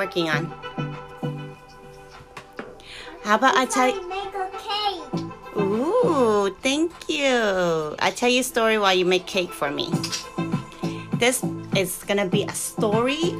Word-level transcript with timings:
working 0.00 0.30
on? 0.32 0.48
How 3.22 3.36
about 3.36 3.54
I 3.54 3.66
tell 3.68 3.92
you? 3.92 4.00
make 4.08 4.32
a 4.32 4.48
cake. 4.56 5.60
Ooh, 5.60 6.48
thank 6.64 6.88
you. 7.04 7.36
I 8.00 8.08
tell 8.08 8.30
you 8.32 8.40
a 8.40 8.48
story 8.54 8.78
while 8.80 8.96
you 8.96 9.04
make 9.04 9.26
cake 9.26 9.52
for 9.52 9.70
me. 9.70 9.92
This 11.20 11.44
is 11.76 12.00
gonna 12.08 12.24
be 12.24 12.48
a 12.48 12.56
story. 12.56 13.36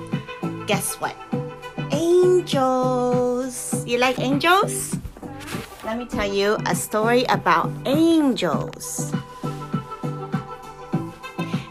Guess 0.68 1.00
what? 1.00 1.16
Angels. 1.96 3.56
You 3.88 3.96
like 3.96 4.20
angels? 4.20 5.00
Let 5.82 5.96
me 5.96 6.04
tell 6.04 6.28
you 6.28 6.60
a 6.68 6.76
story 6.76 7.24
about 7.32 7.72
angels. 7.86 9.16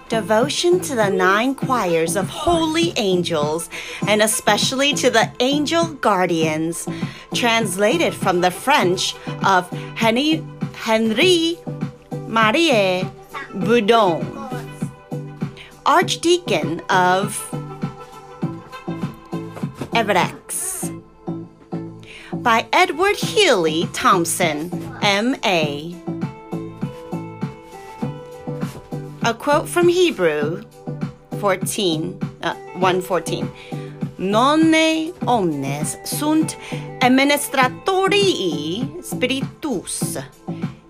Devotion 0.09 0.79
to 0.79 0.95
the 0.95 1.09
nine 1.13 1.53
choirs 1.53 2.15
of 2.15 2.27
holy 2.27 2.91
angels, 2.97 3.69
and 4.09 4.23
especially 4.23 4.91
to 4.91 5.11
the 5.11 5.31
angel 5.39 5.85
guardians, 5.85 6.87
translated 7.35 8.11
from 8.11 8.41
the 8.41 8.49
French 8.49 9.13
of 9.45 9.69
Henri, 9.97 10.41
Marie 12.27 13.07
Boudon, 13.53 14.25
Archdeacon 15.85 16.79
of 16.89 17.37
Evreux, 19.93 20.33
by 22.41 22.65
Edward 22.73 23.15
Healy 23.15 23.87
Thompson, 23.93 24.71
M.A. 25.03 25.95
A 29.21 29.33
quote 29.35 29.69
from 29.69 29.87
Hebrew 29.87 30.63
14, 31.39 32.19
uh, 32.41 32.55
114. 32.73 33.78
Nonne 34.19 35.11
omnes 35.25 35.97
sunt 36.03 36.57
administratorii 36.99 38.85
spiritus 39.03 40.17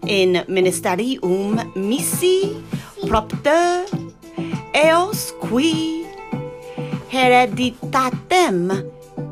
in 0.05 0.44
ministerium 0.47 1.71
missi 1.75 2.55
propter 3.08 3.83
eos 4.73 5.33
qui 5.39 6.05
hereditatem 7.09 8.83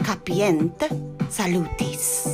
capient 0.05 0.87
salutis. 1.29 2.25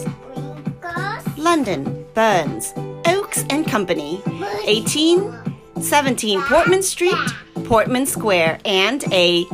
London, 1.37 2.05
Burns, 2.13 2.73
Oates 3.05 3.45
and 3.49 3.65
Company, 3.71 4.21
1817 4.65 6.41
Portman 6.49 6.83
Street, 6.83 7.33
Portman 7.63 8.05
Square, 8.05 8.59
and 8.65 9.03
a 9.11 9.45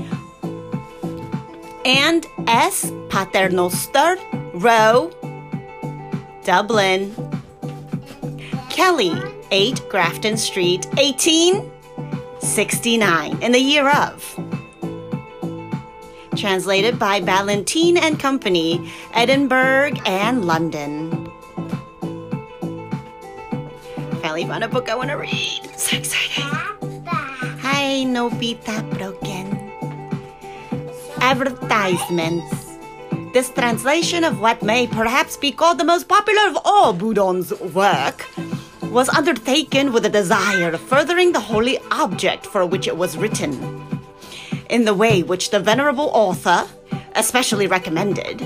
and 1.86 2.26
S 2.48 2.92
Paternoster 3.10 4.18
Row, 4.54 5.12
Dublin. 6.44 7.14
Kelly, 8.70 9.14
8 9.52 9.82
Grafton 9.90 10.38
Street, 10.38 10.86
1869, 10.96 13.44
in 13.44 13.52
the 13.52 13.60
year 13.60 13.90
of. 13.90 14.24
Translated 16.38 16.98
by 16.98 17.20
Ballantyne 17.20 17.98
and 17.98 18.18
Company, 18.20 18.90
Edinburgh 19.14 19.92
and 20.06 20.46
London. 20.46 21.28
Finally 24.22 24.46
found 24.46 24.64
a 24.64 24.70
book 24.70 24.88
I 24.90 24.96
want 24.96 25.10
to 25.10 25.18
read. 25.18 25.70
So 25.76 25.98
excited. 25.98 26.44
Hi, 27.62 28.06
Nobita 28.06 28.82
Broken. 28.98 29.49
Advertisements. 31.22 32.78
This 33.34 33.50
translation 33.50 34.24
of 34.24 34.40
what 34.40 34.64
may 34.64 34.88
perhaps 34.88 35.38
be 35.38 35.52
called 35.52 35.78
the 35.78 35.84
most 35.84 36.08
popular 36.08 36.48
of 36.48 36.58
all 36.66 36.94
Boudon's 36.94 37.52
work 37.60 38.26
was 38.84 39.10
undertaken 39.10 39.94
with 39.94 40.06
a 40.06 40.10
desire 40.10 40.72
of 40.72 40.82
furthering 40.82 41.32
the 41.32 41.40
holy 41.40 41.78
object 41.92 42.46
for 42.46 42.66
which 42.66 42.88
it 42.88 42.98
was 42.98 43.18
written 43.18 43.54
in 44.70 44.86
the 44.86 44.94
way 44.94 45.22
which 45.22 45.52
the 45.52 45.60
venerable 45.60 46.10
author 46.14 46.68
especially 47.16 47.68
recommended 47.68 48.42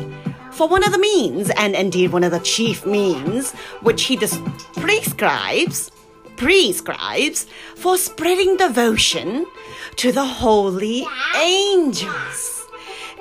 for 0.53 0.67
one 0.67 0.83
of 0.83 0.91
the 0.91 0.99
means, 0.99 1.49
and 1.57 1.73
indeed 1.73 2.11
one 2.11 2.23
of 2.23 2.31
the 2.31 2.39
chief 2.39 2.85
means, 2.85 3.53
which 3.81 4.03
he 4.03 4.15
dis- 4.15 4.39
prescribes, 4.75 5.91
prescribes 6.35 7.47
for 7.75 7.97
spreading 7.97 8.55
devotion 8.57 9.47
to 9.95 10.11
the 10.11 10.23
holy 10.23 11.07
angels, 11.35 12.52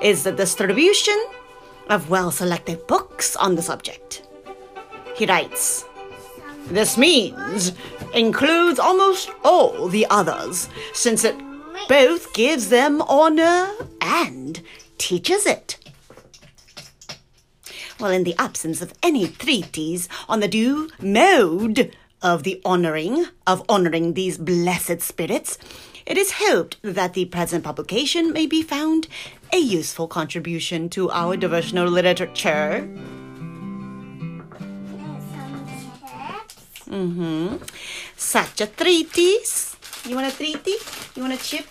is 0.01 0.23
the 0.23 0.31
distribution 0.31 1.21
of 1.89 2.09
well-selected 2.09 2.87
books 2.87 3.35
on 3.35 3.55
the 3.55 3.61
subject. 3.61 4.27
He 5.15 5.25
writes, 5.25 5.85
this 6.67 6.97
means 6.97 7.73
includes 8.13 8.79
almost 8.79 9.29
all 9.43 9.89
the 9.89 10.07
others, 10.09 10.69
since 10.93 11.23
it 11.23 11.35
both 11.89 12.33
gives 12.33 12.69
them 12.69 13.01
honor 13.01 13.69
and 14.01 14.61
teaches 14.97 15.45
it. 15.45 15.77
Well, 17.99 18.11
in 18.11 18.23
the 18.23 18.35
absence 18.37 18.81
of 18.81 18.93
any 19.03 19.27
treatise 19.27 20.07
on 20.27 20.39
the 20.39 20.47
due 20.47 20.89
mode 21.01 21.95
of 22.21 22.43
the 22.43 22.61
honoring 22.63 23.25
of 23.45 23.63
honoring 23.67 24.13
these 24.13 24.37
blessed 24.37 25.01
spirits, 25.01 25.57
it 26.05 26.17
is 26.17 26.33
hoped 26.37 26.77
that 26.81 27.13
the 27.13 27.25
present 27.25 27.63
publication 27.63 28.33
may 28.33 28.45
be 28.45 28.61
found 28.61 29.07
a 29.51 29.57
useful 29.57 30.07
contribution 30.07 30.89
to 30.89 31.09
our 31.11 31.37
devotional 31.37 31.87
literature. 31.87 32.87
Mm-hmm. 36.89 37.57
Such 38.15 38.61
a 38.61 38.67
treatise. 38.67 39.75
You 40.05 40.15
want 40.15 40.31
a 40.31 40.35
treatise? 40.35 41.09
You 41.15 41.23
want 41.23 41.33
a 41.33 41.41
chip? 41.41 41.65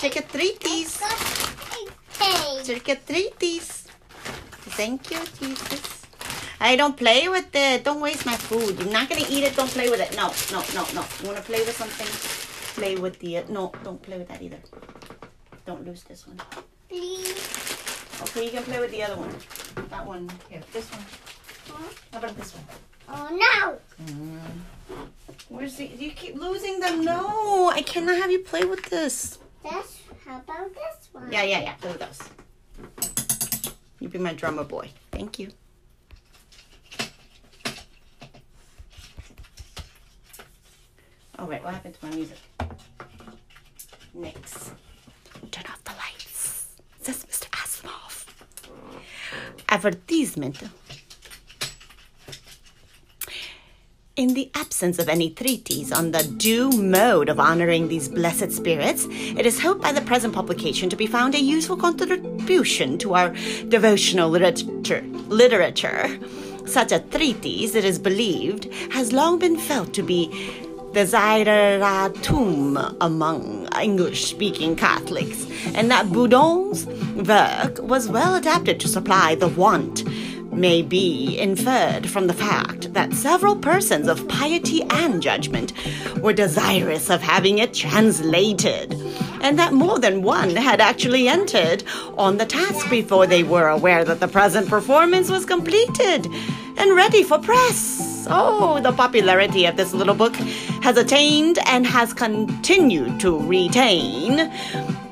Take 0.00 0.16
a 0.16 0.22
treatise. 0.22 1.02
Take 2.64 2.88
a 2.88 2.96
treatise. 2.96 3.88
Thank 4.76 5.10
you, 5.10 5.18
Jesus. 5.40 6.02
I 6.60 6.76
don't 6.76 6.96
play 6.96 7.28
with 7.28 7.54
it. 7.54 7.84
Don't 7.84 8.00
waste 8.00 8.26
my 8.26 8.36
food. 8.36 8.78
You're 8.78 8.92
not 8.92 9.08
gonna 9.08 9.24
eat 9.28 9.44
it. 9.44 9.56
Don't 9.56 9.70
play 9.70 9.88
with 9.88 10.00
it. 10.00 10.14
No, 10.16 10.30
no, 10.52 10.62
no, 10.74 10.86
no. 10.94 11.04
You 11.22 11.28
wanna 11.28 11.40
play 11.40 11.60
with 11.60 11.76
something? 11.76 12.47
Play 12.78 12.94
with 12.94 13.18
the. 13.18 13.38
Uh, 13.38 13.42
no, 13.48 13.72
don't 13.82 14.00
play 14.00 14.18
with 14.18 14.28
that 14.28 14.40
either. 14.40 14.60
Don't 15.66 15.84
lose 15.84 16.04
this 16.04 16.28
one. 16.28 16.40
Please. 16.88 17.36
Okay, 18.22 18.44
you 18.44 18.50
can 18.52 18.62
play 18.62 18.78
with 18.78 18.92
the 18.92 19.02
other 19.02 19.16
one. 19.16 19.34
That 19.88 20.06
one. 20.06 20.30
Here, 20.48 20.62
this 20.72 20.88
one. 20.90 21.04
How 22.12 22.18
about 22.18 22.36
this 22.36 22.54
one? 22.54 22.64
Oh 23.10 23.28
no! 23.34 23.78
Where's 25.48 25.74
the? 25.74 25.86
You 25.86 26.12
keep 26.12 26.36
losing 26.36 26.78
them. 26.78 27.04
No, 27.04 27.68
I 27.70 27.82
cannot 27.82 28.16
have 28.16 28.30
you 28.30 28.40
play 28.40 28.64
with 28.64 28.84
this. 28.90 29.38
This. 29.64 30.00
How 30.24 30.38
about 30.38 30.72
this 30.72 31.08
one? 31.10 31.32
Yeah, 31.32 31.42
yeah, 31.42 31.60
yeah. 31.60 31.74
Play 31.74 31.92
with 31.92 32.00
those. 32.00 32.20
You 33.98 34.08
be 34.08 34.18
my 34.18 34.34
drummer 34.34 34.64
boy. 34.64 34.90
Thank 35.10 35.40
you. 35.40 35.50
Oh 41.38 41.44
wait, 41.44 41.62
what 41.62 41.74
happened 41.74 41.94
to 41.94 42.06
my 42.06 42.14
music? 42.14 42.38
Next. 44.12 44.72
Turn 45.52 45.64
off 45.68 45.84
the 45.84 45.92
lights. 45.92 46.66
Says 47.00 47.24
Mr. 47.26 47.48
Asimov. 47.50 48.26
Advertisement. 49.68 50.62
In 54.16 54.34
the 54.34 54.50
absence 54.56 54.98
of 54.98 55.08
any 55.08 55.30
treatise 55.30 55.92
on 55.92 56.10
the 56.10 56.24
due 56.24 56.72
mode 56.72 57.28
of 57.28 57.38
honoring 57.38 57.86
these 57.86 58.08
blessed 58.08 58.50
spirits, 58.50 59.06
it 59.08 59.46
is 59.46 59.60
hoped 59.60 59.80
by 59.80 59.92
the 59.92 60.00
present 60.00 60.34
publication 60.34 60.90
to 60.90 60.96
be 60.96 61.06
found 61.06 61.36
a 61.36 61.40
useful 61.40 61.76
contribution 61.76 62.98
to 62.98 63.14
our 63.14 63.28
devotional 63.68 64.28
literature. 64.28 65.02
literature. 65.28 66.18
Such 66.66 66.90
a 66.90 66.98
treatise, 66.98 67.76
it 67.76 67.84
is 67.84 68.00
believed, 68.00 68.64
has 68.90 69.12
long 69.12 69.38
been 69.38 69.56
felt 69.56 69.94
to 69.94 70.02
be 70.02 70.66
desideratum 70.92 72.96
among 73.00 73.68
English 73.80 74.26
speaking 74.26 74.76
Catholics, 74.76 75.46
and 75.74 75.90
that 75.90 76.06
Boudon's 76.06 76.86
work 77.26 77.78
was 77.82 78.08
well 78.08 78.34
adapted 78.34 78.80
to 78.80 78.88
supply 78.88 79.34
the 79.34 79.48
want 79.48 80.04
may 80.52 80.82
be 80.82 81.38
inferred 81.38 82.08
from 82.08 82.26
the 82.26 82.34
fact 82.34 82.92
that 82.94 83.12
several 83.12 83.54
persons 83.54 84.08
of 84.08 84.26
piety 84.28 84.82
and 84.90 85.22
judgment 85.22 85.72
were 86.20 86.32
desirous 86.32 87.10
of 87.10 87.22
having 87.22 87.58
it 87.58 87.74
translated, 87.74 88.92
and 89.42 89.58
that 89.58 89.72
more 89.72 89.98
than 89.98 90.22
one 90.22 90.56
had 90.56 90.80
actually 90.80 91.28
entered 91.28 91.84
on 92.16 92.38
the 92.38 92.46
task 92.46 92.88
before 92.90 93.26
they 93.26 93.42
were 93.42 93.68
aware 93.68 94.04
that 94.04 94.20
the 94.20 94.28
present 94.28 94.68
performance 94.68 95.30
was 95.30 95.44
completed 95.44 96.26
and 96.76 96.96
ready 96.96 97.22
for 97.22 97.38
press. 97.38 98.17
Oh, 98.30 98.78
the 98.82 98.92
popularity 98.92 99.64
of 99.64 99.76
this 99.76 99.94
little 99.94 100.14
book 100.14 100.34
has 100.82 100.96
attained 100.96 101.58
and 101.66 101.86
has 101.86 102.12
continued 102.12 103.18
to 103.20 103.38
retain 103.38 104.52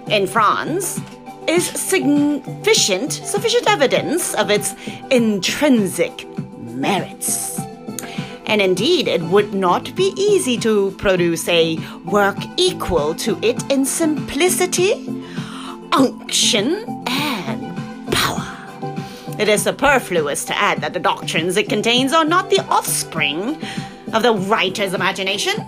in 0.09 0.27
France 0.27 1.01
is 1.49 1.65
sufficient, 1.67 3.13
sufficient 3.13 3.67
evidence 3.69 4.35
of 4.35 4.51
its 4.51 4.75
intrinsic 5.11 6.29
merits. 6.59 7.59
And 8.47 8.61
indeed, 8.61 9.09
it 9.09 9.23
would 9.23 9.55
not 9.55 9.95
be 9.97 10.13
easy 10.17 10.57
to 10.59 10.93
produce 10.93 11.49
a 11.49 11.79
work 12.05 12.37
equal 12.57 13.15
to 13.17 13.39
it 13.43 13.63
in 13.73 13.85
simplicity, 13.85 14.93
unction, 15.93 16.85
and. 17.07 17.66
It 19.39 19.51
is 19.51 19.63
superfluous 19.63 20.47
to 20.47 20.57
add 20.57 20.81
that 20.81 20.95
the 20.95 21.01
doctrines 21.01 21.59
it 21.59 21.69
contains 21.69 22.15
are 22.15 22.25
not 22.25 22.49
the 22.49 22.61
offspring 22.69 23.63
of 24.15 24.23
the 24.23 24.33
writer's 24.33 24.95
imagination 24.95 25.63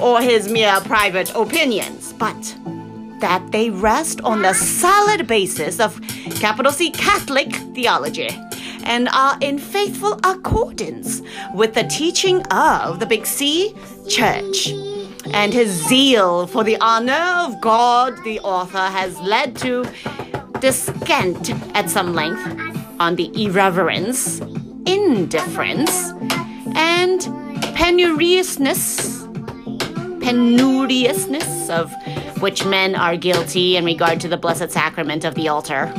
or 0.00 0.20
his 0.20 0.48
mere 0.48 0.80
private 0.80 1.32
opinions, 1.36 2.12
but 2.12 2.56
that 3.20 3.52
they 3.52 3.70
rest 3.70 4.20
on 4.22 4.42
the 4.42 4.52
solid 4.52 5.28
basis 5.28 5.78
of 5.78 6.00
capital 6.40 6.72
C 6.72 6.90
Catholic 6.90 7.54
theology 7.74 8.30
and 8.82 9.08
are 9.10 9.38
in 9.40 9.58
faithful 9.58 10.18
accordance 10.24 11.22
with 11.54 11.74
the 11.74 11.84
teaching 11.84 12.42
of 12.48 12.98
the 12.98 13.06
Big 13.06 13.26
C 13.26 13.74
Church. 14.08 14.70
And 15.32 15.52
his 15.52 15.70
zeal 15.88 16.48
for 16.48 16.64
the 16.64 16.76
honor 16.80 17.46
of 17.46 17.60
God, 17.60 18.22
the 18.24 18.40
author, 18.40 18.78
has 18.78 19.18
led 19.20 19.56
to 19.58 19.86
descant 20.60 21.50
at 21.76 21.88
some 21.88 22.12
length 22.12 22.73
on 23.00 23.16
the 23.16 23.30
irreverence, 23.44 24.40
indifference, 24.86 26.12
and 26.74 27.20
penuriousness, 27.74 29.26
penuriousness 30.20 31.70
of 31.70 31.92
which 32.40 32.64
men 32.64 32.94
are 32.94 33.16
guilty 33.16 33.76
in 33.76 33.84
regard 33.84 34.20
to 34.20 34.28
the 34.28 34.36
Blessed 34.36 34.70
Sacrament 34.70 35.24
of 35.24 35.34
the 35.34 35.48
altar. 35.48 35.92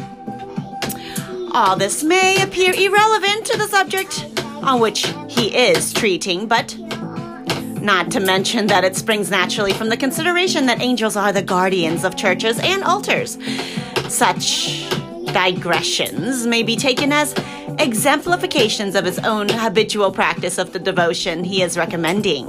All 1.51 1.75
this 1.75 2.03
may 2.03 2.42
appear 2.42 2.74
irrelevant 2.74 3.45
to 3.45 3.57
the 3.57 3.68
subject 3.68 4.25
on 4.63 4.80
which 4.80 5.07
he 5.30 5.56
is 5.56 5.94
treating, 5.94 6.47
but 6.47 6.77
not 7.81 8.12
to 8.12 8.19
mention 8.19 8.68
that 8.68 8.83
it 8.83 8.95
springs 8.95 9.30
naturally 9.30 9.71
from 9.71 9.89
the 9.89 9.97
consideration 9.97 10.65
that 10.65 10.81
angels 10.81 11.15
are 11.15 11.31
the 11.31 11.42
guardians 11.42 12.03
of 12.03 12.15
churches 12.15 12.59
and 12.59 12.83
altars. 12.83 13.38
Such 14.09 14.89
digressions 15.35 16.47
may 16.47 16.63
be 16.63 16.77
taken 16.77 17.11
as 17.11 17.35
exemplifications 17.77 18.95
of 18.95 19.03
his 19.03 19.19
own 19.19 19.49
habitual 19.49 20.09
practice 20.09 20.57
of 20.57 20.71
the 20.71 20.79
devotion 20.79 21.43
he 21.43 21.61
is 21.61 21.77
recommending. 21.77 22.45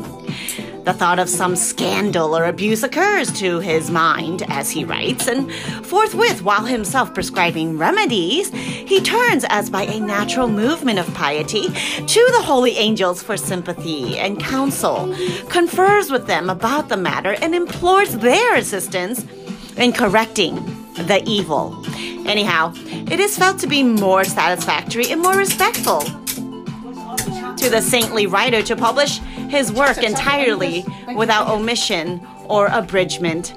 The 0.84 0.92
thought 0.92 1.18
of 1.18 1.28
some 1.28 1.56
scandal 1.56 2.38
or 2.38 2.44
abuse 2.44 2.84
occurs 2.84 3.32
to 3.40 3.58
his 3.58 3.90
mind 3.90 4.44
as 4.46 4.70
he 4.70 4.84
writes, 4.84 5.26
and 5.26 5.52
forthwith, 5.84 6.42
while 6.42 6.64
himself 6.64 7.12
prescribing 7.12 7.76
remedies, 7.76 8.50
he 8.50 9.00
turns, 9.00 9.44
as 9.48 9.68
by 9.68 9.82
a 9.82 9.98
natural 9.98 10.46
movement 10.46 11.00
of 11.00 11.12
piety, 11.12 11.66
to 11.66 12.28
the 12.36 12.42
holy 12.44 12.78
angels 12.78 13.20
for 13.20 13.36
sympathy 13.36 14.16
and 14.16 14.38
counsel, 14.38 15.12
confers 15.48 16.12
with 16.12 16.28
them 16.28 16.48
about 16.48 16.88
the 16.88 16.96
matter, 16.96 17.32
and 17.42 17.52
implores 17.52 18.16
their 18.18 18.54
assistance 18.54 19.26
in 19.76 19.92
correcting 19.92 20.85
the 20.98 21.22
evil. 21.26 21.84
Anyhow, 22.26 22.72
it 22.76 23.20
is 23.20 23.37
felt 23.38 23.58
to 23.60 23.66
be 23.66 23.82
more 23.82 24.25
satisfactory 24.25 25.10
and 25.10 25.20
more 25.20 25.37
respectful 25.37 26.00
to 27.56 27.70
the 27.70 27.81
saintly 27.81 28.26
writer 28.26 28.62
to 28.62 28.76
publish 28.76 29.19
his 29.48 29.72
work 29.72 29.98
entirely 29.98 30.84
without 31.14 31.48
omission 31.48 32.26
or 32.44 32.66
abridgment. 32.69 33.54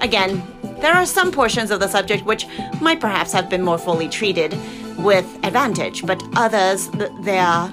Again, 0.00 0.42
there 0.80 0.92
are 0.92 1.06
some 1.06 1.30
portions 1.30 1.70
of 1.70 1.80
the 1.80 1.88
subject 1.88 2.24
which 2.24 2.46
might 2.80 3.00
perhaps 3.00 3.32
have 3.32 3.48
been 3.48 3.62
more 3.62 3.78
fully 3.78 4.08
treated 4.08 4.52
with 4.98 5.26
advantage, 5.44 6.04
but 6.04 6.22
others 6.36 6.88
th- 6.88 7.12
there 7.20 7.70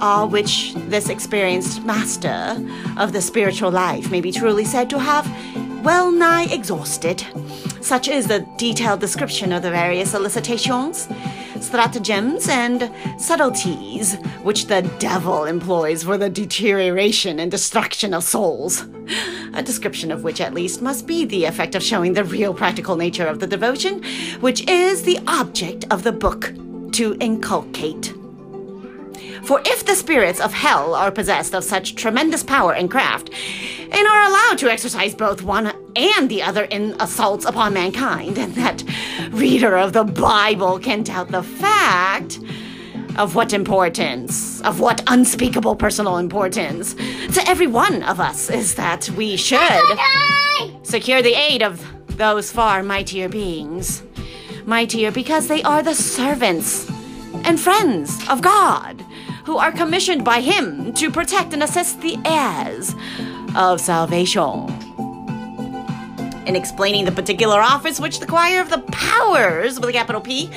are 0.00 0.26
which 0.26 0.74
this 0.74 1.08
experienced 1.08 1.84
master 1.84 2.56
of 2.96 3.12
the 3.12 3.20
spiritual 3.20 3.70
life 3.70 4.10
may 4.10 4.20
be 4.20 4.30
truly 4.30 4.64
said 4.64 4.90
to 4.90 4.98
have 4.98 5.26
well 5.84 6.10
nigh 6.10 6.46
exhausted. 6.46 7.22
Such 7.82 8.08
is 8.08 8.26
the 8.26 8.46
detailed 8.56 9.00
description 9.00 9.52
of 9.52 9.62
the 9.62 9.70
various 9.70 10.12
solicitations, 10.12 11.06
stratagems, 11.60 12.48
and 12.48 12.90
subtleties 13.18 14.14
which 14.42 14.66
the 14.66 14.80
devil 14.98 15.44
employs 15.44 16.02
for 16.02 16.16
the 16.16 16.30
deterioration 16.30 17.38
and 17.38 17.50
destruction 17.50 18.14
of 18.14 18.24
souls. 18.24 18.86
A 19.52 19.62
description 19.62 20.10
of 20.10 20.24
which, 20.24 20.40
at 20.40 20.54
least, 20.54 20.80
must 20.80 21.06
be 21.06 21.26
the 21.26 21.44
effect 21.44 21.74
of 21.74 21.82
showing 21.82 22.14
the 22.14 22.24
real 22.24 22.54
practical 22.54 22.96
nature 22.96 23.26
of 23.26 23.38
the 23.38 23.46
devotion, 23.46 24.02
which 24.40 24.66
is 24.66 25.02
the 25.02 25.20
object 25.26 25.84
of 25.90 26.02
the 26.02 26.12
book 26.12 26.54
to 26.92 27.14
inculcate. 27.20 28.14
For 29.44 29.60
if 29.66 29.84
the 29.84 29.94
spirits 29.94 30.40
of 30.40 30.54
hell 30.54 30.94
are 30.94 31.10
possessed 31.10 31.54
of 31.54 31.64
such 31.64 31.96
tremendous 31.96 32.42
power 32.42 32.72
and 32.72 32.90
craft, 32.90 33.30
and 33.92 34.06
are 34.06 34.22
allowed 34.22 34.56
to 34.58 34.70
exercise 34.70 35.14
both 35.14 35.42
one 35.42 35.72
and 35.94 36.30
the 36.30 36.42
other 36.42 36.64
in 36.64 36.96
assaults 36.98 37.44
upon 37.44 37.74
mankind, 37.74 38.38
and 38.38 38.54
that 38.54 38.82
reader 39.30 39.76
of 39.76 39.92
the 39.92 40.04
Bible 40.04 40.78
can 40.78 41.02
doubt 41.02 41.30
the 41.30 41.42
fact 41.42 42.40
of 43.16 43.34
what 43.34 43.52
importance, 43.52 44.62
of 44.62 44.80
what 44.80 45.02
unspeakable 45.06 45.76
personal 45.76 46.16
importance 46.16 46.94
to 46.94 47.42
every 47.46 47.66
one 47.66 48.02
of 48.04 48.20
us 48.20 48.48
is 48.48 48.74
that 48.76 49.10
we 49.10 49.36
should 49.36 49.98
secure 50.82 51.20
the 51.20 51.34
aid 51.34 51.62
of 51.62 51.84
those 52.16 52.50
far 52.50 52.82
mightier 52.82 53.28
beings. 53.28 54.02
Mightier 54.64 55.12
because 55.12 55.48
they 55.48 55.62
are 55.62 55.82
the 55.82 55.94
servants 55.94 56.90
and 57.44 57.60
friends 57.60 58.18
of 58.30 58.40
God 58.40 59.04
who 59.44 59.56
are 59.56 59.72
commissioned 59.72 60.24
by 60.24 60.40
Him 60.40 60.92
to 60.94 61.10
protect 61.10 61.52
and 61.52 61.62
assist 61.62 62.00
the 62.00 62.18
heirs 62.24 62.94
of 63.56 63.80
salvation. 63.80 64.68
In 66.46 66.56
explaining 66.56 67.06
the 67.06 67.12
particular 67.12 67.60
office 67.60 67.98
which 67.98 68.20
the 68.20 68.26
choir 68.26 68.60
of 68.60 68.68
the 68.68 68.80
powers, 68.92 69.80
with 69.80 69.88
a 69.88 69.92
capital 69.92 70.20
P, 70.20 70.48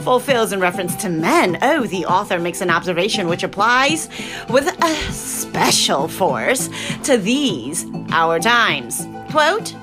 fulfills 0.00 0.52
in 0.52 0.60
reference 0.60 0.96
to 0.96 1.10
men, 1.10 1.58
oh, 1.60 1.86
the 1.86 2.06
author 2.06 2.38
makes 2.38 2.62
an 2.62 2.70
observation 2.70 3.28
which 3.28 3.42
applies 3.42 4.08
with 4.48 4.66
a 4.82 4.94
special 5.12 6.08
force 6.08 6.70
to 7.02 7.18
these 7.18 7.84
our 8.10 8.40
times. 8.40 9.06
Quote, 9.30 9.74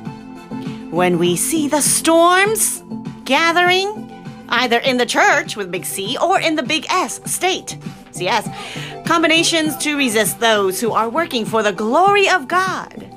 when 0.89 1.20
we 1.20 1.36
see 1.36 1.68
the 1.68 1.82
storms 1.82 2.84
gathering, 3.24 4.08
either 4.50 4.80
in 4.80 4.98
the 4.98 5.06
church 5.06 5.56
with 5.56 5.72
big 5.72 5.86
C 5.86 6.18
or 6.22 6.39
in 6.39 6.56
the 6.56 6.63
big 6.63 6.86
S 6.89 7.22
state, 7.32 7.77
CS, 8.12 8.50
combinations 9.06 9.77
to 9.77 9.98
resist 9.98 10.39
those 10.39 10.80
who 10.80 10.91
are 10.91 11.10
working 11.10 11.46
for 11.46 11.63
the 11.63 11.74
glory 11.74 12.30
of 12.30 12.48
God. 12.48 13.08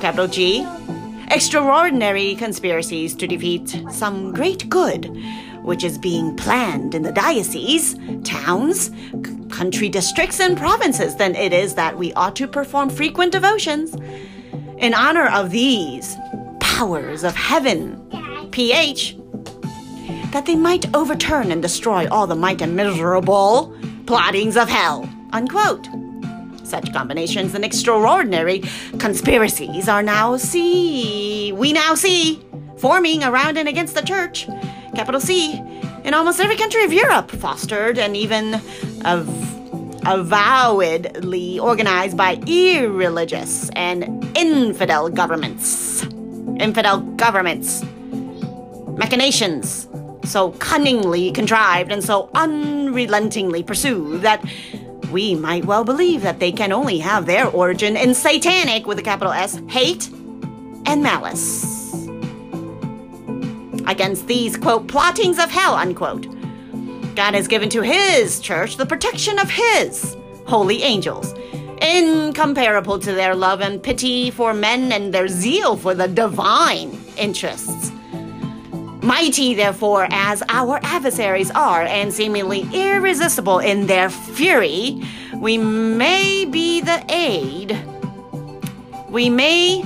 Capital 0.00 0.28
G, 0.28 0.66
extraordinary 1.30 2.34
conspiracies 2.34 3.14
to 3.16 3.26
defeat 3.26 3.82
some 3.90 4.32
great 4.32 4.68
good 4.68 5.14
which 5.68 5.84
is 5.84 5.98
being 5.98 6.34
planned 6.34 6.94
in 6.94 7.02
the 7.02 7.12
dioceses, 7.12 7.94
towns, 8.24 8.90
c- 8.90 9.48
country 9.50 9.90
districts, 9.90 10.40
and 10.40 10.56
provinces, 10.56 11.16
then 11.16 11.34
it 11.34 11.52
is 11.52 11.74
that 11.74 11.98
we 11.98 12.10
ought 12.14 12.34
to 12.36 12.48
perform 12.48 12.88
frequent 12.88 13.32
devotions. 13.32 13.94
In 14.78 14.94
honor 14.94 15.28
of 15.28 15.50
these 15.50 16.16
powers 16.60 17.22
of 17.22 17.36
heaven, 17.36 18.00
PH, 18.50 19.18
that 20.32 20.46
they 20.46 20.56
might 20.56 20.94
overturn 20.96 21.52
and 21.52 21.60
destroy 21.60 22.08
all 22.08 22.26
the 22.26 22.34
might 22.34 22.62
and 22.62 22.74
miserable 22.74 23.77
plottings 24.08 24.56
of 24.56 24.70
hell. 24.70 25.06
Unquote. 25.34 25.86
Such 26.64 26.90
combinations 26.94 27.54
and 27.54 27.62
extraordinary 27.62 28.62
conspiracies 28.98 29.86
are 29.86 30.02
now 30.02 30.38
see 30.38 31.52
we 31.52 31.74
now 31.74 31.94
see 31.94 32.42
forming 32.78 33.22
around 33.22 33.58
and 33.58 33.68
against 33.68 33.94
the 33.94 34.00
church, 34.00 34.46
capital 34.94 35.20
C, 35.20 35.62
in 36.04 36.14
almost 36.14 36.40
every 36.40 36.56
country 36.56 36.84
of 36.84 36.92
Europe, 36.92 37.30
fostered 37.30 37.98
and 37.98 38.16
even 38.16 38.54
av- 39.04 40.06
avowedly 40.06 41.58
organized 41.58 42.16
by 42.16 42.40
irreligious 42.46 43.68
and 43.76 44.04
infidel 44.34 45.10
governments. 45.10 46.02
Infidel 46.58 47.00
governments. 47.16 47.84
Machinations 48.96 49.86
so 50.24 50.52
cunningly 50.52 51.32
contrived 51.32 51.92
and 51.92 52.02
so 52.02 52.30
unrelentingly 52.34 53.62
pursued 53.62 54.22
that 54.22 54.44
we 55.10 55.34
might 55.34 55.64
well 55.64 55.84
believe 55.84 56.22
that 56.22 56.38
they 56.38 56.52
can 56.52 56.72
only 56.72 56.98
have 56.98 57.26
their 57.26 57.48
origin 57.48 57.96
in 57.96 58.14
satanic, 58.14 58.86
with 58.86 58.98
a 58.98 59.02
capital 59.02 59.32
S, 59.32 59.60
hate 59.68 60.08
and 60.86 61.02
malice. 61.02 61.94
Against 63.86 64.26
these, 64.26 64.56
quote, 64.56 64.86
plottings 64.86 65.38
of 65.38 65.50
hell, 65.50 65.74
unquote, 65.74 66.26
God 67.16 67.34
has 67.34 67.48
given 67.48 67.68
to 67.70 67.82
His 67.82 68.38
church 68.40 68.76
the 68.76 68.86
protection 68.86 69.38
of 69.38 69.50
His 69.50 70.16
holy 70.46 70.82
angels, 70.82 71.34
incomparable 71.80 72.98
to 72.98 73.12
their 73.12 73.34
love 73.34 73.60
and 73.60 73.82
pity 73.82 74.30
for 74.30 74.52
men 74.52 74.92
and 74.92 75.12
their 75.12 75.28
zeal 75.28 75.76
for 75.76 75.94
the 75.94 76.08
divine 76.08 76.98
interests. 77.16 77.92
Mighty, 79.02 79.54
therefore, 79.54 80.08
as 80.10 80.42
our 80.48 80.80
adversaries 80.82 81.50
are, 81.52 81.82
and 81.82 82.12
seemingly 82.12 82.68
irresistible 82.72 83.60
in 83.60 83.86
their 83.86 84.10
fury, 84.10 85.02
we 85.36 85.56
may 85.56 86.44
be 86.44 86.80
the 86.80 87.04
aid. 87.08 87.78
We 89.08 89.30
may, 89.30 89.82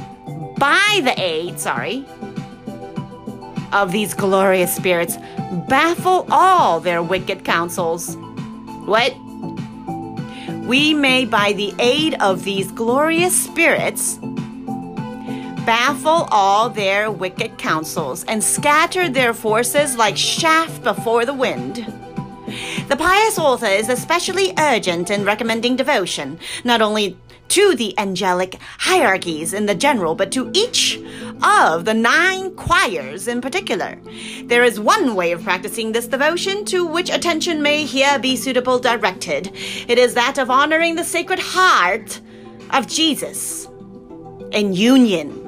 by 0.56 1.00
the 1.04 1.14
aid, 1.16 1.60
sorry, 1.60 2.06
of 3.72 3.92
these 3.92 4.14
glorious 4.14 4.74
spirits, 4.74 5.18
baffle 5.68 6.26
all 6.30 6.80
their 6.80 7.02
wicked 7.02 7.44
counsels. 7.44 8.16
What? 8.86 9.14
We 10.66 10.94
may, 10.94 11.26
by 11.26 11.52
the 11.52 11.74
aid 11.78 12.14
of 12.20 12.44
these 12.44 12.72
glorious 12.72 13.38
spirits, 13.44 14.18
baffle 15.64 16.26
all 16.30 16.68
their 16.68 17.10
wicked 17.10 17.56
counsels 17.56 18.24
and 18.24 18.42
scatter 18.42 19.08
their 19.08 19.32
forces 19.32 19.96
like 19.96 20.16
chaff 20.16 20.82
before 20.82 21.24
the 21.24 21.34
wind. 21.34 21.86
The 22.88 22.96
pious 22.96 23.38
author 23.38 23.66
is 23.66 23.88
especially 23.88 24.52
urgent 24.58 25.10
in 25.10 25.24
recommending 25.24 25.76
devotion, 25.76 26.38
not 26.64 26.82
only 26.82 27.16
to 27.48 27.74
the 27.76 27.96
angelic 27.98 28.56
hierarchies 28.78 29.52
in 29.52 29.66
the 29.66 29.74
general, 29.74 30.14
but 30.14 30.32
to 30.32 30.50
each 30.52 30.98
of 31.42 31.84
the 31.84 31.94
nine 31.94 32.54
choirs 32.56 33.28
in 33.28 33.40
particular. 33.40 33.98
There 34.44 34.64
is 34.64 34.80
one 34.80 35.14
way 35.14 35.32
of 35.32 35.44
practicing 35.44 35.92
this 35.92 36.06
devotion 36.06 36.64
to 36.66 36.86
which 36.86 37.10
attention 37.10 37.62
may 37.62 37.84
here 37.84 38.18
be 38.18 38.36
suitable 38.36 38.78
directed. 38.78 39.52
It 39.86 39.98
is 39.98 40.14
that 40.14 40.38
of 40.38 40.50
honoring 40.50 40.96
the 40.96 41.04
sacred 41.04 41.38
heart 41.38 42.20
of 42.70 42.86
Jesus 42.86 43.68
in 44.52 44.72
union 44.72 45.41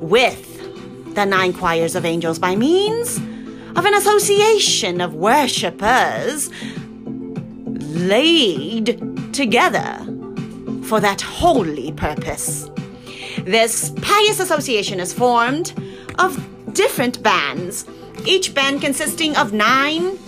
with 0.00 1.14
the 1.14 1.24
nine 1.24 1.52
choirs 1.52 1.94
of 1.94 2.04
angels 2.04 2.38
by 2.38 2.54
means 2.54 3.18
of 3.76 3.84
an 3.84 3.94
association 3.94 5.00
of 5.00 5.14
worshippers 5.14 6.50
laid 7.64 9.00
together 9.32 9.98
for 10.84 11.00
that 11.00 11.20
holy 11.20 11.92
purpose. 11.92 12.70
This 13.44 13.92
pious 14.02 14.40
association 14.40 15.00
is 15.00 15.12
formed 15.12 15.72
of 16.18 16.38
different 16.74 17.22
bands, 17.22 17.86
each 18.26 18.54
band 18.54 18.80
consisting 18.80 19.36
of 19.36 19.52
nine 19.52 20.18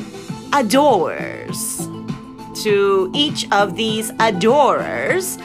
adorers. 0.52 1.88
To 2.62 3.10
each 3.14 3.50
of 3.52 3.76
these 3.76 4.10
adorers 4.20 5.38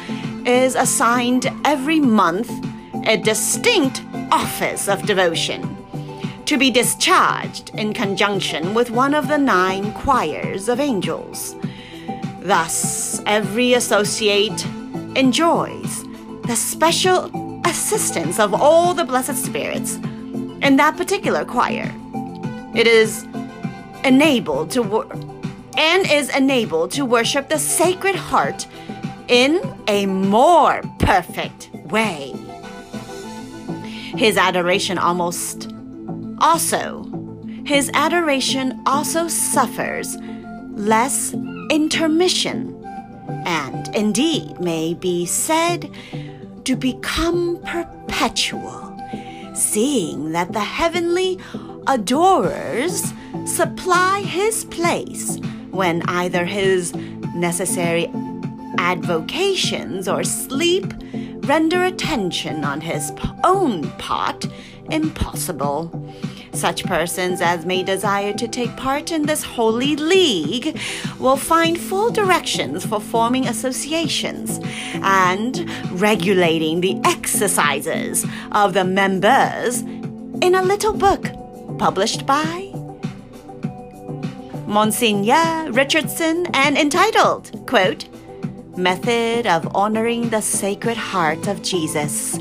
is 0.45 0.75
assigned 0.75 1.47
every 1.63 1.99
month 1.99 2.51
a 3.05 3.17
distinct 3.17 4.03
office 4.31 4.87
of 4.87 5.03
devotion 5.03 5.75
to 6.45 6.57
be 6.57 6.69
discharged 6.71 7.69
in 7.75 7.93
conjunction 7.93 8.73
with 8.73 8.91
one 8.91 9.13
of 9.13 9.27
the 9.27 9.37
nine 9.37 9.93
choirs 9.93 10.69
of 10.69 10.79
angels. 10.79 11.55
Thus, 12.41 13.21
every 13.25 13.73
associate 13.73 14.65
enjoys 15.15 16.03
the 16.43 16.55
special 16.55 17.61
assistance 17.65 18.39
of 18.39 18.53
all 18.53 18.93
the 18.93 19.03
blessed 19.03 19.43
spirits 19.43 19.95
in 19.95 20.75
that 20.77 20.95
particular 20.97 21.45
choir. 21.45 21.91
It 22.75 22.87
is 22.87 23.23
enabled 24.03 24.69
to 24.71 24.83
wor- 24.83 25.11
and 25.77 26.09
is 26.09 26.29
enabled 26.35 26.91
to 26.91 27.05
worship 27.05 27.49
the 27.49 27.57
Sacred 27.57 28.15
Heart 28.15 28.67
in 29.27 29.61
a 29.87 30.05
more 30.05 30.81
perfect 30.99 31.69
way. 31.85 32.33
His 34.17 34.37
adoration 34.37 34.97
almost 34.97 35.71
also 36.39 37.05
his 37.65 37.89
adoration 37.95 38.79
also 38.85 39.27
suffers 39.27 40.15
less 40.73 41.33
intermission 41.71 42.71
and 43.45 43.93
indeed 43.95 44.59
may 44.59 44.93
be 44.93 45.25
said 45.25 45.89
to 46.65 46.75
become 46.75 47.59
perpetual, 47.65 48.95
seeing 49.55 50.31
that 50.31 50.53
the 50.53 50.59
heavenly 50.59 51.39
adorers 51.87 53.13
supply 53.45 54.21
his 54.21 54.65
place 54.65 55.37
when 55.71 56.03
either 56.03 56.45
his 56.45 56.93
necessary 57.35 58.11
advocations 58.77 60.07
or 60.07 60.23
sleep 60.23 60.93
render 61.47 61.83
attention 61.83 62.63
on 62.63 62.81
his 62.81 63.11
own 63.43 63.89
part 63.91 64.47
impossible. 64.89 65.91
Such 66.53 66.85
persons 66.85 67.41
as 67.41 67.65
may 67.65 67.83
desire 67.83 68.33
to 68.33 68.47
take 68.47 68.75
part 68.77 69.11
in 69.11 69.23
this 69.23 69.43
holy 69.43 69.95
league 69.95 70.79
will 71.19 71.35
find 71.35 71.77
full 71.79 72.11
directions 72.11 72.85
for 72.85 73.01
forming 73.01 73.47
associations 73.47 74.59
and 74.93 75.69
regulating 75.91 76.81
the 76.81 76.97
exercises 77.03 78.25
of 78.53 78.73
the 78.73 78.85
members 78.85 79.81
in 80.41 80.55
a 80.55 80.61
little 80.61 80.93
book 80.93 81.29
published 81.77 82.25
by 82.25 82.71
Monsignor 84.65 85.71
Richardson 85.71 86.47
and 86.53 86.77
entitled, 86.77 87.67
quote, 87.67 88.07
Method 88.77 89.47
of 89.47 89.73
Honoring 89.73 90.29
the 90.29 90.41
Sacred 90.41 90.97
Heart 90.97 91.47
of 91.47 91.61
Jesus 91.61 92.37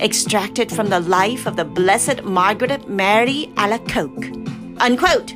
extracted 0.00 0.72
from 0.72 0.88
the 0.88 0.98
life 1.00 1.46
of 1.46 1.56
the 1.56 1.64
Blessed 1.64 2.24
Margaret 2.24 2.88
Mary 2.88 3.50
Alacoque. 3.56 4.34
Unquote. 4.80 5.34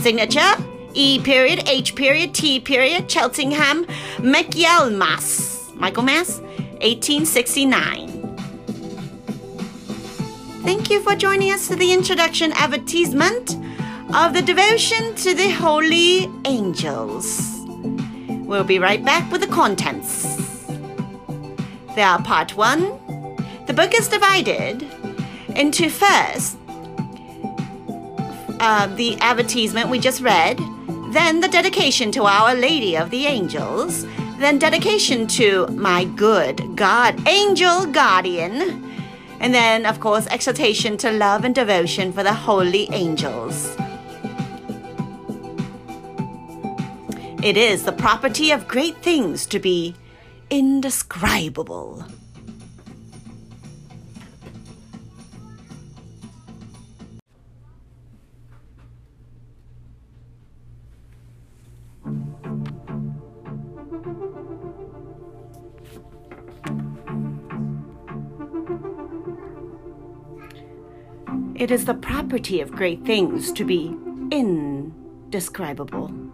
Signature 0.00 0.54
E 0.94 1.20
period, 1.20 1.68
H 1.68 1.94
period, 1.94 2.34
T 2.34 2.58
period, 2.58 3.08
Cheltenham, 3.10 3.86
Michaelmas. 4.22 5.58
1869. 5.78 8.08
Thank 10.62 10.90
you 10.90 11.00
for 11.00 11.14
joining 11.14 11.52
us 11.52 11.68
for 11.68 11.76
the 11.76 11.92
introduction 11.92 12.52
advertisement 12.52 13.56
of 14.14 14.34
the 14.34 14.42
devotion 14.42 15.14
to 15.16 15.34
the 15.34 15.50
holy 15.50 16.30
angels. 16.44 17.49
We'll 18.50 18.64
be 18.64 18.80
right 18.80 19.04
back 19.04 19.30
with 19.30 19.42
the 19.42 19.46
contents. 19.46 20.24
There 21.94 22.04
are 22.04 22.20
part 22.20 22.56
one. 22.56 22.80
The 23.66 23.72
book 23.72 23.94
is 23.94 24.08
divided 24.08 24.82
into 25.54 25.88
first 25.88 26.58
uh, 28.58 28.88
the 28.96 29.16
advertisement 29.20 29.88
we 29.88 30.00
just 30.00 30.20
read, 30.20 30.58
then 31.12 31.38
the 31.38 31.46
dedication 31.46 32.10
to 32.10 32.24
Our 32.24 32.56
Lady 32.56 32.96
of 32.96 33.10
the 33.10 33.26
Angels, 33.26 34.04
then 34.40 34.58
dedication 34.58 35.28
to 35.28 35.68
my 35.68 36.02
good 36.02 36.74
God, 36.74 37.24
angel 37.28 37.86
guardian, 37.86 38.92
and 39.38 39.54
then, 39.54 39.86
of 39.86 40.00
course, 40.00 40.26
exhortation 40.26 40.96
to 40.96 41.12
love 41.12 41.44
and 41.44 41.54
devotion 41.54 42.12
for 42.12 42.24
the 42.24 42.34
holy 42.34 42.88
angels. 42.90 43.76
It 47.42 47.56
is 47.56 47.84
the 47.84 47.92
property 47.92 48.50
of 48.50 48.68
great 48.68 48.98
things 48.98 49.46
to 49.46 49.58
be 49.58 49.94
indescribable. 50.50 52.04
It 71.54 71.70
is 71.70 71.86
the 71.86 71.94
property 71.94 72.60
of 72.60 72.70
great 72.70 73.06
things 73.06 73.50
to 73.52 73.64
be 73.64 73.96
indescribable. 74.30 76.29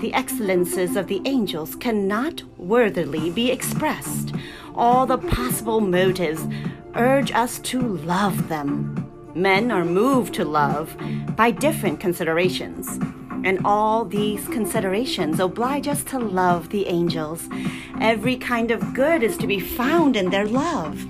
The 0.00 0.14
excellences 0.14 0.96
of 0.96 1.08
the 1.08 1.20
angels 1.26 1.74
cannot 1.76 2.42
worthily 2.56 3.30
be 3.30 3.50
expressed. 3.50 4.32
All 4.74 5.04
the 5.04 5.18
possible 5.18 5.80
motives 5.80 6.46
urge 6.94 7.32
us 7.32 7.58
to 7.58 7.80
love 7.98 8.48
them. 8.48 9.06
Men 9.34 9.70
are 9.70 9.84
moved 9.84 10.32
to 10.34 10.44
love 10.44 10.96
by 11.36 11.50
different 11.50 12.00
considerations, 12.00 12.88
and 13.44 13.60
all 13.64 14.06
these 14.06 14.48
considerations 14.48 15.38
oblige 15.38 15.86
us 15.86 16.02
to 16.04 16.18
love 16.18 16.70
the 16.70 16.86
angels. 16.86 17.46
Every 18.00 18.36
kind 18.36 18.70
of 18.70 18.94
good 18.94 19.22
is 19.22 19.36
to 19.36 19.46
be 19.46 19.60
found 19.60 20.16
in 20.16 20.30
their 20.30 20.46
love. 20.46 21.04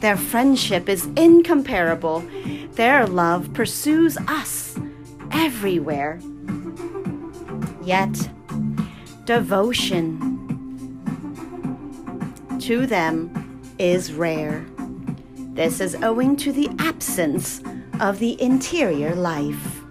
Their 0.00 0.16
friendship 0.16 0.88
is 0.88 1.06
incomparable. 1.16 2.24
Their 2.72 3.06
love 3.06 3.54
pursues 3.54 4.18
us 4.26 4.76
everywhere. 5.30 6.20
Yet, 7.84 8.30
devotion 9.24 10.18
to 12.60 12.86
them 12.86 13.60
is 13.78 14.12
rare. 14.12 14.64
This 15.54 15.80
is 15.80 15.96
owing 15.96 16.36
to 16.36 16.52
the 16.52 16.68
absence 16.78 17.60
of 18.00 18.20
the 18.20 18.40
interior 18.40 19.16
life. 19.16 19.82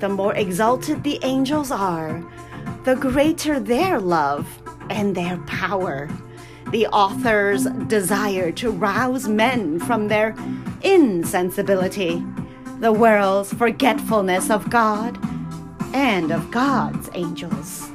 The 0.00 0.10
more 0.10 0.34
exalted 0.34 1.02
the 1.02 1.18
angels 1.22 1.70
are, 1.70 2.22
the 2.84 2.96
greater 2.96 3.58
their 3.58 3.98
love 3.98 4.46
and 4.90 5.14
their 5.14 5.38
power. 5.46 6.10
The 6.70 6.86
author's 6.88 7.64
desire 7.86 8.52
to 8.52 8.70
rouse 8.70 9.26
men 9.26 9.80
from 9.80 10.08
their 10.08 10.36
insensibility, 10.82 12.22
the 12.80 12.92
world's 12.92 13.54
forgetfulness 13.54 14.50
of 14.50 14.68
God 14.68 15.18
and 15.94 16.30
of 16.32 16.50
God's 16.50 17.08
angels. 17.14 17.88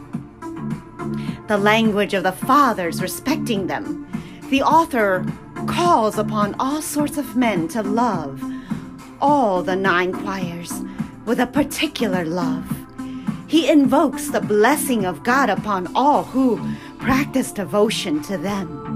The 1.48 1.58
language 1.58 2.13
of 2.13 2.24
the 2.24 2.32
fathers 2.32 3.01
respecting 3.01 3.68
them, 3.68 4.08
the 4.50 4.63
author 4.63 5.25
calls 5.68 6.18
upon 6.18 6.56
all 6.60 6.82
sorts 6.82 7.18
of 7.18 7.36
men 7.36 7.68
to 7.70 7.84
love 7.84 8.41
all 9.22 9.62
the 9.62 9.75
nine 9.75 10.13
choirs 10.13 10.72
with 11.25 11.39
a 11.39 11.48
particular 11.48 12.24
love. 12.24 12.65
He 13.48 13.70
invokes 13.70 14.29
the 14.29 14.41
blessing 14.41 15.06
of 15.06 15.24
God 15.24 15.50
upon 15.50 15.94
all 15.94 16.24
who 16.24 16.75
practice 17.00 17.51
devotion 17.51 18.22
to 18.24 18.38
them. 18.38 18.88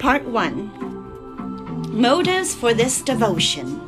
Part 0.00 0.24
1 0.24 1.90
Motives 1.90 2.54
for 2.54 2.72
this 2.72 3.02
devotion. 3.02 3.78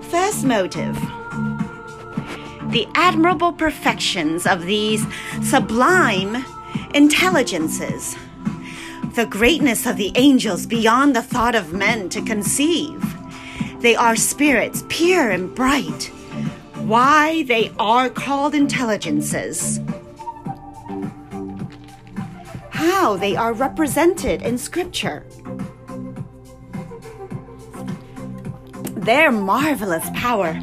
First 0.00 0.46
motive 0.46 0.98
the 2.70 2.88
admirable 2.94 3.52
perfections 3.52 4.46
of 4.46 4.64
these 4.64 5.06
sublime 5.42 6.42
intelligences, 6.94 8.16
the 9.14 9.26
greatness 9.26 9.84
of 9.84 9.98
the 9.98 10.10
angels 10.14 10.64
beyond 10.64 11.14
the 11.14 11.20
thought 11.20 11.54
of 11.54 11.74
men 11.74 12.08
to 12.08 12.22
conceive. 12.22 13.04
They 13.80 13.94
are 13.94 14.16
spirits 14.16 14.84
pure 14.88 15.30
and 15.30 15.54
bright. 15.54 16.04
Why 16.76 17.42
they 17.42 17.72
are 17.78 18.08
called 18.08 18.54
intelligences. 18.54 19.80
How 22.76 23.16
they 23.16 23.34
are 23.36 23.52
represented 23.52 24.42
in 24.42 24.58
Scripture. 24.58 25.26
Their 28.94 29.30
marvelous 29.32 30.08
power 30.14 30.60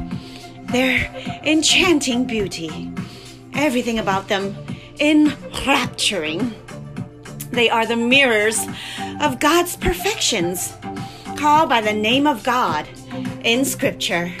their 0.74 1.08
enchanting 1.44 2.24
beauty, 2.24 2.92
everything 3.52 4.00
about 4.00 4.26
them 4.26 4.56
enrapturing. 4.98 6.52
They 7.52 7.70
are 7.70 7.86
the 7.86 7.94
mirrors 7.94 8.58
of 9.20 9.38
God's 9.38 9.76
perfections, 9.76 10.74
called 11.36 11.68
by 11.68 11.80
the 11.80 11.92
name 11.92 12.26
of 12.26 12.42
God 12.42 12.88
in 13.44 13.64
Scripture. 13.64 14.32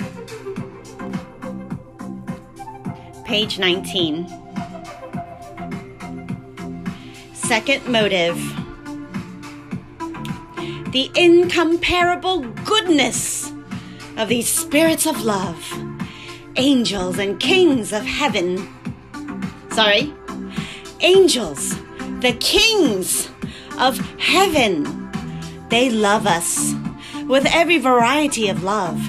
Page 3.24 3.60
19. 3.60 4.43
Second 7.46 7.86
motive 7.86 8.36
the 10.92 11.10
incomparable 11.14 12.40
goodness 12.64 13.52
of 14.16 14.28
these 14.28 14.48
spirits 14.48 15.06
of 15.06 15.22
love 15.22 15.70
angels 16.56 17.18
and 17.18 17.38
kings 17.38 17.92
of 17.92 18.04
heaven. 18.04 18.66
Sorry, 19.72 20.14
angels, 21.00 21.76
the 22.20 22.34
kings 22.40 23.28
of 23.78 23.98
heaven. 24.18 25.10
They 25.68 25.90
love 25.90 26.26
us 26.26 26.72
with 27.26 27.44
every 27.52 27.78
variety 27.78 28.48
of 28.48 28.62
love. 28.62 29.02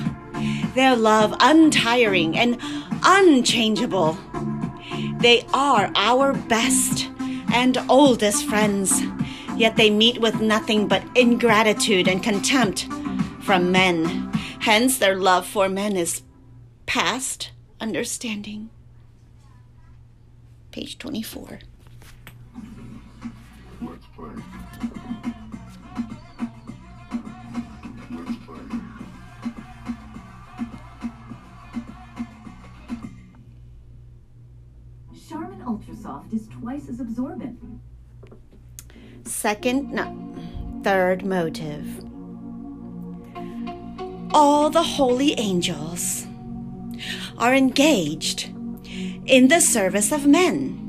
Their 0.73 0.97
love 0.97 1.33
untiring 1.39 2.37
and 2.37 2.57
unchangeable. 3.03 4.17
They 5.19 5.45
are 5.53 5.89
our 5.95 6.33
best 6.33 7.09
and 7.55 7.77
oldest 7.87 8.45
friends, 8.47 9.01
yet 9.55 9.77
they 9.77 9.89
meet 9.89 10.19
with 10.19 10.41
nothing 10.41 10.89
but 10.89 11.01
ingratitude 11.15 12.05
and 12.05 12.21
contempt 12.21 12.85
from 13.41 13.71
men. 13.71 14.05
Hence, 14.59 14.97
their 14.97 15.15
love 15.15 15.47
for 15.47 15.69
men 15.69 15.95
is 15.95 16.21
past 16.85 17.51
understanding. 17.79 18.69
Page 20.71 20.97
24. 20.97 21.59
Ultrasoft 36.05 36.33
is 36.33 36.47
twice 36.47 36.89
as 36.89 36.99
absorbent. 36.99 37.59
Second, 39.23 39.91
no, 39.91 40.35
third 40.83 41.25
motive. 41.25 42.03
All 44.31 44.69
the 44.69 44.83
holy 44.83 45.33
angels 45.39 46.27
are 47.37 47.55
engaged 47.55 48.49
in 49.25 49.47
the 49.47 49.59
service 49.59 50.11
of 50.11 50.27
men. 50.27 50.81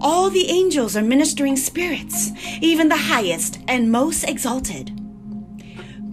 All 0.00 0.30
the 0.30 0.48
angels 0.48 0.96
are 0.96 1.02
ministering 1.02 1.56
spirits, 1.56 2.30
even 2.60 2.88
the 2.88 2.96
highest 2.96 3.58
and 3.66 3.90
most 3.90 4.24
exalted. 4.24 4.92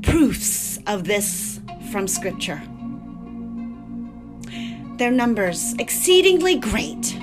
Proofs 0.01 0.79
of 0.87 1.05
this 1.05 1.61
from 1.91 2.07
Scripture. 2.07 2.61
Their 4.97 5.11
numbers 5.11 5.75
exceedingly 5.77 6.55
great. 6.55 7.19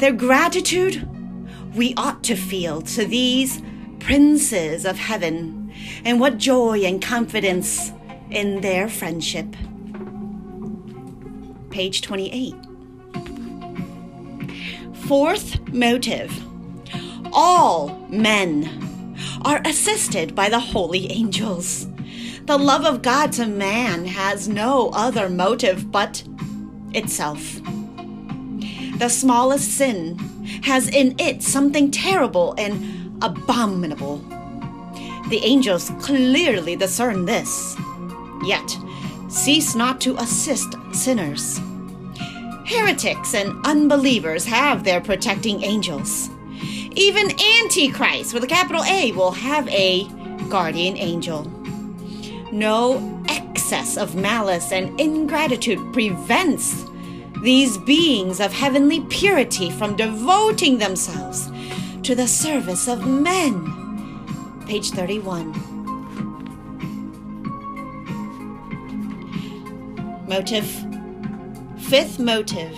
Their 0.00 0.12
gratitude 0.12 1.06
we 1.74 1.92
ought 1.94 2.24
to 2.24 2.34
feel 2.34 2.80
to 2.82 3.04
these 3.04 3.62
princes 3.98 4.86
of 4.86 4.98
heaven, 4.98 5.72
and 6.04 6.18
what 6.18 6.38
joy 6.38 6.80
and 6.80 7.02
confidence 7.02 7.92
in 8.30 8.62
their 8.62 8.88
friendship 8.88 9.54
page 11.68 12.00
28. 12.00 12.54
Fourth 15.06 15.68
motive 15.68 16.32
all 17.32 17.90
men 18.08 19.16
are 19.44 19.60
assisted 19.64 20.34
by 20.34 20.48
the 20.48 20.58
holy 20.58 21.12
angels. 21.12 21.86
The 22.46 22.58
love 22.58 22.84
of 22.84 23.02
God 23.02 23.32
to 23.32 23.46
man 23.46 24.06
has 24.06 24.48
no 24.48 24.88
other 24.94 25.28
motive 25.28 25.92
but 25.92 26.24
itself. 26.92 27.60
The 29.00 29.08
smallest 29.08 29.78
sin 29.78 30.18
has 30.62 30.86
in 30.86 31.14
it 31.18 31.42
something 31.42 31.90
terrible 31.90 32.54
and 32.58 33.24
abominable. 33.24 34.18
The 35.30 35.40
angels 35.42 35.90
clearly 36.02 36.76
discern 36.76 37.24
this. 37.24 37.78
Yet, 38.44 38.76
cease 39.30 39.74
not 39.74 40.02
to 40.02 40.16
assist 40.18 40.74
sinners. 40.92 41.58
Heretics 42.66 43.32
and 43.32 43.58
unbelievers 43.64 44.44
have 44.44 44.84
their 44.84 45.00
protecting 45.00 45.64
angels. 45.64 46.28
Even 46.94 47.30
Antichrist 47.62 48.34
with 48.34 48.44
a 48.44 48.46
capital 48.46 48.84
A 48.84 49.12
will 49.12 49.32
have 49.32 49.66
a 49.68 50.04
guardian 50.50 50.98
angel. 50.98 51.44
No 52.52 53.24
excess 53.30 53.96
of 53.96 54.14
malice 54.14 54.72
and 54.72 55.00
ingratitude 55.00 55.80
prevents 55.94 56.84
these 57.42 57.78
beings 57.78 58.38
of 58.40 58.52
heavenly 58.52 59.00
purity 59.02 59.70
from 59.70 59.96
devoting 59.96 60.78
themselves 60.78 61.50
to 62.02 62.14
the 62.14 62.28
service 62.28 62.86
of 62.86 63.06
men. 63.06 64.60
Page 64.66 64.90
31. 64.90 65.52
Motive. 70.28 70.66
Fifth 71.78 72.18
motive. 72.18 72.76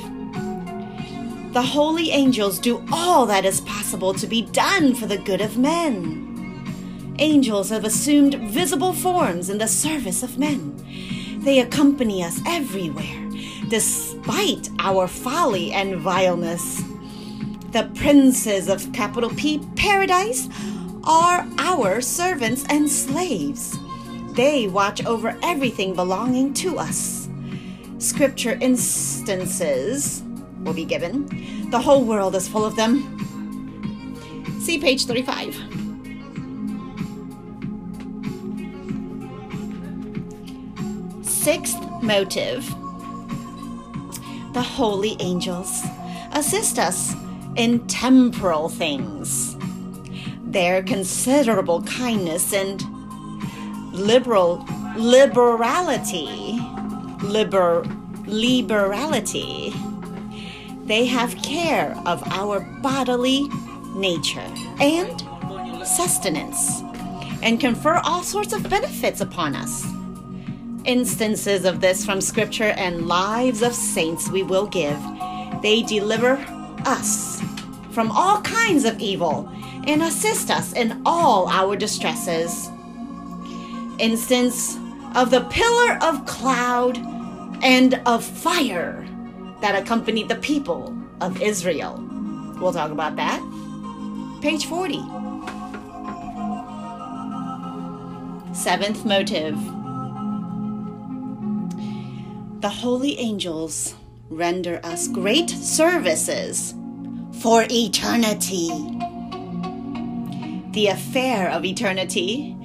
The 1.53 1.63
holy 1.63 2.11
angels 2.11 2.59
do 2.59 2.83
all 2.91 3.27
that 3.27 3.45
is 3.45 3.61
possible 3.61 4.15
to 4.15 4.27
be 4.27 4.43
done 4.43 4.95
for 4.95 5.07
the 5.07 5.19
good 5.19 5.41
of 5.43 5.59
men. 5.59 7.15
Angels 7.19 7.69
have 7.69 7.85
assumed 7.85 8.35
visible 8.35 8.95
forms 8.95 9.51
in 9.51 9.59
the 9.59 9.69
service 9.69 10.23
of 10.23 10.39
men. 10.39 11.41
They 11.45 11.61
accompany 11.61 12.25
us 12.25 12.41
everywhere, 12.47 13.29
despite 14.23 14.71
our 14.79 15.09
folly 15.09 15.73
and 15.73 15.97
vileness. 15.97 16.83
The 17.73 17.91
princes 17.95 18.69
of 18.69 18.93
capital 18.93 19.31
P 19.31 19.61
paradise 19.77 20.49
are 21.05 21.47
our 21.59 22.01
servants 22.01 22.65
and 22.69 22.89
slaves. 22.89 23.79
They 24.35 24.69
watch 24.69 25.05
over 25.05 25.37
everything 25.43 25.95
belonging 25.95 26.55
to 26.55 26.79
us 26.79 27.29
scripture 27.99 28.59
instances 28.61 30.25
will 30.65 30.75
be 30.75 30.85
given. 30.85 31.71
The 31.71 31.79
whole 31.79 32.05
world 32.05 32.35
is 32.35 32.49
full 32.49 32.65
of 32.65 32.75
them. 32.75 32.99
See 34.61 34.79
page 34.79 35.07
35. 35.07 35.55
Sixth 41.25 41.81
motive 42.03 42.82
the 44.53 44.63
holy 44.63 45.17
angels 45.21 45.83
assist 46.33 46.79
us 46.79 47.15
in 47.57 47.87
temporal 47.87 48.69
things. 48.69 49.57
Their 50.45 50.83
considerable 50.83 51.83
kindness 51.83 52.53
and 52.53 52.83
liberal 53.93 54.67
liberality, 54.97 56.59
liber, 57.23 57.85
liberality, 58.27 59.73
they 60.85 61.07
have 61.07 61.41
care 61.43 61.97
of 62.07 62.23
our 62.33 62.61
bodily 62.83 63.49
nature 63.95 64.41
and 64.81 65.21
sustenance 65.87 66.83
and 67.43 67.61
confer 67.61 68.01
all 68.05 68.23
sorts 68.23 68.53
of 68.53 68.69
benefits 68.69 69.21
upon 69.21 69.55
us. 69.55 69.92
Instances 70.85 71.65
of 71.65 71.81
this 71.81 72.05
from 72.05 72.21
Scripture 72.21 72.75
and 72.77 73.07
lives 73.07 73.63
of 73.63 73.73
saints 73.73 74.29
we 74.29 74.43
will 74.43 74.67
give. 74.67 75.01
They 75.63 75.83
deliver 75.83 76.45
us 76.85 77.41
from 77.93 78.11
all 78.11 78.41
kinds 78.43 78.85
of 78.85 78.99
evil 78.99 79.49
and 79.87 80.03
assist 80.03 80.51
us 80.51 80.73
in 80.73 81.01
all 81.07 81.49
our 81.49 81.77
distresses. 81.77 82.69
Instance 84.01 84.77
of 85.15 85.31
the 85.31 85.47
pillar 85.51 85.99
of 86.03 86.27
cloud 86.27 86.99
and 87.63 88.01
of 88.05 88.25
fire 88.25 89.07
that 89.61 89.81
accompanied 89.81 90.29
the 90.29 90.37
people 90.37 90.97
of 91.21 91.41
Israel. 91.41 92.03
We'll 92.61 92.73
talk 92.73 92.91
about 92.91 93.15
that. 93.17 93.41
Page 94.43 94.67
40. 94.67 94.99
Seventh 98.53 99.05
motive. 99.05 99.57
The 102.63 102.69
holy 102.69 103.19
angels 103.19 103.97
render 104.31 104.79
us 104.85 105.09
great 105.09 105.51
services 105.51 106.73
for 107.41 107.67
eternity. 107.69 108.69
The 110.71 110.87
affair 110.87 111.51
of 111.51 111.65
eternity, 111.65 112.57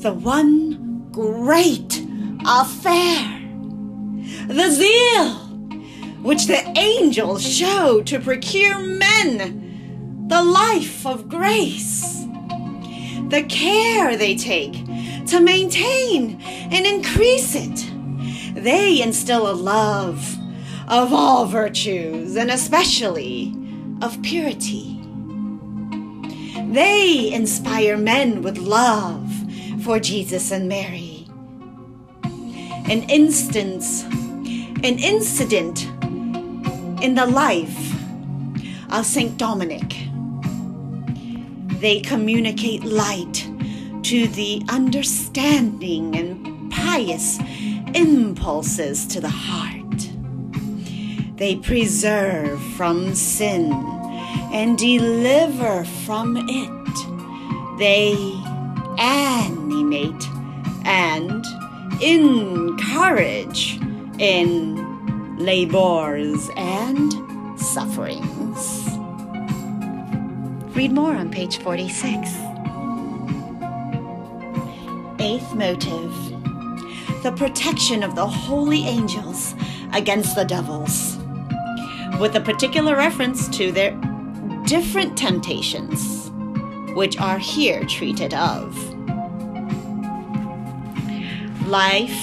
the 0.00 0.12
one 0.12 1.08
great 1.12 2.04
affair, 2.44 3.40
the 4.48 4.70
zeal 4.72 5.34
which 6.24 6.48
the 6.48 6.76
angels 6.76 7.46
show 7.46 8.02
to 8.02 8.18
procure 8.18 8.80
men 8.80 10.26
the 10.26 10.42
life 10.42 11.06
of 11.06 11.28
grace, 11.28 12.24
the 13.28 13.46
care 13.48 14.16
they 14.16 14.34
take 14.34 14.72
to 15.28 15.38
maintain 15.38 16.40
and 16.42 16.84
increase 16.84 17.54
it. 17.54 17.93
They 18.64 19.02
instill 19.02 19.50
a 19.50 19.52
love 19.52 20.38
of 20.88 21.12
all 21.12 21.44
virtues 21.44 22.34
and 22.34 22.50
especially 22.50 23.54
of 24.00 24.22
purity. 24.22 24.98
They 26.72 27.30
inspire 27.30 27.98
men 27.98 28.40
with 28.40 28.56
love 28.56 29.30
for 29.82 30.00
Jesus 30.00 30.50
and 30.50 30.66
Mary. 30.66 31.26
An 32.24 33.02
instance, 33.10 34.04
an 34.04 34.98
incident 34.98 35.84
in 37.04 37.16
the 37.16 37.26
life 37.26 37.94
of 38.90 39.04
Saint 39.04 39.36
Dominic. 39.36 39.94
They 41.80 42.00
communicate 42.00 42.82
light 42.82 43.46
to 44.04 44.26
the 44.26 44.62
understanding 44.70 46.16
and 46.16 46.72
pious 46.72 47.38
impulses 47.94 49.06
to 49.06 49.20
the 49.20 49.28
heart. 49.28 49.84
They 51.36 51.56
preserve 51.56 52.62
from 52.76 53.14
sin 53.14 53.72
and 54.52 54.78
deliver 54.78 55.84
from 55.84 56.36
it. 56.36 57.78
They 57.78 58.14
animate 58.98 60.24
and 60.84 61.44
encourage 62.00 63.80
in 64.18 65.36
labors 65.38 66.50
and 66.56 67.12
sufferings. 67.58 68.84
Read 70.76 70.92
more 70.92 71.14
on 71.14 71.30
page 71.30 71.58
46. 71.58 72.30
Eighth 75.20 75.54
motive 75.54 76.23
the 77.24 77.32
protection 77.32 78.02
of 78.02 78.14
the 78.14 78.26
holy 78.26 78.84
angels 78.84 79.54
against 79.94 80.36
the 80.36 80.44
devils, 80.44 81.16
with 82.20 82.36
a 82.36 82.40
particular 82.40 82.94
reference 82.94 83.48
to 83.48 83.72
their 83.72 83.92
different 84.66 85.16
temptations, 85.16 86.30
which 86.94 87.18
are 87.18 87.38
here 87.38 87.82
treated 87.86 88.34
of. 88.34 88.76
Life, 91.66 92.14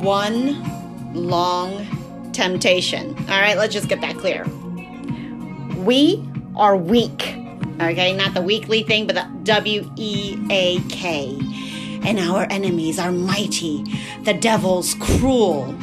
one 0.00 0.64
long 1.12 1.86
temptation. 2.32 3.14
All 3.28 3.40
right, 3.42 3.58
let's 3.58 3.74
just 3.74 3.90
get 3.90 4.00
that 4.00 4.16
clear. 4.16 4.46
We 5.76 6.26
are 6.56 6.78
weak. 6.78 7.36
Okay, 7.78 8.14
not 8.14 8.32
the 8.32 8.42
weekly 8.42 8.84
thing, 8.84 9.06
but 9.06 9.16
the 9.16 9.28
W 9.44 9.92
E 9.96 10.38
A 10.50 10.80
K. 10.88 11.38
And 12.02 12.18
our 12.18 12.46
enemies 12.50 12.98
are 12.98 13.12
mighty, 13.12 13.84
the 14.22 14.34
devils 14.34 14.94
cruel 14.94 15.74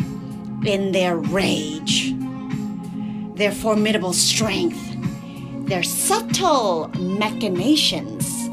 in 0.65 0.91
their 0.91 1.17
rage, 1.17 2.13
their 3.35 3.51
formidable 3.51 4.13
strength, 4.13 4.79
their 5.67 5.83
subtle 5.83 6.89
machinations, 6.99 8.49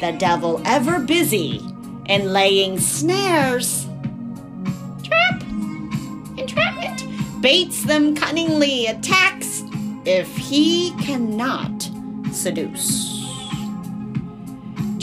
the 0.00 0.14
devil 0.18 0.62
ever 0.64 1.00
busy 1.00 1.60
in 2.06 2.32
laying 2.32 2.78
snares, 2.78 3.86
trap, 5.02 5.42
entrapment, 6.38 7.04
baits 7.42 7.82
them 7.84 8.14
cunningly, 8.14 8.86
attacks 8.86 9.62
if 10.04 10.34
he 10.36 10.92
cannot 11.02 11.90
seduce. 12.32 13.15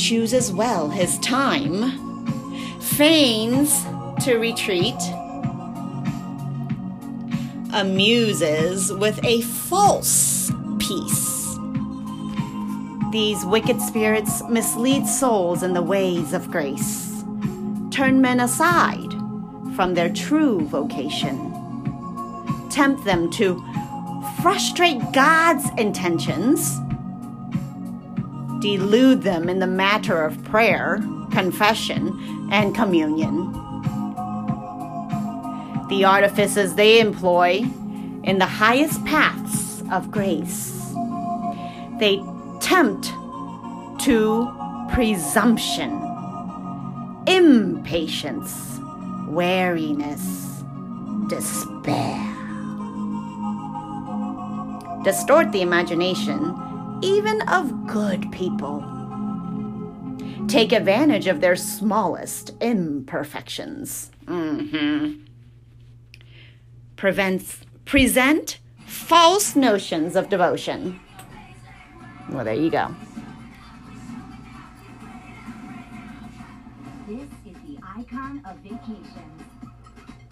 Chooses 0.04 0.52
well 0.52 0.90
his 0.90 1.18
time, 1.20 2.78
feigns 2.82 3.86
to 4.26 4.36
retreat, 4.36 5.02
amuses 7.74 8.92
with 8.92 9.24
a 9.24 9.40
false 9.44 10.52
peace. 10.80 11.58
These 13.14 13.46
wicked 13.46 13.80
spirits 13.80 14.44
mislead 14.50 15.08
souls 15.08 15.64
in 15.64 15.72
the 15.72 15.82
ways 15.82 16.34
of 16.34 16.52
grace, 16.52 17.24
turn 17.90 18.20
men 18.20 18.42
aside 18.42 19.14
from 19.74 19.94
their 19.94 20.10
true 20.10 20.68
vocation, 20.68 21.38
tempt 22.70 23.06
them 23.06 23.32
to 23.32 23.56
frustrate 24.42 25.00
God's 25.14 25.64
intentions, 25.78 26.78
delude 28.64 29.24
them 29.24 29.50
in 29.50 29.60
the 29.60 29.68
matter 29.68 30.24
of 30.24 30.42
prayer, 30.46 31.04
confession, 31.32 32.48
and 32.50 32.74
communion. 32.74 33.52
The 35.90 36.06
artifices 36.06 36.76
they 36.76 37.02
employ 37.02 37.66
in 38.24 38.38
the 38.40 38.46
highest 38.46 39.04
paths 39.04 39.84
of 39.92 40.10
grace. 40.12 40.94
They 42.00 42.24
tempt 42.62 43.12
to 44.06 44.50
presumption, 44.94 45.92
impatience, 47.28 48.80
weariness, 49.28 50.64
despair. 51.28 52.18
Distort 55.04 55.52
the 55.52 55.62
imagination 55.62 56.73
even 57.04 57.42
of 57.50 57.86
good 57.86 58.32
people. 58.32 58.84
Take 60.48 60.72
advantage 60.72 61.28
of 61.28 61.42
their 61.42 61.56
smallest 61.56 62.52
imperfections. 62.62 64.10
Mm-hmm. 64.26 65.24
Prevents, 66.96 67.60
present 67.86 68.60
false 68.86 69.56
notions 69.56 70.16
of 70.16 70.30
devotion. 70.30 71.00
Well, 72.30 72.46
there 72.46 72.54
you 72.54 72.70
go. 72.70 72.96
This 77.08 77.30
is 77.46 77.58
the 77.68 77.78
icon 77.98 78.42
of 78.46 78.58
vacations. 78.58 79.44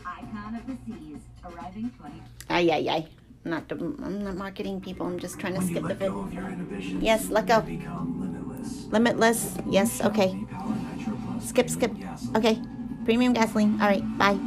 Icon 0.05 0.55
of 0.55 0.67
the 0.67 0.77
Seas, 0.85 1.19
arriving 1.43 1.91
20. 1.99 2.21
Ay, 2.49 2.69
ay, 2.71 2.87
ay. 2.89 3.20
I'm 3.43 3.51
not, 3.51 3.63
I'm 3.71 4.23
not 4.23 4.35
marketing 4.37 4.81
people. 4.81 5.05
I'm 5.07 5.17
just 5.19 5.39
trying 5.39 5.53
to 5.53 5.59
When 5.59 5.67
skip 5.69 5.83
the 5.87 5.95
bit. 5.95 6.09
go 6.11 6.19
of 6.21 6.33
your 6.33 6.47
inhibitions, 6.47 7.01
Yes, 7.03 7.29
let 7.29 7.47
go. 7.47 7.63
limitless. 7.65 8.85
Limitless. 8.91 9.57
Yes, 9.67 10.01
okay. 10.01 10.37
Power 10.51 10.75
Nitro 10.95 11.17
Plus 11.25 11.49
Skip, 11.49 11.69
skip. 11.69 11.93
gasoline. 11.97 12.37
Okay. 12.37 12.61
Premium 13.05 13.33
gasoline. 13.33 13.81
All 13.81 13.87
right, 13.87 14.05
bye. 14.17 14.37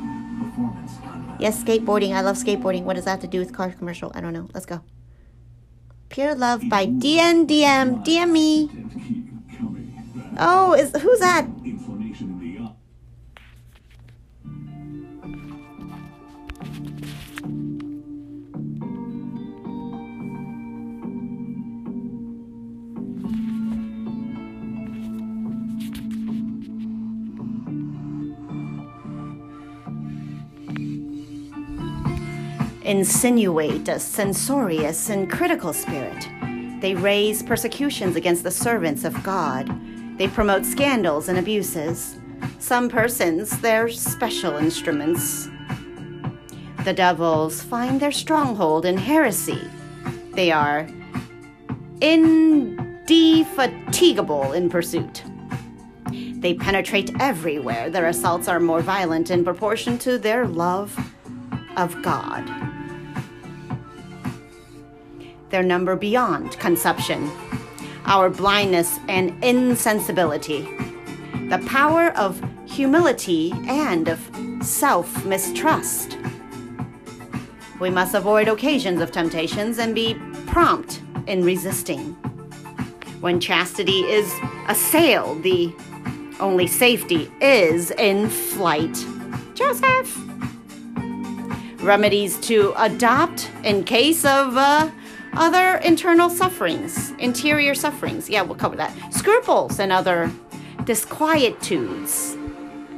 Yes, 1.41 1.63
skateboarding. 1.65 2.15
I 2.15 2.21
love 2.21 2.37
skateboarding. 2.37 2.85
What 2.85 2.95
does 2.95 3.05
that 3.07 3.11
have 3.19 3.21
to 3.21 3.27
do 3.27 3.41
with 3.41 3.53
car 3.53 3.73
commercial? 3.73 4.13
I 4.15 4.21
don't 4.21 4.33
know. 4.33 4.49
Let's 4.55 4.67
go. 4.67 4.81
Pure 6.09 6.37
Love 6.37 6.63
by 6.71 6.87
DN 6.87 7.47
DM. 7.49 8.31
Me. 8.31 8.69
and 8.71 8.93
keep 9.03 9.59
coming 9.59 9.91
back. 9.91 10.37
Oh, 10.39 10.75
is 10.75 10.95
who's 11.03 11.19
that? 11.19 11.49
Insinuate 32.85 33.89
a 33.89 33.99
censorious 33.99 35.09
and 35.09 35.31
critical 35.31 35.73
spirit. 35.73 36.29
They 36.81 36.95
raise 36.95 37.43
persecutions 37.43 38.15
against 38.15 38.43
the 38.43 38.51
servants 38.51 39.05
of 39.05 39.23
God. 39.23 39.71
They 40.19 40.29
promote 40.29 40.67
scandals 40.67 41.31
and 41.31 41.39
abuses. 41.39 42.19
Some 42.59 42.91
persons, 42.91 43.59
their 43.61 43.89
special 43.89 44.57
instruments. 44.57 45.49
The 46.85 46.93
devils 46.93 47.63
find 47.63 48.01
their 48.01 48.13
stronghold 48.13 48.85
in 48.85 48.99
heresy. 48.99 49.67
They 50.33 50.53
are 50.53 50.87
indefatigable 52.03 54.53
in 54.53 54.69
pursuit. 54.69 55.25
They 56.11 56.53
penetrate 56.53 57.19
everywhere. 57.19 57.89
Their 57.89 58.09
assaults 58.09 58.47
are 58.47 58.61
more 58.61 58.83
violent 58.83 59.31
in 59.31 59.43
proportion 59.43 59.97
to 60.01 60.19
their 60.19 60.47
love 60.47 60.95
of 61.79 62.03
God. 62.03 62.74
Their 65.55 65.63
number 65.63 65.95
beyond 65.95 66.59
conception, 66.59 67.31
our 68.07 68.29
blindness 68.29 68.99
and 69.07 69.33
insensibility, 69.45 70.63
the 71.49 71.65
power 71.69 72.09
of 72.17 72.43
humility 72.67 73.53
and 73.69 74.09
of 74.09 74.19
self 74.63 75.25
mistrust. 75.25 76.19
We 77.79 77.89
must 77.89 78.17
avoid 78.17 78.49
occasions 78.49 79.01
of 79.01 79.13
temptations 79.13 79.79
and 79.79 79.95
be 79.95 80.17
prompt 80.49 81.01
in 81.29 81.45
resisting. 81.45 82.15
When 83.21 83.39
chastity 83.39 84.01
is 84.01 84.35
assailed, 84.67 85.45
the 85.45 85.73
only 86.41 86.67
safety 86.67 87.31
is 87.41 87.93
in 87.93 88.29
flight. 88.29 89.07
Joseph! 89.55 90.21
Remedies 91.81 92.41
to 92.41 92.75
adopt 92.77 93.53
in 93.63 93.85
case 93.85 94.25
of 94.25 94.57
uh, 94.57 94.91
other 95.37 95.77
internal 95.79 96.31
sufferings, 96.31 97.11
interior 97.19 97.75
sufferings. 97.75 98.31
Yeah, 98.31 98.43
we'll 98.43 98.57
cover 98.57 98.77
that. 98.77 98.93
Scruples 99.13 99.79
and 99.79 99.91
other 99.93 100.31
disquietudes, 100.79 102.37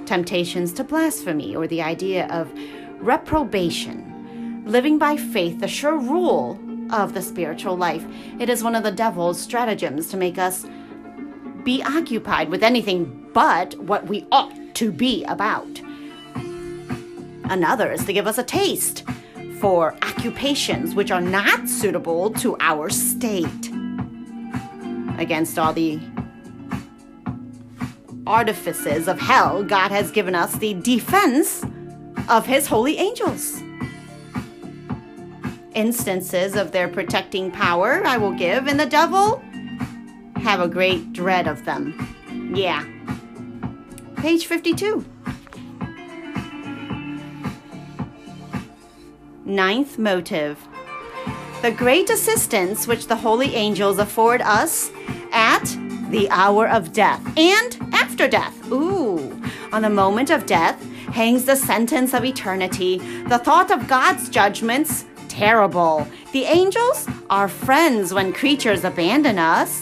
temptations 0.07 0.73
to 0.75 0.85
blasphemy, 0.85 1.57
or 1.57 1.67
the 1.67 1.83
idea 1.83 2.27
of 2.29 2.53
reprobation. 2.99 4.63
Living 4.67 4.99
by 4.99 5.17
faith, 5.17 5.61
the 5.61 5.69
sure 5.69 5.99
rule 5.99 6.59
of 6.91 7.15
the 7.15 7.23
spiritual 7.23 7.77
life. 7.77 8.05
It 8.39 8.49
is 8.49 8.63
one 8.63 8.75
of 8.75 8.83
the 8.83 8.93
devil's 8.93 9.41
stratagems 9.41 10.09
to 10.09 10.17
make 10.17 10.39
us 10.39 10.67
be 11.65 11.83
occupied 11.83 12.49
with 12.49 12.63
anything 12.63 13.29
but 13.33 13.75
what 13.81 14.07
we 14.07 14.27
ought 14.31 14.55
to 14.75 14.93
be 14.93 15.25
about. 15.25 15.81
Another 17.45 17.93
is 17.93 18.05
to 18.05 18.13
give 18.13 18.27
us 18.27 18.39
a 18.39 18.45
taste 18.45 19.05
for 19.61 19.95
occupations 20.03 20.95
which 20.95 21.11
are 21.11 21.21
not 21.21 21.69
suitable 21.69 22.31
to 22.31 22.57
our 22.61 22.91
state. 22.91 23.71
Against 25.19 25.59
all 25.59 25.73
the 25.73 25.99
artifices 28.27 29.09
of 29.09 29.21
hell, 29.21 29.63
God 29.63 29.91
has 29.91 30.11
given 30.11 30.35
us 30.35 30.57
the 30.57 30.75
defense 30.75 31.65
of 32.29 32.47
His 32.47 32.67
holy 32.67 32.99
angels. 32.99 33.63
Instances 35.75 36.57
of 36.57 36.73
their 36.73 36.89
protecting 36.89 37.51
power 37.51 38.03
I 38.05 38.17
will 38.17 38.33
give, 38.33 38.67
and 38.67 38.81
the 38.81 38.87
devil 38.87 39.43
have 40.37 40.61
a 40.61 40.69
great 40.69 41.13
dread 41.13 41.47
of 41.47 41.65
them. 41.65 42.53
Yeah. 42.55 42.85
Page 44.17 44.47
52. 44.47 45.05
Ninth 49.47 49.97
motive. 49.97 50.59
The 51.63 51.71
great 51.71 52.11
assistance 52.11 52.89
which 52.89 53.07
the 53.07 53.15
holy 53.15 53.55
angels 53.55 54.01
afford 54.01 54.43
us 54.43 54.91
at 55.31 55.65
the 56.11 56.29
hour 56.31 56.69
of 56.69 56.93
death 56.93 57.23
and 57.39 57.79
after 57.93 58.27
death. 58.27 58.73
Ooh, 58.73 59.41
on 59.73 59.83
the 59.83 59.89
moment 59.89 60.31
of 60.31 60.47
death 60.47 60.85
hangs 61.13 61.45
the 61.45 61.55
sentence 61.55 62.13
of 62.13 62.25
eternity, 62.25 62.99
the 63.29 63.39
thought 63.39 63.71
of 63.71 63.87
God's 63.87 64.29
judgments, 64.29 65.05
terrible. 65.29 66.09
The 66.33 66.43
angels 66.43 67.07
are 67.31 67.49
friends 67.49 68.13
when 68.13 68.33
creatures 68.33 68.83
abandon 68.83 69.39
us. 69.39 69.81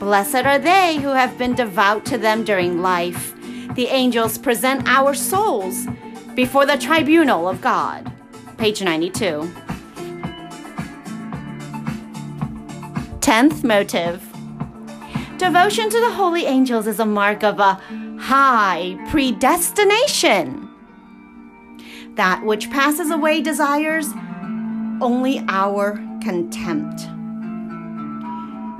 Blessed 0.00 0.44
are 0.44 0.58
they 0.58 0.96
who 0.96 1.10
have 1.10 1.38
been 1.38 1.54
devout 1.54 2.04
to 2.06 2.18
them 2.18 2.42
during 2.42 2.82
life. 2.82 3.32
The 3.76 3.86
angels 3.86 4.38
present 4.38 4.88
our 4.88 5.14
souls 5.14 5.86
before 6.34 6.66
the 6.66 6.76
tribunal 6.78 7.48
of 7.48 7.60
God. 7.60 8.12
Page 8.58 8.82
92. 8.82 9.52
Tenth 13.20 13.62
motive. 13.62 14.20
Devotion 15.38 15.88
to 15.88 16.00
the 16.00 16.10
holy 16.10 16.44
angels 16.44 16.88
is 16.88 16.98
a 16.98 17.06
mark 17.06 17.44
of 17.44 17.60
a 17.60 17.74
high 18.18 18.98
predestination. 19.10 20.68
That 22.16 22.44
which 22.44 22.68
passes 22.72 23.12
away 23.12 23.42
desires 23.42 24.08
only 25.00 25.44
our 25.46 25.92
contempt. 26.20 27.02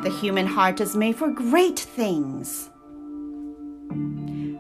The 0.02 0.10
human 0.20 0.48
heart 0.48 0.80
is 0.80 0.96
made 0.96 1.14
for 1.14 1.30
great 1.30 1.78
things. 1.78 2.68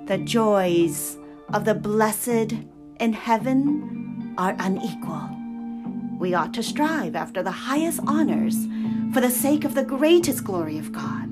The 0.06 0.18
joys 0.18 1.18
of 1.52 1.64
the 1.64 1.74
blessed 1.74 2.54
in 3.00 3.12
heaven 3.14 3.97
are 4.38 4.54
unequal. 4.60 5.28
We 6.18 6.32
ought 6.32 6.54
to 6.54 6.62
strive 6.62 7.16
after 7.16 7.42
the 7.42 7.50
highest 7.50 8.00
honors 8.06 8.66
for 9.12 9.20
the 9.20 9.30
sake 9.30 9.64
of 9.64 9.74
the 9.74 9.82
greatest 9.82 10.44
glory 10.44 10.78
of 10.78 10.92
God. 10.92 11.30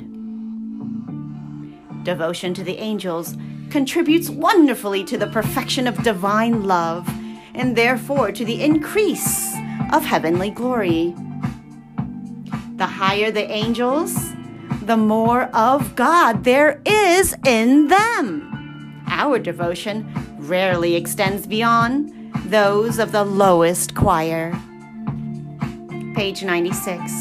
Devotion 2.04 2.52
to 2.54 2.64
the 2.64 2.78
angels 2.78 3.36
contributes 3.70 4.28
wonderfully 4.28 5.04
to 5.04 5.16
the 5.16 5.28
perfection 5.28 5.86
of 5.86 6.02
divine 6.02 6.64
love 6.64 7.08
and 7.54 7.76
therefore 7.76 8.32
to 8.32 8.44
the 8.44 8.62
increase 8.62 9.54
of 9.92 10.04
heavenly 10.04 10.50
glory. 10.50 11.14
The 12.74 12.86
higher 12.86 13.30
the 13.30 13.48
angels, 13.50 14.32
the 14.82 14.96
more 14.96 15.44
of 15.54 15.94
God 15.94 16.44
there 16.44 16.80
is 16.84 17.36
in 17.46 17.88
them. 17.88 19.04
Our 19.08 19.38
devotion 19.38 20.12
rarely 20.38 20.96
extends 20.96 21.46
beyond 21.46 22.12
those 22.44 22.98
of 22.98 23.12
the 23.12 23.24
lowest 23.24 23.94
choir. 23.94 24.52
Page 26.14 26.44
96. 26.44 27.12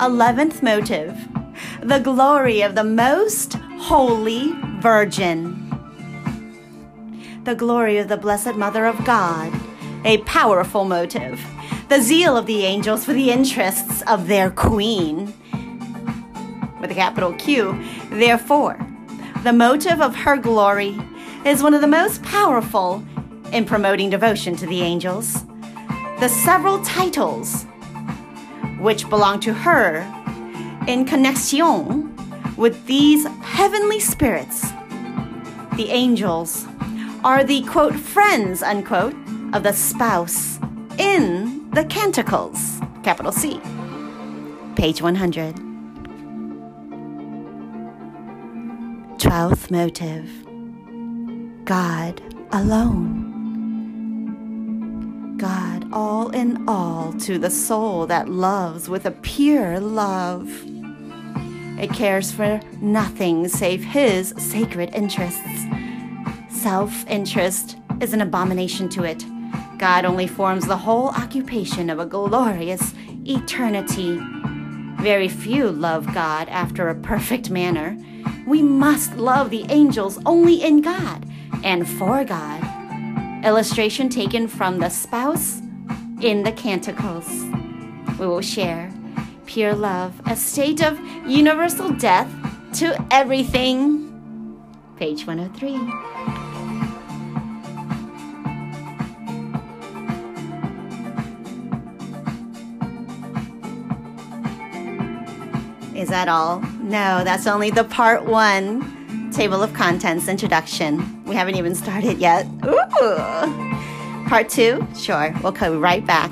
Eleventh 0.00 0.62
motive 0.62 1.28
the 1.82 1.98
glory 1.98 2.60
of 2.60 2.74
the 2.74 2.84
most 2.84 3.54
holy 3.78 4.52
Virgin. 4.80 5.66
The 7.44 7.54
glory 7.54 7.96
of 7.96 8.08
the 8.08 8.18
Blessed 8.18 8.54
Mother 8.54 8.84
of 8.84 9.02
God, 9.04 9.52
a 10.04 10.18
powerful 10.18 10.84
motive. 10.84 11.40
The 11.88 12.02
zeal 12.02 12.36
of 12.36 12.46
the 12.46 12.64
angels 12.64 13.04
for 13.04 13.14
the 13.14 13.30
interests 13.30 14.02
of 14.02 14.28
their 14.28 14.50
queen, 14.50 15.32
with 16.80 16.90
a 16.90 16.94
capital 16.94 17.32
Q. 17.34 17.82
Therefore, 18.10 18.78
the 19.42 19.52
motive 19.52 20.02
of 20.02 20.14
her 20.14 20.36
glory 20.36 20.98
is 21.46 21.62
one 21.62 21.72
of 21.72 21.80
the 21.80 21.86
most 21.86 22.22
powerful 22.22 23.02
in 23.52 23.64
promoting 23.64 24.10
devotion 24.10 24.54
to 24.56 24.66
the 24.66 24.82
angels. 24.82 25.44
The 26.20 26.28
several 26.28 26.82
titles 26.84 27.64
which 28.78 29.08
belong 29.08 29.40
to 29.40 29.54
her 29.54 30.00
in 30.86 31.06
connexion 31.06 32.14
with 32.56 32.84
these 32.86 33.26
heavenly 33.42 34.00
spirits 34.00 34.70
The 35.76 35.88
angels 35.88 36.66
are 37.24 37.42
the 37.42 37.62
quote 37.62 37.94
friends 37.94 38.62
unquote 38.62 39.14
of 39.54 39.62
the 39.62 39.72
spouse 39.72 40.58
in 40.98 41.70
the 41.70 41.84
Canticles, 41.86 42.80
capital 43.02 43.32
C. 43.32 43.58
Page 44.76 45.00
100. 45.00 45.69
Twelfth 49.20 49.70
motive 49.70 50.28
God 51.66 52.22
alone. 52.52 53.36
God 55.36 55.86
all 55.92 56.30
in 56.30 56.66
all 56.66 57.12
to 57.20 57.38
the 57.38 57.50
soul 57.50 58.06
that 58.06 58.30
loves 58.30 58.88
with 58.88 59.04
a 59.04 59.10
pure 59.10 59.78
love. 59.78 60.50
It 61.78 61.92
cares 61.92 62.32
for 62.32 62.62
nothing 62.80 63.46
save 63.48 63.84
His 63.84 64.32
sacred 64.38 64.94
interests. 64.94 65.66
Self 66.48 67.06
interest 67.06 67.76
is 68.00 68.14
an 68.14 68.22
abomination 68.22 68.88
to 68.88 69.04
it. 69.04 69.22
God 69.76 70.06
only 70.06 70.28
forms 70.28 70.66
the 70.66 70.78
whole 70.78 71.08
occupation 71.08 71.90
of 71.90 71.98
a 71.98 72.06
glorious 72.06 72.94
eternity. 73.26 74.18
Very 75.02 75.28
few 75.28 75.70
love 75.70 76.06
God 76.14 76.48
after 76.48 76.88
a 76.88 76.94
perfect 76.94 77.50
manner. 77.50 77.98
We 78.46 78.62
must 78.62 79.16
love 79.16 79.50
the 79.50 79.64
angels 79.68 80.18
only 80.26 80.62
in 80.62 80.80
God 80.80 81.26
and 81.62 81.88
for 81.88 82.24
God. 82.24 82.64
Illustration 83.44 84.08
taken 84.08 84.48
from 84.48 84.78
the 84.78 84.88
spouse 84.88 85.60
in 86.20 86.42
the 86.42 86.52
Canticles. 86.52 87.28
We 88.18 88.26
will 88.26 88.42
share 88.42 88.92
pure 89.46 89.74
love, 89.74 90.20
a 90.26 90.36
state 90.36 90.82
of 90.82 91.00
universal 91.26 91.90
death 91.90 92.30
to 92.74 92.96
everything. 93.10 94.06
Page 94.96 95.26
103. 95.26 96.40
Is 106.00 106.08
that 106.08 106.28
all? 106.28 106.62
No, 106.90 107.22
that's 107.22 107.46
only 107.46 107.70
the 107.70 107.84
part 107.84 108.24
one 108.24 109.30
table 109.30 109.62
of 109.62 109.72
contents 109.74 110.26
introduction. 110.26 111.22
We 111.24 111.36
haven't 111.36 111.54
even 111.54 111.76
started 111.76 112.18
yet. 112.18 112.48
Ooh. 112.66 114.26
Part 114.26 114.48
two? 114.48 114.84
Sure, 114.98 115.32
we'll 115.40 115.52
come 115.52 115.80
right 115.80 116.04
back. 116.04 116.30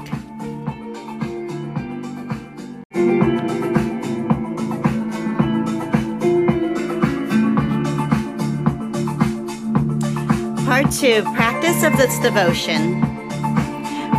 Part 10.66 10.90
two 10.90 11.23
practice 11.37 11.85
of 11.85 11.97
this 11.97 12.18
devotion. 12.18 13.01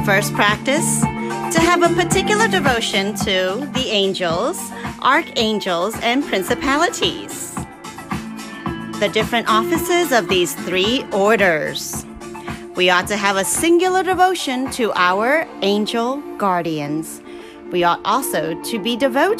First 0.06 0.34
practice 0.36 1.02
to 1.02 1.60
have 1.60 1.84
a 1.84 1.94
particular 2.02 2.48
devotion 2.48 3.14
to 3.18 3.70
the 3.74 3.90
angels, 3.90 4.72
archangels, 5.02 5.96
and 6.02 6.24
principalities. 6.26 7.54
The 9.00 9.10
different 9.14 9.48
offices 9.50 10.12
of 10.12 10.28
these 10.28 10.54
three 10.54 11.06
orders. 11.12 12.06
We 12.76 12.90
ought 12.90 13.08
to 13.08 13.18
have 13.18 13.36
a 13.36 13.44
singular 13.44 14.04
devotion 14.04 14.72
to 14.72 14.92
our 14.94 15.48
angel 15.62 16.22
guardians. 16.38 17.22
We 17.72 17.84
ought 17.84 18.02
also 18.06 18.62
to 18.64 18.80
be 18.80 18.96
devout, 18.96 19.40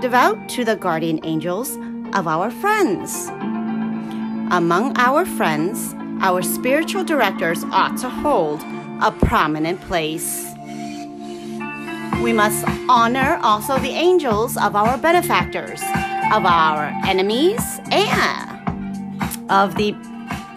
devout 0.00 0.48
to 0.50 0.64
the 0.64 0.76
guardian 0.76 1.20
angels 1.22 1.76
of 2.14 2.26
our 2.26 2.50
friends. 2.50 3.28
Among 4.50 4.96
our 4.96 5.24
friends, 5.24 5.94
our 6.20 6.42
spiritual 6.42 7.04
directors 7.04 7.64
ought 7.64 7.96
to 7.98 8.08
hold 8.08 8.62
a 9.02 9.12
prominent 9.12 9.80
place. 9.82 10.55
We 12.22 12.32
must 12.32 12.66
honor 12.88 13.38
also 13.42 13.78
the 13.78 13.90
angels 13.90 14.56
of 14.56 14.74
our 14.74 14.98
benefactors, 14.98 15.80
of 16.32 16.44
our 16.44 16.92
enemies, 17.06 17.60
and 17.92 19.50
of 19.50 19.76
the 19.76 19.94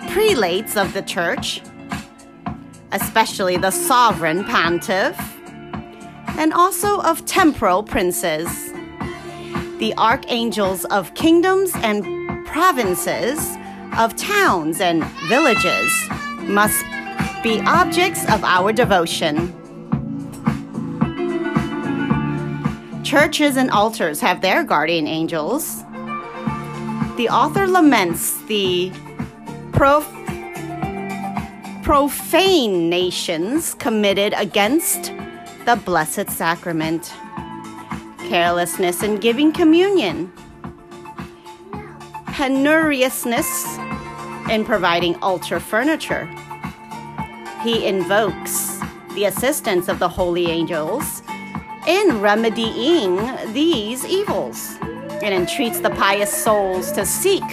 prelates 0.10 0.76
of 0.76 0.94
the 0.94 1.02
church, 1.02 1.62
especially 2.92 3.58
the 3.58 3.72
sovereign 3.72 4.44
pontiff, 4.46 5.16
and 6.40 6.54
also 6.54 7.02
of 7.02 7.26
temporal 7.26 7.84
princes, 7.84 8.48
the 9.78 9.94
archangels 9.98 10.86
of 10.86 11.14
kingdoms 11.14 11.72
and 11.76 12.04
provinces, 12.48 13.58
of 13.98 14.16
towns 14.16 14.82
and 14.82 15.04
villages, 15.28 15.94
must 16.42 16.84
be 17.44 17.60
objects 17.62 18.24
of 18.32 18.44
our 18.44 18.74
devotion. 18.74 19.54
Churches 23.10 23.58
and 23.58 23.72
altars 23.72 24.22
have 24.22 24.42
their 24.42 24.64
guardian 24.64 25.08
angels. 25.08 25.84
The 27.18 27.28
author 27.32 27.66
laments 27.66 28.40
the 28.44 28.92
prof- 29.72 30.06
profane 31.82 32.88
nations 32.88 33.74
committed 33.74 34.36
against 34.38 35.12
the 35.66 35.76
Blessed 35.84 36.30
Sacrament, 36.30 37.12
carelessness 38.30 39.02
in 39.02 39.16
giving 39.16 39.54
communion, 39.54 40.32
penuriousness 42.28 43.80
in 44.52 44.64
providing 44.64 45.16
altar 45.24 45.60
furniture. 45.60 46.28
He 47.64 47.88
invokes 47.88 48.78
the 49.16 49.26
assistance 49.26 49.88
of 49.88 49.98
the 49.98 50.10
holy 50.10 50.46
angels 50.46 51.19
in 51.90 52.22
remedying 52.22 53.16
these 53.52 54.06
evils 54.06 54.78
and 55.24 55.34
entreats 55.34 55.80
the 55.80 55.90
pious 55.90 56.32
souls 56.32 56.92
to 56.92 57.04
seek 57.04 57.44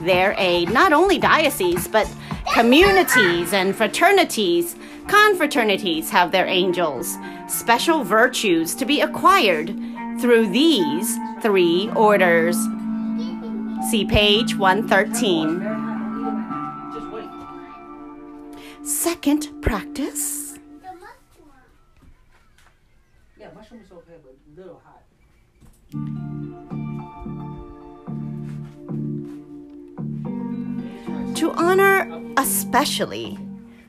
their 0.00 0.34
aid, 0.38 0.72
not 0.72 0.94
only 0.94 1.18
dioceses, 1.18 1.86
but 1.88 2.10
communities 2.54 3.52
and 3.52 3.76
fraternities. 3.76 4.76
Confraternities 5.06 6.08
have 6.08 6.32
their 6.32 6.46
angels, 6.46 7.18
special 7.48 8.02
virtues 8.02 8.74
to 8.76 8.86
be 8.86 9.02
acquired 9.02 9.66
through 10.20 10.48
these 10.48 11.18
three 11.42 11.90
orders. 11.94 12.56
See 13.90 14.06
page 14.06 14.56
113. 14.56 15.82
Second 18.84 19.48
practice. 19.60 20.42
Yeah, 23.42 23.48
mushroom 23.56 23.80
is 23.80 23.90
okay, 23.90 24.18
but 24.22 24.34
a 24.34 24.60
little 24.60 24.80
hot. 24.84 25.02
To 31.34 31.50
honor 31.56 32.08
especially 32.36 33.38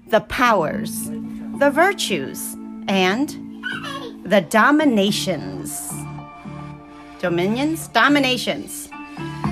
the 0.08 0.22
powers, 0.22 1.10
the 1.60 1.70
virtues, 1.72 2.56
and 2.88 3.30
the 4.26 4.42
dominations. 4.42 5.92
Dominions? 7.20 7.88
Dominations. 7.90 8.90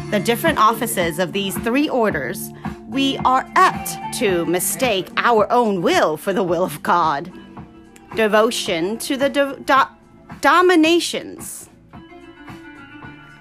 The 0.09 0.19
different 0.19 0.57
offices 0.57 1.19
of 1.19 1.31
these 1.31 1.57
three 1.59 1.87
orders, 1.87 2.49
we 2.89 3.17
are 3.19 3.49
apt 3.55 4.17
to 4.19 4.45
mistake 4.45 5.07
our 5.15 5.49
own 5.51 5.81
will 5.81 6.17
for 6.17 6.33
the 6.33 6.43
will 6.43 6.63
of 6.63 6.83
God. 6.83 7.31
Devotion 8.15 8.97
to 8.97 9.15
the 9.15 9.29
do- 9.29 9.63
do- 9.65 9.91
dominations. 10.41 11.60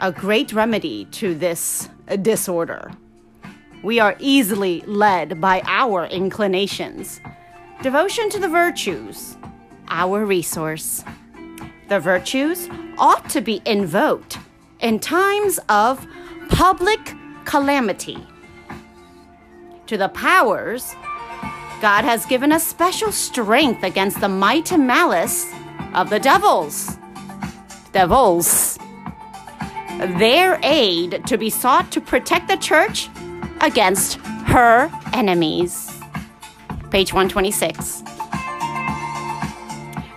A 0.02 0.10
great 0.10 0.54
remedy 0.54 1.04
to 1.12 1.34
this 1.34 1.90
uh, 2.08 2.16
disorder. 2.16 2.90
We 3.82 4.00
are 4.00 4.16
easily 4.18 4.80
led 4.86 5.42
by 5.42 5.60
our 5.66 6.06
inclinations. 6.06 7.20
Devotion 7.82 8.30
to 8.30 8.38
the 8.38 8.48
virtues, 8.48 9.36
our 9.88 10.24
resource. 10.24 11.04
The 11.90 12.00
virtues 12.00 12.66
ought 12.96 13.28
to 13.28 13.42
be 13.42 13.60
invoked 13.66 14.38
in 14.80 15.00
times 15.00 15.60
of 15.68 16.06
public 16.48 17.14
calamity. 17.44 18.26
To 19.86 19.98
the 19.98 20.08
powers, 20.08 20.94
God 21.82 22.04
has 22.04 22.24
given 22.24 22.52
us 22.52 22.66
special 22.66 23.12
strength 23.12 23.82
against 23.82 24.20
the 24.20 24.28
might 24.30 24.72
and 24.72 24.86
malice 24.86 25.46
of 25.92 26.08
the 26.08 26.20
devils. 26.20 26.96
Devils. 27.92 28.78
Their 30.00 30.58
aid 30.62 31.26
to 31.26 31.36
be 31.36 31.50
sought 31.50 31.92
to 31.92 32.00
protect 32.00 32.48
the 32.48 32.56
church 32.56 33.10
against 33.60 34.14
her 34.46 34.90
enemies. 35.12 35.90
Page 36.90 37.12
126. 37.12 38.02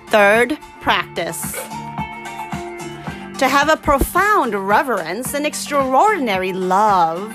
Third 0.07 0.57
practice. 0.79 1.53
To 3.39 3.49
have 3.49 3.67
a 3.67 3.75
profound 3.75 4.55
reverence 4.55 5.33
and 5.33 5.45
extraordinary 5.45 6.53
love 6.53 7.33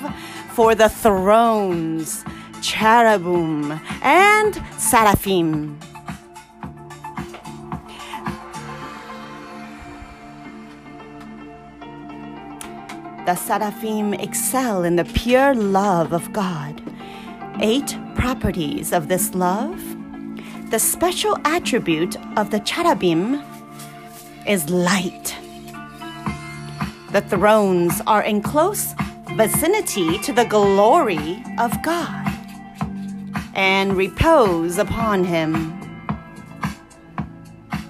for 0.53 0.75
the 0.75 0.89
thrones, 0.89 2.25
cherubim, 2.63 3.79
and 4.01 4.63
seraphim. 4.79 5.79
The 13.29 13.35
seraphim 13.35 14.15
excel 14.15 14.85
in 14.85 14.97
the 14.97 15.05
pure 15.05 15.55
love 15.55 16.15
of 16.15 16.33
God. 16.33 16.81
Eight 17.61 17.95
properties 18.15 18.91
of 18.91 19.09
this 19.09 19.35
love. 19.35 19.79
The 20.71 20.79
special 20.79 21.37
attribute 21.45 22.17
of 22.39 22.51
the 22.51 22.61
cherubim 22.61 23.43
is 24.47 24.71
light. 24.71 25.37
The 27.13 27.21
thrones 27.21 28.01
are 28.07 28.23
in 28.23 28.41
close 28.41 28.95
vicinity 29.37 30.19
to 30.21 30.33
the 30.33 30.47
glory 30.47 31.45
of 31.59 31.83
God 31.83 32.27
and 33.55 33.95
repose 33.95 34.79
upon 34.79 35.25
him. 35.25 35.79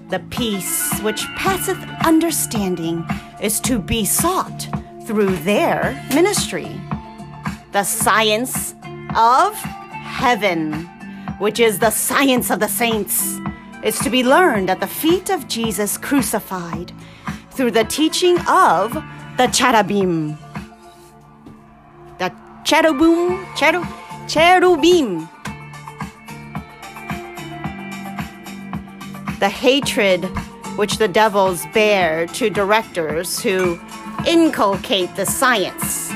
The 0.09 0.18
peace 0.30 0.99
which 0.99 1.24
passeth 1.36 1.78
understanding 2.05 3.07
is 3.41 3.61
to 3.61 3.78
be 3.78 4.05
sought 4.05 4.66
through 5.09 5.34
their 5.36 5.98
ministry. 6.12 6.78
The 7.72 7.82
science 7.82 8.74
of 9.16 9.54
heaven, 9.54 10.84
which 11.38 11.59
is 11.59 11.78
the 11.78 11.88
science 11.88 12.50
of 12.50 12.61
the 12.61 12.68
saints, 12.68 13.38
is 13.82 13.98
to 14.00 14.11
be 14.11 14.22
learned 14.22 14.68
at 14.68 14.80
the 14.80 14.86
feet 14.86 15.30
of 15.30 15.48
Jesus 15.48 15.96
crucified 15.96 16.92
through 17.52 17.70
the 17.70 17.84
teaching 17.84 18.38
of 18.46 18.92
the 19.38 19.46
cherubim. 19.46 20.36
The 22.18 22.30
cherubim, 22.66 23.46
cheru, 23.56 23.82
cherubim. 24.28 25.26
The 29.38 29.48
hatred 29.48 30.26
which 30.76 30.98
the 30.98 31.09
devils 31.09 31.64
bear 31.72 32.26
to 32.26 32.50
directors 32.50 33.40
who 33.40 33.80
inculcate 34.27 35.14
the 35.16 35.27
science. 35.27 36.09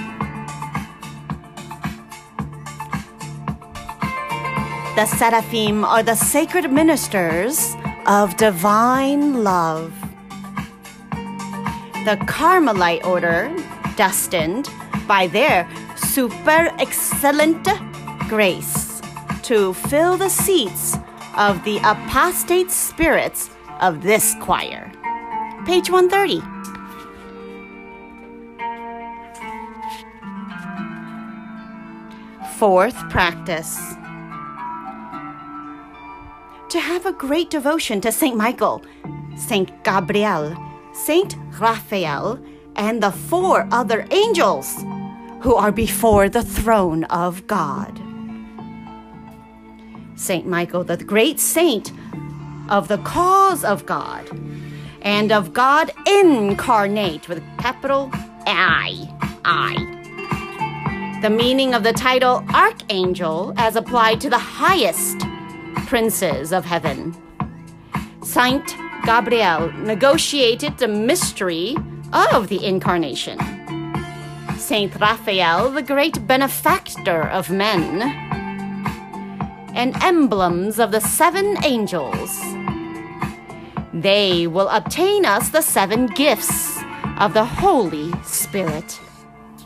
The 4.95 5.07
seraphim 5.07 5.85
are 5.85 6.03
the 6.03 6.15
sacred 6.15 6.71
ministers 6.71 7.75
of 8.07 8.37
divine 8.37 9.43
love. 9.43 9.93
The 12.05 12.23
Carmelite 12.27 13.05
order, 13.07 13.55
destined 13.97 14.69
by 15.07 15.29
their 15.29 15.69
super 15.97 16.69
excellent 16.79 17.67
grace 18.29 19.01
to 19.43 19.73
fill 19.75 20.17
the 20.17 20.29
seats 20.29 20.97
of 21.37 21.65
the 21.65 21.79
apostate 21.79 22.71
spirits 22.71 23.51
of 23.81 24.03
this 24.03 24.35
choir. 24.41 24.93
Page 25.65 25.91
130. 25.91 26.62
Fourth 32.63 33.11
practice. 33.11 33.77
To 36.69 36.79
have 36.79 37.07
a 37.07 37.13
great 37.13 37.51
devotion 37.51 38.01
to 38.03 38.13
Saint 38.13 38.37
Michael, 38.37 38.85
Saint 39.37 39.83
Gabriel, 39.83 40.57
Saint 40.93 41.35
Raphael, 41.59 42.39
and 42.77 43.03
the 43.03 43.11
four 43.11 43.67
other 43.73 44.07
angels 44.13 44.77
who 45.41 45.57
are 45.57 45.73
before 45.73 46.29
the 46.29 46.45
throne 46.45 47.03
of 47.07 47.49
God. 47.49 48.01
Saint 50.15 50.47
Michael, 50.47 50.85
the 50.85 50.99
great 50.99 51.41
saint 51.41 51.91
of 52.69 52.87
the 52.87 52.99
cause 52.99 53.65
of 53.65 53.87
God 53.87 54.31
and 55.01 55.33
of 55.33 55.53
God 55.53 55.91
incarnate 56.07 57.29
with 57.29 57.43
capital 57.59 58.09
I. 58.47 59.09
I. 59.45 60.02
The 61.23 61.31
meaning 61.31 61.73
of 61.73 61.85
the 61.85 61.93
title 61.93 62.45
Archangel 62.53 63.55
as 63.57 63.77
applied 63.77 64.20
to 64.23 64.29
the 64.29 64.39
highest 64.39 65.20
princes 65.87 66.53
of 66.53 66.64
heaven. 66.64 67.14
Saint 68.25 68.75
Gabriel 69.05 69.70
negotiated 69.70 70.79
the 70.79 70.89
mystery 70.89 71.77
of 72.12 72.49
the 72.49 72.66
incarnation. 72.66 73.39
Saint 74.59 74.99
Raphael, 74.99 75.70
the 75.70 75.83
great 75.83 76.27
benefactor 76.27 77.29
of 77.29 77.51
men, 77.51 78.03
and 79.77 79.95
emblems 80.03 80.81
of 80.81 80.91
the 80.91 81.01
seven 81.01 81.57
angels. 81.64 82.37
They 83.95 84.49
will 84.49 84.68
obtain 84.70 85.25
us 85.25 85.51
the 85.51 85.62
seven 85.62 86.07
gifts 86.07 86.79
of 87.20 87.33
the 87.33 87.45
Holy 87.45 88.11
Spirit 88.25 88.99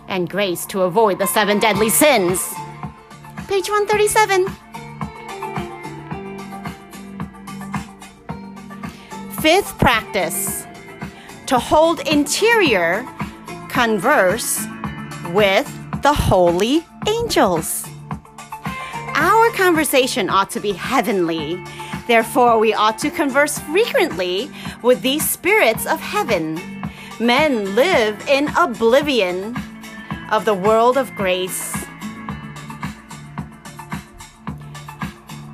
and 0.09 0.29
grace 0.29 0.67
to 0.67 0.83
avoid 0.83 1.19
the 1.19 1.27
seven 1.27 1.59
deadly 1.59 1.89
sins. 1.89 2.53
Page 3.49 3.69
137. 3.71 4.47
Fifth 9.41 9.79
practice 9.79 10.67
to 11.47 11.59
hold 11.59 12.01
interior 12.09 13.07
converse 13.69 14.67
with 15.33 15.67
the 16.03 16.13
holy 16.13 16.85
angels. 17.07 17.87
Our 19.15 19.51
conversation 19.53 20.29
ought 20.29 20.51
to 20.51 20.61
be 20.61 20.73
heavenly. 20.73 21.63
Therefore, 22.07 22.59
we 22.59 22.75
ought 22.75 22.99
to 22.99 23.11
converse 23.11 23.59
frequently 23.61 24.51
with 24.83 25.03
these 25.03 25.29
spirits 25.29 25.87
of 25.87 26.01
heaven. 26.01 26.61
Men 27.19 27.75
live 27.75 28.29
in 28.29 28.49
oblivion 28.57 29.57
of 30.31 30.45
the 30.45 30.55
world 30.55 30.97
of 30.97 31.15
grace. 31.15 31.75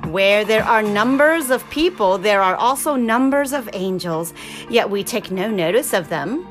Where 0.05 0.45
there 0.45 0.63
are 0.63 0.81
numbers 0.81 1.49
of 1.49 1.67
people, 1.69 2.17
there 2.17 2.41
are 2.41 2.55
also 2.55 2.95
numbers 2.95 3.51
of 3.53 3.69
angels, 3.73 4.33
yet 4.69 4.89
we 4.89 5.03
take 5.03 5.31
no 5.31 5.49
notice 5.49 5.93
of 5.93 6.09
them. 6.09 6.47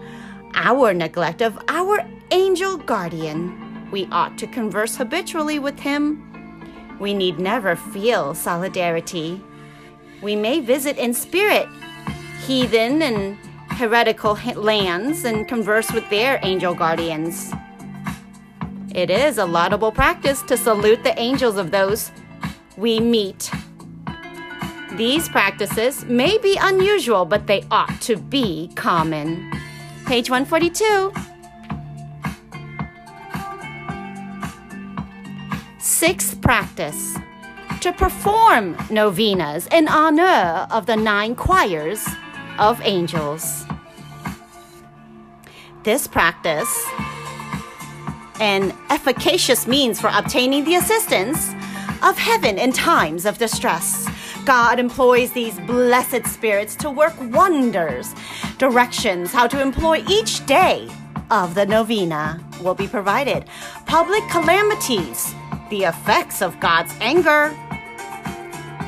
Our 0.55 0.93
neglect 0.93 1.43
of 1.43 1.59
our 1.69 2.07
angel 2.31 2.77
guardian. 2.77 3.91
We 3.91 4.09
ought 4.11 4.39
to 4.39 4.47
converse 4.47 4.97
habitually 4.97 5.59
with 5.59 5.79
him. 5.79 6.29
We 6.99 7.15
need 7.15 7.39
never 7.39 7.77
feel 7.77 8.35
solidarity. 8.35 9.43
We 10.23 10.37
may 10.37 10.61
visit 10.61 10.99
in 10.99 11.15
spirit 11.15 11.69
heathen 12.47 13.03
and 13.03 13.37
heretical 13.73 14.37
lands 14.57 15.25
and 15.25 15.47
converse 15.47 15.93
with 15.93 16.09
their 16.11 16.41
angel 16.43 16.75
guardians. 16.75 17.53
It 18.95 19.09
is 19.09 19.39
a 19.39 19.47
laudable 19.47 19.91
practice 19.91 20.43
to 20.43 20.57
salute 20.59 21.03
the 21.03 21.19
angels 21.19 21.57
of 21.57 21.71
those 21.71 22.11
we 22.77 23.01
meet. 23.01 23.51
These 24.97 25.31
practices 25.31 26.05
may 26.05 26.37
be 26.37 26.59
unusual, 26.61 27.25
but 27.25 27.47
they 27.47 27.65
ought 27.71 28.03
to 28.03 28.17
be 28.17 28.71
common. 28.75 29.51
Page 30.05 30.29
142. 30.29 31.11
Sixth 35.79 36.39
practice 36.43 37.17
to 37.81 37.95
perform 37.95 38.77
novenas 38.91 39.69
in 39.73 39.89
honor 39.89 40.67
of 40.71 40.85
the 40.85 40.97
nine 40.97 41.35
choirs 41.35 42.07
of 42.59 42.79
angels. 42.83 43.65
This 45.83 46.07
practice, 46.07 46.87
an 48.43 48.77
efficacious 48.91 49.69
means 49.69 50.01
for 50.01 50.11
obtaining 50.13 50.65
the 50.65 50.75
assistance 50.75 51.55
of 52.03 52.19
heaven 52.19 52.59
in 52.59 52.73
times 52.73 53.25
of 53.25 53.39
distress. 53.39 54.09
God 54.45 54.81
employs 54.81 55.31
these 55.31 55.61
blessed 55.61 56.27
spirits 56.27 56.75
to 56.77 56.91
work 56.91 57.15
wonders. 57.31 58.13
Directions 58.59 59.33
how 59.33 59.47
to 59.47 59.63
employ 59.63 60.03
each 60.09 60.45
day 60.45 60.89
of 61.31 61.55
the 61.55 61.65
novena 61.67 62.45
will 62.61 62.75
be 62.75 62.89
provided. 62.89 63.45
Public 63.87 64.29
calamities, 64.29 65.33
the 65.71 65.85
effects 65.85 66.43
of 66.43 66.59
God's 66.59 66.93
anger. 67.01 67.57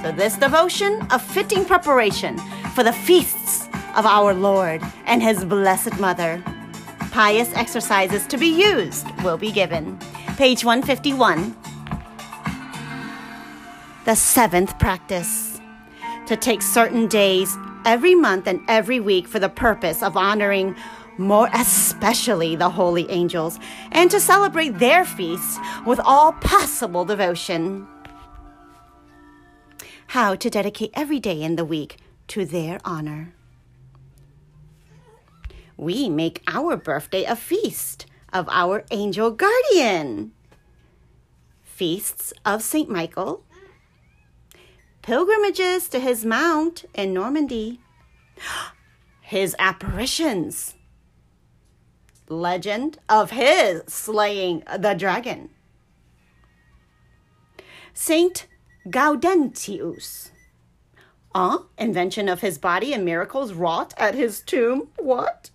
So, 0.03 0.11
this 0.11 0.37
devotion, 0.37 1.07
a 1.13 1.19
fitting 1.21 1.65
preparation 1.65 2.39
for 2.75 2.83
the 2.83 2.93
feasts 2.93 3.69
of 3.95 4.05
our 4.05 4.35
Lord 4.35 4.83
and 5.07 5.23
His 5.23 5.45
Blessed 5.45 6.01
Mother. 6.01 6.43
Pious 7.15 7.55
exercises 7.55 8.27
to 8.27 8.37
be 8.37 8.49
used 8.49 9.07
will 9.23 9.37
be 9.37 9.53
given. 9.53 9.97
Page 10.37 10.65
151. 10.65 11.57
The 14.05 14.17
seventh 14.17 14.77
practice 14.81 15.61
to 16.27 16.37
take 16.37 16.61
certain 16.61 17.07
days 17.07 17.57
every 17.85 18.17
month 18.17 18.49
and 18.49 18.61
every 18.67 18.99
week 18.99 19.29
for 19.29 19.39
the 19.39 19.49
purpose 19.49 20.03
of 20.03 20.17
honoring 20.17 20.75
more 21.17 21.49
especially 21.55 22.57
the 22.57 22.71
holy 22.71 23.09
angels 23.09 23.61
and 23.93 24.11
to 24.11 24.19
celebrate 24.19 24.81
their 24.81 25.05
feasts 25.05 25.61
with 25.87 26.01
all 26.01 26.33
possible 26.33 27.05
devotion. 27.05 27.87
How 30.09 30.35
to 30.35 30.51
dedicate 30.51 30.91
every 30.95 31.21
day 31.21 31.41
in 31.43 31.55
the 31.55 31.65
week 31.65 31.99
to 32.27 32.45
their 32.45 32.81
honor. 32.85 33.35
We 35.77 36.09
make 36.09 36.43
our 36.47 36.77
birthday 36.77 37.25
a 37.25 37.37
feast 37.37 38.07
of 38.33 38.49
our 38.51 38.85
angel 38.91 39.31
guardian. 39.31 40.33
Feasts 41.63 42.33
of 42.45 42.63
St. 42.63 42.89
Michael, 42.89 43.45
pilgrimages 45.03 45.89
to 45.89 45.99
his 45.99 46.25
mount 46.25 46.85
in 46.95 47.13
Normandy, 47.13 47.81
his 49.21 49.57
apparitions, 49.59 50.75
legend 52.29 52.99
of 53.09 53.33
his 53.33 53.83
slaying 53.89 54.63
the 54.79 54.95
dragon, 54.95 55.51
Saint 57.93 58.47
Gaudentius, 58.89 60.31
uh, 61.35 61.59
invention 61.77 62.29
of 62.29 62.41
his 62.41 62.59
body 62.59 62.93
and 62.93 63.05
miracles 63.05 63.53
wrought 63.53 63.95
at 63.97 64.15
his 64.15 64.41
tomb. 64.41 64.89
What? 64.99 65.51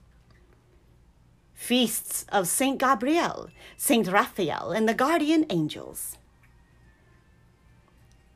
Feasts 1.60 2.26
of 2.30 2.48
Saint 2.48 2.80
Gabriel, 2.80 3.50
Saint 3.78 4.08
Raphael, 4.08 4.72
and 4.72 4.88
the 4.88 4.94
guardian 4.94 5.46
angels 5.50 6.18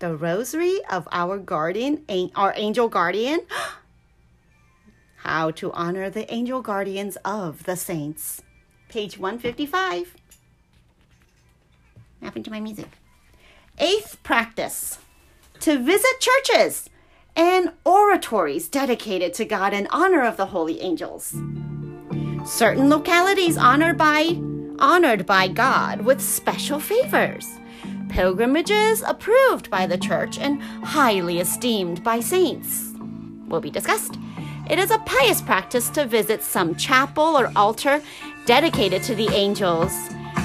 the 0.04 0.18
rosary 0.18 0.80
of 0.90 1.08
our 1.14 1.38
guardian, 1.38 2.04
our 2.36 2.54
angel 2.58 2.90
guardian. 2.90 3.40
How 5.16 5.52
to 5.52 5.72
honor 5.72 6.10
the 6.10 6.32
angel 6.32 6.62
guardians 6.62 7.16
of 7.24 7.64
the 7.64 7.78
saints. 7.78 8.42
Page 8.90 9.18
155. 9.18 10.14
What 12.20 12.26
happened 12.26 12.44
to 12.44 12.52
my 12.52 12.60
music? 12.60 12.90
Eighth 13.80 14.22
practice 14.24 15.00
to 15.62 15.82
visit 15.82 16.20
churches 16.20 16.90
and 17.34 17.72
oratories 17.86 18.68
dedicated 18.68 19.34
to 19.36 19.46
God 19.46 19.74
in 19.74 19.88
honor 19.90 20.26
of 20.26 20.36
the 20.36 20.48
holy 20.48 20.82
angels. 20.82 21.34
Certain 22.46 22.90
localities 22.90 23.58
honored 23.58 23.98
by 23.98 24.40
honored 24.80 25.26
by 25.26 25.48
God 25.48 26.02
with 26.02 26.20
special 26.22 26.80
favors 26.80 27.60
pilgrimages 28.14 29.02
approved 29.02 29.72
by 29.72 29.88
the 29.88 29.98
church 29.98 30.38
and 30.38 30.62
highly 30.84 31.40
esteemed 31.40 32.04
by 32.04 32.20
saints. 32.20 32.94
Will 33.48 33.60
be 33.60 33.72
discussed. 33.72 34.20
It 34.70 34.78
is 34.78 34.92
a 34.92 35.00
pious 35.00 35.42
practice 35.42 35.90
to 35.90 36.06
visit 36.06 36.44
some 36.44 36.76
chapel 36.76 37.24
or 37.24 37.52
altar 37.56 38.02
dedicated 38.46 39.02
to 39.04 39.16
the 39.16 39.30
angels. 39.30 39.92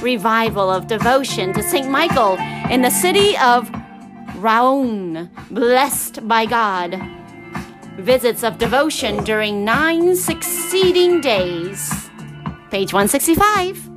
Revival 0.01 0.71
of 0.71 0.87
devotion 0.87 1.53
to 1.53 1.63
St. 1.63 1.91
Michael 1.91 2.37
in 2.71 2.83
the 2.83 2.91
city 2.91 3.37
of 3.37 3.71
Raon, 4.37 5.29
blessed 5.51 6.27
by 6.27 6.47
God. 6.47 7.18
Visits 7.99 8.45
of 8.45 8.59
devotion 8.59 9.25
during 9.25 9.65
nine 9.65 10.15
succeeding 10.15 11.21
days. 11.21 12.09
Page 12.71 12.93
165. 12.93 13.89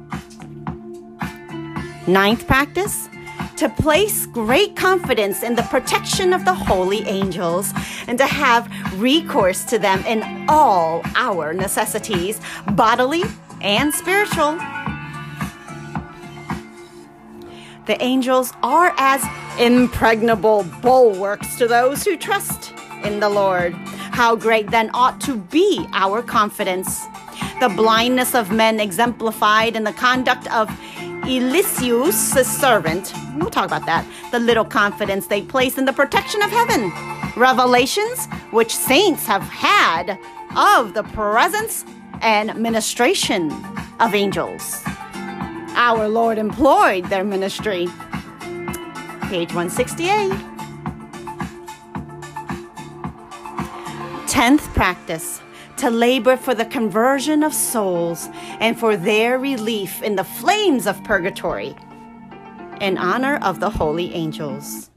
Ninth 2.08 2.48
practice 2.48 3.10
to 3.58 3.70
place 3.70 4.26
great 4.26 4.76
confidence 4.76 5.44
in 5.44 5.54
the 5.54 5.62
protection 5.64 6.34
of 6.34 6.46
the 6.46 6.54
holy 6.54 7.04
angels 7.04 7.74
and 8.08 8.18
to 8.18 8.26
have 8.26 8.68
recourse 9.00 9.64
to 9.66 9.78
them 9.78 10.04
in 10.06 10.48
all 10.50 11.04
our 11.14 11.54
necessities, 11.54 12.42
bodily 12.72 13.22
and 13.62 13.94
spiritual. 13.94 14.54
The 17.86 17.98
angels 18.00 18.52
are 18.64 18.96
as 18.98 19.24
impregnable 19.60 20.64
bulwarks 20.82 21.56
to 21.60 21.68
those 21.68 22.04
who 22.04 22.18
trust 22.18 22.74
in 23.04 23.20
the 23.20 23.30
Lord. 23.30 23.74
How 24.14 24.36
great 24.36 24.72
then 24.72 24.90
ought 24.94 25.20
to 25.22 25.36
be 25.36 25.88
our 25.94 26.22
confidence. 26.22 27.06
The 27.60 27.70
blindness 27.70 28.36
of 28.36 28.52
men 28.52 28.80
exemplified 28.80 29.76
in 29.76 29.84
the 29.84 29.94
conduct 29.94 30.52
of 30.54 30.70
Eliseus, 31.24 32.44
servant, 32.44 33.14
we'll 33.36 33.52
talk 33.52 33.68
about 33.68 33.86
that, 33.86 34.06
the 34.32 34.40
little 34.40 34.66
confidence 34.66 35.28
they 35.28 35.42
place 35.44 35.78
in 35.78 35.86
the 35.86 35.94
protection 35.94 36.42
of 36.42 36.50
heaven, 36.50 36.92
revelations 37.38 38.26
which 38.50 38.76
saints 38.76 39.28
have 39.28 39.44
had 39.44 40.18
of 40.56 40.94
the 40.94 41.04
presence 41.04 41.86
and 42.22 42.56
ministration 42.56 43.52
of 44.00 44.16
angels. 44.16 44.82
Our 45.76 46.08
Lord 46.10 46.38
employed 46.38 47.06
their 47.06 47.24
ministry. 47.24 47.88
Page 49.30 49.54
168. 49.54 50.32
Tenth 54.32 54.74
practice 54.74 55.42
to 55.76 55.90
labor 55.90 56.38
for 56.38 56.56
the 56.56 56.64
conversion 56.64 57.44
of 57.44 57.54
souls 57.54 58.30
and 58.62 58.80
for 58.80 58.96
their 58.96 59.38
relief 59.38 60.02
in 60.02 60.16
the 60.16 60.24
flames 60.24 60.88
of 60.88 61.04
purgatory 61.04 61.76
in 62.80 62.98
honor 62.98 63.40
of 63.42 63.60
the 63.60 63.72
holy 63.72 64.14
angels. 64.14 64.90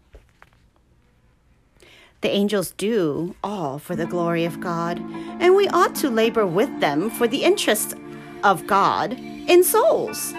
The 2.20 2.30
angels 2.30 2.74
do 2.76 3.34
all 3.42 3.80
for 3.80 3.96
the 3.96 4.06
glory 4.06 4.44
of 4.44 4.60
God, 4.60 5.00
and 5.40 5.56
we 5.56 5.66
ought 5.66 5.96
to 5.96 6.10
labor 6.10 6.46
with 6.46 6.78
them 6.78 7.10
for 7.10 7.26
the 7.26 7.42
interest 7.42 7.96
of 8.44 8.68
God 8.68 9.14
in 9.14 9.64
souls. 9.64 10.32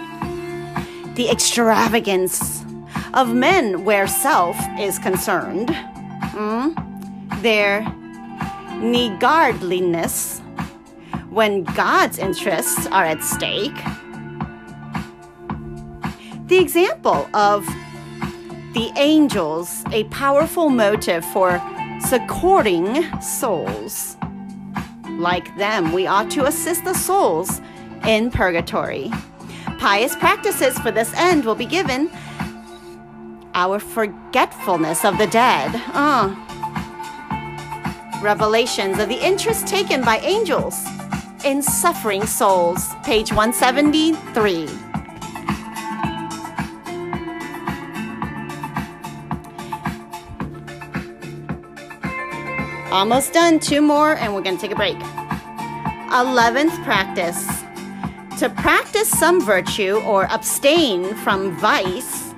The 1.16 1.28
extravagance 1.30 2.64
of 3.12 3.34
men 3.34 3.84
where 3.84 4.08
self 4.08 4.56
is 4.78 4.98
concerned, 4.98 5.68
mm, 5.68 7.42
their 7.42 7.84
niggardliness 8.76 10.40
when 11.30 11.64
God's 11.64 12.18
interests 12.18 12.86
are 12.88 13.04
at 13.04 13.22
stake. 13.22 13.76
The 16.46 16.58
example 16.58 17.28
of 17.34 17.66
the 18.72 18.92
angels, 18.96 19.82
a 19.92 20.04
powerful 20.04 20.70
motive 20.70 21.24
for 21.26 21.60
succoring 22.00 23.04
souls. 23.20 24.16
Like 25.18 25.56
them, 25.56 25.92
we 25.92 26.06
ought 26.06 26.30
to 26.32 26.44
assist 26.44 26.84
the 26.84 26.94
souls 26.94 27.60
in 28.06 28.30
purgatory. 28.30 29.10
Pious 29.78 30.14
practices 30.16 30.78
for 30.78 30.90
this 30.90 31.12
end 31.14 31.44
will 31.44 31.54
be 31.54 31.66
given. 31.66 32.10
Our 33.54 33.78
forgetfulness 33.78 35.04
of 35.04 35.18
the 35.18 35.26
dead. 35.26 35.70
Uh, 35.94 36.34
revelations 38.22 38.98
of 38.98 39.08
the 39.08 39.24
interest 39.24 39.66
taken 39.66 40.02
by 40.02 40.18
angels 40.18 40.74
in 41.44 41.62
suffering 41.62 42.26
souls, 42.26 42.94
page 43.04 43.32
173. 43.32 44.68
Almost 52.90 53.32
done, 53.32 53.58
two 53.60 53.82
more, 53.82 54.16
and 54.16 54.34
we're 54.34 54.42
going 54.42 54.56
to 54.56 54.60
take 54.60 54.72
a 54.72 54.76
break. 54.76 54.96
11th 54.96 56.82
practice 56.84 57.46
to 58.38 58.50
practice 58.50 59.08
some 59.08 59.40
virtue 59.40 59.96
or 60.04 60.24
abstain 60.30 61.14
from 61.16 61.56
vice, 61.56 62.32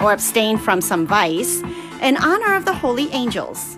or 0.00 0.12
abstain 0.12 0.56
from 0.56 0.80
some 0.80 1.06
vice, 1.06 1.62
in 2.00 2.16
honor 2.16 2.54
of 2.54 2.64
the 2.64 2.72
holy 2.72 3.10
angels. 3.12 3.71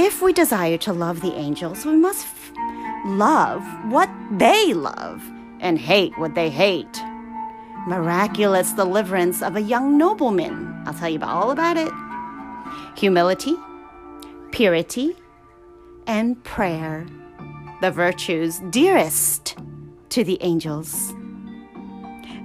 If 0.00 0.22
we 0.22 0.32
desire 0.32 0.78
to 0.78 0.92
love 0.92 1.22
the 1.22 1.34
angels, 1.34 1.84
we 1.84 1.96
must 1.96 2.24
f- 2.24 2.52
love 3.04 3.64
what 3.90 4.08
they 4.30 4.72
love 4.72 5.20
and 5.58 5.76
hate 5.76 6.16
what 6.16 6.36
they 6.36 6.50
hate. 6.50 7.02
Miraculous 7.88 8.72
deliverance 8.72 9.42
of 9.42 9.56
a 9.56 9.60
young 9.60 9.98
nobleman. 9.98 10.72
I'll 10.86 10.94
tell 10.94 11.08
you 11.08 11.16
about, 11.16 11.30
all 11.30 11.50
about 11.50 11.76
it. 11.76 11.92
Humility, 12.96 13.56
purity, 14.52 15.16
and 16.06 16.42
prayer, 16.44 17.04
the 17.80 17.90
virtues 17.90 18.60
dearest 18.70 19.56
to 20.10 20.22
the 20.22 20.38
angels. 20.42 21.12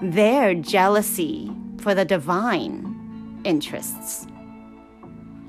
Their 0.01 0.55
jealousy 0.55 1.51
for 1.77 1.93
the 1.93 2.03
divine 2.03 3.39
interests. 3.43 4.25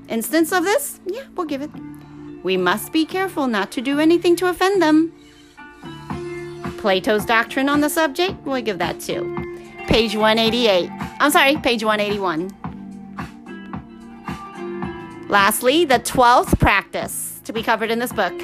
Instance 0.07 0.51
of 0.51 0.63
this? 0.65 0.99
Yeah, 1.07 1.23
we'll 1.35 1.47
give 1.47 1.63
it. 1.63 1.71
We 2.45 2.55
must 2.57 2.93
be 2.93 3.05
careful 3.07 3.47
not 3.47 3.71
to 3.71 3.81
do 3.81 3.99
anything 3.99 4.35
to 4.35 4.47
offend 4.47 4.79
them. 4.79 5.11
Plato's 6.77 7.25
doctrine 7.25 7.67
on 7.67 7.81
the 7.81 7.89
subject? 7.89 8.35
We'll 8.45 8.61
give 8.61 8.77
that 8.77 8.99
too. 8.99 9.35
Page 9.87 10.15
188. 10.15 10.91
I'm 11.19 11.31
sorry, 11.31 11.57
page 11.57 11.83
181. 11.83 12.51
Lastly, 15.27 15.85
the 15.85 15.97
12th 15.97 16.59
practice 16.59 17.41
to 17.45 17.51
be 17.51 17.63
covered 17.63 17.89
in 17.89 17.97
this 17.97 18.13
book 18.13 18.37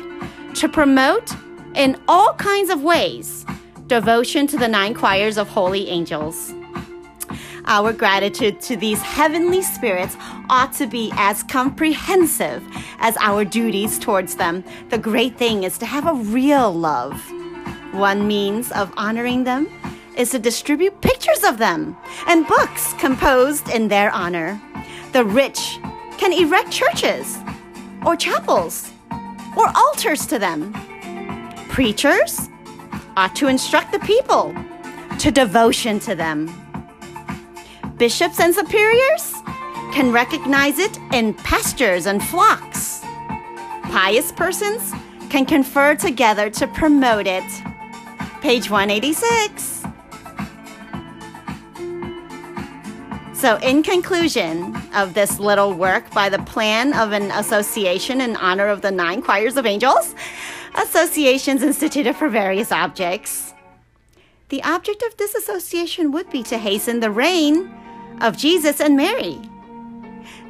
to 0.55 0.67
promote 0.67 1.31
in 1.75 1.95
all 2.07 2.33
kinds 2.33 2.71
of 2.71 2.81
ways 2.81 3.45
devotion 3.85 4.47
to 4.47 4.57
the 4.57 4.67
nine 4.67 4.95
choirs 4.95 5.37
of 5.37 5.47
holy 5.47 5.89
angels. 5.89 6.55
Our 7.65 7.93
gratitude 7.93 8.61
to 8.61 8.75
these 8.75 9.03
heavenly 9.03 9.61
spirits 9.61 10.17
ought 10.51 10.73
to 10.73 10.85
be 10.85 11.11
as 11.15 11.41
comprehensive 11.43 12.61
as 12.99 13.15
our 13.17 13.45
duties 13.45 13.97
towards 13.97 14.35
them. 14.35 14.63
The 14.89 14.97
great 14.97 15.37
thing 15.37 15.63
is 15.63 15.77
to 15.77 15.85
have 15.85 16.05
a 16.05 16.13
real 16.13 16.71
love. 16.71 17.19
One 17.93 18.27
means 18.27 18.71
of 18.73 18.93
honoring 18.97 19.45
them 19.45 19.69
is 20.17 20.31
to 20.31 20.39
distribute 20.39 20.99
pictures 21.01 21.43
of 21.45 21.57
them 21.57 21.95
and 22.27 22.45
books 22.45 22.93
composed 22.99 23.69
in 23.69 23.87
their 23.87 24.11
honor. 24.11 24.61
The 25.13 25.23
rich 25.23 25.79
can 26.17 26.33
erect 26.33 26.69
churches 26.69 27.37
or 28.05 28.17
chapels 28.17 28.91
or 29.57 29.71
altars 29.75 30.25
to 30.27 30.37
them. 30.37 30.73
Preachers 31.69 32.49
ought 33.15 33.35
to 33.37 33.47
instruct 33.47 33.93
the 33.93 33.99
people 33.99 34.53
to 35.19 35.31
devotion 35.31 35.99
to 35.99 36.13
them. 36.13 36.49
Bishops 37.97 38.39
and 38.39 38.53
superiors 38.53 39.33
can 39.91 40.11
recognize 40.11 40.79
it 40.79 40.97
in 41.13 41.33
pastures 41.33 42.05
and 42.05 42.23
flocks. 42.23 43.01
Pious 43.83 44.31
persons 44.31 44.93
can 45.29 45.45
confer 45.45 45.95
together 45.95 46.49
to 46.49 46.67
promote 46.67 47.27
it. 47.27 47.43
Page 48.41 48.69
186. 48.69 49.83
So, 53.33 53.57
in 53.57 53.83
conclusion 53.83 54.75
of 54.93 55.13
this 55.13 55.39
little 55.39 55.73
work 55.73 56.09
by 56.11 56.29
the 56.29 56.39
plan 56.39 56.93
of 56.93 57.11
an 57.11 57.31
association 57.31 58.21
in 58.21 58.35
honor 58.35 58.67
of 58.67 58.81
the 58.81 58.91
nine 58.91 59.21
choirs 59.21 59.57
of 59.57 59.65
angels, 59.65 60.15
associations 60.75 61.63
instituted 61.63 62.15
for 62.15 62.29
various 62.29 62.71
objects. 62.71 63.53
The 64.49 64.63
object 64.63 65.03
of 65.03 65.17
this 65.17 65.33
association 65.33 66.11
would 66.11 66.29
be 66.29 66.43
to 66.43 66.57
hasten 66.57 66.99
the 66.99 67.11
reign 67.11 67.73
of 68.21 68.37
Jesus 68.37 68.79
and 68.79 68.95
Mary. 68.95 69.39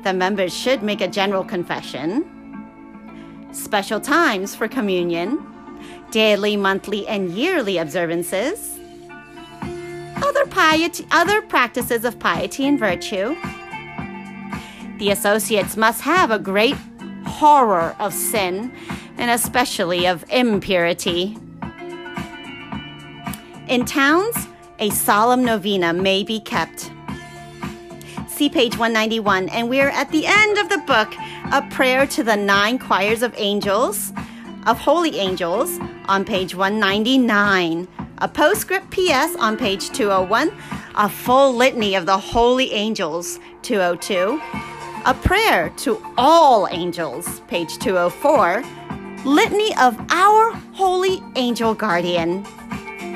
The 0.03 0.13
members 0.13 0.53
should 0.53 0.81
make 0.81 0.99
a 0.99 1.07
general 1.07 1.43
confession, 1.43 2.25
special 3.51 3.99
times 3.99 4.55
for 4.55 4.67
communion, 4.67 5.45
daily, 6.09 6.57
monthly, 6.57 7.07
and 7.07 7.31
yearly 7.31 7.77
observances, 7.77 8.79
other 10.23 10.45
piety, 10.47 11.05
other 11.11 11.41
practices 11.43 12.03
of 12.03 12.17
piety 12.17 12.67
and 12.67 12.79
virtue. 12.79 13.35
The 14.97 15.11
associates 15.11 15.77
must 15.77 16.01
have 16.01 16.31
a 16.31 16.39
great 16.39 16.75
horror 17.25 17.95
of 17.99 18.13
sin 18.13 18.73
and 19.17 19.29
especially 19.29 20.07
of 20.07 20.25
impurity. 20.31 21.37
In 23.67 23.85
towns, 23.85 24.47
a 24.79 24.89
solemn 24.89 25.45
novena 25.45 25.93
may 25.93 26.23
be 26.23 26.39
kept. 26.39 26.91
See 28.41 28.49
page 28.49 28.75
191, 28.75 29.49
and 29.49 29.69
we're 29.69 29.89
at 29.89 30.09
the 30.09 30.25
end 30.25 30.57
of 30.57 30.67
the 30.67 30.79
book, 30.79 31.13
a 31.51 31.61
prayer 31.69 32.07
to 32.07 32.23
the 32.23 32.35
nine 32.35 32.79
choirs 32.79 33.21
of 33.21 33.35
angels, 33.37 34.11
of 34.65 34.79
holy 34.79 35.19
angels, 35.19 35.77
on 36.07 36.25
page 36.25 36.55
199. 36.55 37.87
A 38.17 38.27
postscript 38.27 38.89
PS 38.89 39.35
on 39.35 39.57
page 39.57 39.91
201, 39.91 40.51
a 40.95 41.07
full 41.07 41.53
litany 41.55 41.93
of 41.93 42.07
the 42.07 42.17
holy 42.17 42.71
angels, 42.71 43.39
202. 43.61 44.41
A 45.05 45.13
prayer 45.13 45.69
to 45.77 46.03
all 46.17 46.67
angels, 46.71 47.41
page 47.41 47.77
204. 47.77 48.63
Litany 49.23 49.75
of 49.75 49.95
our 50.09 50.53
holy 50.73 51.21
angel 51.35 51.75
guardian, 51.75 52.43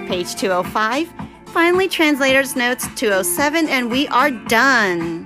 page 0.08 0.36
205. 0.36 1.12
Finally, 1.56 1.88
translator's 1.88 2.54
notes 2.58 2.86
207, 2.96 3.70
and 3.70 3.90
we 3.90 4.10
are 4.10 4.30
done. 4.30 5.26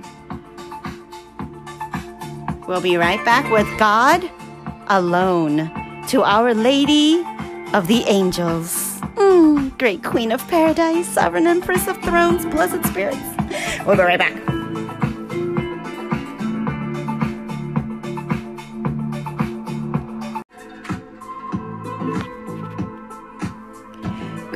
We'll 2.68 2.80
be 2.80 2.96
right 2.96 3.22
back 3.24 3.50
with 3.50 3.66
God 3.80 4.30
alone 4.86 5.72
to 6.06 6.22
Our 6.22 6.54
Lady 6.54 7.24
of 7.74 7.88
the 7.88 8.04
Angels. 8.06 9.00
Mm, 9.16 9.76
great 9.76 10.04
Queen 10.04 10.30
of 10.30 10.46
Paradise, 10.46 11.08
Sovereign 11.08 11.48
Empress 11.48 11.88
of 11.88 12.00
Thrones, 12.00 12.46
Blessed 12.46 12.86
Spirits. 12.86 13.18
We'll 13.84 13.96
be 13.96 14.02
right 14.02 14.16
back. 14.16 14.49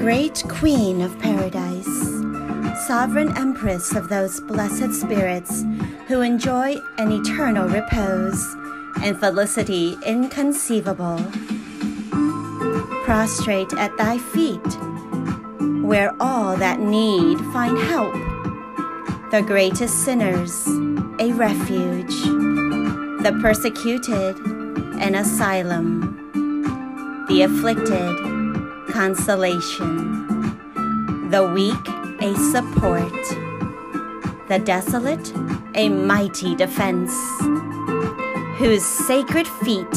Great 0.05 0.45
Queen 0.51 1.01
of 1.01 1.19
Paradise, 1.19 1.89
Sovereign 2.87 3.35
Empress 3.39 3.95
of 3.95 4.11
those 4.11 4.39
blessed 4.39 4.93
spirits 4.93 5.65
who 6.09 6.21
enjoy 6.21 6.77
an 6.99 7.11
eternal 7.11 7.67
repose 7.71 8.55
and 9.03 9.19
felicity 9.19 9.97
inconceivable. 10.05 11.17
Prostrate 13.05 13.73
at 13.79 13.97
thy 13.97 14.19
feet, 14.19 14.61
where 15.83 16.13
all 16.21 16.55
that 16.55 16.81
need 16.81 17.39
find 17.55 17.79
help. 17.79 18.13
The 19.31 19.41
greatest 19.41 20.05
sinners, 20.05 20.67
a 21.19 21.33
refuge, 21.33 22.15
the 23.23 23.39
persecuted, 23.41 24.37
an 25.01 25.15
asylum, 25.15 27.25
the 27.27 27.41
afflicted, 27.41 28.34
consolation, 28.95 30.17
the 31.29 31.45
weak, 31.53 31.89
a 32.23 32.33
support, 32.53 33.13
the 34.49 34.61
desolate, 34.65 35.33
a 35.75 35.89
mighty 35.89 36.55
defense, 36.55 37.13
whose 38.57 38.85
sacred 38.85 39.49
feet, 39.49 39.97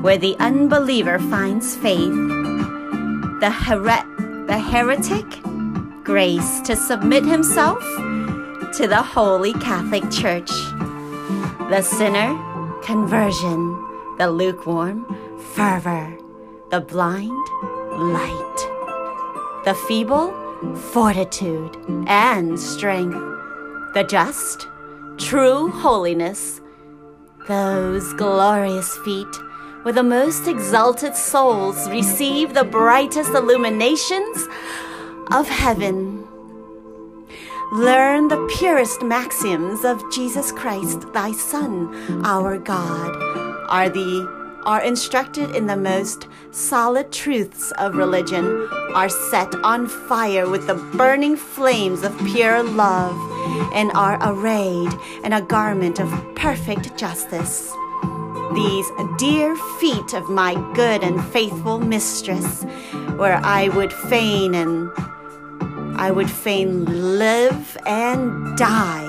where 0.00 0.16
the 0.16 0.36
unbeliever 0.38 1.18
finds 1.18 1.74
faith, 1.74 2.14
the, 3.40 3.50
her- 3.50 4.46
the 4.46 4.58
heretic 4.58 5.26
grace 6.04 6.60
to 6.60 6.76
submit 6.76 7.24
himself 7.26 7.82
to 8.76 8.86
the 8.86 9.02
Holy 9.02 9.54
Catholic 9.54 10.08
Church, 10.12 10.50
the 11.68 11.82
sinner 11.82 12.30
conversion, 12.84 13.74
the 14.18 14.30
lukewarm 14.30 15.04
fervor, 15.56 16.16
the 16.70 16.80
blind 16.80 17.75
light, 17.98 19.64
the 19.64 19.74
feeble 19.86 20.32
fortitude 20.92 21.76
and 22.06 22.58
strength, 22.58 23.18
the 23.94 24.04
just 24.08 24.68
true 25.18 25.70
holiness, 25.70 26.60
those 27.48 28.12
glorious 28.14 28.96
feet 28.98 29.36
where 29.82 29.94
the 29.94 30.02
most 30.02 30.48
exalted 30.48 31.14
souls 31.14 31.88
receive 31.90 32.54
the 32.54 32.64
brightest 32.64 33.30
illuminations 33.30 34.48
of 35.32 35.48
heaven. 35.48 36.26
Learn 37.72 38.28
the 38.28 38.52
purest 38.58 39.02
maxims 39.02 39.84
of 39.84 40.02
Jesus 40.12 40.52
Christ, 40.52 41.12
thy 41.12 41.32
Son, 41.32 42.24
our 42.24 42.58
God, 42.58 43.16
are 43.68 43.88
the 43.88 44.45
are 44.66 44.82
instructed 44.82 45.54
in 45.54 45.66
the 45.66 45.76
most 45.76 46.26
solid 46.50 47.12
truths 47.12 47.72
of 47.78 47.94
religion, 47.94 48.68
are 48.94 49.08
set 49.08 49.54
on 49.62 49.86
fire 49.86 50.50
with 50.50 50.66
the 50.66 50.74
burning 50.96 51.36
flames 51.36 52.02
of 52.02 52.18
pure 52.26 52.64
love, 52.64 53.14
and 53.72 53.92
are 53.92 54.18
arrayed 54.22 54.92
in 55.22 55.32
a 55.32 55.40
garment 55.40 56.00
of 56.00 56.10
perfect 56.34 56.98
justice. 56.98 57.72
These 58.54 58.90
dear 59.18 59.54
feet 59.78 60.14
of 60.14 60.28
my 60.28 60.54
good 60.74 61.04
and 61.04 61.24
faithful 61.26 61.78
mistress, 61.78 62.64
where 63.16 63.36
I 63.44 63.68
would 63.68 63.92
fain 63.92 64.54
and 64.54 64.90
I 65.96 66.10
would 66.10 66.30
fain 66.30 66.84
live 67.18 67.78
and 67.86 68.56
die, 68.56 69.06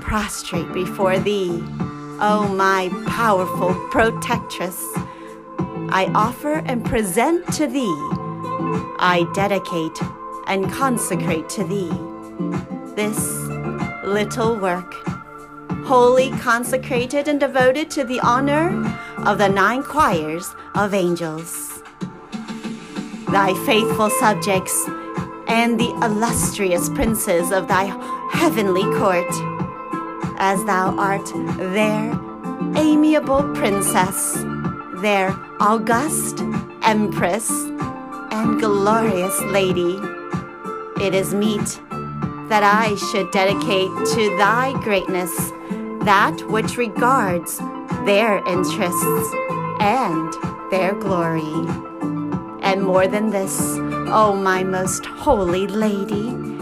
prostrate 0.00 0.72
before 0.72 1.18
thee, 1.18 1.62
O 2.20 2.48
my 2.48 2.88
powerful 3.06 3.74
protectress. 3.90 4.80
I 5.90 6.10
offer 6.14 6.54
and 6.66 6.84
present 6.84 7.46
to 7.54 7.66
thee, 7.66 7.94
I 8.98 9.26
dedicate 9.34 9.98
and 10.46 10.70
consecrate 10.70 11.48
to 11.50 11.64
thee 11.64 11.90
this 12.94 13.18
little 14.04 14.56
work 14.56 14.94
wholly 15.84 16.30
consecrated 16.30 17.28
and 17.28 17.38
devoted 17.38 17.90
to 17.90 18.04
the 18.04 18.18
honor 18.20 18.68
of 19.18 19.36
the 19.36 19.48
nine 19.48 19.82
choirs 19.82 20.54
of 20.74 20.94
angels. 20.94 21.82
Thy 23.28 23.52
faithful 23.66 24.08
subjects 24.08 24.88
and 25.46 25.78
the 25.78 25.90
illustrious 26.02 26.88
princes 26.88 27.52
of 27.52 27.68
thy 27.68 27.84
heavenly 28.32 28.84
court, 28.98 29.28
as 30.46 30.62
thou 30.66 30.94
art 30.98 31.24
their 31.72 32.12
amiable 32.76 33.42
princess, 33.54 34.34
their 35.00 35.34
august 35.58 36.42
empress, 36.82 37.48
and 38.30 38.60
glorious 38.60 39.40
lady, 39.44 39.98
it 41.00 41.14
is 41.14 41.32
meet 41.32 41.80
that 42.50 42.62
I 42.62 42.94
should 43.06 43.30
dedicate 43.30 43.88
to 44.14 44.36
thy 44.36 44.78
greatness 44.82 45.34
that 46.04 46.36
which 46.50 46.76
regards 46.76 47.56
their 48.04 48.46
interests 48.46 49.30
and 49.80 50.30
their 50.70 50.92
glory. 50.92 51.56
And 52.60 52.82
more 52.82 53.06
than 53.06 53.30
this, 53.30 53.78
O 54.20 54.36
my 54.36 54.62
most 54.62 55.06
holy 55.06 55.66
lady, 55.66 56.53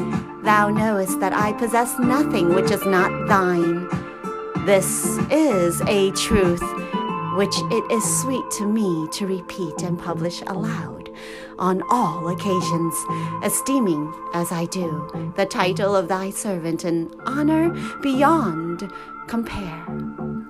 thou 0.42 0.68
knowest 0.68 1.20
that 1.20 1.32
I 1.32 1.52
possess 1.52 1.98
nothing 1.98 2.54
which 2.54 2.70
is 2.70 2.84
not 2.84 3.28
thine. 3.28 3.88
This 4.66 5.18
is 5.30 5.80
a 5.82 6.10
truth 6.12 6.62
which 7.36 7.54
it 7.70 7.90
is 7.90 8.20
sweet 8.20 8.50
to 8.52 8.66
me 8.66 9.08
to 9.12 9.26
repeat 9.26 9.82
and 9.82 9.98
publish 9.98 10.42
aloud 10.42 11.10
on 11.58 11.82
all 11.88 12.28
occasions, 12.28 12.94
esteeming, 13.44 14.12
as 14.34 14.52
I 14.52 14.66
do, 14.66 15.32
the 15.36 15.46
title 15.46 15.94
of 15.94 16.08
thy 16.08 16.30
servant 16.30 16.84
an 16.84 17.10
honor 17.24 17.70
beyond 18.02 18.90
compare, 19.28 19.84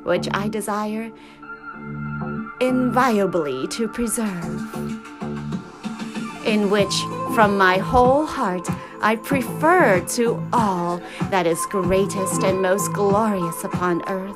which 0.05 0.28
I 0.32 0.49
desire 0.49 1.12
inviolably 2.61 3.68
to 3.68 3.88
preserve, 3.88 5.11
in 6.45 6.70
which 6.70 6.95
from 7.34 7.57
my 7.57 7.78
whole 7.78 8.26
heart 8.26 8.68
I 9.01 9.16
prefer 9.16 10.01
to 10.16 10.43
all 10.53 11.01
that 11.30 11.47
is 11.47 11.59
greatest 11.70 12.43
and 12.45 12.62
most 12.62 12.93
glorious 12.93 13.64
upon 13.64 14.03
earth. 14.09 14.34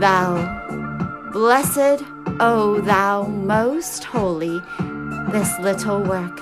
Thou, 0.00 1.30
blessed, 1.32 2.04
O 2.40 2.80
thou 2.80 3.24
most 3.24 4.04
holy, 4.04 4.60
this 5.30 5.58
little 5.60 6.02
work, 6.02 6.40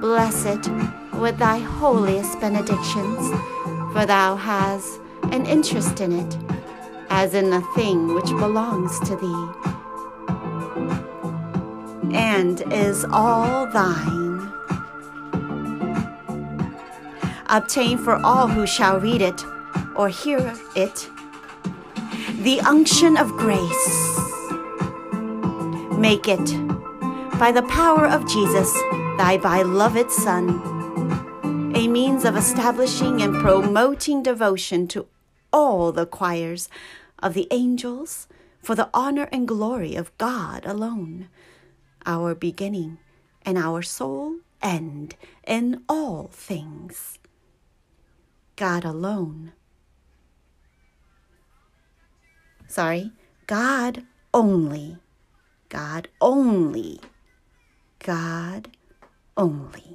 bless 0.00 0.44
it 0.44 0.68
with 1.14 1.38
thy 1.38 1.58
holiest 1.58 2.40
benedictions, 2.40 3.28
for 3.92 4.04
thou 4.06 4.36
hast 4.36 5.00
an 5.30 5.46
interest 5.46 6.00
in 6.00 6.12
it 6.12 6.38
as 7.10 7.34
in 7.34 7.50
the 7.50 7.60
thing 7.76 8.14
which 8.14 8.30
belongs 8.38 8.98
to 9.00 9.14
thee, 9.16 9.81
and 12.14 12.62
is 12.72 13.04
all 13.10 13.66
thine. 13.66 14.52
Obtain 17.48 17.98
for 17.98 18.16
all 18.16 18.48
who 18.48 18.66
shall 18.66 18.98
read 18.98 19.20
it 19.20 19.44
or 19.96 20.08
hear 20.08 20.54
it 20.74 21.08
the 22.42 22.60
unction 22.62 23.16
of 23.16 23.30
grace. 23.32 24.18
Make 25.96 26.26
it, 26.26 26.44
by 27.38 27.52
the 27.52 27.64
power 27.68 28.06
of 28.06 28.28
Jesus, 28.28 28.72
thy 29.16 29.38
beloved 29.40 30.10
Son, 30.10 30.60
a 31.76 31.86
means 31.86 32.24
of 32.24 32.36
establishing 32.36 33.22
and 33.22 33.40
promoting 33.40 34.24
devotion 34.24 34.88
to 34.88 35.06
all 35.52 35.92
the 35.92 36.06
choirs 36.06 36.68
of 37.22 37.34
the 37.34 37.46
angels 37.52 38.26
for 38.60 38.74
the 38.74 38.90
honor 38.92 39.28
and 39.30 39.46
glory 39.46 39.94
of 39.94 40.16
God 40.18 40.66
alone, 40.66 41.28
our 42.06 42.34
beginning 42.34 42.98
and 43.44 43.58
our 43.58 43.82
sole 43.82 44.36
end 44.62 45.16
in 45.46 45.82
all 45.88 46.28
things. 46.32 47.18
God 48.56 48.84
alone. 48.84 49.52
Sorry, 52.68 53.12
God 53.46 54.04
only. 54.32 54.98
God 55.68 56.08
only. 56.20 57.00
God 57.98 58.68
only. 59.36 59.91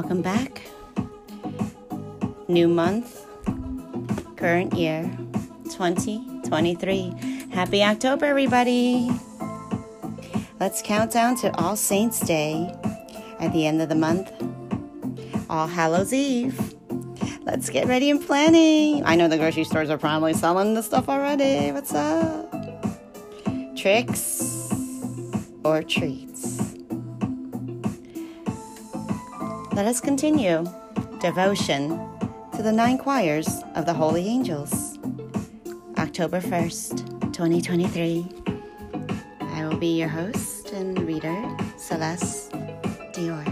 Welcome 0.00 0.22
back. 0.22 0.62
New 2.46 2.68
month, 2.68 3.26
current 4.36 4.72
year 4.74 5.10
2023. 5.64 7.48
Happy 7.50 7.82
October, 7.82 8.26
everybody! 8.26 9.10
Let's 10.60 10.82
count 10.82 11.10
down 11.10 11.34
to 11.38 11.52
All 11.56 11.74
Saints' 11.74 12.20
Day 12.20 12.72
at 13.40 13.52
the 13.52 13.66
end 13.66 13.82
of 13.82 13.88
the 13.88 13.96
month, 13.96 14.30
All 15.50 15.66
Hallows 15.66 16.12
Eve. 16.12 16.76
Let's 17.42 17.68
get 17.68 17.88
ready 17.88 18.08
and 18.08 18.24
planning. 18.24 19.04
I 19.04 19.16
know 19.16 19.26
the 19.26 19.36
grocery 19.36 19.64
stores 19.64 19.90
are 19.90 19.98
probably 19.98 20.32
selling 20.32 20.74
the 20.74 20.82
stuff 20.84 21.08
already. 21.08 21.72
What's 21.72 21.92
up? 21.92 22.54
Tricks 23.74 24.72
or 25.64 25.82
treats? 25.82 26.27
Let 29.78 29.86
us 29.86 30.00
continue 30.00 30.64
devotion 31.20 31.90
to 32.56 32.64
the 32.64 32.72
nine 32.72 32.98
choirs 32.98 33.46
of 33.76 33.86
the 33.86 33.94
Holy 33.94 34.26
Angels. 34.26 34.98
October 35.96 36.40
1st, 36.40 37.32
2023. 37.32 38.26
I 39.40 39.64
will 39.64 39.76
be 39.76 39.96
your 39.96 40.08
host 40.08 40.72
and 40.72 40.98
reader, 41.02 41.56
Celeste 41.76 42.50
Dior. 43.12 43.47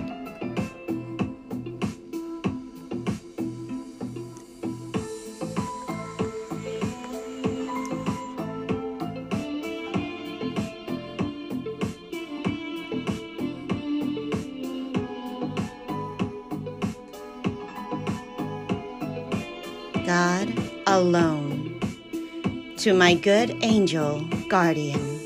Alone. 20.96 21.78
To 22.78 22.94
my 22.94 23.12
good 23.12 23.54
angel, 23.62 24.22
guardian, 24.48 25.20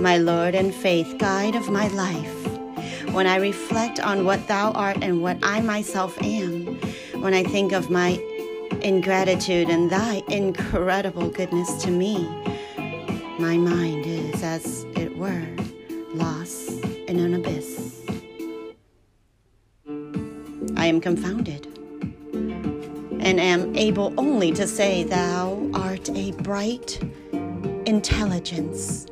my 0.00 0.16
Lord 0.16 0.54
and 0.54 0.74
faith, 0.74 1.18
guide 1.18 1.54
of 1.54 1.68
my 1.68 1.88
life, 1.88 2.38
when 3.12 3.26
I 3.26 3.36
reflect 3.36 4.00
on 4.00 4.24
what 4.24 4.48
thou 4.48 4.72
art 4.72 4.96
and 5.02 5.20
what 5.20 5.36
I 5.42 5.60
myself 5.60 6.16
am, 6.22 6.80
when 7.20 7.34
I 7.34 7.42
think 7.44 7.72
of 7.72 7.90
my 7.90 8.18
ingratitude 8.80 9.68
and 9.68 9.90
thy 9.90 10.22
incredible 10.28 11.28
goodness 11.28 11.82
to 11.82 11.90
me, 11.90 12.26
my 13.38 13.58
mind 13.58 14.06
is, 14.06 14.42
as 14.42 14.84
it 14.96 15.18
were, 15.18 15.46
lost 16.14 16.82
in 17.08 17.18
an 17.18 17.34
abyss. 17.34 18.00
I 20.78 20.86
am 20.86 20.98
confounded 20.98 21.71
am 23.44 23.74
able 23.76 24.14
only 24.18 24.52
to 24.52 24.66
say, 24.66 25.04
Thou 25.04 25.70
art 25.74 26.08
a 26.10 26.32
bright 26.42 27.00
intelligence 27.86 29.06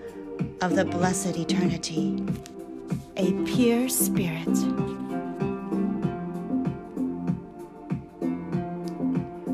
of 0.61 0.77
the 0.77 0.85
blessed 0.85 1.37
eternity, 1.37 2.25
a 3.17 3.33
pure 3.45 3.89
spirit. 3.89 4.49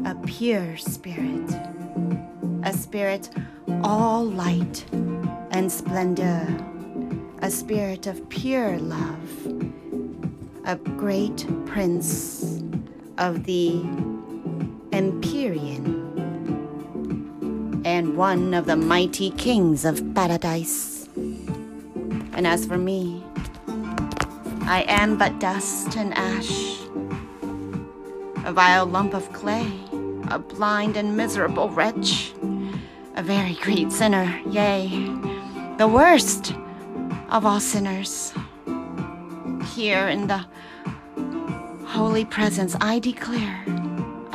A 0.05 0.15
pure 0.27 0.77
spirit, 0.77 1.51
a 2.63 2.73
spirit 2.73 3.31
all 3.83 4.25
light 4.25 4.85
and 5.51 5.71
splendor, 5.71 6.47
a 7.41 7.51
spirit 7.51 8.07
of 8.07 8.29
pure 8.29 8.79
love, 8.79 9.47
a 10.65 10.77
great 10.77 11.47
prince 11.67 12.63
of 13.19 13.45
the 13.45 13.83
Empyrean, 14.97 15.85
and 17.85 18.17
one 18.17 18.55
of 18.55 18.65
the 18.65 18.77
mighty 18.77 19.29
kings 19.33 19.85
of 19.85 20.15
paradise. 20.15 21.07
And 22.33 22.47
as 22.47 22.65
for 22.65 22.79
me, 22.79 23.23
I 24.63 24.87
am 24.89 25.19
but 25.19 25.39
dust 25.39 25.99
and 25.99 26.15
ash, 26.15 26.81
a 28.47 28.53
vile 28.55 28.87
lump 28.87 29.13
of 29.13 29.31
clay, 29.35 29.71
a 30.31 30.39
blind 30.39 30.97
and 30.97 31.15
miserable 31.15 31.69
wretch, 31.69 32.33
a 33.17 33.23
very 33.23 33.53
great 33.61 33.93
sinner, 33.93 34.41
yea, 34.49 34.89
the 35.77 35.89
worst 35.89 36.55
of 37.29 37.45
all 37.45 37.61
sinners. 37.61 38.33
Here 39.75 40.09
in 40.09 40.27
the 40.27 40.47
holy 41.85 42.25
presence, 42.25 42.75
I 42.81 42.99
declare 42.99 43.66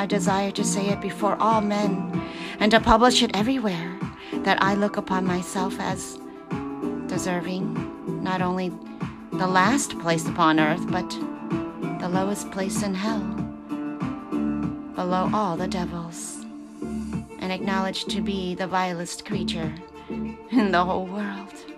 I 0.02 0.08
desire 0.08 0.50
to 0.54 0.64
say 0.64 0.88
it 0.88 1.00
before 1.00 1.40
all 1.40 1.62
men 1.62 2.28
and 2.60 2.72
to 2.72 2.80
publish 2.80 3.22
it 3.22 3.30
everywhere 3.36 4.00
that 4.34 4.60
I 4.60 4.74
look 4.74 4.98
upon 4.98 5.28
myself 5.28 5.80
as 5.80 6.18
deserving 7.06 8.24
not 8.24 8.42
only 8.42 8.70
the 9.32 9.46
last 9.46 10.00
place 10.00 10.28
upon 10.28 10.60
earth, 10.60 10.90
but 10.90 11.08
the 12.00 12.10
lowest 12.10 12.50
place 12.50 12.82
in 12.82 12.96
hell, 12.96 13.22
below 14.96 15.30
all 15.36 15.56
the 15.56 15.68
devils, 15.68 16.48
and 17.38 17.52
acknowledged 17.52 18.10
to 18.10 18.22
be 18.22 18.56
the 18.56 18.66
vilest 18.66 19.24
creature 19.24 19.72
in 20.10 20.72
the 20.72 20.84
whole 20.84 21.06
world. 21.06 21.71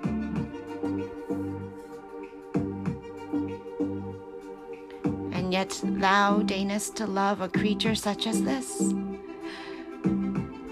Yet 5.53 5.81
thou 5.83 6.39
deignest 6.39 6.95
to 6.95 7.05
love 7.05 7.39
a 7.39 7.47
creature 7.47 7.93
such 7.93 8.25
as 8.25 8.41
this. 8.41 8.91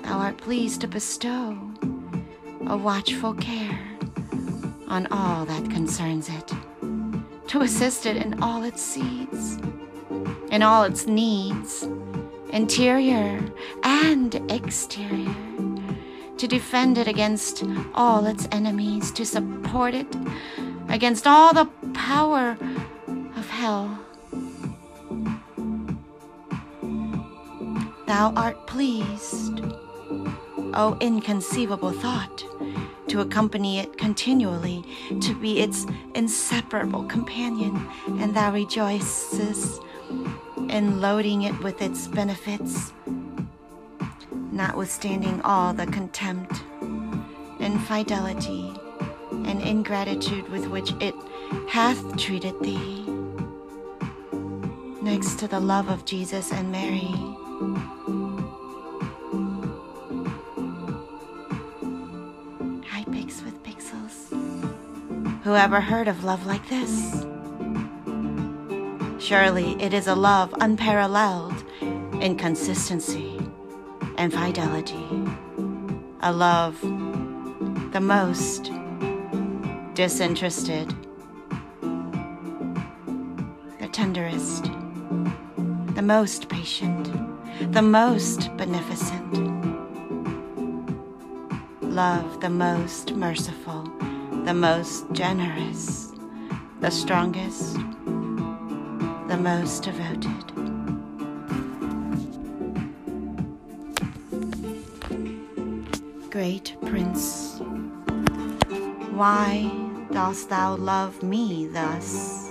Thou 0.01 0.17
art 0.17 0.37
pleased 0.37 0.81
to 0.81 0.87
bestow 0.87 1.55
a 2.65 2.75
watchful 2.75 3.35
care 3.35 3.79
on 4.87 5.05
all 5.11 5.45
that 5.45 5.69
concerns 5.69 6.29
it, 6.29 6.51
to 7.49 7.61
assist 7.61 8.07
it 8.07 8.17
in 8.17 8.41
all 8.41 8.63
its 8.63 8.81
seeds, 8.81 9.59
in 10.49 10.63
all 10.63 10.81
its 10.81 11.05
needs, 11.05 11.87
interior 12.49 13.39
and 13.83 14.33
exterior, 14.51 15.35
to 16.37 16.47
defend 16.47 16.97
it 16.97 17.07
against 17.07 17.63
all 17.93 18.25
its 18.25 18.47
enemies, 18.51 19.11
to 19.11 19.27
support 19.27 19.93
it 19.93 20.15
against 20.89 21.27
all 21.27 21.53
the 21.53 21.69
power 21.93 22.57
of 23.37 23.47
hell. 23.47 24.00
Thou 28.11 28.33
art 28.35 28.67
pleased, 28.67 29.61
O 30.73 30.97
inconceivable 30.99 31.93
thought, 31.93 32.43
to 33.07 33.21
accompany 33.21 33.79
it 33.79 33.97
continually, 33.97 34.83
to 35.21 35.33
be 35.33 35.61
its 35.61 35.85
inseparable 36.13 37.05
companion, 37.05 37.87
and 38.19 38.35
thou 38.35 38.51
rejoices 38.51 39.79
in 40.67 40.99
loading 40.99 41.43
it 41.43 41.57
with 41.63 41.81
its 41.81 42.09
benefits, 42.09 42.91
notwithstanding 44.51 45.41
all 45.43 45.71
the 45.71 45.87
contempt, 45.87 46.63
infidelity, 47.61 48.73
and 49.31 49.61
ingratitude 49.61 50.49
with 50.49 50.67
which 50.67 50.91
it 50.99 51.15
hath 51.69 52.17
treated 52.17 52.59
thee. 52.59 53.05
Next 55.01 55.39
to 55.39 55.47
the 55.47 55.61
love 55.61 55.87
of 55.87 56.03
Jesus 56.03 56.51
and 56.51 56.73
Mary, 56.73 57.15
Who 65.43 65.55
ever 65.55 65.81
heard 65.81 66.07
of 66.07 66.23
love 66.23 66.45
like 66.45 66.69
this? 66.69 67.25
Surely 69.17 69.75
it 69.81 69.91
is 69.91 70.05
a 70.05 70.13
love 70.13 70.53
unparalleled 70.61 71.63
in 72.21 72.37
consistency 72.37 73.41
and 74.17 74.31
fidelity. 74.31 75.07
A 76.21 76.31
love 76.31 76.79
the 77.91 77.99
most 77.99 78.71
disinterested, 79.95 80.93
the 83.79 83.87
tenderest, 83.91 84.65
the 85.95 86.03
most 86.03 86.49
patient, 86.49 87.09
the 87.73 87.81
most 87.81 88.55
beneficent. 88.57 89.33
Love 91.81 92.39
the 92.41 92.49
most 92.49 93.15
merciful, 93.15 93.91
the 94.45 94.53
most 94.53 95.05
generous, 95.11 96.11
the 96.79 96.89
strongest, 96.89 97.75
the 99.27 99.37
most 99.39 99.83
devoted. 99.83 100.45
Great 106.31 106.75
Prince, 106.87 107.59
why 109.11 109.69
dost 110.11 110.49
thou 110.49 110.75
love 110.75 111.21
me 111.21 111.67
thus? 111.67 112.49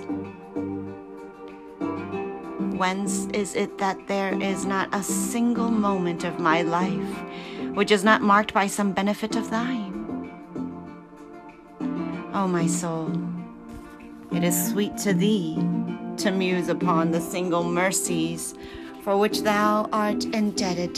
Whence 2.77 3.27
is 3.35 3.57
it 3.57 3.79
that 3.79 4.07
there 4.07 4.41
is 4.41 4.65
not 4.65 4.89
a 4.95 5.03
single 5.03 5.71
moment 5.71 6.23
of 6.23 6.39
my 6.39 6.63
life 6.63 7.19
which 7.75 7.91
is 7.91 8.05
not 8.05 8.23
marked 8.23 8.55
by 8.55 8.69
some 8.69 8.93
benefit 8.93 9.35
of 9.35 9.51
thine? 9.51 9.90
O 12.33 12.47
my 12.47 12.67
soul, 12.67 13.11
it 14.33 14.45
is 14.45 14.71
sweet 14.71 14.97
to 14.99 15.13
thee 15.13 15.57
to 16.19 16.31
muse 16.31 16.69
upon 16.69 17.11
the 17.11 17.21
single 17.21 17.65
mercies 17.65 18.55
for 19.03 19.19
which 19.19 19.41
thou 19.41 19.89
art 19.93 20.25
indebted. 20.27 20.95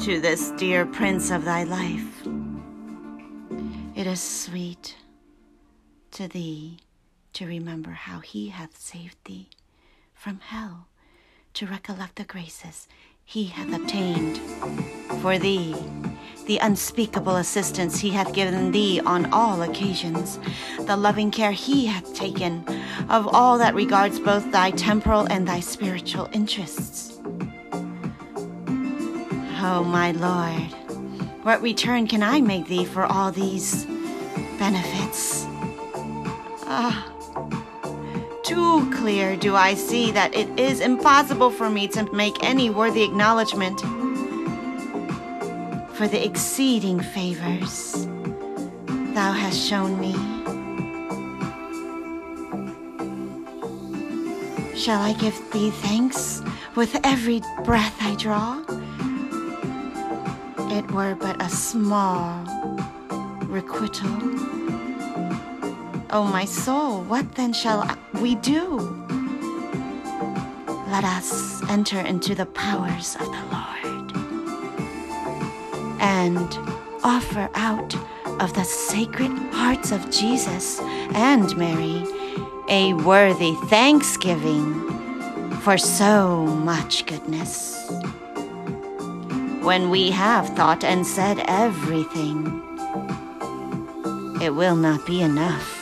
To 0.00 0.18
this 0.18 0.50
dear 0.52 0.86
prince 0.86 1.30
of 1.30 1.44
thy 1.44 1.64
life, 1.64 2.26
it 3.94 4.06
is 4.06 4.22
sweet 4.22 4.96
to 6.12 6.26
thee 6.26 6.78
to 7.34 7.46
remember 7.46 7.90
how 7.90 8.20
he 8.20 8.48
hath 8.48 8.78
saved 8.78 9.18
thee 9.26 9.50
from 10.14 10.40
hell, 10.40 10.86
to 11.52 11.66
recollect 11.66 12.16
the 12.16 12.24
graces 12.24 12.88
he 13.30 13.44
hath 13.44 13.72
obtained 13.72 14.38
for 15.22 15.38
thee, 15.38 15.72
the 16.46 16.58
unspeakable 16.58 17.36
assistance 17.36 18.00
he 18.00 18.10
hath 18.10 18.34
given 18.34 18.72
thee 18.72 19.00
on 19.06 19.32
all 19.32 19.62
occasions, 19.62 20.40
the 20.80 20.96
loving 20.96 21.30
care 21.30 21.52
he 21.52 21.86
hath 21.86 22.12
taken 22.12 22.64
of 23.08 23.28
all 23.28 23.56
that 23.56 23.72
regards 23.72 24.18
both 24.18 24.50
thy 24.50 24.72
temporal 24.72 25.26
and 25.30 25.46
thy 25.46 25.60
spiritual 25.60 26.28
interests. 26.32 27.20
Oh, 29.62 29.84
my 29.86 30.10
Lord, 30.10 30.72
what 31.44 31.62
return 31.62 32.08
can 32.08 32.24
I 32.24 32.40
make 32.40 32.66
thee 32.66 32.84
for 32.84 33.04
all 33.04 33.30
these 33.30 33.84
benefits? 34.58 35.46
Ah, 36.66 37.06
too 38.50 38.90
clear 38.90 39.36
do 39.36 39.54
I 39.54 39.74
see 39.74 40.10
that 40.10 40.34
it 40.34 40.48
is 40.58 40.80
impossible 40.80 41.50
for 41.50 41.70
me 41.70 41.86
to 41.88 42.02
make 42.12 42.42
any 42.42 42.68
worthy 42.68 43.04
acknowledgement 43.04 43.80
for 45.94 46.08
the 46.08 46.24
exceeding 46.24 46.98
favors 47.00 48.08
thou 49.14 49.32
hast 49.32 49.58
shown 49.68 50.00
me. 50.00 50.12
Shall 54.76 55.02
I 55.02 55.12
give 55.12 55.36
thee 55.52 55.70
thanks 55.70 56.42
with 56.74 56.98
every 57.04 57.42
breath 57.64 57.96
I 58.00 58.14
draw? 58.16 58.62
It 60.76 60.90
were 60.90 61.14
but 61.14 61.42
a 61.42 61.48
small 61.48 62.44
requital. 63.46 64.59
O 66.12 66.24
my 66.24 66.44
soul, 66.44 67.02
what 67.02 67.36
then 67.36 67.52
shall 67.52 67.88
we 68.14 68.34
do? 68.34 68.78
Let 70.88 71.04
us 71.04 71.62
enter 71.70 72.00
into 72.00 72.34
the 72.34 72.46
powers 72.46 73.14
of 73.14 73.26
the 73.26 73.44
Lord 73.52 74.12
and 76.00 76.58
offer 77.04 77.48
out 77.54 77.94
of 78.40 78.52
the 78.54 78.64
sacred 78.64 79.30
hearts 79.52 79.92
of 79.92 80.10
Jesus 80.10 80.80
and 81.14 81.56
Mary 81.56 82.04
a 82.68 82.92
worthy 82.94 83.54
thanksgiving 83.66 84.90
for 85.60 85.78
so 85.78 86.44
much 86.44 87.06
goodness. 87.06 87.88
When 89.62 89.90
we 89.90 90.10
have 90.10 90.48
thought 90.56 90.82
and 90.82 91.06
said 91.06 91.38
everything, 91.46 92.46
it 94.42 94.50
will 94.56 94.76
not 94.76 95.06
be 95.06 95.20
enough. 95.22 95.79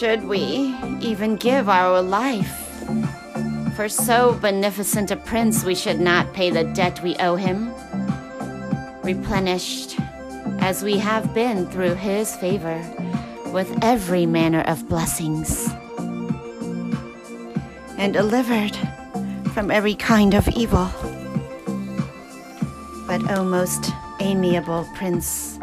Should 0.00 0.26
we 0.26 0.74
even 1.02 1.36
give 1.36 1.68
our 1.68 2.00
life 2.00 2.56
For 3.76 3.86
so 3.86 4.32
beneficent 4.32 5.10
a 5.10 5.16
prince, 5.16 5.62
we 5.62 5.74
should 5.74 6.00
not 6.00 6.32
pay 6.32 6.48
the 6.48 6.64
debt 6.64 7.02
we 7.02 7.16
owe 7.16 7.36
him. 7.36 7.70
Replenished 9.02 10.00
as 10.60 10.82
we 10.82 10.96
have 10.96 11.34
been 11.34 11.66
through 11.66 11.96
his 11.96 12.34
favor 12.36 12.82
with 13.52 13.70
every 13.82 14.24
manner 14.24 14.62
of 14.62 14.88
blessings, 14.88 15.68
and 17.98 18.14
delivered 18.14 18.74
from 19.52 19.70
every 19.70 19.96
kind 19.96 20.32
of 20.32 20.48
evil. 20.48 20.88
But, 23.06 23.20
O 23.32 23.44
most 23.44 23.90
amiable 24.18 24.88
prince, 24.94 25.58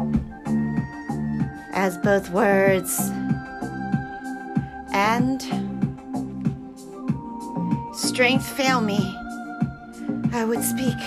as 1.73 1.97
both 1.97 2.29
words 2.29 2.99
and 5.07 5.41
strength 7.95 8.45
fail 8.45 8.81
me, 8.81 8.99
I 10.33 10.43
would 10.43 10.61
speak 10.61 10.97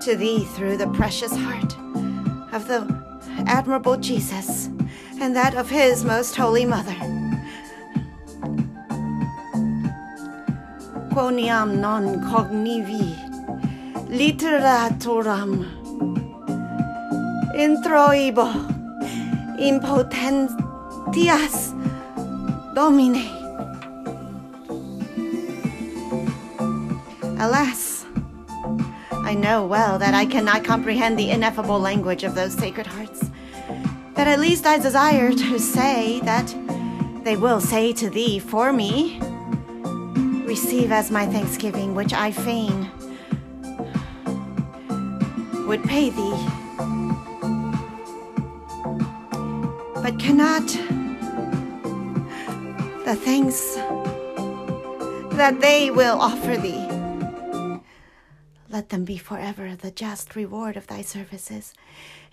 to 0.00 0.16
thee 0.16 0.44
through 0.56 0.78
the 0.78 0.88
precious 0.88 1.30
heart 1.36 1.72
of 2.52 2.66
the 2.66 2.80
admirable 3.46 3.96
Jesus 3.98 4.66
and 5.20 5.36
that 5.36 5.54
of 5.54 5.70
his 5.70 6.04
most 6.04 6.34
holy 6.34 6.64
mother. 6.64 6.96
Quoniam 11.12 11.78
non 11.78 12.20
cognivi 12.30 13.14
literatoram 14.08 15.52
introibo 17.54 18.48
impotentias 19.70 20.58
domine. 22.74 23.16
Alas, 27.38 28.04
I 29.12 29.34
know 29.34 29.66
well 29.66 29.98
that 29.98 30.14
I 30.14 30.26
cannot 30.26 30.64
comprehend 30.64 31.18
the 31.18 31.30
ineffable 31.30 31.80
language 31.80 32.24
of 32.24 32.34
those 32.34 32.52
sacred 32.52 32.86
hearts. 32.86 33.30
But 34.14 34.28
at 34.28 34.40
least 34.40 34.66
I 34.66 34.78
desire 34.78 35.32
to 35.32 35.58
say 35.58 36.20
that 36.20 36.54
they 37.24 37.36
will 37.36 37.60
say 37.60 37.92
to 37.94 38.10
thee 38.10 38.38
for 38.38 38.72
me, 38.72 39.20
Receive 40.50 40.90
as 40.90 41.12
my 41.12 41.26
thanksgiving, 41.26 41.94
which 41.94 42.12
I 42.12 42.32
fain 42.32 42.90
would 45.68 45.84
pay 45.84 46.10
thee, 46.10 46.48
but 50.02 50.18
cannot. 50.18 50.99
The 53.10 53.16
thanks 53.16 53.74
that 55.34 55.60
they 55.60 55.90
will 55.90 56.20
offer 56.20 56.56
thee. 56.56 56.86
Let 58.68 58.90
them 58.90 59.04
be 59.04 59.18
forever 59.18 59.74
the 59.74 59.90
just 59.90 60.36
reward 60.36 60.76
of 60.76 60.86
thy 60.86 61.02
services 61.02 61.74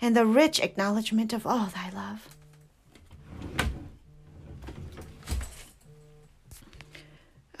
and 0.00 0.14
the 0.14 0.24
rich 0.24 0.60
acknowledgement 0.60 1.32
of 1.32 1.44
all 1.48 1.66
thy 1.66 1.90
love. 1.90 2.28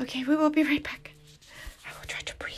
Okay, 0.00 0.22
we 0.22 0.36
will 0.36 0.50
be 0.50 0.62
right 0.62 0.84
back. 0.84 1.10
I 1.84 1.90
will 1.98 2.06
try 2.06 2.20
to 2.20 2.36
breathe. 2.36 2.54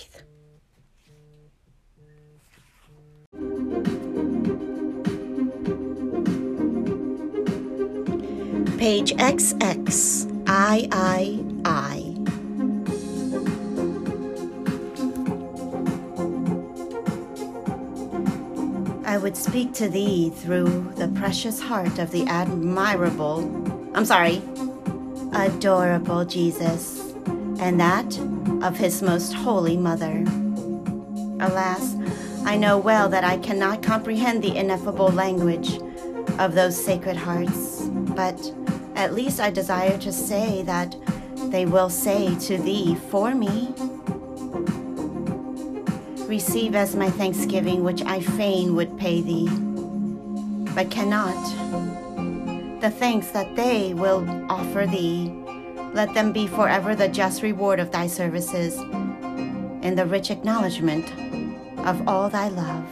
Page 8.79 9.15
XX 9.15 10.30
III. 10.51 11.40
I 19.05 19.16
would 19.16 19.36
speak 19.36 19.72
to 19.74 19.88
thee 19.88 20.30
through 20.30 20.92
the 20.96 21.07
precious 21.14 21.61
heart 21.61 22.01
of 22.01 22.11
the 22.11 22.24
admirable, 22.24 23.38
I'm 23.94 24.05
sorry, 24.05 24.42
adorable 25.34 26.24
Jesus, 26.24 27.14
and 27.61 27.78
that 27.78 28.18
of 28.61 28.76
his 28.76 29.03
most 29.03 29.32
holy 29.32 29.76
mother. 29.76 30.24
Alas, 31.38 31.94
I 32.44 32.57
know 32.57 32.76
well 32.76 33.09
that 33.09 33.22
I 33.22 33.38
cannot 33.38 33.84
comprehend 33.84 34.42
the 34.42 34.57
ineffable 34.57 35.11
language 35.11 35.78
of 36.40 36.55
those 36.57 36.76
sacred 36.76 37.16
hearts, 37.16 37.82
but 38.16 38.53
at 39.01 39.14
least 39.14 39.40
I 39.40 39.51
desire 39.51 39.96
to 39.96 40.12
say 40.12 40.62
that 40.64 40.94
they 41.51 41.64
will 41.64 41.88
say 41.88 42.38
to 42.40 42.59
thee 42.59 42.96
for 43.09 43.34
me. 43.34 43.72
Receive 46.28 46.74
as 46.74 46.94
my 46.94 47.09
thanksgiving, 47.09 47.82
which 47.82 48.03
I 48.03 48.20
fain 48.20 48.76
would 48.76 48.98
pay 48.98 49.22
thee, 49.22 49.48
but 50.74 50.90
cannot. 50.90 51.40
The 52.82 52.90
thanks 52.90 53.28
that 53.30 53.57
they 53.57 53.94
will 53.94 54.22
offer 54.51 54.86
thee, 54.86 55.32
let 55.94 56.12
them 56.12 56.30
be 56.30 56.46
forever 56.46 56.94
the 56.94 57.09
just 57.09 57.42
reward 57.42 57.80
of 57.80 57.90
thy 57.90 58.07
services 58.07 58.76
and 59.82 59.98
the 59.98 60.05
rich 60.05 60.30
acknowledgement 60.30 61.07
of 61.86 62.07
all 62.07 62.28
thy 62.28 62.48
love. 62.48 62.86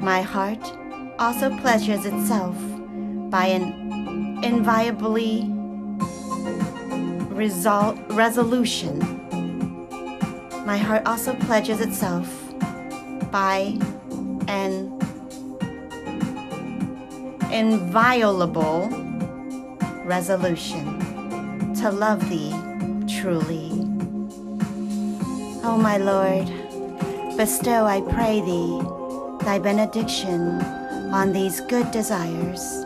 My 0.00 0.22
heart 0.22 0.64
also 1.18 1.50
pleasures 1.58 2.06
itself 2.06 2.56
by 3.30 3.46
an 3.46 3.84
inviolably 4.44 5.42
resol- 7.34 7.98
resolution 8.14 9.00
my 10.66 10.78
heart 10.78 11.02
also 11.06 11.34
pledges 11.34 11.80
itself 11.80 12.26
by 13.30 13.78
an 14.48 14.90
inviolable 17.52 18.88
resolution 20.04 20.84
to 21.74 21.90
love 21.90 22.28
thee 22.30 22.50
truly. 23.08 23.70
O 25.64 25.78
my 25.80 25.98
Lord, 25.98 26.46
bestow, 27.36 27.84
I 27.84 28.00
pray 28.00 28.40
thee, 28.40 28.80
thy 29.44 29.58
benediction 29.58 30.62
on 31.12 31.32
these 31.32 31.60
good 31.62 31.90
desires 31.90 32.83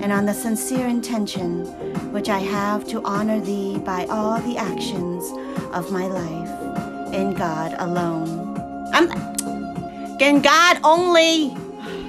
and 0.00 0.12
on 0.12 0.26
the 0.26 0.34
sincere 0.34 0.86
intention 0.86 1.64
which 2.12 2.28
I 2.28 2.38
have 2.38 2.86
to 2.88 3.02
honor 3.02 3.40
thee 3.40 3.78
by 3.78 4.06
all 4.06 4.40
the 4.40 4.56
actions 4.56 5.24
of 5.72 5.90
my 5.90 6.06
life 6.06 7.14
in 7.14 7.34
God 7.34 7.74
alone. 7.78 8.56
I'm 8.92 9.10
in 10.20 10.42
God 10.42 10.78
only. 10.84 11.56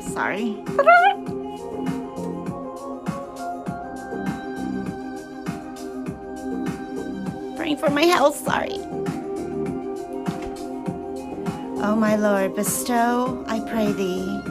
Sorry. 0.02 0.58
Praying 7.56 7.78
for 7.78 7.90
my 7.90 8.04
health. 8.04 8.38
Sorry. 8.38 8.80
Oh, 11.82 11.96
my 11.96 12.18
Lord, 12.18 12.56
bestow, 12.56 13.46
I 13.48 13.62
pray 13.62 13.94
thee, 13.94 14.42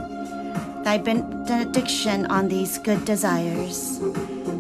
thy 0.88 0.96
benediction 0.96 2.24
on 2.30 2.48
these 2.48 2.78
good 2.78 3.04
desires, 3.04 3.98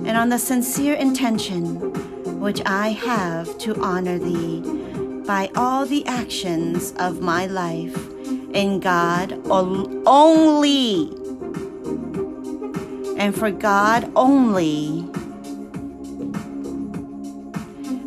and 0.04 0.10
on 0.10 0.28
the 0.28 0.38
sincere 0.38 0.92
intention 0.92 1.76
which 2.38 2.60
I 2.66 2.90
have 2.90 3.56
to 3.60 3.74
honor 3.80 4.18
thee 4.18 4.60
by 5.26 5.48
all 5.56 5.86
the 5.86 6.04
actions 6.04 6.92
of 6.98 7.22
my 7.22 7.46
life 7.46 7.96
in 8.52 8.78
God 8.78 9.40
only, 9.50 11.08
and 13.16 13.34
for 13.34 13.50
God 13.50 14.12
only, 14.14 15.08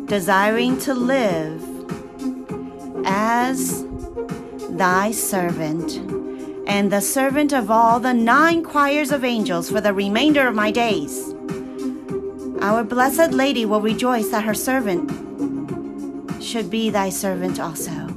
desiring 0.06 0.78
to 0.86 0.94
live 0.94 1.60
as 3.04 3.84
thy 4.70 5.10
servant 5.10 6.21
and 6.72 6.90
the 6.90 7.02
servant 7.02 7.52
of 7.52 7.70
all 7.70 8.00
the 8.00 8.14
nine 8.14 8.64
choirs 8.64 9.12
of 9.12 9.24
angels 9.24 9.70
for 9.70 9.82
the 9.82 9.92
remainder 9.92 10.48
of 10.48 10.54
my 10.54 10.70
days. 10.70 11.34
Our 12.62 12.82
blessed 12.82 13.32
Lady 13.32 13.66
will 13.66 13.82
rejoice 13.82 14.30
that 14.30 14.44
her 14.44 14.54
servant 14.54 15.10
should 16.42 16.70
be 16.70 16.88
thy 16.88 17.10
servant 17.10 17.60
also, 17.60 18.08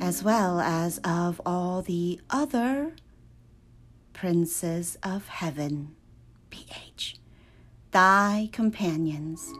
as 0.00 0.22
well 0.22 0.58
as 0.58 0.96
of 1.04 1.38
all 1.44 1.82
the 1.82 2.18
other 2.30 2.96
princes 4.14 4.96
of 5.02 5.28
heaven, 5.28 5.94
PH, 6.48 7.16
thy 7.90 8.48
companions, 8.52 9.52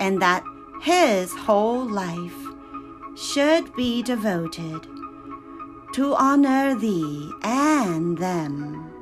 and 0.00 0.22
that 0.22 0.42
his 0.80 1.30
whole 1.30 1.84
life 1.84 2.40
should 3.18 3.76
be 3.76 4.02
devoted 4.02 4.99
to 5.92 6.14
honor 6.14 6.74
thee 6.74 7.32
and 7.42 8.16
them, 8.18 8.92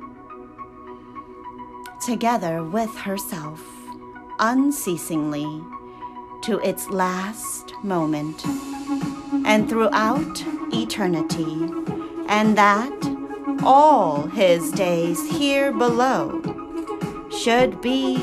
together 2.03 2.63
with 2.63 2.93
herself, 2.95 3.63
unceasingly 4.39 5.63
to 6.41 6.59
its 6.59 6.89
last 6.89 7.73
moment 7.83 8.43
and 9.45 9.69
throughout 9.69 10.43
eternity, 10.73 11.69
and 12.27 12.57
that 12.57 12.91
all 13.63 14.23
his 14.27 14.71
days 14.71 15.29
here 15.29 15.71
below 15.71 16.41
should 17.29 17.81
be 17.81 18.17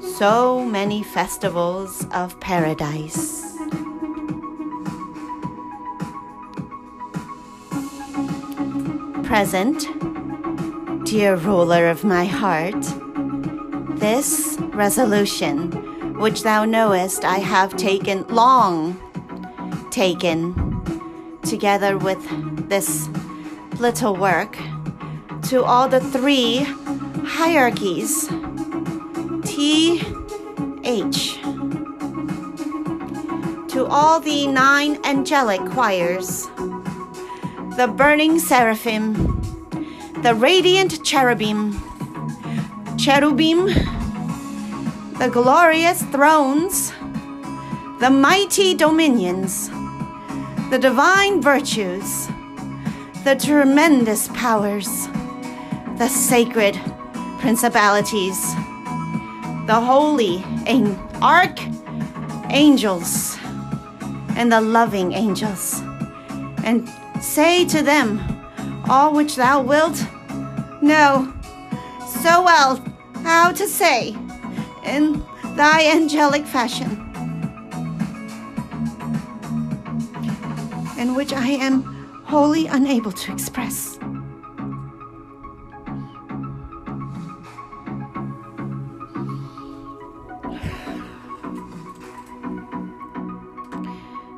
so 0.00 0.64
many 0.64 1.02
festivals 1.02 2.06
of 2.12 2.38
paradise. 2.40 3.47
Present, 9.28 9.86
dear 11.04 11.36
ruler 11.36 11.88
of 11.88 12.02
my 12.02 12.24
heart, 12.24 12.82
this 14.00 14.56
resolution, 14.72 16.18
which 16.18 16.44
thou 16.44 16.64
knowest 16.64 17.26
I 17.26 17.36
have 17.36 17.76
taken 17.76 18.26
long 18.28 18.96
taken, 19.90 20.54
together 21.42 21.98
with 21.98 22.18
this 22.70 23.10
little 23.78 24.16
work, 24.16 24.56
to 25.50 25.62
all 25.62 25.90
the 25.90 26.00
three 26.00 26.64
hierarchies 27.26 28.28
T, 29.44 30.00
H, 30.84 31.34
to 33.74 33.86
all 33.90 34.20
the 34.20 34.46
nine 34.46 34.98
angelic 35.04 35.60
choirs, 35.72 36.48
the 37.78 37.86
burning 37.86 38.40
seraphim, 38.40 39.14
the 40.24 40.34
radiant 40.34 41.04
cherubim, 41.04 41.80
cherubim, 42.98 43.66
the 45.20 45.30
glorious 45.32 46.02
thrones, 46.10 46.90
the 48.00 48.10
mighty 48.10 48.74
dominions, 48.74 49.68
the 50.70 50.78
divine 50.80 51.40
virtues, 51.40 52.26
the 53.22 53.36
tremendous 53.36 54.26
powers, 54.34 55.06
the 55.98 56.08
sacred 56.08 56.74
principalities, 57.38 58.56
the 59.68 59.80
holy 59.80 60.42
an- 60.66 60.98
archangels, 61.22 61.78
and 64.34 64.50
the 64.50 64.60
loving 64.60 65.12
angels, 65.12 65.80
and 66.64 66.90
say 67.20 67.64
to 67.66 67.82
them 67.82 68.20
all 68.88 69.12
which 69.12 69.36
thou 69.36 69.62
wilt. 69.62 70.04
Know 70.80 71.32
so 72.22 72.42
well 72.42 72.82
how 73.22 73.52
to 73.52 73.66
say? 73.66 74.16
In 74.84 75.24
thy 75.56 75.86
angelic 75.86 76.46
fashion, 76.46 76.88
and 80.98 81.14
which 81.16 81.32
I 81.32 81.48
am 81.48 81.82
wholly 82.24 82.66
unable 82.66 83.12
to 83.12 83.32
express. 83.32 83.98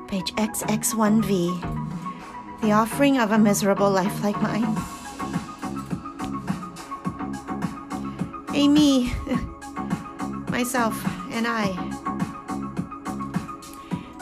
Page 0.09 0.35
XX1V 0.35 1.80
The 2.63 2.73
offering 2.73 3.19
of 3.19 3.33
a 3.33 3.39
miserable 3.39 3.91
life 3.91 4.23
like 4.23 4.41
mine. 4.43 4.77
Amy, 8.55 9.13
myself, 10.51 11.03
and 11.31 11.47
I. 11.49 11.69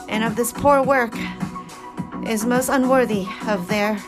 And 0.08 0.22
of 0.22 0.36
this 0.36 0.52
poor 0.52 0.82
work 0.82 1.14
is 2.26 2.46
most 2.46 2.68
unworthy 2.68 3.26
of 3.46 3.66
their 3.68 3.98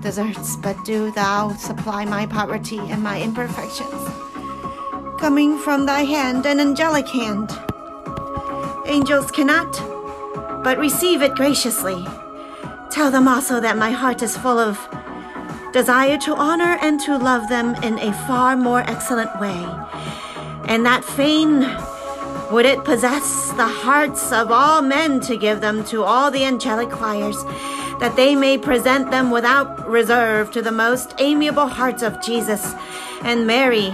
deserts, 0.00 0.56
but 0.56 0.76
do 0.84 1.10
thou 1.10 1.50
supply 1.56 2.04
my 2.04 2.26
poverty 2.26 2.78
and 2.78 3.02
my 3.02 3.20
imperfections, 3.20 4.08
coming 5.18 5.58
from 5.58 5.86
thy 5.86 6.02
hand, 6.04 6.46
an 6.46 6.60
angelic 6.60 7.08
hand. 7.08 7.50
Angels 8.86 9.30
cannot 9.30 9.72
but 10.64 10.78
receive 10.78 11.20
it 11.20 11.34
graciously. 11.34 12.02
Tell 12.94 13.10
them 13.10 13.26
also 13.26 13.58
that 13.58 13.76
my 13.76 13.90
heart 13.90 14.22
is 14.22 14.36
full 14.36 14.56
of 14.56 14.78
desire 15.72 16.16
to 16.18 16.32
honor 16.36 16.78
and 16.80 17.00
to 17.00 17.18
love 17.18 17.48
them 17.48 17.74
in 17.82 17.98
a 17.98 18.12
far 18.28 18.56
more 18.56 18.82
excellent 18.88 19.36
way, 19.40 19.66
and 20.66 20.86
that 20.86 21.04
fain 21.04 21.66
would 22.52 22.64
it 22.64 22.84
possess 22.84 23.50
the 23.56 23.66
hearts 23.66 24.30
of 24.30 24.52
all 24.52 24.80
men 24.80 25.18
to 25.22 25.36
give 25.36 25.60
them 25.60 25.82
to 25.86 26.04
all 26.04 26.30
the 26.30 26.44
angelic 26.44 26.88
choirs, 26.88 27.42
that 27.98 28.14
they 28.14 28.36
may 28.36 28.56
present 28.56 29.10
them 29.10 29.32
without 29.32 29.88
reserve 29.88 30.52
to 30.52 30.62
the 30.62 30.70
most 30.70 31.16
amiable 31.18 31.66
hearts 31.66 32.00
of 32.04 32.22
Jesus 32.22 32.74
and 33.24 33.44
Mary, 33.44 33.90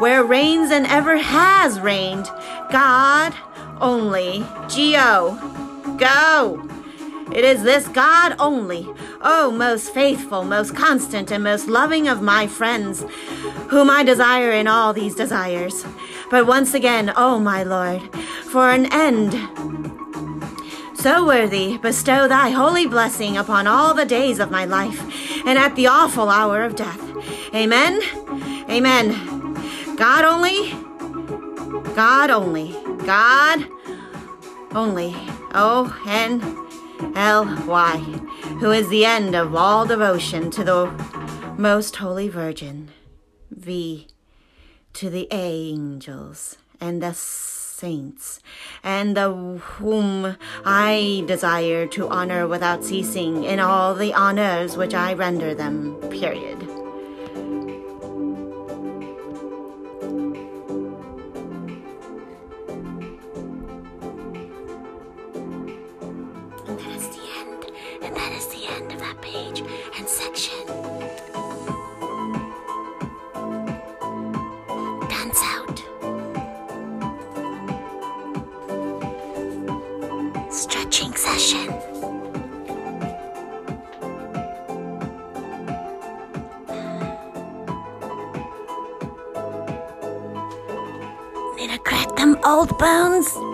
where 0.00 0.24
reigns 0.24 0.72
and 0.72 0.86
ever 0.88 1.18
has 1.18 1.78
reigned 1.78 2.28
God 2.72 3.32
only. 3.80 4.44
Geo, 4.68 5.38
go! 5.98 6.68
It 7.32 7.44
is 7.44 7.62
this 7.62 7.88
God 7.88 8.36
only, 8.38 8.88
oh, 9.20 9.50
most 9.50 9.92
faithful, 9.92 10.44
most 10.44 10.76
constant, 10.76 11.30
and 11.30 11.42
most 11.42 11.66
loving 11.66 12.08
of 12.08 12.22
my 12.22 12.46
friends, 12.46 13.04
whom 13.68 13.90
I 13.90 14.04
desire 14.04 14.52
in 14.52 14.68
all 14.68 14.92
these 14.92 15.14
desires. 15.14 15.84
But 16.30 16.46
once 16.46 16.72
again, 16.72 17.12
oh, 17.16 17.38
my 17.38 17.62
Lord, 17.62 18.02
for 18.44 18.70
an 18.70 18.86
end 18.92 19.34
so 20.94 21.24
worthy, 21.26 21.78
bestow 21.78 22.26
thy 22.26 22.50
holy 22.50 22.86
blessing 22.86 23.36
upon 23.36 23.66
all 23.66 23.94
the 23.94 24.04
days 24.04 24.38
of 24.40 24.50
my 24.50 24.64
life, 24.64 25.00
and 25.46 25.58
at 25.58 25.76
the 25.76 25.86
awful 25.86 26.30
hour 26.30 26.64
of 26.64 26.74
death. 26.74 27.00
Amen. 27.54 28.00
Amen. 28.70 29.54
God 29.96 30.24
only, 30.24 30.72
God 31.94 32.30
only, 32.30 32.72
God 33.04 33.66
only. 34.74 35.14
O 35.54 35.94
N 36.06 36.65
L 37.14 37.44
Y, 37.66 37.98
who 38.60 38.70
is 38.70 38.88
the 38.88 39.04
end 39.04 39.34
of 39.34 39.54
all 39.54 39.86
devotion 39.86 40.50
to 40.52 40.64
the 40.64 40.86
most 41.58 41.96
holy 41.96 42.28
Virgin. 42.28 42.90
V 43.50 44.08
to 44.92 45.10
the 45.10 45.28
angels 45.30 46.56
and 46.80 47.02
the 47.02 47.12
saints, 47.12 48.40
and 48.82 49.16
the 49.16 49.30
whom 49.30 50.36
I 50.64 51.24
desire 51.26 51.86
to 51.88 52.08
honor 52.08 52.46
without 52.48 52.84
ceasing 52.84 53.44
in 53.44 53.60
all 53.60 53.94
the 53.94 54.14
honors 54.14 54.76
which 54.76 54.94
I 54.94 55.12
render 55.12 55.54
them. 55.54 55.96
Period. 56.10 56.85
Page 69.26 69.62
and 69.98 70.08
section. 70.08 70.66
Dance 75.08 75.42
out. 75.54 75.78
Stretching 80.52 81.12
session. 81.14 81.66
Need 91.56 91.70
to 91.70 91.78
crack 91.78 92.14
them 92.16 92.38
old 92.44 92.78
bones? 92.78 93.45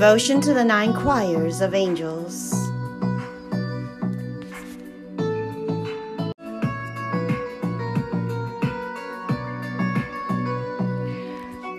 Devotion 0.00 0.40
to 0.40 0.54
the 0.54 0.64
Nine 0.64 0.94
Choirs 0.94 1.60
of 1.60 1.74
Angels. 1.74 2.54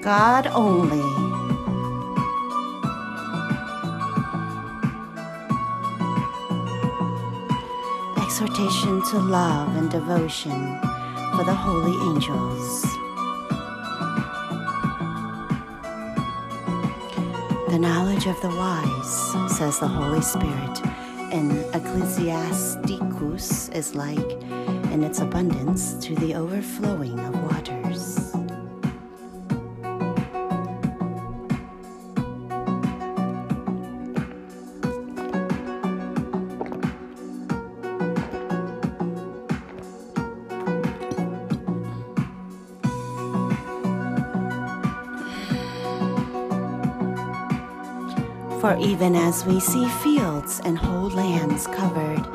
God 0.04 0.46
only. 0.54 1.02
Exhortation 8.22 9.02
to 9.10 9.18
love 9.18 9.76
and 9.78 9.90
devotion 9.90 10.80
for 11.36 11.44
the 11.44 11.56
holy 11.56 11.96
angels. 12.12 12.91
Knowledge 18.26 18.38
of 18.38 18.42
the 18.42 18.56
wise, 18.58 19.32
says 19.58 19.80
the 19.80 19.88
Holy 19.88 20.22
Spirit 20.22 20.80
in 21.32 21.52
Ecclesiasticus, 21.74 23.70
is 23.70 23.96
like 23.96 24.32
in 24.92 25.04
its 25.04 25.22
abundance 25.22 25.96
to 26.06 26.14
the 26.16 26.36
overflowing 26.36 27.20
of 27.20 27.41
even 48.82 49.16
as 49.16 49.46
we 49.46 49.60
see 49.60 49.88
fields 50.04 50.60
and 50.66 50.78
whole 50.78 51.10
lands 51.10 51.68
covered 51.68 52.26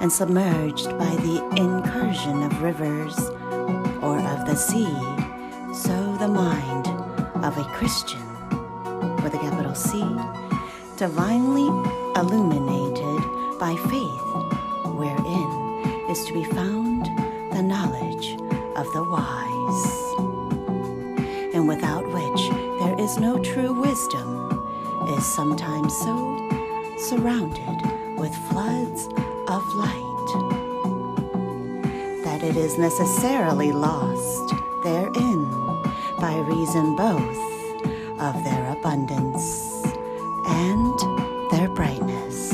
and 0.00 0.12
submerged 0.12 0.86
by 0.96 1.16
the 1.16 1.44
incursion 1.56 2.42
of 2.44 2.62
rivers 2.62 3.18
or 4.00 4.18
of 4.18 4.46
the 4.46 4.54
sea, 4.54 4.94
so 5.74 6.16
the 6.18 6.28
mind 6.28 6.86
of 7.44 7.58
a 7.58 7.64
Christian, 7.64 8.31
it 32.42 32.56
is 32.56 32.76
necessarily 32.76 33.70
lost 33.70 34.52
therein 34.82 35.48
by 36.18 36.36
reason 36.48 36.96
both 36.96 37.38
of 38.20 38.42
their 38.42 38.72
abundance 38.72 39.84
and 40.48 40.98
their 41.52 41.68
brightness. 41.68 42.50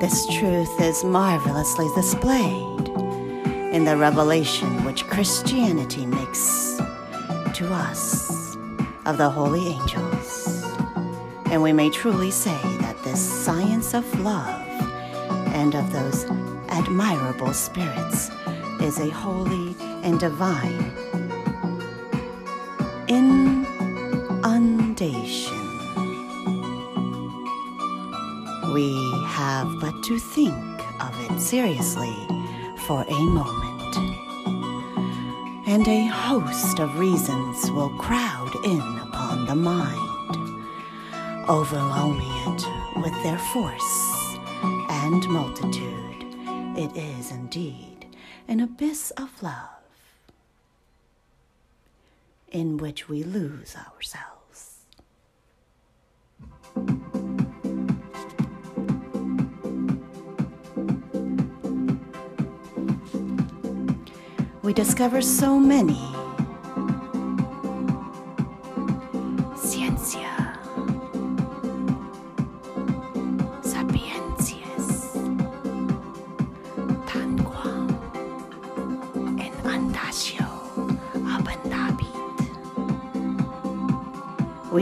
This 0.00 0.26
truth 0.26 0.80
is 0.80 1.02
marvelously 1.04 1.88
displayed 1.96 2.88
in 3.74 3.84
the 3.84 3.96
revelation 3.96 4.84
which 4.84 5.06
Christianity 5.08 6.06
makes 6.06 6.78
to 7.54 7.68
us 7.72 8.56
of 9.06 9.18
the 9.18 9.28
holy 9.28 9.66
angels. 9.68 10.09
And 11.50 11.62
we 11.62 11.72
may 11.72 11.90
truly 11.90 12.30
say 12.30 12.56
that 12.78 13.02
this 13.02 13.20
science 13.20 13.92
of 13.92 14.20
love 14.20 14.64
and 15.52 15.74
of 15.74 15.92
those 15.92 16.24
admirable 16.68 17.52
spirits 17.52 18.30
is 18.80 19.00
a 19.00 19.10
holy 19.10 19.74
and 20.02 20.20
divine 20.20 20.92
inundation. 23.08 25.56
We 28.72 28.94
have 29.26 29.80
but 29.80 30.04
to 30.04 30.20
think 30.20 30.54
of 31.02 31.30
it 31.30 31.40
seriously 31.40 32.14
for 32.86 33.02
a 33.02 33.20
moment, 33.20 33.96
and 35.66 35.88
a 35.88 36.06
host 36.06 36.78
of 36.78 36.96
reasons 36.96 37.72
will 37.72 37.90
crowd 37.98 38.54
in 38.64 38.80
upon 38.80 39.46
the 39.46 39.56
mind, 39.56 40.09
overwhelming 41.50 42.30
it 42.46 42.64
with 43.02 43.22
their 43.24 43.38
force 43.38 44.36
and 44.88 45.28
multitude. 45.28 46.24
It 46.78 46.96
is 46.96 47.32
indeed 47.32 48.06
an 48.46 48.60
abyss 48.60 49.10
of 49.16 49.42
love 49.42 50.14
in 52.52 52.76
which 52.76 53.08
we 53.08 53.24
lose 53.24 53.74
ourselves. 53.74 54.30
we 64.62 64.72
discover 64.72 65.20
so 65.20 65.58
many. 65.58 66.09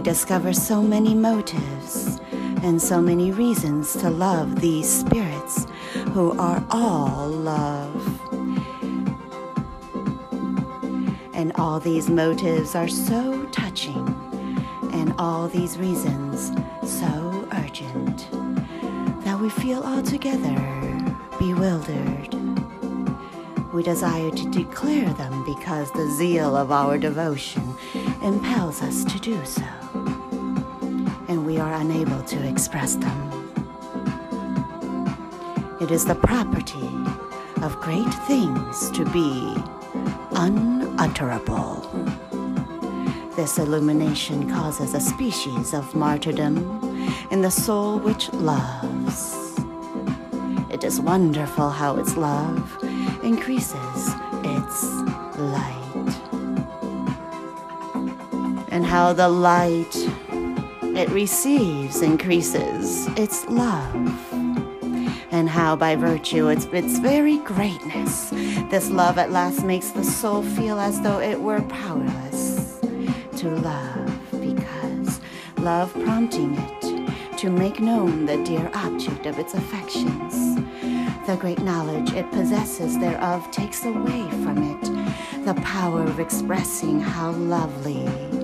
Discover 0.09 0.55
so 0.55 0.81
many 0.81 1.15
motives 1.15 2.19
and 2.63 2.81
so 2.81 2.99
many 2.99 3.31
reasons 3.31 3.93
to 3.93 4.09
love 4.09 4.59
these 4.59 4.89
spirits 4.89 5.67
who 6.15 6.33
are 6.39 6.65
all 6.71 7.29
love. 7.29 8.03
And 11.35 11.53
all 11.57 11.79
these 11.79 12.09
motives 12.09 12.75
are 12.75 12.89
so 12.89 13.45
touching, 13.53 14.09
and 14.95 15.13
all 15.19 15.47
these 15.47 15.77
reasons 15.77 16.53
so 16.83 17.47
urgent, 17.53 18.31
that 19.25 19.39
we 19.39 19.51
feel 19.51 19.83
altogether 19.83 20.59
bewildered. 21.39 22.35
We 23.75 23.83
desire 23.83 24.31
to 24.31 24.51
declare 24.51 25.13
them 25.13 25.45
because 25.45 25.91
the 25.93 26.11
zeal 26.13 26.57
of 26.57 26.73
our 26.73 26.97
devotion 26.97 27.75
impels 28.23 28.81
us 28.81 29.05
to 29.05 29.21
do 29.21 29.45
so, 29.45 29.63
are 31.59 31.75
unable 31.75 32.23
to 32.23 32.49
express 32.49 32.95
them. 32.97 33.19
It 35.81 35.91
is 35.91 36.05
the 36.05 36.15
property 36.15 36.89
of 37.63 37.81
great 37.81 38.13
things 38.27 38.91
to 38.91 39.05
be 39.07 39.55
unutterable. 40.33 41.89
This 43.37 43.59
illumination 43.59 44.51
causes 44.51 44.95
a 44.95 45.01
species 45.01 45.73
of 45.75 45.95
martyrdom 45.95 46.59
in 47.31 47.43
the 47.43 47.51
soul 47.51 47.99
which 47.99 48.33
loves. 48.33 49.35
It 50.71 50.85
is 50.85 51.01
wonderful 51.01 51.71
how 51.71 51.97
its 51.97 52.17
love 52.17 52.79
increases 53.23 54.15
its 54.45 54.85
light, 55.39 56.11
and 58.71 58.85
how 58.85 59.13
the 59.13 59.29
light 59.29 59.97
it 60.99 61.09
receives 61.11 62.03
increases. 62.03 63.07
Its 63.16 63.47
love. 63.47 64.35
And 65.31 65.49
how 65.49 65.77
by 65.77 65.95
virtue 65.95 66.49
of 66.49 66.75
its 66.75 66.99
very 66.99 67.39
greatness, 67.39 68.31
this 68.70 68.91
love 68.91 69.16
at 69.16 69.31
last 69.31 69.65
makes 69.65 69.91
the 69.91 70.03
soul 70.03 70.43
feel 70.43 70.81
as 70.81 71.01
though 71.01 71.20
it 71.20 71.41
were 71.41 71.62
powerless 71.62 72.81
to 73.37 73.49
love, 73.49 74.31
because 74.33 75.20
love 75.59 75.93
prompting 76.03 76.59
it 76.59 77.39
to 77.39 77.49
make 77.49 77.79
known 77.79 78.27
the 78.27 78.43
dear 78.43 78.69
object 78.75 79.27
of 79.27 79.39
its 79.39 79.55
affections. 79.55 80.57
The 81.29 81.37
great 81.39 81.61
knowledge 81.61 82.12
it 82.12 82.29
possesses 82.33 82.99
thereof 82.99 83.49
takes 83.53 83.85
away 83.85 84.29
from 84.43 84.59
it 84.65 85.45
the 85.45 85.55
power 85.62 86.03
of 86.03 86.19
expressing 86.19 87.01
how 87.01 87.31
lovely 87.31 88.38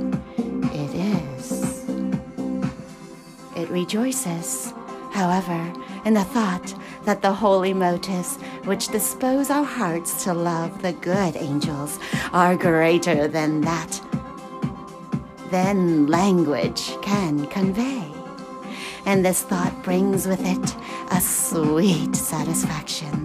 rejoices, 3.75 4.73
however, 5.11 5.61
in 6.05 6.15
the 6.15 6.23
thought 6.23 6.73
that 7.07 7.23
the 7.23 7.33
holy 7.33 7.75
motives 7.75 8.37
which 8.71 8.87
dispose 8.87 9.51
our 9.51 9.65
hearts 9.65 10.23
to 10.23 10.33
love 10.33 10.81
the 10.81 10.93
good 10.93 11.35
angels 11.35 11.99
are 12.33 12.57
greater 12.57 13.27
than 13.27 13.61
that 13.63 14.01
than 15.51 16.07
language 16.07 16.97
can 17.03 17.47
convey. 17.49 18.05
And 19.07 19.25
this 19.25 19.43
thought 19.43 19.75
brings 19.83 20.27
with 20.27 20.45
it 20.45 20.77
a 21.11 21.21
sweet 21.21 22.15
satisfaction. 22.15 23.24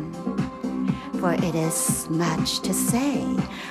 For 1.19 1.33
it 1.33 1.53
is 1.53 2.09
much 2.09 2.61
to 2.61 2.73
say 2.73 3.25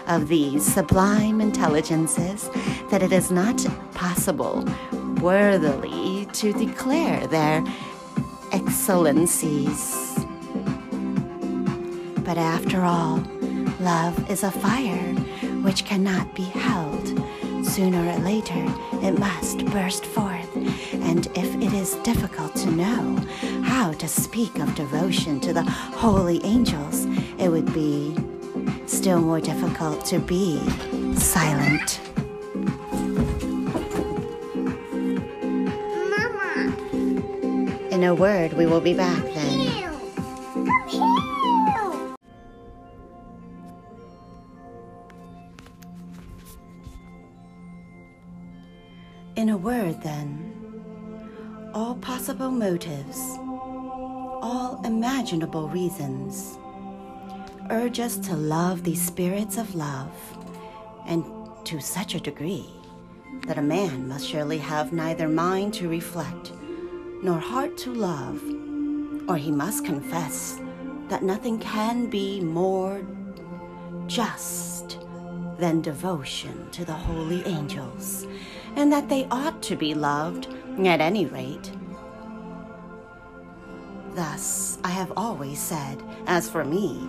of 0.06 0.28
these 0.28 0.62
sublime 0.62 1.40
intelligences 1.40 2.50
that 2.90 3.02
it 3.02 3.10
is 3.10 3.30
not 3.30 3.66
possible 3.94 4.64
worthily 5.22 6.26
to 6.34 6.52
declare 6.52 7.26
their 7.26 7.64
excellencies. 8.52 10.18
But 12.18 12.36
after 12.36 12.82
all, 12.82 13.22
love 13.80 14.30
is 14.30 14.42
a 14.42 14.50
fire 14.50 15.14
which 15.62 15.86
cannot 15.86 16.34
be 16.34 16.44
held. 16.44 17.06
Sooner 17.64 18.10
or 18.10 18.18
later, 18.18 18.64
it 19.02 19.18
must 19.18 19.64
burst 19.66 20.04
forth. 20.04 20.54
And 20.92 21.26
if 21.28 21.54
it 21.56 21.72
is 21.72 21.94
difficult 21.96 22.54
to 22.56 22.70
know 22.70 23.18
how 23.78 23.92
to 23.92 24.08
speak 24.08 24.58
of 24.58 24.74
devotion 24.74 25.38
to 25.38 25.52
the 25.52 25.62
holy 25.62 26.44
angels, 26.44 27.04
it 27.38 27.48
would 27.48 27.72
be 27.72 28.12
still 28.86 29.20
more 29.20 29.40
difficult 29.40 30.04
to 30.04 30.18
be 30.18 30.58
silent. 31.14 32.00
Mama. 36.10 36.74
In 37.92 38.02
a 38.02 38.12
word, 38.12 38.52
we 38.54 38.66
will 38.66 38.80
be 38.80 38.94
back 38.94 39.22
then. 39.32 39.94
In 49.36 49.48
a 49.50 49.56
word, 49.56 50.02
then, 50.02 50.48
all 51.72 51.94
possible 51.94 52.50
motives, 52.50 53.38
all 54.42 54.80
imaginable 54.84 55.68
reasons, 55.68 56.58
urge 57.70 58.00
us 58.00 58.16
to 58.16 58.34
love 58.34 58.82
these 58.82 59.04
spirits 59.04 59.58
of 59.58 59.74
love, 59.74 60.12
and 61.06 61.24
to 61.64 61.80
such 61.80 62.14
a 62.14 62.20
degree 62.20 62.68
that 63.46 63.58
a 63.58 63.62
man 63.62 64.08
must 64.08 64.26
surely 64.26 64.58
have 64.58 64.92
neither 64.92 65.28
mind 65.28 65.74
to 65.74 65.88
reflect 65.88 66.52
nor 67.22 67.38
heart 67.38 67.76
to 67.78 67.92
love, 67.92 68.42
or 69.28 69.36
he 69.36 69.50
must 69.50 69.84
confess 69.84 70.60
that 71.08 71.22
nothing 71.22 71.58
can 71.58 72.08
be 72.08 72.40
more 72.40 73.02
just 74.06 74.98
than 75.58 75.80
devotion 75.80 76.70
to 76.70 76.84
the 76.84 76.92
holy 76.92 77.44
angels, 77.44 78.26
and 78.76 78.92
that 78.92 79.08
they 79.08 79.26
ought 79.30 79.60
to 79.62 79.76
be 79.76 79.94
loved 79.94 80.48
at 80.86 81.00
any 81.00 81.26
rate. 81.26 81.72
Thus, 84.18 84.78
I 84.82 84.88
have 84.88 85.12
always 85.16 85.60
said, 85.60 86.02
as 86.26 86.50
for 86.50 86.64
me, 86.64 87.08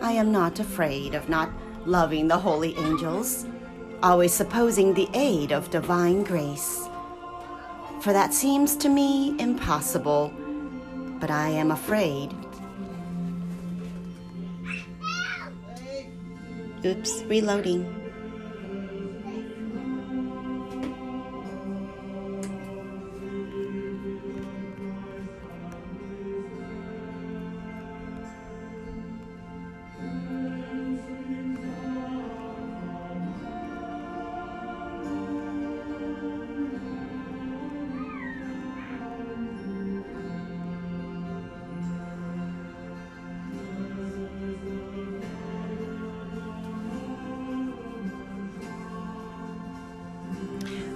I 0.00 0.12
am 0.12 0.30
not 0.30 0.60
afraid 0.60 1.16
of 1.16 1.28
not 1.28 1.50
loving 1.84 2.28
the 2.28 2.38
holy 2.38 2.76
angels, 2.76 3.44
always 4.04 4.32
supposing 4.32 4.94
the 4.94 5.08
aid 5.14 5.50
of 5.50 5.70
divine 5.70 6.22
grace. 6.22 6.88
For 8.02 8.12
that 8.12 8.32
seems 8.32 8.76
to 8.76 8.88
me 8.88 9.34
impossible, 9.40 10.32
but 11.18 11.28
I 11.28 11.48
am 11.48 11.72
afraid. 11.72 12.32
Oops, 16.84 17.22
reloading. 17.24 18.03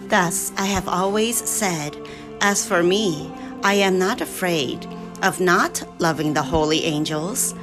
Thus, 0.08 0.52
I 0.56 0.66
have 0.66 0.88
always 0.88 1.36
said, 1.36 1.96
As 2.40 2.66
for 2.66 2.82
me, 2.82 3.30
I 3.62 3.74
am 3.74 3.98
not 3.98 4.20
afraid 4.22 4.86
of 5.22 5.40
not 5.40 5.82
loving 6.00 6.32
the 6.32 6.42
holy 6.42 6.84
angels, 6.84 7.54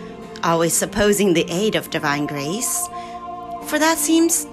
always 0.44 0.74
supposing 0.74 1.34
the 1.34 1.50
aid 1.50 1.76
of 1.76 1.90
divine 1.90 2.28
grace, 2.28 2.88
for 3.66 3.80
that 3.80 3.98
seems 3.98 4.46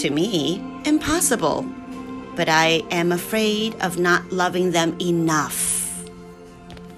to 0.00 0.10
me 0.10 0.62
impossible. 0.86 1.66
But 2.36 2.48
I 2.48 2.82
am 2.90 3.12
afraid 3.12 3.74
of 3.80 3.98
not 3.98 4.32
loving 4.32 4.70
them 4.70 4.96
enough. 5.00 6.04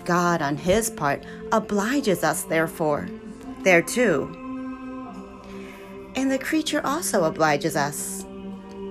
God, 0.04 0.40
on 0.40 0.56
his 0.56 0.88
part, 0.88 1.24
obliges 1.52 2.22
us, 2.22 2.44
therefore, 2.44 3.08
thereto. 3.62 4.26
And 6.14 6.30
the 6.30 6.38
creature 6.38 6.80
also 6.84 7.24
obliges 7.24 7.76
us. 7.76 8.17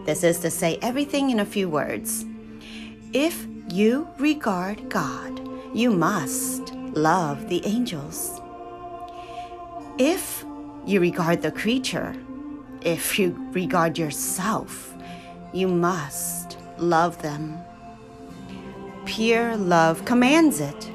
This 0.08 0.24
is 0.24 0.40
to 0.40 0.50
say 0.50 0.80
everything 0.82 1.32
in 1.32 1.42
a 1.42 1.46
few 1.46 1.68
words. 1.68 2.24
If 3.12 3.46
you 3.68 4.08
regard 4.18 4.88
God, 4.88 5.42
you 5.76 5.92
must 5.92 6.74
love 6.94 7.50
the 7.50 7.62
angels. 7.66 8.40
If 9.98 10.46
you 10.86 11.02
regard 11.02 11.42
the 11.42 11.52
creature, 11.52 12.16
if 12.80 13.20
you 13.20 13.36
regard 13.52 13.98
yourself, 13.98 14.96
you 15.52 15.68
must 15.68 16.58
love 16.78 17.22
them. 17.22 17.60
Pure 19.04 19.58
love 19.58 20.06
commands 20.06 20.62
it, 20.62 20.90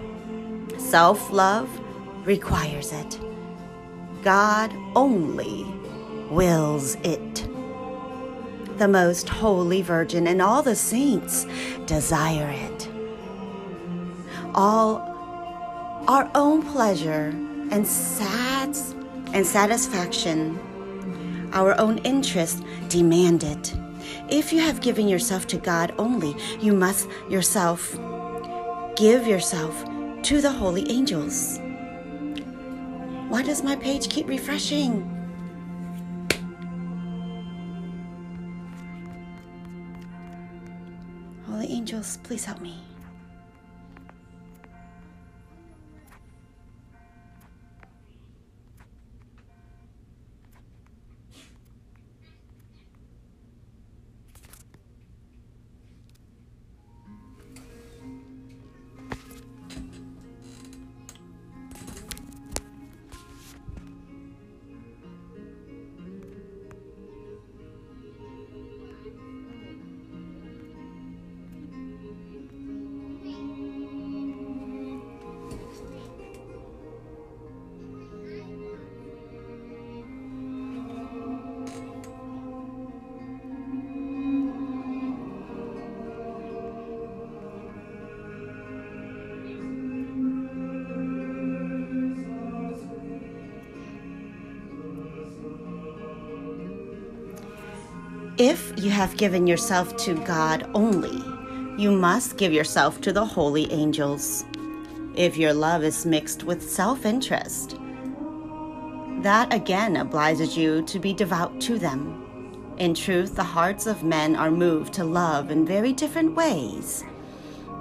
self 0.78 1.30
love 1.30 1.68
requires 2.24 2.92
it. 2.92 3.20
God 4.22 4.72
only 4.96 5.66
wills 6.30 6.94
it 7.04 7.51
the 8.82 8.88
most 8.88 9.28
holy 9.28 9.80
Virgin 9.80 10.26
and 10.26 10.42
all 10.42 10.60
the 10.60 10.74
saints 10.74 11.46
desire 11.86 12.50
it. 12.50 12.88
All 14.56 14.98
our 16.08 16.28
own 16.34 16.64
pleasure 16.64 17.28
and 17.70 17.86
sad 17.86 18.76
and 19.34 19.46
satisfaction, 19.46 20.58
our 21.52 21.80
own 21.80 21.98
interest 21.98 22.64
demand 22.88 23.44
it. 23.44 23.72
If 24.28 24.52
you 24.52 24.58
have 24.58 24.80
given 24.80 25.06
yourself 25.06 25.46
to 25.48 25.58
God 25.58 25.94
only, 25.96 26.34
you 26.60 26.72
must 26.72 27.08
yourself 27.30 27.96
give 28.96 29.28
yourself 29.28 29.84
to 30.24 30.40
the 30.40 30.50
holy 30.50 30.90
angels. 30.90 31.60
Why 33.28 33.44
does 33.44 33.62
my 33.62 33.76
page 33.76 34.08
keep 34.10 34.26
refreshing? 34.26 35.21
Please 42.24 42.44
help 42.44 42.60
me. 42.60 42.91
Have 98.92 99.16
given 99.16 99.46
yourself 99.46 99.96
to 99.96 100.14
God 100.24 100.70
only, 100.74 101.18
you 101.82 101.90
must 101.90 102.36
give 102.36 102.52
yourself 102.52 103.00
to 103.00 103.12
the 103.12 103.24
holy 103.24 103.70
angels. 103.72 104.44
If 105.16 105.36
your 105.36 105.54
love 105.54 105.82
is 105.82 106.06
mixed 106.06 106.44
with 106.44 106.62
self 106.62 107.06
interest, 107.06 107.76
that 109.22 109.52
again 109.52 109.96
obliges 109.96 110.56
you 110.56 110.82
to 110.82 110.98
be 110.98 111.14
devout 111.14 111.60
to 111.62 111.78
them. 111.78 112.74
In 112.78 112.94
truth, 112.94 113.34
the 113.34 113.42
hearts 113.42 113.86
of 113.86 114.04
men 114.04 114.36
are 114.36 114.50
moved 114.50 114.92
to 114.94 115.04
love 115.04 115.50
in 115.50 115.64
very 115.64 115.92
different 115.92 116.34
ways. 116.34 117.04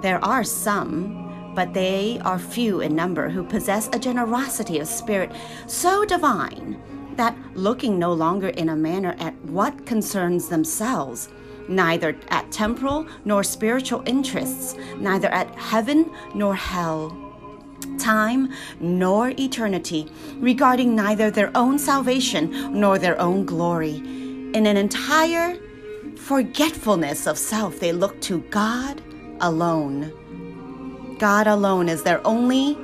There 0.00 0.24
are 0.24 0.44
some, 0.44 1.52
but 1.54 1.74
they 1.74 2.20
are 2.24 2.38
few 2.38 2.80
in 2.80 2.96
number, 2.96 3.28
who 3.28 3.44
possess 3.44 3.88
a 3.92 3.98
generosity 3.98 4.78
of 4.78 4.88
spirit 4.88 5.30
so 5.66 6.04
divine 6.04 6.80
that 7.16 7.36
looking 7.54 7.98
no 7.98 8.12
longer 8.12 8.48
in 8.48 8.68
a 8.68 8.76
manner 8.76 9.14
at 9.18 9.34
what 9.44 9.86
concerns 9.86 10.48
themselves, 10.48 11.28
neither 11.68 12.16
at 12.28 12.50
temporal 12.52 13.06
nor 13.24 13.42
spiritual 13.42 14.02
interests, 14.06 14.74
neither 14.98 15.28
at 15.28 15.54
heaven 15.54 16.10
nor 16.34 16.54
hell, 16.54 17.16
time 17.98 18.52
nor 18.80 19.30
eternity, 19.38 20.10
regarding 20.36 20.94
neither 20.94 21.30
their 21.30 21.50
own 21.54 21.78
salvation 21.78 22.78
nor 22.78 22.98
their 22.98 23.20
own 23.20 23.44
glory. 23.44 23.96
In 24.54 24.66
an 24.66 24.76
entire 24.76 25.58
forgetfulness 26.16 27.26
of 27.26 27.38
self, 27.38 27.80
they 27.80 27.92
look 27.92 28.20
to 28.22 28.40
God 28.50 29.00
alone. 29.40 30.12
God 31.18 31.46
alone 31.46 31.88
is 31.88 32.02
their 32.02 32.24
only 32.26 32.76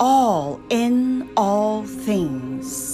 all 0.00 0.60
in 0.68 1.30
all 1.36 1.84
things. 1.84 2.91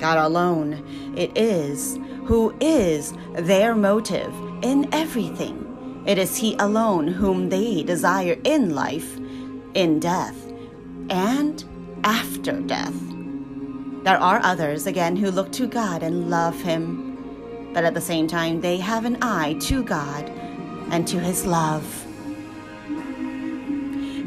God 0.00 0.18
alone 0.18 0.82
it 1.16 1.36
is 1.36 1.98
who 2.24 2.54
is 2.60 3.12
their 3.34 3.74
motive 3.74 4.32
in 4.62 4.88
everything. 4.92 6.04
It 6.06 6.16
is 6.18 6.36
He 6.36 6.54
alone 6.58 7.06
whom 7.06 7.48
they 7.50 7.82
desire 7.82 8.38
in 8.44 8.74
life, 8.74 9.18
in 9.74 10.00
death, 10.00 10.36
and 11.10 11.64
after 12.04 12.60
death. 12.60 12.94
There 14.04 14.18
are 14.18 14.40
others, 14.42 14.86
again, 14.86 15.16
who 15.16 15.30
look 15.30 15.52
to 15.52 15.66
God 15.66 16.02
and 16.02 16.30
love 16.30 16.60
Him, 16.62 17.70
but 17.74 17.84
at 17.84 17.94
the 17.94 18.00
same 18.00 18.26
time, 18.26 18.60
they 18.60 18.78
have 18.78 19.04
an 19.04 19.18
eye 19.20 19.58
to 19.62 19.82
God 19.82 20.28
and 20.90 21.06
to 21.08 21.20
His 21.20 21.44
love. 21.44 21.84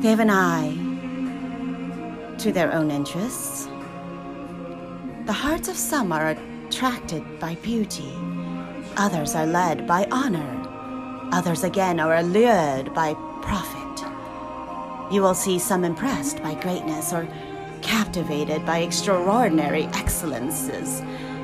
They 0.01 0.09
have 0.09 0.19
an 0.19 0.29
eye 0.29 0.75
to 2.37 2.51
their 2.51 2.71
own 2.73 2.91
interests. 2.91 3.67
The 5.25 5.31
hearts 5.31 5.69
of 5.69 5.77
some 5.77 6.11
are 6.11 6.35
attracted 6.67 7.23
by 7.39 7.55
beauty, 7.55 8.11
others 8.97 9.35
are 9.35 9.45
led 9.45 9.87
by 9.87 10.05
honor, 10.11 10.67
others 11.31 11.63
again 11.63 12.01
are 12.01 12.17
allured 12.17 12.93
by 12.93 13.13
profit. 13.41 14.05
You 15.13 15.21
will 15.21 15.33
see 15.33 15.59
some 15.59 15.85
impressed 15.85 16.43
by 16.43 16.55
greatness 16.55 17.13
or 17.13 17.25
captivated 17.81 18.65
by 18.65 18.79
extraordinary 18.79 19.85
excellences 19.93 20.99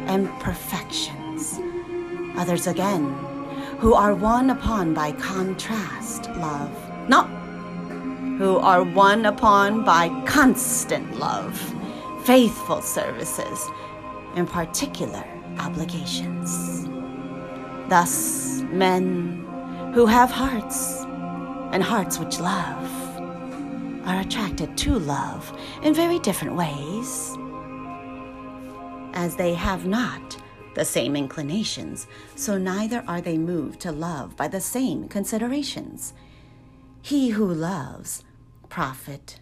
and 0.08 0.28
perfections. 0.42 1.58
Others 2.36 2.68
again, 2.68 3.14
who 3.80 3.94
are 3.94 4.14
won 4.14 4.50
upon 4.50 4.94
by 4.94 5.14
contrast 5.14 6.30
love. 6.32 6.72
not 7.08 7.30
who 8.40 8.58
are 8.58 8.84
won 8.84 9.26
upon 9.26 9.84
by 9.84 10.08
constant 10.26 11.18
love, 11.18 11.54
faithful 12.30 12.80
services, 12.80 13.68
and 14.36 14.48
particular 14.48 15.26
obligations. 15.58 16.88
Thus, 17.90 18.62
men 18.70 19.92
who 19.96 20.06
have 20.06 20.30
hearts 20.30 21.06
and 21.74 21.82
hearts 21.82 22.20
which 22.20 22.40
love 22.40 22.88
are 24.06 24.22
attracted 24.22 24.78
to 24.78 25.00
love 25.00 25.52
in 25.82 25.96
very 25.96 26.20
different 26.20 26.56
ways, 26.56 27.36
as 29.16 29.36
they 29.36 29.56
have 29.56 29.88
not 29.88 30.38
the 30.76 30.86
same 30.86 31.16
inclinations, 31.16 32.06
so 32.36 32.60
neither 32.60 33.04
are 33.08 33.22
they 33.22 33.40
moved 33.40 33.80
to 33.80 33.92
love 33.92 34.38
by 34.38 34.48
the 34.48 34.62
same 34.62 35.08
considerations. 35.08 36.14
He 37.02 37.30
who 37.30 37.52
loves 37.52 38.24
profit 38.70 39.40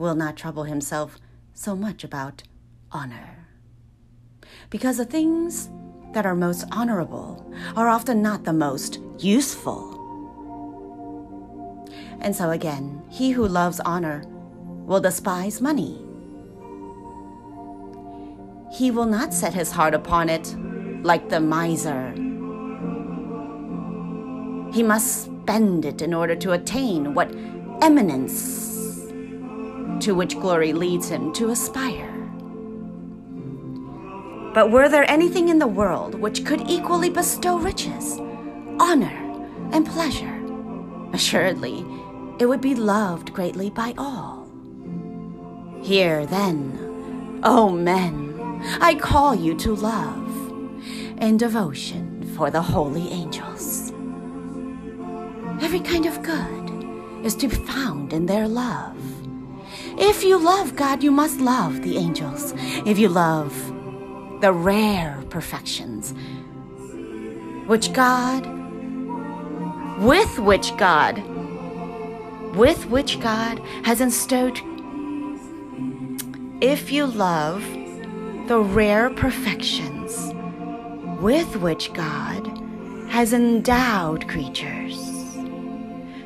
will 0.00 0.14
not 0.14 0.34
trouble 0.34 0.64
himself 0.64 1.18
so 1.52 1.76
much 1.76 2.02
about 2.02 2.42
honor. 2.90 3.46
Because 4.70 4.96
the 4.96 5.04
things 5.04 5.68
that 6.14 6.24
are 6.24 6.34
most 6.34 6.64
honorable 6.72 7.52
are 7.76 7.86
often 7.86 8.22
not 8.22 8.44
the 8.44 8.52
most 8.52 8.98
useful. 9.18 9.98
And 12.22 12.34
so 12.34 12.48
again, 12.50 13.02
he 13.10 13.32
who 13.32 13.46
loves 13.46 13.78
honor 13.80 14.24
will 14.86 15.00
despise 15.00 15.60
money. 15.60 15.98
He 18.72 18.90
will 18.90 19.06
not 19.06 19.34
set 19.34 19.52
his 19.52 19.70
heart 19.70 19.92
upon 19.92 20.30
it 20.30 20.56
like 21.04 21.28
the 21.28 21.40
miser. 21.40 22.12
He 24.72 24.82
must 24.82 25.24
spend 25.24 25.84
it 25.84 26.00
in 26.00 26.14
order 26.14 26.36
to 26.36 26.52
attain 26.52 27.12
what 27.12 27.34
eminence 27.82 28.79
to 30.00 30.14
which 30.14 30.38
glory 30.38 30.72
leads 30.72 31.08
him 31.08 31.32
to 31.34 31.50
aspire. 31.50 32.10
But 34.52 34.70
were 34.70 34.88
there 34.88 35.08
anything 35.08 35.48
in 35.48 35.58
the 35.58 35.66
world 35.66 36.14
which 36.14 36.44
could 36.44 36.68
equally 36.68 37.10
bestow 37.10 37.58
riches, 37.58 38.18
honor, 38.80 39.46
and 39.72 39.86
pleasure? 39.86 40.36
Assuredly, 41.12 41.84
it 42.38 42.46
would 42.46 42.60
be 42.60 42.74
loved 42.74 43.32
greatly 43.32 43.70
by 43.70 43.94
all. 43.96 44.48
Here, 45.82 46.26
then, 46.26 47.40
O 47.44 47.70
men, 47.70 48.60
I 48.80 48.94
call 48.94 49.34
you 49.34 49.54
to 49.58 49.74
love 49.74 50.28
and 51.18 51.38
devotion 51.38 52.32
for 52.36 52.50
the 52.50 52.62
holy 52.62 53.08
angels. 53.08 53.92
Every 55.62 55.80
kind 55.80 56.06
of 56.06 56.22
good 56.22 57.24
is 57.24 57.34
to 57.36 57.48
be 57.48 57.56
found 57.56 58.12
in 58.12 58.26
their 58.26 58.48
love. 58.48 58.99
If 59.98 60.24
you 60.24 60.38
love 60.38 60.76
God, 60.76 61.02
you 61.02 61.10
must 61.10 61.40
love 61.40 61.82
the 61.82 61.96
angels. 61.96 62.54
If 62.86 62.98
you 62.98 63.08
love 63.08 63.52
the 64.40 64.52
rare 64.52 65.22
perfections 65.28 66.14
which 67.66 67.92
God, 67.92 68.46
with 70.00 70.38
which 70.38 70.76
God, 70.76 71.22
with 72.56 72.86
which 72.86 73.20
God 73.20 73.60
has 73.84 73.98
bestowed, 73.98 74.60
if 76.60 76.90
you 76.90 77.06
love 77.06 77.62
the 78.48 78.58
rare 78.58 79.10
perfections 79.10 80.34
with 81.20 81.56
which 81.56 81.92
God 81.92 82.46
has 83.08 83.32
endowed 83.32 84.26
creatures, 84.26 84.98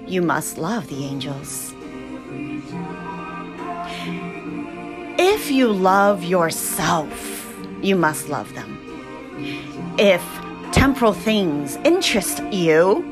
you 0.06 0.22
must 0.22 0.56
love 0.56 0.86
the 0.88 1.04
angels. 1.04 1.73
If 5.26 5.51
you 5.51 5.72
love 5.72 6.22
yourself, 6.22 7.56
you 7.80 7.96
must 7.96 8.28
love 8.28 8.55
them. 8.55 8.78
If 9.98 10.22
temporal 10.70 11.14
things 11.14 11.76
interest 11.76 12.42
you, 12.52 13.02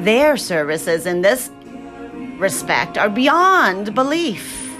their 0.00 0.38
services 0.38 1.04
in 1.04 1.20
this 1.20 1.50
respect 2.38 2.96
are 2.96 3.10
beyond 3.10 3.94
belief. 3.94 4.74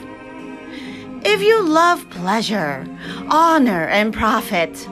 If 1.23 1.43
you 1.43 1.63
love 1.63 2.09
pleasure, 2.09 2.87
honor, 3.29 3.87
and 3.89 4.15
profit, 4.15 4.89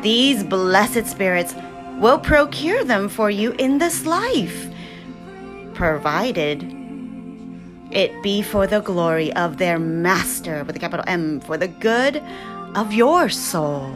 these 0.00 0.42
blessed 0.42 1.06
spirits 1.06 1.54
will 1.98 2.18
procure 2.18 2.82
them 2.82 3.10
for 3.10 3.28
you 3.28 3.52
in 3.58 3.76
this 3.76 4.06
life, 4.06 4.68
provided 5.74 6.73
it 7.94 8.22
be 8.22 8.42
for 8.42 8.66
the 8.66 8.80
glory 8.80 9.32
of 9.34 9.58
their 9.58 9.78
master, 9.78 10.64
with 10.64 10.76
a 10.76 10.78
capital 10.78 11.04
M, 11.06 11.40
for 11.40 11.56
the 11.56 11.68
good 11.68 12.22
of 12.74 12.92
your 12.92 13.28
soul. 13.28 13.88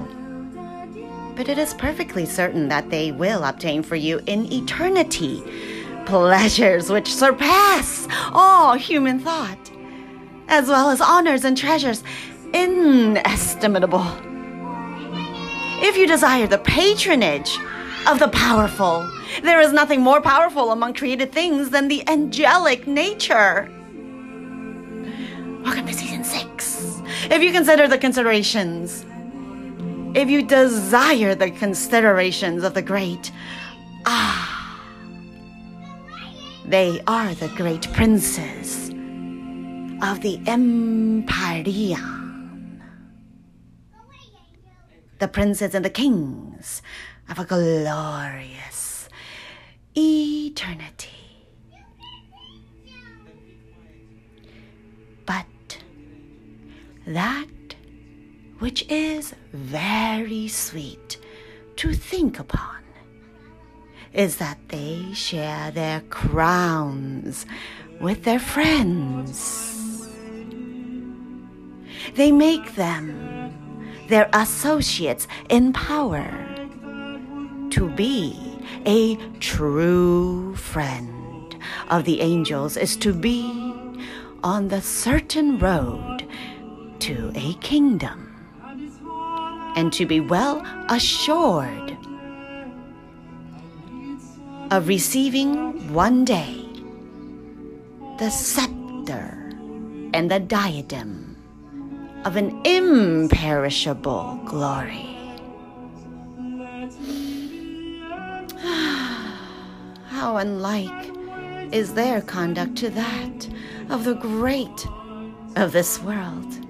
But 1.34 1.48
it 1.48 1.58
is 1.58 1.74
perfectly 1.74 2.24
certain 2.24 2.68
that 2.68 2.90
they 2.90 3.12
will 3.12 3.44
obtain 3.44 3.82
for 3.82 3.96
you 3.96 4.20
in 4.26 4.52
eternity 4.52 5.42
pleasures 6.06 6.90
which 6.90 7.12
surpass 7.12 8.08
all 8.32 8.74
human 8.74 9.18
thought, 9.18 9.70
as 10.48 10.68
well 10.68 10.90
as 10.90 11.00
honors 11.00 11.44
and 11.44 11.56
treasures 11.56 12.02
inestimable. 12.54 14.06
If 15.80 15.96
you 15.96 16.06
desire 16.06 16.46
the 16.46 16.58
patronage 16.58 17.58
of 18.06 18.18
the 18.18 18.28
powerful, 18.28 19.08
there 19.42 19.60
is 19.60 19.72
nothing 19.72 20.00
more 20.00 20.20
powerful 20.20 20.72
among 20.72 20.94
created 20.94 21.30
things 21.30 21.70
than 21.70 21.88
the 21.88 22.08
angelic 22.08 22.86
nature. 22.86 23.70
Welcome 25.64 25.86
to 25.86 25.93
season 25.93 26.22
six. 26.24 27.02
If 27.30 27.43
you 27.43 27.52
consider 27.52 27.89
the 27.89 27.98
considerations, 27.98 29.05
if 30.16 30.30
you 30.30 30.43
desire 30.43 31.35
the 31.35 31.51
considerations 31.51 32.62
of 32.62 32.74
the 32.74 32.82
great, 32.82 33.32
ah, 34.06 34.80
they 36.64 37.02
are 37.06 37.35
the 37.35 37.48
great 37.48 37.93
princes 37.93 38.90
of 40.01 40.20
the 40.20 40.40
Empyrean, 40.47 42.05
the 45.18 45.28
princes 45.28 45.74
and 45.74 45.85
the 45.85 45.90
kings 45.90 46.82
of 47.28 47.40
a 47.40 47.44
glorious 47.44 49.09
eternity. 49.97 51.17
That 57.14 57.47
which 58.59 58.85
is 58.89 59.35
very 59.52 60.48
sweet 60.48 61.18
to 61.76 61.93
think 61.94 62.39
upon 62.39 62.82
is 64.12 64.36
that 64.36 64.59
they 64.68 65.12
share 65.14 65.70
their 65.70 66.01
crowns 66.10 67.47
with 68.01 68.24
their 68.24 68.39
friends. 68.39 70.09
They 72.14 72.32
make 72.32 72.74
them 72.74 73.55
their 74.09 74.28
associates 74.32 75.28
in 75.48 75.72
power. 75.72 76.28
To 77.70 77.90
be 77.90 78.59
a 78.86 79.16
true 79.40 80.56
friend 80.56 81.56
of 81.90 82.05
the 82.05 82.20
angels 82.20 82.76
is 82.76 82.97
to 82.97 83.12
be 83.12 83.44
on 84.43 84.68
the 84.68 84.80
certain 84.80 85.59
road 85.59 86.17
to 87.00 87.32
a 87.34 87.54
kingdom 87.54 88.34
and 89.76 89.92
to 89.92 90.06
be 90.06 90.20
well 90.20 90.64
assured 90.88 91.96
of 94.70 94.88
receiving 94.88 95.92
one 95.92 96.24
day 96.24 96.64
the 98.18 98.28
scepter 98.30 99.54
and 100.12 100.30
the 100.30 100.40
diadem 100.40 101.36
of 102.24 102.36
an 102.36 102.60
imperishable 102.66 104.40
glory. 104.44 105.14
How 110.08 110.36
unlike 110.38 111.12
is 111.72 111.94
their 111.94 112.20
conduct 112.20 112.76
to 112.78 112.90
that 112.90 113.48
of 113.88 114.04
the 114.04 114.14
great 114.14 114.86
of 115.56 115.72
this 115.72 116.00
world, 116.02 116.67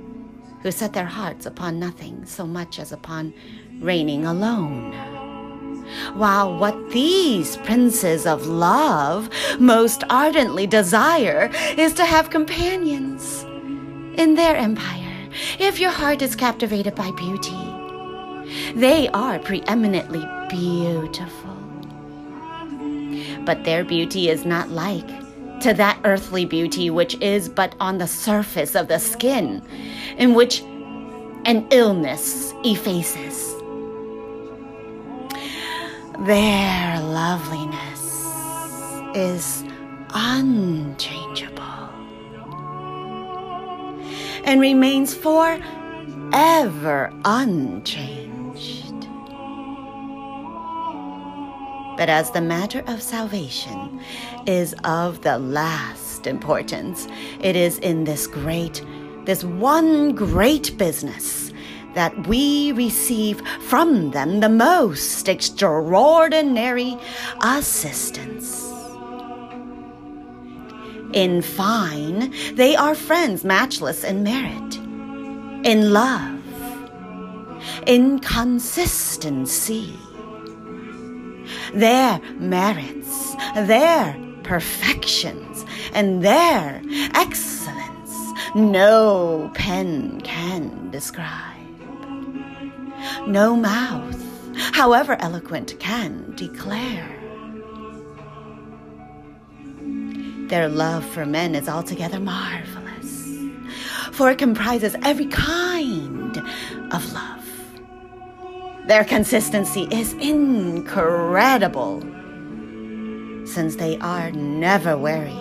who 0.62 0.70
set 0.70 0.92
their 0.92 1.06
hearts 1.06 1.46
upon 1.46 1.78
nothing 1.78 2.24
so 2.24 2.46
much 2.46 2.78
as 2.78 2.92
upon 2.92 3.32
reigning 3.80 4.24
alone. 4.24 4.92
While 6.14 6.58
what 6.58 6.90
these 6.90 7.56
princes 7.58 8.26
of 8.26 8.46
love 8.46 9.30
most 9.58 10.04
ardently 10.10 10.66
desire 10.66 11.50
is 11.76 11.94
to 11.94 12.04
have 12.04 12.30
companions 12.30 13.44
in 14.18 14.34
their 14.34 14.56
empire. 14.56 15.28
If 15.58 15.78
your 15.78 15.90
heart 15.90 16.22
is 16.22 16.36
captivated 16.36 16.94
by 16.94 17.10
beauty, 17.12 17.56
they 18.74 19.08
are 19.08 19.38
preeminently 19.38 20.24
beautiful. 20.48 21.56
But 23.44 23.64
their 23.64 23.84
beauty 23.84 24.28
is 24.28 24.44
not 24.44 24.68
like 24.70 25.08
to 25.60 25.74
that 25.74 26.00
earthly 26.04 26.44
beauty 26.44 26.90
which 26.90 27.14
is 27.20 27.48
but 27.48 27.74
on 27.80 27.98
the 27.98 28.06
surface 28.06 28.74
of 28.74 28.88
the 28.88 28.98
skin, 28.98 29.62
in 30.16 30.34
which 30.34 30.60
an 31.44 31.66
illness 31.70 32.52
effaces. 32.64 33.54
Their 36.20 37.00
loveliness 37.00 38.26
is 39.14 39.64
unchangeable 40.14 41.64
and 44.44 44.60
remains 44.60 45.14
forever 45.14 45.60
unchanged. 47.24 48.28
But 51.96 52.08
as 52.08 52.30
the 52.30 52.40
matter 52.40 52.82
of 52.86 53.02
salvation 53.02 54.00
is 54.48 54.74
of 54.84 55.20
the 55.20 55.38
last 55.38 56.26
importance, 56.26 57.06
it 57.40 57.54
is 57.54 57.78
in 57.80 58.04
this 58.04 58.26
great, 58.26 58.82
this 59.26 59.44
one 59.44 60.14
great 60.14 60.76
business 60.78 61.52
that 61.94 62.26
we 62.26 62.72
receive 62.72 63.46
from 63.60 64.10
them 64.12 64.40
the 64.40 64.48
most 64.48 65.28
extraordinary 65.28 66.96
assistance. 67.42 68.64
In 71.12 71.42
fine, 71.42 72.32
they 72.54 72.74
are 72.74 72.94
friends 72.94 73.44
matchless 73.44 74.02
in 74.02 74.22
merit, 74.22 74.76
in 75.66 75.92
love, 75.92 76.42
in 77.86 78.18
consistency. 78.20 79.94
Their 81.74 82.18
merits, 82.38 83.34
their 83.54 84.27
perfections, 84.48 85.66
and 85.92 86.24
their 86.24 86.80
excellence 87.14 88.14
no 88.54 89.50
pen 89.54 90.22
can 90.22 90.90
describe. 90.90 91.54
No 93.26 93.54
mouth, 93.54 94.18
however 94.72 95.18
eloquent, 95.20 95.78
can 95.78 96.32
declare. 96.34 97.14
Their 100.48 100.70
love 100.70 101.04
for 101.04 101.26
men 101.26 101.54
is 101.54 101.68
altogether 101.68 102.18
marvelous, 102.18 103.28
for 104.12 104.30
it 104.30 104.38
comprises 104.38 104.96
every 105.04 105.26
kind 105.26 106.38
of 106.90 107.12
love. 107.12 107.44
Their 108.86 109.04
consistency 109.04 109.86
is 109.90 110.14
incredible, 110.14 112.02
since 113.48 113.76
they 113.76 113.98
are 113.98 114.30
never 114.30 114.96
weary, 114.96 115.36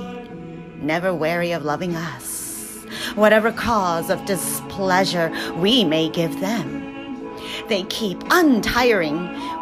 never 0.81 1.13
weary 1.13 1.51
of 1.51 1.65
loving 1.65 1.95
us, 1.95 2.85
whatever 3.15 3.51
cause 3.51 4.09
of 4.09 4.23
displeasure 4.25 5.31
we 5.57 5.84
may 5.84 6.09
give 6.09 6.39
them. 6.39 7.35
They 7.67 7.84
keep 7.84 8.21
untiring 8.31 9.17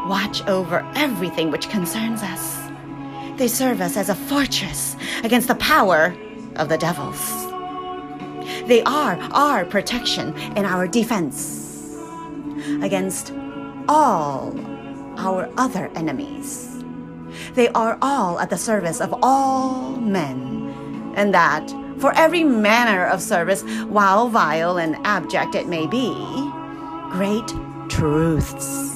watch 0.07 0.45
over 0.47 0.88
everything 0.95 1.51
which 1.51 1.69
concerns 1.69 2.22
us. 2.22 2.55
They 3.38 3.47
serve 3.47 3.81
us 3.81 3.97
as 3.97 4.09
a 4.09 4.15
fortress 4.15 4.95
against 5.23 5.47
the 5.47 5.55
power 5.55 6.15
of 6.55 6.69
the 6.69 6.77
devils. 6.77 7.19
They 8.67 8.84
are 8.84 9.17
our 9.31 9.65
protection 9.65 10.34
and 10.55 10.65
our 10.65 10.88
defense 10.88 11.97
against 12.81 13.34
all 13.88 14.57
our 15.17 15.49
other 15.57 15.89
enemies. 15.95 16.74
They 17.53 17.70
are 17.70 17.98
all 18.02 18.40
at 18.40 18.49
the 18.49 18.57
service 18.57 19.02
of 19.02 19.14
all 19.22 19.95
men, 19.98 21.14
and 21.16 21.34
that 21.34 21.70
for 21.99 22.14
every 22.16 22.44
manner 22.44 23.06
of 23.06 23.22
service, 23.22 23.64
while 23.88 24.28
vile 24.28 24.78
and 24.78 24.98
abject 25.06 25.56
it 25.56 25.68
may 25.68 25.88
be, 25.88 26.14
great 27.12 27.48
truths 27.90 28.95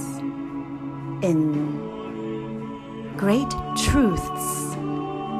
in 1.22 1.90
great 3.18 3.49
truths, 3.76 4.76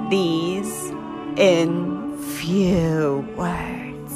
these 0.10 0.92
in 1.38 2.18
few 2.18 3.26
words. 3.38 4.14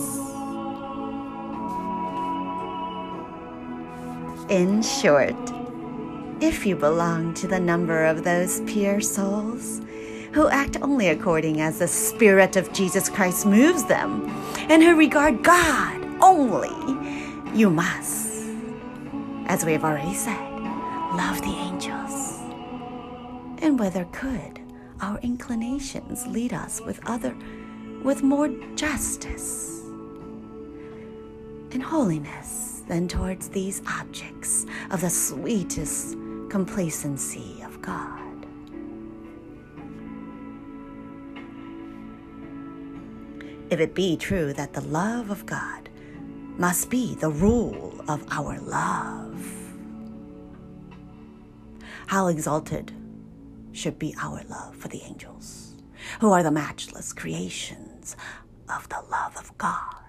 In 4.49 4.81
short, 4.81 5.52
if 6.43 6.65
you 6.65 6.75
belong 6.75 7.33
to 7.33 7.47
the 7.47 7.59
number 7.59 8.03
of 8.03 8.25
those 8.25 8.59
pure 8.61 8.99
souls 8.99 9.79
who 10.33 10.49
act 10.49 10.75
only 10.81 11.07
according 11.07 11.61
as 11.61 11.79
the 11.79 11.87
Spirit 11.87 12.57
of 12.57 12.73
Jesus 12.73 13.07
Christ 13.07 13.45
moves 13.45 13.85
them, 13.85 14.27
and 14.69 14.83
who 14.83 14.97
regard 14.97 15.41
God 15.41 16.03
only, 16.21 16.75
you 17.57 17.69
must, 17.69 18.49
as 19.45 19.63
we 19.63 19.71
have 19.71 19.85
already 19.85 20.13
said, 20.13 20.37
love 21.15 21.39
the 21.41 21.55
angels. 21.55 22.39
And 23.63 23.79
whether 23.79 24.03
could 24.11 24.59
our 24.99 25.19
inclinations 25.19 26.27
lead 26.27 26.51
us 26.51 26.81
with 26.81 26.99
other 27.05 27.33
with 28.03 28.21
more 28.21 28.49
justice 28.75 29.79
and 31.71 31.81
holiness 31.81 32.83
than 32.89 33.07
towards 33.07 33.47
these 33.47 33.81
objects 33.87 34.65
of 34.91 34.99
the 34.99 35.09
sweetest 35.09 36.17
complacency 36.49 37.61
of 37.63 37.81
God. 37.81 38.19
If 43.69 43.79
it 43.79 43.95
be 43.95 44.17
true 44.17 44.53
that 44.53 44.73
the 44.73 44.81
love 44.81 45.31
of 45.31 45.45
God 45.45 45.89
must 46.57 46.89
be 46.89 47.15
the 47.15 47.31
rule 47.31 48.03
of 48.07 48.23
our 48.29 48.59
love, 48.59 49.43
how 52.07 52.27
exalted 52.27 52.91
should 53.71 53.97
be 53.97 54.13
our 54.21 54.43
love 54.49 54.75
for 54.75 54.87
the 54.89 55.01
angels, 55.01 55.73
who 56.19 56.31
are 56.31 56.43
the 56.43 56.51
matchless 56.51 57.11
creations 57.13 58.15
of 58.69 58.87
the 58.89 59.01
love 59.09 59.35
of 59.37 59.57
God. 59.57 60.02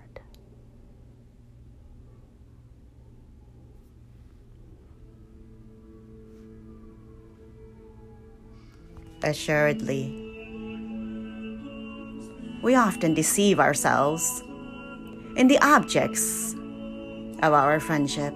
Assuredly, 9.25 10.15
we 12.63 12.75
often 12.75 13.15
deceive 13.15 13.59
ourselves 13.59 14.43
in 15.37 15.49
the 15.49 15.59
objects 15.63 16.53
of 17.43 17.55
our 17.55 17.81
friendship. 17.81 18.35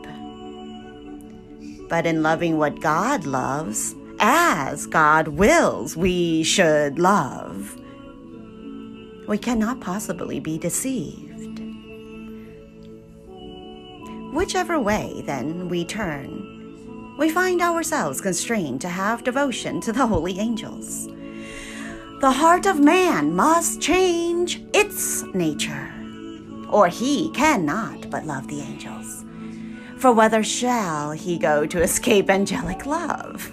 But 1.91 2.07
in 2.07 2.23
loving 2.23 2.57
what 2.57 2.81
God 2.81 3.27
loves, 3.27 3.95
as 4.19 4.87
God 4.87 5.29
wills 5.29 5.95
we 5.95 6.43
should 6.43 6.99
love, 6.99 7.79
we 9.29 9.37
cannot 9.37 9.81
possibly 9.83 10.41
be 10.41 10.57
deceived. 10.57 11.61
Whichever 14.33 14.81
way, 14.81 15.23
then, 15.27 15.69
we 15.69 15.85
turn, 15.85 16.48
we 17.19 17.29
find 17.29 17.61
ourselves 17.61 18.21
constrained 18.21 18.81
to 18.81 18.89
have 18.89 19.25
devotion 19.25 19.81
to 19.81 19.93
the 19.93 20.07
holy 20.07 20.39
angels. 20.39 21.09
The 22.21 22.31
heart 22.31 22.65
of 22.65 22.81
man 22.81 23.35
must 23.35 23.81
change 23.81 24.63
its 24.73 25.25
nature, 25.35 25.93
or 26.71 26.89
he 26.89 27.31
cannot 27.33 28.09
but 28.09 28.25
love 28.25 28.47
the 28.47 28.61
angels. 28.61 29.25
For 29.99 30.13
whither 30.13 30.45
shall 30.45 31.11
he 31.11 31.39
go 31.39 31.67
to 31.67 31.83
escape 31.83 32.31
angelic 32.31 32.87
love? 32.87 33.53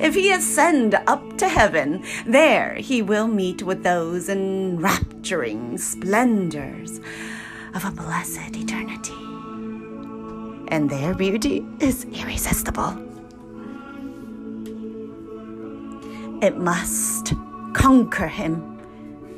If 0.00 0.14
he 0.14 0.32
ascend 0.32 0.94
up 1.06 1.36
to 1.36 1.48
heaven, 1.48 2.02
there 2.26 2.74
he 2.74 3.02
will 3.02 3.28
meet 3.28 3.62
with 3.62 3.82
those 3.82 4.30
enrapturing 4.30 5.76
splendors 5.76 6.98
of 7.74 7.84
a 7.84 7.90
blessed 7.90 8.56
eternity. 8.56 9.31
And 10.72 10.88
their 10.88 11.14
beauty 11.14 11.66
is 11.80 12.06
irresistible. 12.06 12.96
It 16.42 16.56
must 16.56 17.34
conquer 17.74 18.26
him, 18.26 18.80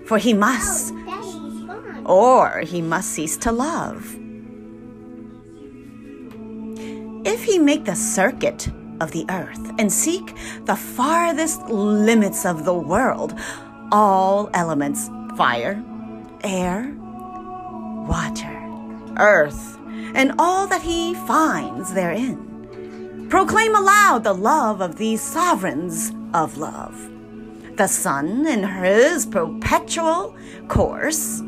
for 0.06 0.16
he 0.16 0.32
must, 0.32 0.94
Daddy's 0.94 2.06
or 2.06 2.60
he 2.60 2.80
must 2.80 3.10
cease 3.10 3.36
to 3.38 3.50
love. 3.50 4.16
If 7.26 7.42
he 7.42 7.58
make 7.58 7.84
the 7.84 7.96
circuit 7.96 8.68
of 9.00 9.10
the 9.10 9.26
earth 9.28 9.72
and 9.80 9.92
seek 9.92 10.36
the 10.66 10.76
farthest 10.76 11.62
limits 11.62 12.46
of 12.46 12.64
the 12.64 12.74
world, 12.74 13.34
all 13.90 14.50
elements 14.54 15.10
fire, 15.36 15.82
air, 16.44 16.94
water, 18.06 18.56
earth, 19.18 19.80
and 20.14 20.32
all 20.38 20.66
that 20.66 20.82
he 20.82 21.14
finds 21.14 21.92
therein, 21.94 23.26
proclaim 23.28 23.74
aloud 23.74 24.24
the 24.24 24.32
love 24.32 24.80
of 24.80 24.96
these 24.96 25.20
sovereigns 25.20 26.12
of 26.32 26.56
love. 26.58 27.10
The 27.76 27.86
sun 27.88 28.46
in 28.46 28.62
his 28.62 29.26
perpetual 29.26 30.36
course, 30.68 31.42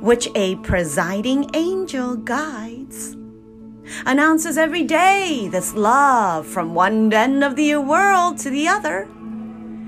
which 0.00 0.28
a 0.34 0.56
presiding 0.56 1.50
angel 1.54 2.16
guides 2.16 3.16
announces 4.06 4.56
every 4.56 4.84
day 4.84 5.48
this 5.50 5.74
love 5.74 6.46
from 6.46 6.74
one 6.74 7.12
end 7.12 7.42
of 7.42 7.56
the 7.56 7.76
world 7.76 8.38
to 8.38 8.50
the 8.50 8.68
other. 8.68 9.08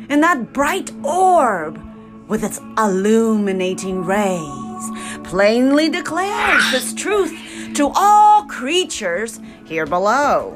And 0.09 0.23
that 0.23 0.52
bright 0.52 0.90
orb, 1.05 1.81
with 2.28 2.44
its 2.44 2.60
illuminating 2.77 4.05
rays, 4.05 4.61
plainly 5.32 5.88
declares 5.88 6.62
this 6.72 6.92
truth 6.92 7.32
to 7.74 7.90
all 7.94 8.44
creatures 8.44 9.40
here 9.64 9.86
below. 9.86 10.52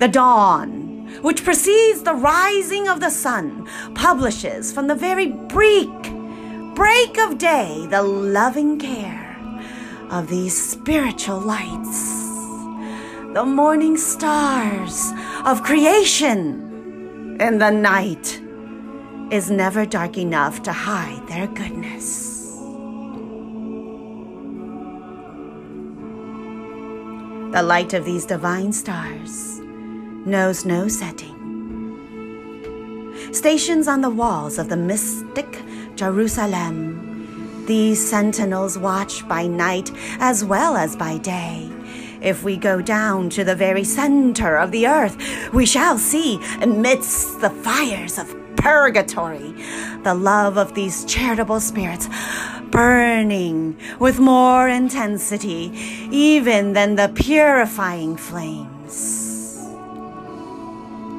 The 0.00 0.08
dawn, 0.08 1.08
which 1.22 1.44
precedes 1.44 2.02
the 2.02 2.14
rising 2.14 2.88
of 2.88 2.98
the 2.98 3.08
sun, 3.08 3.68
publishes 3.94 4.72
from 4.72 4.88
the 4.88 4.96
very 4.96 5.28
break, 5.28 5.92
break 6.74 7.18
of 7.18 7.38
day, 7.38 7.86
the 7.88 8.02
loving 8.02 8.80
care 8.80 9.38
of 10.10 10.28
these 10.28 10.60
spiritual 10.60 11.38
lights, 11.38 12.00
the 13.32 13.44
morning 13.46 13.96
stars 13.96 15.12
of 15.44 15.62
creation 15.62 17.36
in 17.40 17.58
the 17.58 17.70
night 17.70 18.40
is 19.30 19.52
never 19.52 19.86
dark 19.86 20.18
enough 20.18 20.64
to 20.64 20.72
hide 20.72 21.24
their 21.28 21.46
goodness. 21.46 22.29
The 27.52 27.62
light 27.64 27.94
of 27.94 28.04
these 28.04 28.24
divine 28.24 28.72
stars 28.72 29.58
knows 29.58 30.64
no 30.64 30.86
setting. 30.86 31.36
Stations 33.32 33.88
on 33.88 34.02
the 34.02 34.08
walls 34.08 34.56
of 34.56 34.68
the 34.68 34.76
mystic 34.76 35.60
Jerusalem, 35.96 37.66
these 37.66 38.08
sentinels 38.08 38.78
watch 38.78 39.26
by 39.26 39.48
night 39.48 39.90
as 40.20 40.44
well 40.44 40.76
as 40.76 40.94
by 40.94 41.18
day. 41.18 41.68
If 42.22 42.44
we 42.44 42.56
go 42.56 42.80
down 42.80 43.30
to 43.30 43.42
the 43.42 43.56
very 43.56 43.82
center 43.82 44.56
of 44.56 44.70
the 44.70 44.86
earth, 44.86 45.16
we 45.52 45.66
shall 45.66 45.98
see, 45.98 46.38
amidst 46.60 47.40
the 47.40 47.50
fires 47.50 48.16
of 48.16 48.39
purgatory, 48.56 49.54
the 50.02 50.14
love 50.14 50.56
of 50.56 50.74
these 50.74 51.04
charitable 51.04 51.60
spirits 51.60 52.08
burning 52.70 53.76
with 53.98 54.18
more 54.18 54.68
intensity 54.68 55.72
even 56.10 56.72
than 56.72 56.94
the 56.94 57.08
purifying 57.14 58.16
flames. 58.16 59.58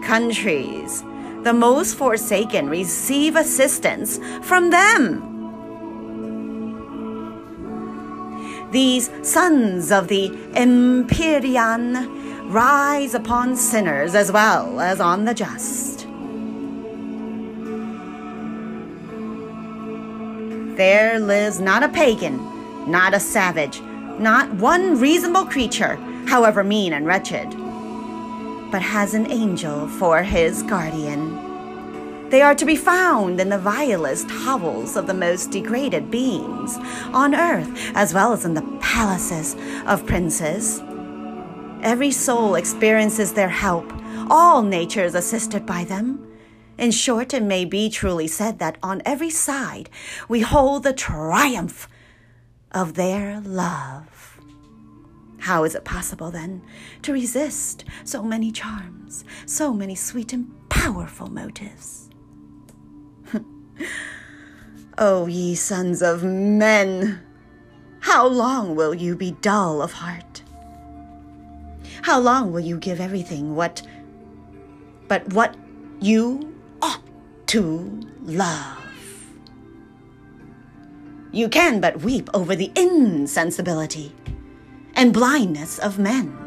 Countries, 0.04 1.04
the 1.44 1.54
most 1.54 1.96
forsaken, 1.96 2.70
receive 2.70 3.36
assistance 3.36 4.20
from 4.42 4.70
them. 4.70 5.28
These 8.72 9.10
sons 9.22 9.92
of 9.92 10.08
the 10.08 10.32
Empyrean 10.54 12.52
rise 12.52 13.14
upon 13.14 13.58
sinners 13.58 14.16
as 14.16 14.32
well 14.32 14.80
as 14.80 15.02
on 15.02 15.26
the 15.26 15.34
just. 15.34 16.01
There 20.82 21.20
lives 21.20 21.60
not 21.60 21.84
a 21.84 21.90
pagan, 21.90 22.90
not 22.90 23.14
a 23.14 23.20
savage, 23.20 23.80
not 24.18 24.52
one 24.56 25.00
reasonable 25.00 25.46
creature, 25.46 25.98
however 26.26 26.64
mean 26.64 26.94
and 26.94 27.06
wretched, 27.06 27.52
but 28.72 28.82
has 28.82 29.14
an 29.14 29.30
angel 29.30 29.88
for 29.88 30.24
his 30.24 30.64
guardian. 30.64 32.30
They 32.32 32.42
are 32.42 32.56
to 32.56 32.66
be 32.66 32.76
found 32.76 33.40
in 33.40 33.50
the 33.50 33.60
vilest 33.60 34.32
hovels 34.32 34.96
of 34.98 35.06
the 35.06 35.14
most 35.14 35.52
degraded 35.52 36.10
beings 36.10 36.78
on 37.14 37.36
earth, 37.36 37.70
as 37.94 38.16
well 38.16 38.34
as 38.34 38.44
in 38.44 38.56
the 38.56 38.80
palaces 38.82 39.56
of 39.86 40.08
princes. 40.08 40.82
Every 41.84 42.10
soul 42.10 42.56
experiences 42.56 43.34
their 43.34 43.50
help, 43.50 43.86
all 44.32 44.64
nature 44.64 45.04
is 45.04 45.14
assisted 45.14 45.64
by 45.64 45.84
them. 45.84 46.31
In 46.82 46.90
short, 46.90 47.32
it 47.36 47.44
may 47.44 47.64
be 47.64 47.92
truly 47.92 48.26
said 48.26 48.58
that 48.58 48.80
on 48.82 49.04
every 49.06 49.30
side 49.30 49.88
we 50.28 50.42
hold 50.42 50.82
the 50.82 50.94
triumph 50.94 51.88
of 52.72 52.96
their 52.96 53.40
love. 53.40 54.40
How 55.38 55.64
is 55.64 55.76
it 55.76 55.86
possible, 55.86 56.32
then, 56.32 56.64
to 57.04 57.14
resist 57.14 57.86
so 58.04 58.24
many 58.24 58.52
charms, 58.52 59.24
so 59.46 59.72
many 59.72 59.94
sweet 59.94 60.34
and 60.34 60.50
powerful 60.70 61.30
motives? 61.30 62.10
O 64.98 65.28
ye 65.28 65.54
sons 65.56 66.02
of 66.02 66.24
men, 66.24 67.22
how 68.00 68.26
long 68.26 68.76
will 68.76 68.94
you 68.96 69.16
be 69.16 69.32
dull 69.42 69.84
of 69.84 69.94
heart? 69.94 70.42
How 72.02 72.20
long 72.20 72.52
will 72.52 72.60
you 72.60 72.78
give 72.78 73.00
everything 73.00 73.56
what 73.56 73.84
but 75.08 75.32
what 75.34 75.56
you 76.00 76.52
ought 76.82 77.02
to 77.48 78.00
love? 78.24 78.78
You 81.32 81.48
can 81.48 81.80
but 81.80 82.02
weep 82.02 82.30
over 82.34 82.56
the 82.56 82.72
insensibility 82.76 84.14
and 84.96 85.14
blindness 85.14 85.80
of 85.80 85.98
men. 85.98 86.38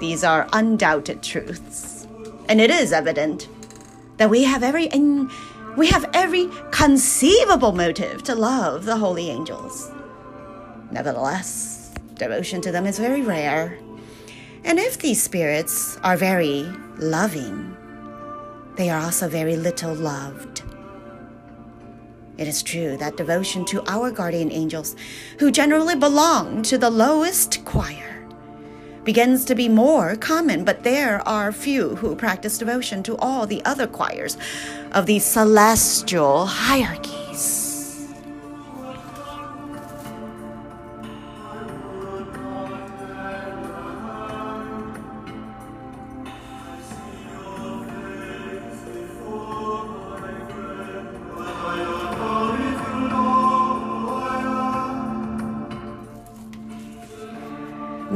These 0.00 0.22
are 0.22 0.48
undoubted 0.52 1.22
truths, 1.22 2.06
and 2.48 2.60
it 2.60 2.70
is 2.70 2.92
evident 2.92 3.48
that 4.18 4.28
we 4.28 4.44
have 4.44 4.62
every 4.62 4.86
in, 4.86 5.30
we 5.76 5.86
have 5.88 6.10
every 6.12 6.50
conceivable 6.70 7.72
motive 7.72 8.22
to 8.24 8.34
love 8.34 8.84
the 8.84 8.96
holy 8.96 9.30
angels. 9.30 9.90
Nevertheless, 10.90 11.92
devotion 12.14 12.60
to 12.60 12.70
them 12.70 12.86
is 12.86 12.98
very 12.98 13.22
rare. 13.22 13.78
And 14.64 14.78
if 14.78 14.98
these 14.98 15.22
spirits 15.22 15.98
are 16.02 16.16
very 16.16 16.62
loving, 16.96 17.76
they 18.76 18.88
are 18.90 19.00
also 19.00 19.28
very 19.28 19.56
little 19.56 19.94
loved. 19.94 20.62
It 22.38 22.48
is 22.48 22.62
true 22.62 22.96
that 22.96 23.16
devotion 23.16 23.64
to 23.66 23.84
our 23.86 24.10
guardian 24.10 24.50
angels, 24.50 24.96
who 25.38 25.52
generally 25.52 25.94
belong 25.94 26.62
to 26.64 26.78
the 26.78 26.90
lowest 26.90 27.64
choir, 27.64 28.26
begins 29.04 29.44
to 29.44 29.54
be 29.54 29.68
more 29.68 30.16
common, 30.16 30.64
but 30.64 30.82
there 30.82 31.26
are 31.28 31.52
few 31.52 31.96
who 31.96 32.16
practice 32.16 32.58
devotion 32.58 33.02
to 33.02 33.16
all 33.18 33.46
the 33.46 33.62
other 33.64 33.86
choirs 33.86 34.36
of 34.92 35.06
the 35.06 35.18
celestial 35.18 36.46
hierarchies. 36.46 37.23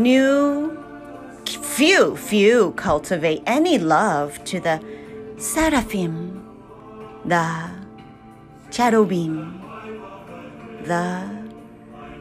New 0.08 0.72
few, 1.44 2.16
few 2.16 2.72
cultivate 2.76 3.42
any 3.44 3.76
love 3.76 4.42
to 4.44 4.58
the 4.58 4.80
seraphim, 5.36 6.42
the 7.26 7.70
cherubim, 8.70 9.60
the 10.84 11.28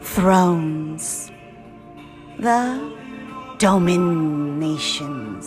thrones, 0.01 1.31
the 2.37 2.63
dominations, 3.57 5.45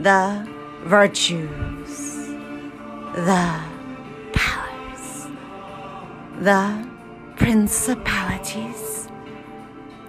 the 0.00 0.48
virtues, 0.84 1.96
the 3.28 3.44
powers, 4.32 5.26
the 6.40 6.88
principalities, 7.36 8.77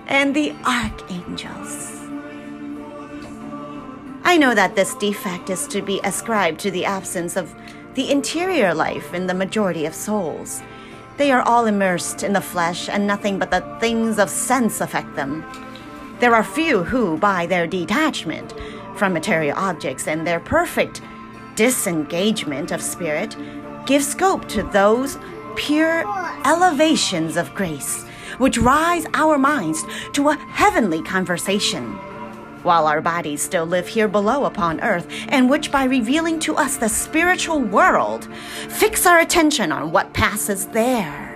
and 0.10 0.36
the 0.36 0.52
archangels. 0.66 1.96
I 4.24 4.38
know 4.38 4.54
that 4.56 4.76
this 4.76 4.96
defect 4.96 5.50
is 5.50 5.68
to 5.68 5.82
be 5.82 6.02
ascribed 6.04 6.60
to 6.62 6.72
the 6.72 6.86
absence 6.86 7.38
of 7.38 7.54
the 7.94 8.12
interior 8.12 8.74
life 8.74 9.14
in 9.14 9.28
the 9.28 9.34
majority 9.34 9.86
of 9.86 9.94
souls. 9.94 10.62
They 11.18 11.32
are 11.32 11.44
all 11.44 11.68
immersed 11.68 12.24
in 12.24 12.34
the 12.34 12.42
flesh, 12.42 12.90
and 12.90 13.06
nothing 13.06 13.38
but 13.40 13.52
the 13.52 13.62
things 13.80 14.20
of 14.20 14.30
sense 14.30 14.82
affect 14.82 15.16
them. 15.16 15.46
There 16.20 16.34
are 16.36 16.44
few 16.44 16.84
who, 16.84 17.18
by 17.18 17.46
their 17.46 17.68
detachment 17.68 18.54
from 18.96 19.14
material 19.14 19.58
objects 19.58 20.08
and 20.08 20.26
their 20.26 20.40
perfect 20.40 21.02
disengagement 21.56 22.72
of 22.72 22.82
spirit, 22.82 23.36
give 23.86 24.04
scope 24.04 24.48
to 24.50 24.64
those 24.64 25.20
pure 25.56 26.04
elevations 26.46 27.38
of 27.38 27.54
grace 27.54 28.06
which 28.40 28.58
rise 28.58 29.06
our 29.14 29.38
minds 29.38 29.84
to 30.14 30.30
a 30.30 30.36
heavenly 30.36 31.04
conversation 31.04 32.00
while 32.64 32.88
our 32.88 33.02
bodies 33.02 33.42
still 33.42 33.66
live 33.66 33.88
here 33.88 34.08
below 34.08 34.46
upon 34.46 34.82
earth, 34.82 35.08
and 35.30 35.50
which, 35.50 35.72
by 35.72 35.86
revealing 35.86 36.40
to 36.40 36.56
us 36.56 36.78
the 36.78 36.90
spiritual 36.90 37.60
world, 37.60 38.28
fix 38.68 39.06
our 39.06 39.20
attention 39.20 39.72
on 39.72 39.92
what 39.92 40.14
passes 40.14 40.66
there. 40.68 41.28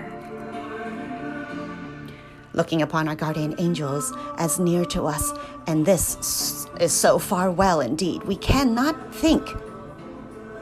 Looking 2.53 2.81
upon 2.81 3.07
our 3.07 3.15
guardian 3.15 3.55
angels 3.57 4.13
as 4.37 4.59
near 4.59 4.85
to 4.85 5.07
us, 5.07 5.33
and 5.65 5.85
this 5.85 6.67
is 6.79 6.91
so 6.91 7.17
far 7.17 7.49
well 7.49 7.81
indeed, 7.81 8.23
we 8.23 8.35
cannot 8.35 9.15
think 9.15 9.55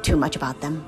too 0.02 0.16
much 0.16 0.36
about 0.36 0.62
them. 0.62 0.86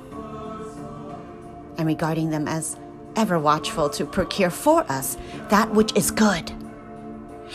And 1.77 1.87
regarding 1.87 2.29
them 2.29 2.47
as 2.47 2.77
ever 3.15 3.39
watchful 3.39 3.89
to 3.89 4.05
procure 4.05 4.49
for 4.49 4.83
us 4.91 5.17
that 5.49 5.71
which 5.71 5.95
is 5.95 6.11
good, 6.11 6.51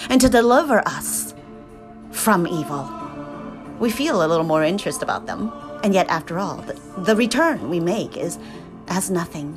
and 0.08 0.20
to 0.20 0.28
deliver 0.28 0.86
us 0.86 1.34
from 2.10 2.46
evil. 2.46 2.90
We 3.78 3.90
feel 3.90 4.24
a 4.24 4.26
little 4.26 4.44
more 4.44 4.64
interest 4.64 5.02
about 5.02 5.26
them. 5.26 5.52
And 5.84 5.94
yet, 5.94 6.08
after 6.08 6.38
all, 6.38 6.56
the, 6.56 6.74
the 6.98 7.14
return 7.14 7.70
we 7.70 7.78
make 7.78 8.16
is 8.16 8.38
as 8.88 9.10
nothing 9.10 9.52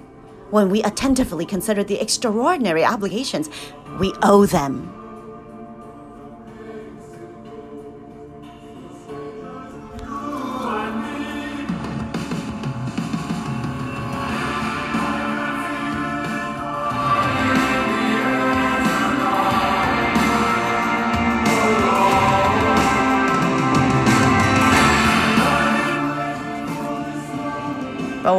when 0.51 0.69
we 0.69 0.83
attentively 0.83 1.45
consider 1.45 1.83
the 1.83 1.99
extraordinary 1.99 2.83
obligations 2.83 3.49
we 3.99 4.13
owe 4.21 4.45
them. 4.45 5.00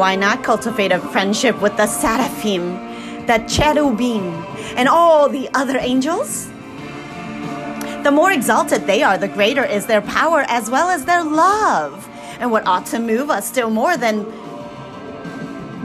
Why 0.03 0.17
not 0.17 0.43
cultivate 0.43 0.91
a 0.91 0.99
friendship 0.99 1.63
with 1.63 1.77
the 1.77 1.87
seraphim, 1.87 2.75
the 3.29 3.39
cherubim, 3.49 4.25
and 4.77 4.89
all 4.89 5.29
the 5.29 5.49
other 5.55 5.79
angels? 5.79 6.49
The 8.03 8.11
more 8.11 8.33
exalted 8.33 8.89
they 8.89 9.05
are, 9.05 9.17
the 9.17 9.29
greater 9.29 9.65
is 9.65 9.87
their 9.87 10.03
power 10.03 10.45
as 10.49 10.69
well 10.69 10.91
as 10.91 11.05
their 11.05 11.23
love. 11.23 12.09
And 12.41 12.51
what 12.51 12.67
ought 12.67 12.85
to 12.87 12.99
move 12.99 13.31
us 13.31 13.47
still 13.47 13.71
more 13.71 13.97
than 13.97 14.27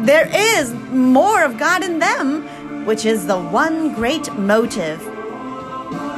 there 0.03 0.27
is 0.33 0.73
more 0.89 1.43
of 1.43 1.59
God 1.59 1.83
in 1.83 1.99
them, 1.99 2.87
which 2.87 3.05
is 3.05 3.27
the 3.27 3.39
one 3.39 3.93
great 3.93 4.33
motive 4.33 4.99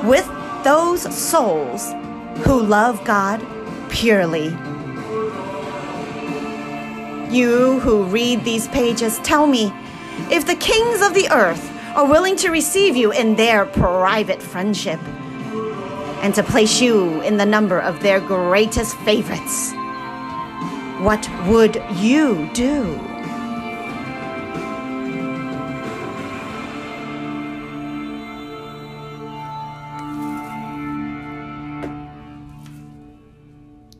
with 0.05 0.25
those 0.63 1.01
souls 1.13 1.91
who 2.45 2.61
love 2.61 3.03
God 3.03 3.45
purely. 3.89 4.55
You 7.29 7.79
who 7.81 8.05
read 8.05 8.43
these 8.43 8.67
pages, 8.69 9.19
tell 9.19 9.45
me 9.45 9.71
if 10.31 10.47
the 10.47 10.55
kings 10.55 11.01
of 11.03 11.13
the 11.13 11.29
earth 11.31 11.63
are 11.95 12.07
willing 12.07 12.35
to 12.37 12.49
receive 12.49 12.95
you 12.95 13.11
in 13.11 13.35
their 13.35 13.67
private 13.67 14.41
friendship 14.41 14.99
and 16.23 16.33
to 16.33 16.41
place 16.41 16.81
you 16.81 17.21
in 17.21 17.37
the 17.37 17.45
number 17.45 17.79
of 17.79 18.01
their 18.01 18.19
greatest 18.19 18.97
favorites, 19.01 19.73
what 21.03 21.29
would 21.47 21.75
you 21.97 22.49
do? 22.55 22.99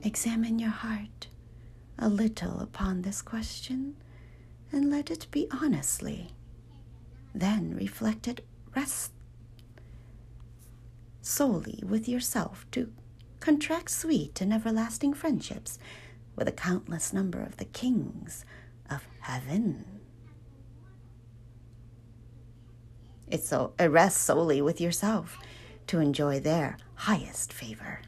Examine 0.03 0.57
your 0.57 0.71
heart 0.71 1.18
a 1.99 2.09
little 2.09 2.59
upon 2.59 3.01
this 3.01 3.21
question 3.21 3.95
and 4.71 4.89
let 4.89 5.11
it 5.11 5.27
be 5.31 5.47
honestly. 5.51 6.29
Then 7.35 7.75
reflect 7.75 8.27
it 8.27 8.45
rest 8.75 9.11
solely 11.21 11.83
with 11.85 12.07
yourself 12.07 12.65
to 12.71 12.91
contract 13.39 13.91
sweet 13.91 14.41
and 14.41 14.53
everlasting 14.53 15.13
friendships 15.13 15.77
with 16.35 16.47
a 16.47 16.53
countless 16.53 17.13
number 17.13 17.41
of 17.41 17.57
the 17.57 17.65
kings 17.65 18.45
of 18.89 19.05
heaven. 19.21 19.85
It's 23.29 23.47
so 23.47 23.73
it 23.77 23.85
rests 23.85 24.19
solely 24.19 24.61
with 24.61 24.81
yourself 24.81 25.37
to 25.87 25.99
enjoy 25.99 26.39
their 26.39 26.77
highest 26.95 27.53
favor. 27.53 28.01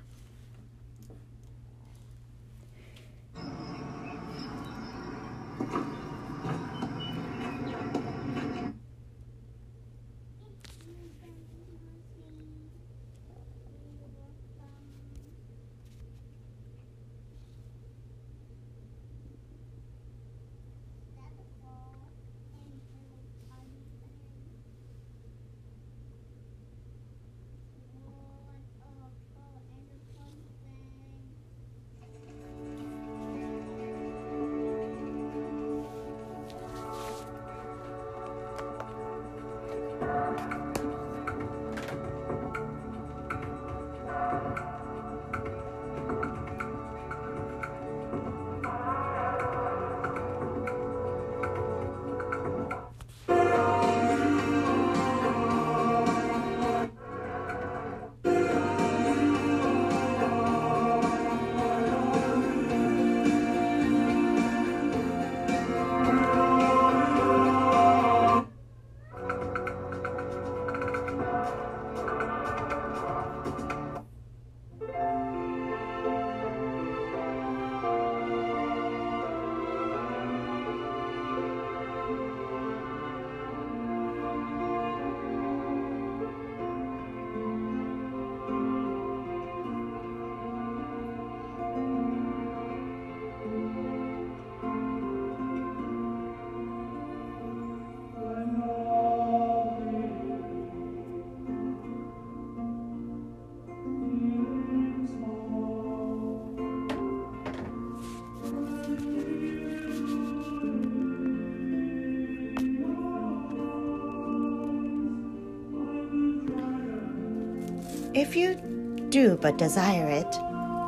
But 119.51 119.57
desire 119.57 120.07
it, 120.07 120.35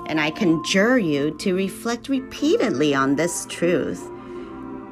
and 0.07 0.21
I 0.21 0.31
conjure 0.31 0.97
you 0.97 1.31
to 1.39 1.53
reflect 1.53 2.07
repeatedly 2.07 2.95
on 2.95 3.15
this 3.15 3.45
truth, 3.49 4.09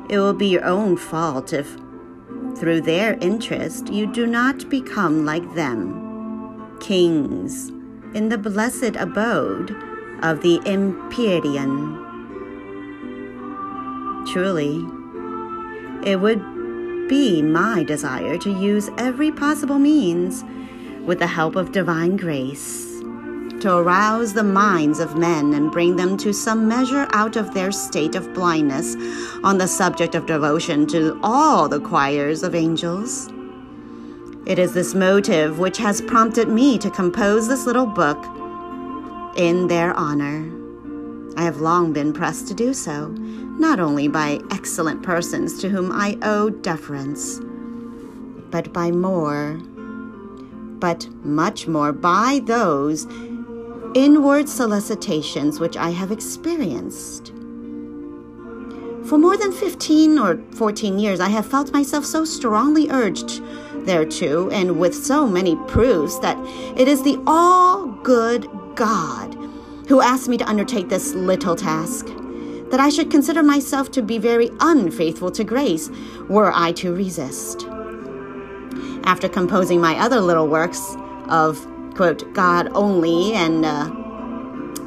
it 0.09 0.17
will 0.17 0.33
be 0.33 0.47
your 0.47 0.65
own 0.65 0.97
fault 0.97 1.53
if, 1.53 1.77
through 2.57 2.81
their 2.81 3.13
interest, 3.21 3.87
you 3.87 4.11
do 4.11 4.27
not 4.27 4.69
become 4.69 5.25
like 5.25 5.55
them, 5.55 6.77
kings 6.81 7.69
in 8.13 8.27
the 8.27 8.37
blessed 8.37 8.97
abode 8.97 9.73
of 10.21 10.41
the 10.41 10.59
Empyrean. 10.65 11.95
Truly, 14.27 14.85
it 16.03 16.19
would 16.19 17.07
be 17.07 17.41
my 17.41 17.83
desire 17.83 18.37
to 18.39 18.51
use 18.51 18.89
every 18.97 19.31
possible 19.31 19.79
means, 19.79 20.43
with 21.05 21.19
the 21.19 21.27
help 21.27 21.55
of 21.55 21.71
divine 21.71 22.17
grace, 22.17 22.90
to 23.61 23.77
arouse 23.77 24.33
the 24.33 24.43
minds 24.43 24.99
of 24.99 25.17
men 25.17 25.53
and 25.53 25.71
bring 25.71 25.95
them 25.95 26.17
to 26.17 26.33
some 26.33 26.67
measure 26.67 27.07
out 27.11 27.35
of 27.35 27.53
their 27.53 27.71
state 27.71 28.15
of 28.15 28.33
blindness 28.33 28.95
on 29.43 29.57
the 29.57 29.67
subject 29.67 30.15
of 30.15 30.25
devotion 30.25 30.87
to 30.87 31.19
all 31.23 31.69
the 31.69 31.79
choirs 31.79 32.43
of 32.43 32.55
angels. 32.55 33.29
It 34.47 34.57
is 34.57 34.73
this 34.73 34.95
motive 34.95 35.59
which 35.59 35.77
has 35.77 36.01
prompted 36.01 36.47
me 36.47 36.79
to 36.79 36.89
compose 36.89 37.47
this 37.47 37.67
little 37.67 37.85
book 37.85 38.17
in 39.37 39.67
their 39.67 39.93
honor. 39.93 40.51
I 41.37 41.43
have 41.43 41.61
long 41.61 41.93
been 41.93 42.11
pressed 42.11 42.47
to 42.47 42.53
do 42.55 42.73
so, 42.73 43.09
not 43.09 43.79
only 43.79 44.07
by 44.07 44.41
excellent 44.51 45.03
persons 45.03 45.59
to 45.61 45.69
whom 45.69 45.91
I 45.91 46.17
owe 46.23 46.49
deference, 46.49 47.39
but 48.49 48.73
by 48.73 48.91
more, 48.91 49.59
but 50.79 51.07
much 51.23 51.67
more 51.67 51.93
by 51.93 52.41
those 52.43 53.05
inward 53.93 54.47
solicitations 54.47 55.59
which 55.59 55.77
I 55.77 55.89
have 55.89 56.11
experienced. 56.11 57.33
For 59.05 59.17
more 59.17 59.35
than 59.35 59.51
15 59.51 60.19
or 60.19 60.39
14 60.51 60.99
years, 60.99 61.19
I 61.19 61.29
have 61.29 61.45
felt 61.45 61.73
myself 61.73 62.05
so 62.05 62.23
strongly 62.23 62.89
urged 62.89 63.41
thereto, 63.85 64.49
and 64.49 64.79
with 64.79 64.95
so 64.95 65.27
many 65.27 65.55
proofs, 65.67 66.19
that 66.19 66.37
it 66.77 66.87
is 66.87 67.03
the 67.03 67.21
all 67.25 67.87
good 68.03 68.47
God 68.75 69.33
who 69.87 70.01
asked 70.01 70.29
me 70.29 70.37
to 70.37 70.47
undertake 70.47 70.87
this 70.87 71.13
little 71.13 71.55
task, 71.55 72.05
that 72.69 72.79
I 72.79 72.89
should 72.89 73.11
consider 73.11 73.43
myself 73.43 73.91
to 73.91 74.01
be 74.01 74.17
very 74.17 74.49
unfaithful 74.61 75.31
to 75.31 75.43
grace 75.43 75.89
were 76.29 76.51
I 76.55 76.71
to 76.73 76.93
resist. 76.95 77.65
After 79.03 79.27
composing 79.27 79.81
my 79.81 79.95
other 79.99 80.21
little 80.21 80.47
works 80.47 80.95
of, 81.27 81.67
quote, 81.95 82.33
God 82.33 82.69
only 82.73 83.33
and 83.33 83.65
uh, 83.65 83.89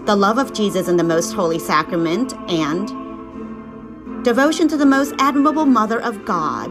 the 0.04 0.16
love 0.16 0.38
of 0.38 0.52
Jesus 0.52 0.88
in 0.88 0.96
the 0.96 1.04
most 1.04 1.32
holy 1.32 1.58
sacrament 1.58 2.34
and 2.48 4.24
devotion 4.24 4.68
to 4.68 4.76
the 4.76 4.86
most 4.86 5.14
admirable 5.18 5.66
Mother 5.66 6.00
of 6.00 6.24
God, 6.24 6.70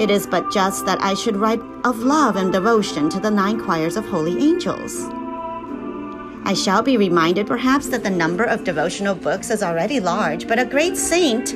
it 0.00 0.10
is 0.10 0.26
but 0.26 0.50
just 0.50 0.86
that 0.86 1.02
I 1.02 1.12
should 1.12 1.36
write 1.36 1.60
of 1.84 1.98
love 1.98 2.36
and 2.36 2.50
devotion 2.50 3.10
to 3.10 3.20
the 3.20 3.30
nine 3.30 3.62
choirs 3.62 3.96
of 3.96 4.06
holy 4.06 4.38
angels. 4.38 5.06
I 6.44 6.54
shall 6.54 6.82
be 6.82 6.96
reminded 6.96 7.46
perhaps 7.46 7.88
that 7.88 8.02
the 8.02 8.10
number 8.10 8.44
of 8.44 8.64
devotional 8.64 9.14
books 9.14 9.50
is 9.50 9.62
already 9.62 10.00
large, 10.00 10.48
but 10.48 10.58
a 10.58 10.64
great 10.64 10.96
saint 10.96 11.52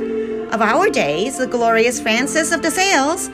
of 0.53 0.61
our 0.61 0.91
days, 0.91 1.39
the 1.39 1.47
glorious 1.47 1.99
Francis 1.99 2.53
of 2.53 2.61
the 2.61 2.71
Sales, 2.71 3.31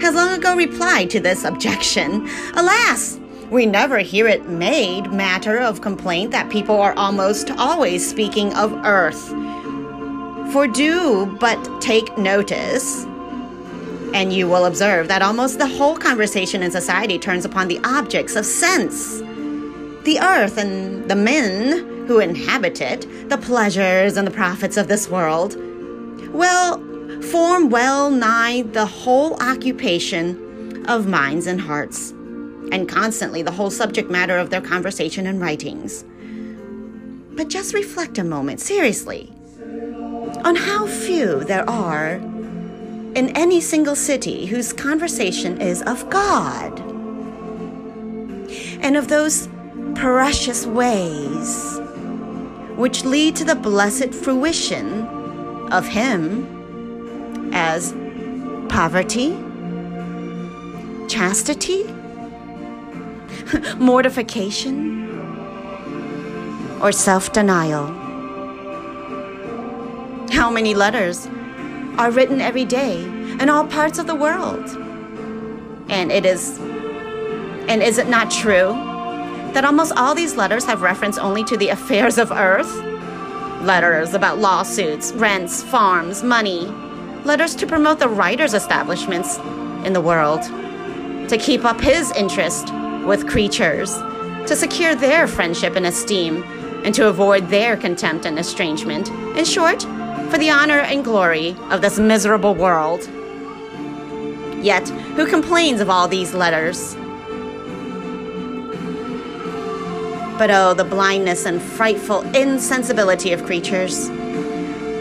has 0.00 0.14
long 0.14 0.38
ago 0.38 0.56
replied 0.56 1.10
to 1.10 1.20
this 1.20 1.44
objection. 1.44 2.28
Alas, 2.54 3.18
we 3.50 3.66
never 3.66 3.98
hear 3.98 4.26
it 4.26 4.48
made 4.48 5.12
matter 5.12 5.58
of 5.58 5.80
complaint 5.80 6.30
that 6.32 6.50
people 6.50 6.80
are 6.80 6.94
almost 6.94 7.50
always 7.52 8.08
speaking 8.08 8.52
of 8.54 8.72
earth. 8.84 9.28
For 10.52 10.66
do 10.66 11.26
but 11.40 11.80
take 11.80 12.16
notice 12.18 13.04
and 14.14 14.32
you 14.32 14.48
will 14.48 14.64
observe 14.64 15.08
that 15.08 15.22
almost 15.22 15.58
the 15.58 15.66
whole 15.66 15.96
conversation 15.96 16.62
in 16.62 16.70
society 16.70 17.18
turns 17.18 17.44
upon 17.44 17.68
the 17.68 17.80
objects 17.84 18.36
of 18.36 18.46
sense 18.46 19.22
the 20.06 20.20
earth 20.20 20.56
and 20.56 21.10
the 21.10 21.16
men 21.16 22.06
who 22.06 22.20
inhabit 22.20 22.80
it, 22.80 23.28
the 23.28 23.36
pleasures 23.36 24.16
and 24.16 24.24
the 24.24 24.30
profits 24.30 24.76
of 24.76 24.86
this 24.86 25.08
world, 25.10 25.56
will 26.32 26.80
form 27.22 27.70
well 27.70 28.10
nigh 28.10 28.62
the 28.62 28.86
whole 28.86 29.34
occupation 29.42 30.84
of 30.88 31.06
minds 31.06 31.46
and 31.46 31.60
hearts, 31.60 32.10
and 32.72 32.88
constantly 32.88 33.42
the 33.42 33.50
whole 33.50 33.70
subject 33.70 34.10
matter 34.10 34.38
of 34.38 34.50
their 34.50 34.60
conversation 34.60 35.26
and 35.26 35.40
writings. 35.40 36.04
But 37.36 37.48
just 37.48 37.74
reflect 37.74 38.18
a 38.18 38.24
moment, 38.24 38.60
seriously, 38.60 39.32
on 40.44 40.56
how 40.56 40.86
few 40.86 41.44
there 41.44 41.68
are 41.68 42.14
in 42.14 43.30
any 43.36 43.60
single 43.60 43.96
city 43.96 44.46
whose 44.46 44.72
conversation 44.72 45.60
is 45.60 45.82
of 45.82 46.08
God 46.10 46.78
and 48.80 48.96
of 48.96 49.08
those 49.08 49.48
precious 49.94 50.66
ways 50.66 51.78
which 52.76 53.04
lead 53.04 53.34
to 53.36 53.44
the 53.44 53.54
blessed 53.54 54.14
fruition 54.14 55.06
of 55.72 55.86
Him 55.88 56.55
as 57.56 57.92
poverty, 58.68 59.30
chastity, 61.08 61.84
mortification, 63.78 64.76
or 66.82 66.92
self 66.92 67.32
denial. 67.32 67.86
How 70.30 70.50
many 70.50 70.74
letters 70.74 71.26
are 71.96 72.10
written 72.10 72.42
every 72.42 72.66
day 72.66 73.02
in 73.40 73.48
all 73.48 73.66
parts 73.66 73.98
of 73.98 74.06
the 74.06 74.14
world? 74.14 74.64
And 75.88 76.12
it 76.12 76.26
is, 76.26 76.58
and 77.70 77.82
is 77.82 77.96
it 77.96 78.08
not 78.08 78.30
true 78.30 78.68
that 79.54 79.64
almost 79.64 79.92
all 79.96 80.14
these 80.14 80.36
letters 80.36 80.66
have 80.66 80.82
reference 80.82 81.16
only 81.16 81.42
to 81.44 81.56
the 81.56 81.70
affairs 81.70 82.18
of 82.18 82.30
earth? 82.32 82.70
Letters 83.62 84.12
about 84.12 84.36
lawsuits, 84.38 85.12
rents, 85.12 85.62
farms, 85.62 86.22
money. 86.22 86.70
Letters 87.26 87.56
to 87.56 87.66
promote 87.66 87.98
the 87.98 88.08
writer's 88.08 88.54
establishments 88.54 89.38
in 89.84 89.92
the 89.92 90.00
world. 90.00 90.42
To 91.28 91.36
keep 91.36 91.64
up 91.64 91.80
his 91.80 92.12
interest 92.12 92.72
with 93.04 93.26
creatures. 93.26 93.92
To 94.46 94.54
secure 94.54 94.94
their 94.94 95.26
friendship 95.26 95.74
and 95.74 95.86
esteem. 95.86 96.44
And 96.84 96.94
to 96.94 97.08
avoid 97.08 97.48
their 97.48 97.76
contempt 97.76 98.26
and 98.26 98.38
estrangement. 98.38 99.08
In 99.36 99.44
short, 99.44 99.82
for 100.30 100.38
the 100.38 100.50
honor 100.50 100.78
and 100.78 101.02
glory 101.02 101.56
of 101.70 101.80
this 101.80 101.98
miserable 101.98 102.54
world. 102.54 103.00
Yet, 104.62 104.88
who 105.16 105.26
complains 105.26 105.80
of 105.80 105.90
all 105.90 106.06
these 106.06 106.32
letters? 106.32 106.94
But 110.38 110.52
oh, 110.52 110.74
the 110.74 110.86
blindness 110.88 111.44
and 111.44 111.60
frightful 111.60 112.20
insensibility 112.36 113.32
of 113.32 113.44
creatures. 113.44 114.08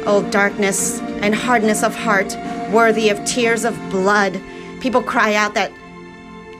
Oh, 0.08 0.28
darkness 0.30 1.00
and 1.00 1.34
hardness 1.34 1.82
of 1.82 1.96
heart, 1.96 2.36
worthy 2.72 3.10
of 3.10 3.26
tears 3.26 3.66
of 3.66 3.76
blood. 3.90 4.40
People 4.80 5.02
cry 5.02 5.34
out 5.34 5.56
that 5.56 5.72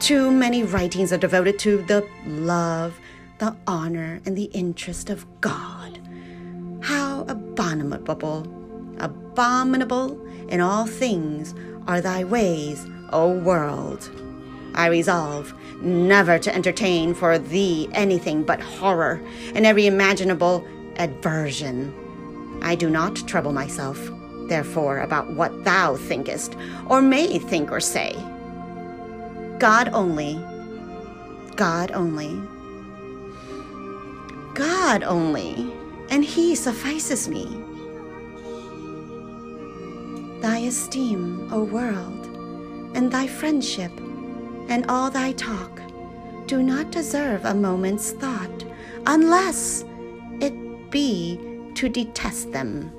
too 0.00 0.32
many 0.32 0.64
writings 0.64 1.12
are 1.12 1.16
devoted 1.18 1.58
to 1.60 1.78
the 1.82 2.06
love, 2.26 2.98
the 3.38 3.56
honor, 3.66 4.20
and 4.26 4.36
the 4.36 4.50
interest 4.52 5.10
of 5.10 5.24
God. 5.40 6.00
How 6.82 7.24
abominable, 7.28 8.42
abominable 8.98 10.26
in 10.48 10.60
all 10.60 10.86
things 10.86 11.54
are 11.86 12.00
thy 12.00 12.24
ways, 12.24 12.84
O 13.10 13.30
world. 13.30 14.10
I 14.74 14.86
resolve 14.86 15.54
never 15.80 16.38
to 16.40 16.54
entertain 16.54 17.14
for 17.14 17.38
thee 17.38 17.88
anything 17.92 18.42
but 18.42 18.60
horror 18.60 19.20
and 19.54 19.64
every 19.64 19.86
imaginable 19.86 20.66
aversion. 20.96 21.94
I 22.62 22.74
do 22.74 22.90
not 22.90 23.16
trouble 23.26 23.52
myself, 23.52 24.10
therefore, 24.48 25.00
about 25.00 25.30
what 25.30 25.64
thou 25.64 25.96
thinkest, 25.96 26.56
or 26.88 27.00
may 27.02 27.38
think 27.38 27.70
or 27.70 27.80
say. 27.80 28.14
God 29.58 29.90
only, 29.92 30.34
God 31.56 31.90
only, 31.92 32.40
God 34.54 35.02
only, 35.02 35.72
and 36.10 36.24
He 36.24 36.54
suffices 36.54 37.28
me. 37.28 37.62
Thy 40.40 40.58
esteem, 40.58 41.48
O 41.52 41.64
world, 41.64 42.26
and 42.94 43.10
thy 43.10 43.26
friendship 43.26 43.92
and 44.68 44.84
all 44.88 45.10
thy 45.10 45.32
talk 45.32 45.80
do 46.46 46.62
not 46.62 46.90
deserve 46.90 47.44
a 47.44 47.54
moment's 47.54 48.12
thought, 48.12 48.64
unless 49.06 49.84
it 50.40 50.54
be 50.90 51.38
to 51.76 51.88
detest 51.88 52.52
them. 52.52 52.90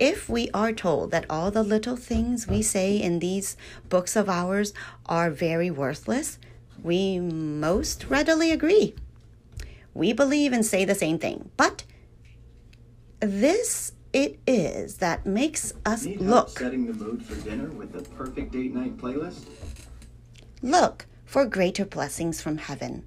if 0.00 0.30
we 0.30 0.50
are 0.54 0.72
told 0.72 1.10
that 1.10 1.26
all 1.28 1.50
the 1.50 1.62
little 1.62 1.94
things 1.94 2.48
we 2.48 2.62
say 2.62 2.96
in 2.96 3.18
these 3.18 3.54
books 3.90 4.16
of 4.16 4.30
ours 4.30 4.72
are 5.04 5.30
very 5.30 5.70
worthless, 5.70 6.38
we 6.82 7.18
most 7.18 8.06
readily 8.08 8.50
agree. 8.50 8.94
We 9.92 10.14
believe 10.14 10.54
and 10.54 10.64
say 10.64 10.86
the 10.86 10.94
same 10.94 11.18
thing. 11.18 11.50
But 11.58 11.84
this 13.20 13.92
it 14.12 14.38
is 14.46 14.96
that 14.96 15.26
makes 15.26 15.74
us 15.84 16.06
Need 16.06 16.22
look, 16.22 16.58
setting 16.58 16.86
the 16.86 16.94
mood 16.94 17.22
for 17.22 17.36
dinner 17.44 17.68
with 17.68 17.92
the 17.92 18.02
perfect 18.16 18.52
date 18.52 18.74
night 18.74 18.96
playlist? 18.96 19.44
Look 20.62 21.06
for 21.24 21.44
greater 21.44 21.84
blessings 21.84 22.40
from 22.40 22.58
heaven, 22.58 23.04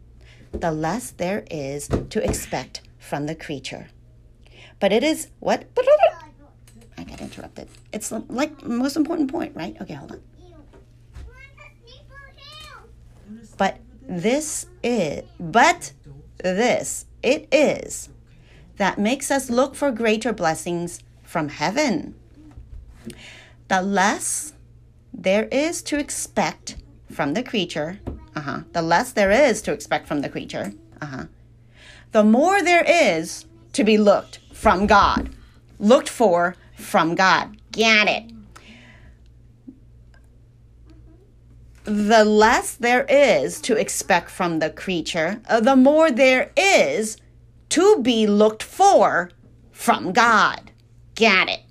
the 0.51 0.71
less 0.71 1.11
there 1.11 1.45
is 1.49 1.87
to 2.09 2.23
expect 2.23 2.81
from 2.97 3.25
the 3.25 3.35
creature. 3.35 3.89
But 4.79 4.93
it 4.93 5.03
is 5.03 5.29
what? 5.39 5.65
I 6.97 7.03
got 7.03 7.21
interrupted. 7.21 7.67
It's 7.91 8.11
like 8.11 8.63
most 8.63 8.95
important 8.95 9.31
point, 9.31 9.55
right? 9.55 9.75
Okay, 9.81 9.93
hold 9.93 10.13
on. 10.13 10.21
But 13.57 13.79
this 14.07 14.65
is, 14.83 15.23
but 15.39 15.93
this 16.37 17.05
it 17.21 17.47
is 17.51 18.09
that 18.77 18.97
makes 18.99 19.31
us 19.31 19.49
look 19.49 19.75
for 19.75 19.91
greater 19.91 20.33
blessings 20.33 20.99
from 21.23 21.49
heaven. 21.49 22.15
The 23.67 23.81
less 23.81 24.53
there 25.13 25.45
is 25.45 25.81
to 25.83 25.97
expect 25.97 26.75
from 27.13 27.33
the 27.33 27.43
creature, 27.43 27.99
uh-huh, 28.35 28.61
the 28.73 28.81
less 28.81 29.11
there 29.11 29.31
is 29.31 29.61
to 29.63 29.71
expect 29.71 30.07
from 30.07 30.21
the 30.21 30.29
creature, 30.29 30.73
uh-huh, 31.01 31.25
the 32.11 32.23
more 32.23 32.61
there 32.61 32.83
is 32.85 33.45
to 33.73 33.83
be 33.83 33.97
looked 33.97 34.39
from 34.53 34.87
God, 34.87 35.29
looked 35.79 36.09
for 36.09 36.55
from 36.75 37.15
God. 37.15 37.57
Get 37.71 38.07
it? 38.07 38.33
the 41.85 42.23
less 42.23 42.75
there 42.75 43.03
is 43.09 43.59
to 43.61 43.75
expect 43.75 44.29
from 44.29 44.59
the 44.59 44.69
creature, 44.69 45.41
uh, 45.49 45.59
the 45.59 45.75
more 45.75 46.11
there 46.11 46.51
is 46.55 47.17
to 47.69 48.01
be 48.01 48.25
looked 48.27 48.63
for 48.63 49.31
from 49.71 50.13
God. 50.13 50.71
Get 51.15 51.49
it? 51.49 51.61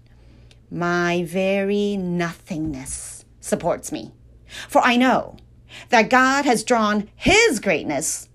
My 0.71 1.25
very 1.25 1.97
nothingness 1.97 3.25
supports 3.41 3.91
me. 3.91 4.13
For 4.69 4.81
I 4.83 4.97
know 4.97 5.37
that 5.89 6.11
God 6.11 6.45
has 6.45 6.65
drawn 6.65 7.09
his 7.17 7.61
greatness. 7.61 8.29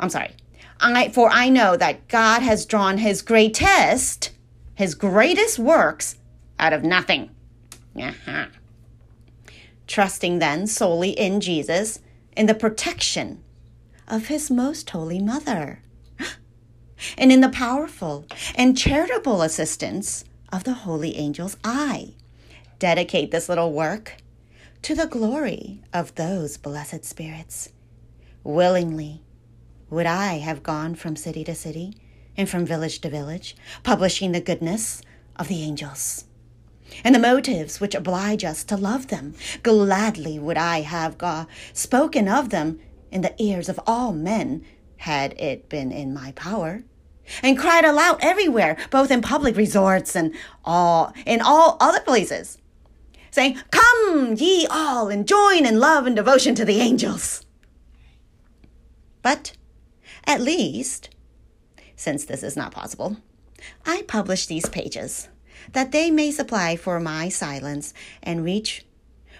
I'm 0.00 0.10
sorry. 0.10 0.32
I, 0.80 1.10
for 1.10 1.30
I 1.30 1.48
know 1.48 1.76
that 1.76 2.08
God 2.08 2.42
has 2.42 2.66
drawn 2.66 2.98
his 2.98 3.22
greatest, 3.22 4.30
his 4.74 4.94
greatest 4.94 5.58
works 5.58 6.16
out 6.58 6.72
of 6.72 6.82
nothing. 6.82 7.30
Uh-huh 7.96 8.46
trusting 9.92 10.38
then 10.38 10.66
solely 10.66 11.10
in 11.10 11.38
Jesus, 11.38 12.00
in 12.34 12.46
the 12.46 12.54
protection 12.54 13.42
of 14.08 14.28
his 14.28 14.50
most 14.50 14.88
holy 14.88 15.18
mother, 15.18 15.82
and 17.18 17.30
in 17.30 17.42
the 17.42 17.48
powerful 17.50 18.24
and 18.54 18.76
charitable 18.76 19.42
assistance 19.42 20.24
of 20.50 20.64
the 20.64 20.72
holy 20.72 21.16
angels, 21.16 21.58
I 21.62 22.14
dedicate 22.78 23.30
this 23.30 23.50
little 23.50 23.72
work 23.72 24.16
to 24.82 24.96
the 24.96 25.06
glory 25.06 25.80
of 25.92 26.14
those 26.16 26.56
blessed 26.56 27.04
spirits. 27.04 27.68
Willingly 28.42 29.22
would 29.90 30.06
I 30.06 30.38
have 30.38 30.64
gone 30.64 30.96
from 30.96 31.14
city 31.14 31.44
to 31.44 31.54
city 31.54 31.94
and 32.36 32.48
from 32.48 32.66
village 32.66 33.00
to 33.00 33.08
village, 33.08 33.56
publishing 33.84 34.32
the 34.32 34.40
goodness 34.40 35.00
of 35.36 35.46
the 35.46 35.62
angels 35.62 36.24
and 37.04 37.14
the 37.14 37.20
motives 37.20 37.80
which 37.80 37.94
oblige 37.94 38.44
us 38.44 38.64
to 38.64 38.76
love 38.76 39.06
them. 39.06 39.34
Gladly 39.62 40.38
would 40.38 40.58
I 40.58 40.80
have 40.80 41.16
God 41.16 41.46
spoken 41.72 42.28
of 42.28 42.50
them 42.50 42.80
in 43.10 43.20
the 43.20 43.40
ears 43.40 43.68
of 43.68 43.78
all 43.86 44.12
men, 44.12 44.64
had 44.96 45.32
it 45.40 45.68
been 45.68 45.92
in 45.92 46.12
my 46.12 46.32
power, 46.32 46.82
and 47.42 47.58
cried 47.58 47.84
aloud 47.84 48.18
everywhere, 48.20 48.76
both 48.90 49.10
in 49.10 49.22
public 49.22 49.56
resorts 49.56 50.16
and 50.16 50.34
all 50.64 51.12
in 51.24 51.40
all 51.40 51.76
other 51.80 52.00
places, 52.00 52.58
saying, 53.32 53.58
Come, 53.70 54.36
ye 54.36 54.66
all, 54.70 55.08
and 55.08 55.26
join 55.26 55.66
in 55.66 55.80
love 55.80 56.06
and 56.06 56.14
devotion 56.14 56.54
to 56.54 56.64
the 56.64 56.80
angels. 56.80 57.44
But 59.22 59.52
at 60.24 60.40
least, 60.40 61.10
since 61.96 62.24
this 62.24 62.44
is 62.44 62.56
not 62.56 62.72
possible, 62.72 63.16
I 63.84 64.02
publish 64.02 64.46
these 64.46 64.68
pages 64.68 65.28
that 65.72 65.92
they 65.92 66.10
may 66.10 66.30
supply 66.30 66.76
for 66.76 67.00
my 67.00 67.28
silence 67.28 67.94
and 68.22 68.44
reach 68.44 68.84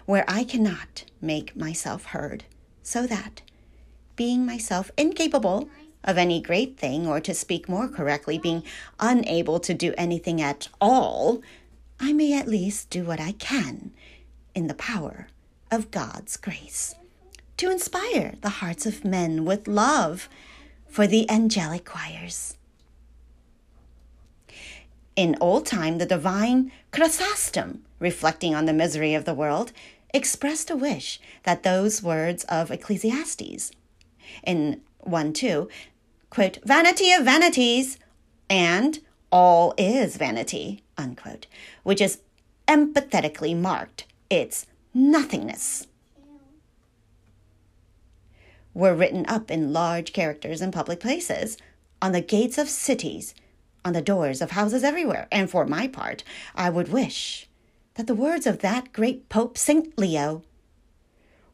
where 0.06 0.24
I 0.26 0.44
cannot 0.44 1.04
make 1.20 1.54
myself 1.54 2.06
heard, 2.06 2.44
so 2.82 3.06
that, 3.06 3.42
being 4.16 4.44
myself 4.44 4.90
incapable 4.96 5.68
of 6.04 6.18
any 6.18 6.40
great 6.40 6.76
thing, 6.76 7.06
or 7.06 7.20
to 7.20 7.34
speak 7.34 7.68
more 7.68 7.88
correctly, 7.88 8.38
being 8.38 8.64
unable 8.98 9.60
to 9.60 9.74
do 9.74 9.94
anything 9.96 10.40
at 10.40 10.68
all, 10.80 11.40
I 12.04 12.12
may 12.12 12.36
at 12.36 12.48
least 12.48 12.90
do 12.90 13.04
what 13.04 13.20
I 13.20 13.30
can 13.30 13.92
in 14.56 14.66
the 14.66 14.74
power 14.74 15.28
of 15.70 15.92
God's 15.92 16.36
grace 16.36 16.96
to 17.58 17.70
inspire 17.70 18.34
the 18.40 18.58
hearts 18.58 18.86
of 18.86 19.04
men 19.04 19.44
with 19.44 19.68
love 19.68 20.28
for 20.88 21.06
the 21.06 21.30
angelic 21.30 21.84
choirs. 21.84 22.56
In 25.14 25.36
old 25.40 25.64
time, 25.64 25.98
the 25.98 26.04
divine 26.04 26.72
Chrysostom, 26.90 27.84
reflecting 28.00 28.52
on 28.52 28.66
the 28.66 28.72
misery 28.72 29.14
of 29.14 29.24
the 29.24 29.32
world, 29.32 29.70
expressed 30.12 30.70
a 30.70 30.76
wish 30.76 31.20
that 31.44 31.62
those 31.62 32.02
words 32.02 32.42
of 32.48 32.72
Ecclesiastes 32.72 33.70
in 34.42 34.80
1 34.98 35.32
2, 35.34 35.68
quote, 36.30 36.58
vanity 36.64 37.12
of 37.12 37.24
vanities 37.24 37.96
and 38.50 38.98
all 39.30 39.72
is 39.78 40.16
vanity, 40.16 40.81
unquote, 40.96 41.46
which 41.82 42.00
is 42.00 42.20
empathetically 42.68 43.56
marked 43.56 44.06
its 44.30 44.66
nothingness, 44.94 45.86
were 48.74 48.94
written 48.94 49.26
up 49.26 49.50
in 49.50 49.72
large 49.72 50.12
characters 50.12 50.62
in 50.62 50.70
public 50.70 51.00
places, 51.00 51.56
on 52.00 52.12
the 52.12 52.20
gates 52.20 52.58
of 52.58 52.68
cities, 52.68 53.34
on 53.84 53.92
the 53.92 54.02
doors 54.02 54.40
of 54.40 54.52
houses 54.52 54.82
everywhere. 54.82 55.28
And 55.30 55.50
for 55.50 55.66
my 55.66 55.88
part, 55.88 56.24
I 56.54 56.70
would 56.70 56.88
wish 56.88 57.48
that 57.94 58.06
the 58.06 58.14
words 58.14 58.46
of 58.46 58.60
that 58.60 58.92
great 58.92 59.28
Pope 59.28 59.58
Saint 59.58 59.98
Leo, 59.98 60.42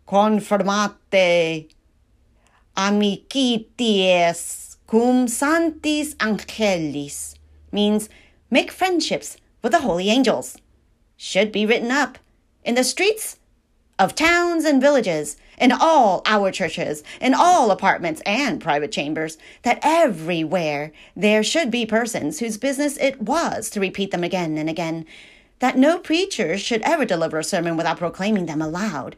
Conformate 0.07 1.75
amicitias 2.77 4.77
cum 4.87 5.29
sanctis 5.29 6.15
angelis, 6.21 7.35
means 7.73 8.09
make 8.51 8.71
friendships 8.71 9.37
with 9.63 9.73
the 9.73 9.81
holy 9.81 10.09
angels, 10.09 10.59
should 11.17 11.51
be 11.51 11.67
written 11.67 11.91
up 11.91 12.19
in 12.65 12.75
the 12.75 12.85
streets 12.85 13.39
of 13.99 14.15
towns 14.15 14.65
and 14.65 14.81
villages, 14.81 15.37
in 15.59 15.73
all 15.73 16.23
our 16.25 16.53
churches, 16.53 17.03
in 17.21 17.35
all 17.35 17.73
apartments 17.73 18.23
and 18.25 18.61
private 18.61 18.93
chambers, 18.93 19.37
that 19.63 19.81
everywhere 19.83 20.93
there 21.17 21.43
should 21.43 21.71
be 21.71 21.85
persons 21.85 22.39
whose 22.39 22.57
business 22.57 22.97
it 22.99 23.21
was 23.21 23.69
to 23.71 23.81
repeat 23.81 24.13
them 24.13 24.23
again 24.23 24.57
and 24.57 24.71
again, 24.71 25.05
that 25.59 25.77
no 25.77 25.99
preacher 25.99 26.57
should 26.57 26.83
ever 26.83 27.05
deliver 27.05 27.39
a 27.41 27.45
sermon 27.45 27.77
without 27.77 27.99
proclaiming 27.99 28.47
them 28.47 28.63
aloud, 28.63 29.17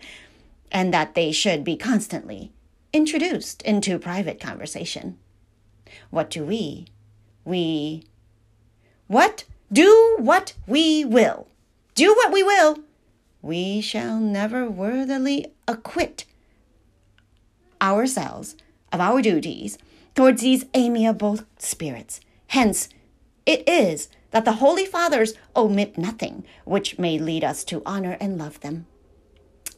and 0.72 0.94
that 0.94 1.14
they 1.14 1.30
should 1.30 1.62
be 1.62 1.76
constantly 1.76 2.52
introduced 2.92 3.60
into 3.62 3.98
private 3.98 4.40
conversation. 4.40 5.18
What 6.08 6.30
do 6.30 6.44
we? 6.44 6.86
We. 7.44 8.04
What? 9.10 9.42
Do 9.72 10.16
what 10.20 10.54
we 10.68 11.04
will. 11.04 11.48
Do 11.96 12.14
what 12.14 12.32
we 12.32 12.44
will 12.44 12.78
we 13.42 13.80
shall 13.80 14.18
never 14.18 14.68
worthily 14.68 15.46
acquit 15.66 16.24
ourselves 17.80 18.56
of 18.92 19.00
our 19.00 19.22
duties 19.22 19.78
towards 20.14 20.42
these 20.42 20.66
amiable 20.74 21.40
spirits. 21.58 22.20
Hence, 22.48 22.88
it 23.46 23.66
is 23.68 24.08
that 24.32 24.44
the 24.44 24.54
Holy 24.54 24.84
Fathers 24.84 25.34
omit 25.56 25.96
nothing 25.96 26.44
which 26.64 26.98
may 26.98 27.18
lead 27.18 27.42
us 27.42 27.64
to 27.64 27.82
honor 27.86 28.16
and 28.20 28.38
love 28.38 28.60
them. 28.60 28.86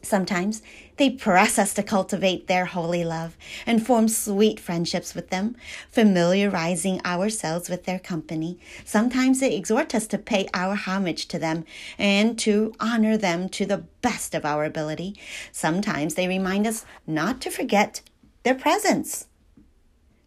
Sometimes 0.03 0.61
they 0.97 1.09
press 1.09 1.57
us 1.57 1.73
to 1.73 1.81
cultivate 1.81 2.47
their 2.47 2.65
holy 2.65 3.05
love 3.05 3.37
and 3.65 3.85
form 3.85 4.09
sweet 4.09 4.59
friendships 4.59 5.15
with 5.15 5.29
them, 5.29 5.55
familiarizing 5.89 7.01
ourselves 7.05 7.69
with 7.69 7.85
their 7.85 7.99
company. 7.99 8.59
Sometimes 8.83 9.39
they 9.39 9.55
exhort 9.55 9.95
us 9.95 10.05
to 10.07 10.17
pay 10.17 10.47
our 10.53 10.75
homage 10.75 11.27
to 11.29 11.39
them 11.39 11.63
and 11.97 12.37
to 12.39 12.73
honor 12.81 13.15
them 13.15 13.47
to 13.49 13.65
the 13.65 13.85
best 14.01 14.35
of 14.35 14.45
our 14.45 14.65
ability. 14.65 15.15
Sometimes 15.53 16.15
they 16.15 16.27
remind 16.27 16.67
us 16.67 16.85
not 17.07 17.39
to 17.41 17.49
forget 17.49 18.01
their 18.43 18.55
presence, 18.55 19.27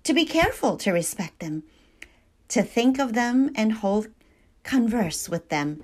to 0.05 0.15
be 0.15 0.25
careful 0.25 0.79
to 0.79 0.91
respect 0.91 1.41
them, 1.41 1.63
to 2.49 2.63
think 2.63 2.99
of 2.99 3.13
them 3.13 3.51
and 3.55 3.75
hold 3.75 4.09
converse 4.63 5.29
with 5.29 5.51
them, 5.51 5.83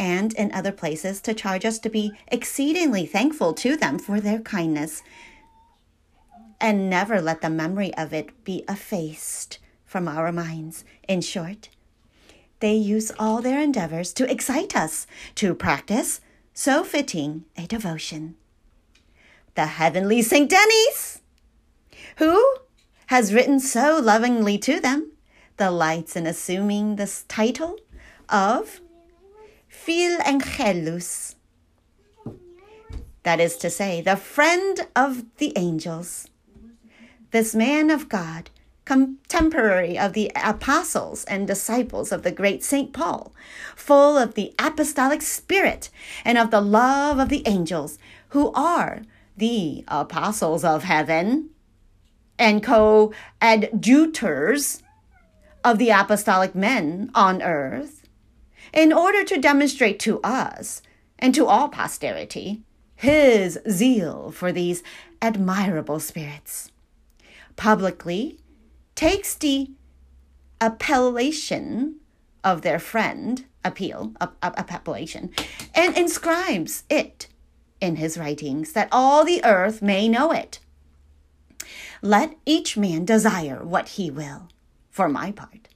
and 0.00 0.32
in 0.32 0.50
other 0.52 0.72
places 0.72 1.20
to 1.20 1.34
charge 1.34 1.66
us 1.66 1.78
to 1.78 1.90
be 1.90 2.10
exceedingly 2.28 3.04
thankful 3.04 3.52
to 3.52 3.76
them 3.76 3.98
for 3.98 4.18
their 4.18 4.40
kindness, 4.40 5.02
and 6.58 6.88
never 6.88 7.20
let 7.20 7.42
the 7.42 7.50
memory 7.50 7.94
of 7.94 8.14
it 8.14 8.42
be 8.42 8.64
effaced 8.66 9.58
from 9.84 10.08
our 10.08 10.32
minds. 10.32 10.84
In 11.06 11.20
short, 11.20 11.68
they 12.60 12.74
use 12.74 13.12
all 13.18 13.42
their 13.42 13.60
endeavors 13.60 14.14
to 14.14 14.30
excite 14.30 14.74
us 14.74 15.06
to 15.34 15.54
practice 15.54 16.22
so 16.54 16.82
fitting 16.82 17.44
a 17.56 17.66
devotion. 17.66 18.36
The 19.54 19.66
heavenly 19.66 20.22
Saint 20.22 20.48
Denis, 20.48 21.20
who 22.16 22.56
has 23.08 23.34
written 23.34 23.60
so 23.60 24.00
lovingly 24.02 24.56
to 24.58 24.80
them, 24.80 25.12
delights 25.58 26.16
in 26.16 26.26
assuming 26.26 26.96
this 26.96 27.24
title 27.28 27.76
of 28.30 28.80
Philangelus. 29.84 31.34
That 33.22 33.40
is 33.40 33.56
to 33.58 33.70
say, 33.70 34.00
the 34.00 34.16
friend 34.16 34.86
of 34.94 35.24
the 35.38 35.52
angels. 35.56 36.28
This 37.30 37.54
man 37.54 37.90
of 37.90 38.08
God, 38.08 38.50
contemporary 38.84 39.98
of 39.98 40.14
the 40.14 40.32
apostles 40.34 41.24
and 41.24 41.46
disciples 41.46 42.12
of 42.12 42.22
the 42.22 42.32
great 42.32 42.64
St. 42.64 42.92
Paul, 42.92 43.32
full 43.76 44.18
of 44.18 44.34
the 44.34 44.54
apostolic 44.58 45.22
spirit 45.22 45.90
and 46.24 46.36
of 46.36 46.50
the 46.50 46.60
love 46.60 47.18
of 47.18 47.28
the 47.28 47.46
angels, 47.46 47.98
who 48.28 48.52
are 48.52 49.02
the 49.36 49.84
apostles 49.88 50.64
of 50.64 50.84
heaven 50.84 51.50
and 52.38 52.62
co 52.62 53.12
adjutors 53.40 54.82
of 55.62 55.78
the 55.78 55.90
apostolic 55.90 56.54
men 56.54 57.10
on 57.14 57.42
earth, 57.42 57.99
in 58.72 58.92
order 58.92 59.24
to 59.24 59.40
demonstrate 59.40 59.98
to 60.00 60.20
us 60.22 60.82
and 61.18 61.34
to 61.34 61.46
all 61.46 61.68
posterity 61.68 62.62
his 62.94 63.58
zeal 63.68 64.30
for 64.30 64.52
these 64.52 64.82
admirable 65.22 65.98
spirits. 65.98 66.70
Publicly 67.56 68.38
takes 68.94 69.34
the 69.34 69.70
appellation 70.60 71.96
of 72.44 72.60
their 72.60 72.78
friend, 72.78 73.46
appeal, 73.64 74.12
appellation, 74.42 75.30
and 75.74 75.96
inscribes 75.96 76.84
it 76.90 77.26
in 77.80 77.96
his 77.96 78.18
writings 78.18 78.72
that 78.72 78.88
all 78.92 79.24
the 79.24 79.42
earth 79.44 79.80
may 79.80 80.06
know 80.06 80.30
it. 80.30 80.58
Let 82.02 82.36
each 82.44 82.76
man 82.76 83.06
desire 83.06 83.64
what 83.64 83.90
he 83.90 84.10
will, 84.10 84.48
for 84.90 85.08
my 85.08 85.32
part. 85.32 85.69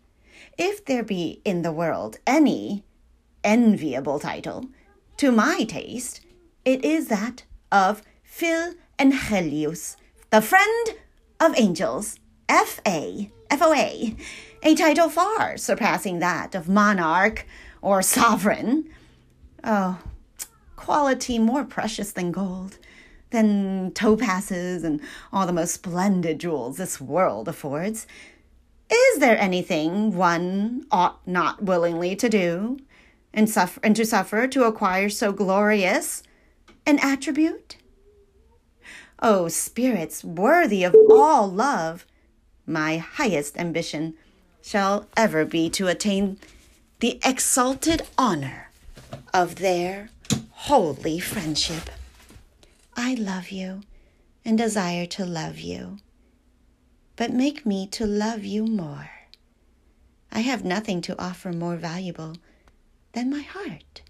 If 0.57 0.85
there 0.85 1.03
be 1.03 1.41
in 1.45 1.63
the 1.63 1.73
world 1.73 2.19
any 2.27 2.85
enviable 3.43 4.21
title, 4.21 4.67
to 5.17 5.33
my 5.33 5.65
taste, 5.65 6.21
it 6.65 6.85
is 6.85 7.09
that 7.09 7.45
of 7.73 8.03
Phil 8.23 8.75
Angelius, 8.99 9.97
the 10.31 10.41
friend 10.41 10.95
of 11.41 11.59
angels, 11.59 12.21
F.A., 12.49 13.33
F.O.A., 13.51 14.17
a 14.63 14.75
title 14.75 15.09
far 15.09 15.57
surpassing 15.57 16.21
that 16.21 16.55
of 16.55 16.69
monarch 16.69 17.47
or 17.83 18.01
sovereign. 18.01 18.89
Oh, 19.65 19.99
quality 20.77 21.39
more 21.39 21.65
precious 21.65 22.13
than 22.13 22.31
gold, 22.31 22.79
than 23.31 23.91
topazes 23.91 24.85
and 24.85 25.01
all 25.33 25.47
the 25.47 25.53
most 25.53 25.75
splendid 25.75 26.39
jewels 26.39 26.77
this 26.77 27.01
world 27.01 27.49
affords. 27.49 28.07
Is 28.91 29.19
there 29.19 29.39
anything 29.39 30.17
one 30.17 30.87
ought 30.91 31.27
not 31.27 31.63
willingly 31.63 32.15
to 32.17 32.29
do 32.29 32.79
and 33.33 33.49
suffer 33.49 33.81
and 33.83 33.97
to 33.97 34.05
suffer 34.05 34.47
to 34.47 34.65
acquire 34.65 35.09
so 35.09 35.33
glorious 35.33 36.23
an 36.87 36.99
attribute? 37.01 37.77
O 39.21 39.45
oh, 39.45 39.49
spirits 39.49 40.23
worthy 40.23 40.85
of 40.85 40.95
all 41.11 41.51
love, 41.51 42.05
my 42.67 42.99
highest 42.99 43.57
ambition 43.57 44.15
shall 44.63 45.07
ever 45.17 45.45
be 45.45 45.71
to 45.71 45.89
attain 45.89 46.39
the 47.01 47.21
exalted 47.25 48.03
honor 48.19 48.71
of 49.33 49.57
their 49.57 50.11
holy 50.51 51.19
friendship. 51.19 51.91
I 52.97 53.15
love 53.15 53.51
you 53.51 53.83
and 54.45 54.59
desire 54.59 55.07
to 55.07 55.25
love 55.25 55.59
you, 55.59 55.99
but 57.17 57.33
make 57.33 57.65
me 57.65 57.87
to 57.87 58.07
love 58.07 58.45
you 58.45 58.67
more. 58.67 59.11
I 60.33 60.41
have 60.41 60.65
nothing 60.65 61.01
to 61.03 61.21
offer 61.21 61.53
more 61.53 61.77
valuable 61.77 62.37
than 63.13 63.31
my 63.31 63.43
heart. 63.43 64.03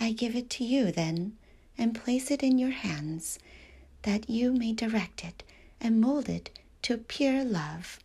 I 0.00 0.12
give 0.12 0.34
it 0.34 0.50
to 0.50 0.64
you 0.64 0.90
then 0.90 1.36
and 1.78 1.94
place 1.94 2.30
it 2.30 2.42
in 2.42 2.58
your 2.58 2.70
hands 2.70 3.38
that 4.02 4.28
you 4.28 4.52
may 4.52 4.72
direct 4.72 5.24
it 5.24 5.42
and 5.80 6.00
mold 6.00 6.28
it 6.28 6.58
to 6.82 6.96
pure 6.96 7.44
love, 7.44 7.98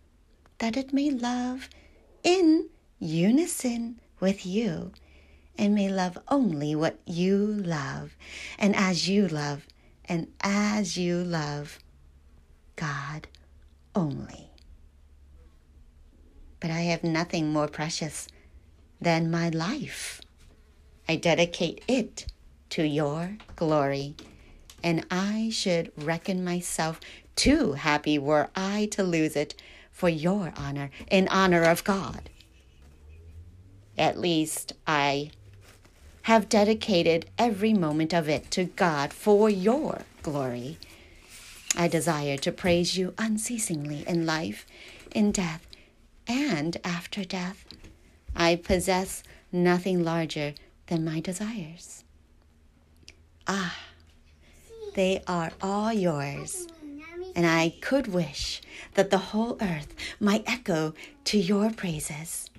that 0.59 0.77
it 0.77 0.93
may 0.93 1.09
love 1.09 1.69
in 2.23 2.69
unison 2.99 3.99
with 4.19 4.45
you 4.45 4.91
and 5.57 5.75
may 5.75 5.89
love 5.89 6.17
only 6.27 6.75
what 6.75 6.99
you 7.05 7.37
love, 7.37 8.15
and 8.57 8.75
as 8.75 9.07
you 9.07 9.27
love, 9.27 9.67
and 10.05 10.27
as 10.41 10.97
you 10.97 11.23
love 11.23 11.79
God 12.75 13.27
only. 13.95 14.49
But 16.59 16.71
I 16.71 16.81
have 16.81 17.03
nothing 17.03 17.51
more 17.51 17.67
precious 17.67 18.27
than 18.99 19.31
my 19.31 19.49
life. 19.49 20.21
I 21.09 21.15
dedicate 21.15 21.83
it 21.87 22.27
to 22.69 22.83
your 22.83 23.37
glory, 23.55 24.15
and 24.83 25.05
I 25.09 25.49
should 25.51 25.91
reckon 25.97 26.43
myself 26.43 26.99
too 27.35 27.73
happy 27.73 28.17
were 28.17 28.49
I 28.55 28.87
to 28.91 29.03
lose 29.03 29.35
it 29.35 29.55
for 29.91 30.09
your 30.09 30.53
honor, 30.55 30.89
in 31.09 31.27
honor 31.27 31.63
of 31.63 31.83
God. 31.83 32.29
At 33.97 34.19
least 34.19 34.73
I 34.87 35.31
have 36.23 36.49
dedicated 36.49 37.25
every 37.37 37.73
moment 37.73 38.13
of 38.13 38.29
it 38.29 38.51
to 38.51 38.65
God 38.65 39.11
for 39.11 39.49
your 39.49 40.03
glory. 40.23 40.77
I 41.75 41.87
desire 41.87 42.37
to 42.37 42.51
praise 42.51 42.97
you 42.97 43.13
unceasingly 43.17 44.03
in 44.07 44.25
life, 44.25 44.67
in 45.13 45.31
death, 45.31 45.65
and 46.27 46.77
after 46.83 47.23
death. 47.23 47.65
I 48.35 48.55
possess 48.55 49.23
nothing 49.51 50.03
larger 50.03 50.53
than 50.87 51.03
my 51.03 51.19
desires. 51.19 52.03
Ah, 53.47 53.77
they 54.95 55.23
are 55.27 55.51
all 55.61 55.91
yours, 55.91 56.67
and 57.35 57.47
I 57.47 57.73
could 57.81 58.07
wish 58.07 58.61
that 58.93 59.09
the 59.09 59.17
whole 59.17 59.57
earth 59.61 59.95
might 60.19 60.43
echo 60.45 60.93
to 61.25 61.37
your 61.37 61.71
praises 61.71 62.50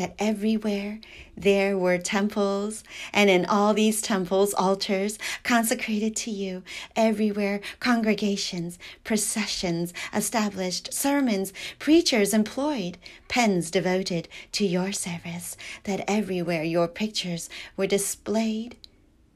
that 0.00 0.14
everywhere 0.18 0.98
there 1.36 1.76
were 1.76 1.98
temples, 1.98 2.82
and 3.12 3.28
in 3.28 3.44
all 3.44 3.74
these 3.74 4.00
temples, 4.00 4.54
altars 4.54 5.18
consecrated 5.42 6.16
to 6.16 6.30
you, 6.30 6.62
everywhere 6.96 7.60
congregations, 7.80 8.78
processions 9.04 9.92
established, 10.14 10.90
sermons, 10.94 11.52
preachers 11.78 12.32
employed, 12.32 12.96
pens 13.28 13.70
devoted 13.70 14.26
to 14.52 14.64
your 14.64 14.90
service, 14.90 15.54
that 15.84 16.02
everywhere 16.08 16.64
your 16.64 16.88
pictures 16.88 17.50
were 17.76 17.86
displayed, 17.86 18.76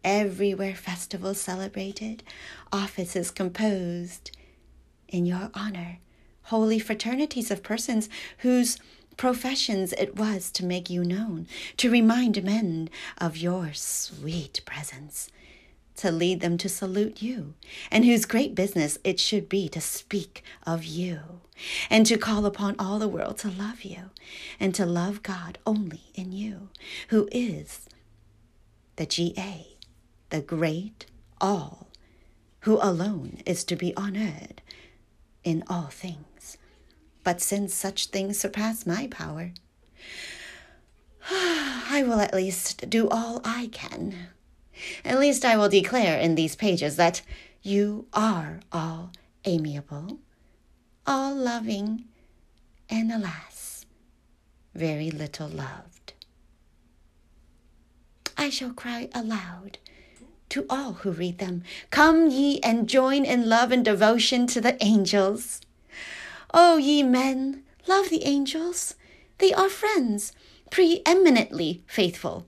everywhere 0.03 0.74
festivals 0.74 1.39
celebrated, 1.39 2.23
offices 2.73 3.31
composed 3.31 4.31
in 5.09 5.27
your 5.27 5.51
honor, 5.53 5.99
holy 6.45 6.78
fraternities 6.78 7.51
of 7.51 7.62
persons 7.62 8.09
whose 8.39 8.78
professions 9.16 9.93
it 9.95 10.16
was 10.16 10.51
to 10.53 10.65
make 10.65 10.91
you 10.91 11.05
known, 11.05 11.47
to 11.77 11.91
remind 11.91 12.43
men 12.43 12.91
of 13.19 13.36
your 13.36 13.73
sweet 13.73 14.61
presence, 14.65 15.28
to 15.97 16.11
lead 16.11 16.41
them 16.41 16.59
to 16.59 16.69
salute 16.69 17.23
you, 17.23 17.55
and 17.91 18.05
whose 18.05 18.24
great 18.24 18.55
business 18.55 18.99
it 19.05 19.20
should 19.20 19.49
be 19.49 19.69
to 19.69 19.81
speak 19.81 20.43
of 20.66 20.85
you, 20.85 21.41
and 21.89 22.05
to 22.07 22.19
call 22.19 22.47
upon 22.47 22.74
all 22.78 22.99
the 22.99 23.09
world 23.09 23.39
to 23.39 23.51
love 23.51 23.82
you, 23.82 24.11
and 24.59 24.74
to 24.74 24.85
love 24.85 25.23
God 25.23 25.59
only 25.66 26.03
in 26.15 26.32
you, 26.32 26.70
who 27.09 27.28
is 27.31 27.89
the 28.97 29.07
GA, 29.07 29.77
the 30.31 30.41
great 30.41 31.07
all, 31.41 31.89
who 32.61 32.78
alone 32.82 33.43
is 33.47 33.65
to 33.65 33.77
be 33.77 33.95
honored 33.97 34.62
in 35.45 35.62
all 35.69 35.86
things. 35.86 36.34
But 37.24 37.40
since 37.40 37.74
such 37.74 38.06
things 38.06 38.38
surpass 38.38 38.86
my 38.86 39.09
power, 39.09 39.52
I 41.30 42.05
will 42.06 42.20
at 42.20 42.34
least 42.34 42.88
do 42.90 43.09
all 43.09 43.40
I 43.44 43.70
can. 43.72 44.28
At 45.05 45.18
least 45.18 45.44
I 45.44 45.56
will 45.56 45.68
declare 45.68 46.18
in 46.18 46.34
these 46.34 46.55
pages 46.55 46.96
that 46.96 47.22
you 47.62 48.06
are 48.12 48.60
all 48.70 49.10
amiable, 49.46 50.18
all 51.06 51.34
loving, 51.34 52.05
and 52.90 53.10
alas, 53.10 53.86
very 54.74 55.10
little 55.10 55.48
loved. 55.48 56.12
I 58.36 58.51
shall 58.51 58.74
cry 58.74 59.09
aloud 59.14 59.78
to 60.51 60.66
all 60.68 60.92
who 60.94 61.10
read 61.10 61.38
them 61.38 61.62
Come 61.90 62.28
ye 62.28 62.60
and 62.60 62.88
join 62.88 63.24
in 63.24 63.48
love 63.48 63.72
and 63.72 63.84
devotion 63.84 64.46
to 64.48 64.60
the 64.60 64.76
angels. 64.84 65.60
O 66.56 66.76
ye 66.76 67.02
men, 67.02 67.64
love 67.89 68.10
the 68.10 68.24
angels. 68.24 68.94
They 69.39 69.52
are 69.52 69.68
friends, 69.68 70.32
preeminently 70.70 71.82
faithful. 71.89 72.47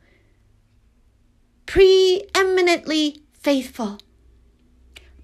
Preeminently 1.66 3.22
faithful. 3.32 3.98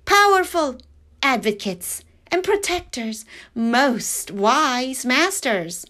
Powerful 0.04 0.78
advocates 1.22 2.02
and 2.26 2.42
protectors, 2.42 3.24
most 3.54 4.32
wise 4.32 5.06
masters. 5.06 5.86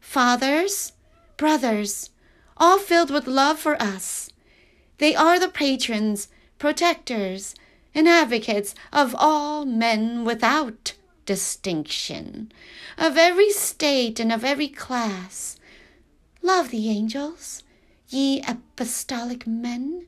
Fathers, 0.00 0.94
brothers, 1.36 2.10
all 2.56 2.80
filled 2.80 3.12
with 3.12 3.28
love 3.28 3.60
for 3.60 3.80
us. 3.80 4.28
They 4.98 5.14
are 5.14 5.38
the 5.38 5.48
patrons, 5.48 6.26
protectors, 6.58 7.54
and 7.94 8.08
advocates 8.08 8.74
of 8.92 9.14
all 9.16 9.64
men 9.64 10.24
without 10.24 10.94
distinction, 11.26 12.52
of 12.98 13.16
every 13.16 13.50
state 13.50 14.20
and 14.20 14.32
of 14.32 14.44
every 14.44 14.68
class. 14.68 15.56
Love 16.42 16.70
the 16.70 16.88
angels, 16.88 17.62
ye 18.08 18.42
apostolic 18.42 19.46
men. 19.46 20.06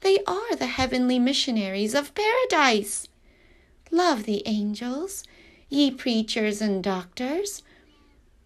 They 0.00 0.18
are 0.26 0.56
the 0.56 0.66
heavenly 0.66 1.18
missionaries 1.18 1.94
of 1.94 2.14
paradise. 2.14 3.08
Love 3.90 4.24
the 4.24 4.42
angels, 4.46 5.24
ye 5.68 5.90
preachers 5.90 6.60
and 6.60 6.82
doctors, 6.82 7.62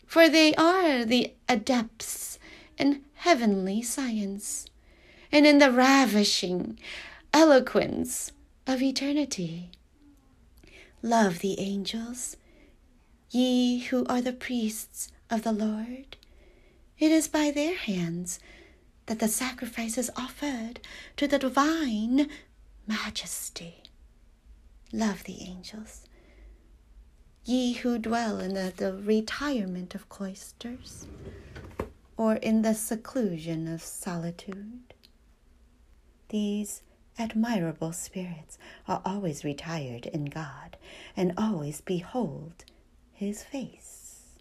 for 0.07 0.29
they 0.29 0.55
are 0.55 1.05
the 1.05 1.33
adepts 1.49 2.39
in 2.79 3.03
heavenly 3.15 3.83
science 3.83 4.67
and 5.31 5.47
in 5.47 5.59
the 5.59 5.71
ravishing 5.71 6.79
eloquence 7.33 8.33
of 8.67 8.83
eternity. 8.83 9.71
Love 11.05 11.41
the 11.41 11.59
angels, 11.59 12.37
ye 13.31 13.81
who 13.81 14.07
are 14.07 14.21
the 14.21 14.33
priests 14.33 15.11
of 15.29 15.43
the 15.43 15.53
Lord. 15.53 16.17
It 16.97 17.11
is 17.11 17.27
by 17.27 17.51
their 17.51 17.75
hands 17.75 18.39
that 19.07 19.19
the 19.19 19.27
sacrifice 19.27 19.99
is 19.99 20.13
offered 20.15 20.79
to 21.17 21.27
the 21.27 21.41
divine 21.41 22.29
majesty. 22.87 23.83
Love 24.93 25.25
the 25.25 25.43
angels, 25.43 26.05
ye 27.45 27.73
who 27.73 27.99
dwell 27.99 28.39
in 28.39 28.55
the, 28.55 28.73
the 28.77 28.93
retirement 28.93 29.97
of 29.97 30.09
cloisters 30.09 31.07
or 32.17 32.35
in 32.37 32.63
the 32.63 32.75
seclusion 32.75 33.67
of 33.67 33.83
solitude. 33.83 34.95
These 36.29 36.83
admirable 37.19 37.93
spirits 37.93 38.59
are 38.89 39.03
always 39.05 39.45
retired 39.45 40.07
in 40.07 40.27
God 40.27 40.77
and 41.17 41.33
always 41.37 41.81
behold 41.81 42.65
his 43.13 43.43
face. 43.43 44.39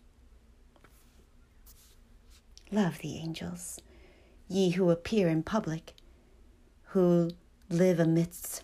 Love 2.72 3.00
the 3.00 3.18
angels, 3.18 3.80
ye 4.48 4.72
who 4.72 4.90
appear 4.90 5.28
in 5.28 5.44
public, 5.44 5.94
who 6.86 7.32
live 7.70 8.00
amidst 8.00 8.64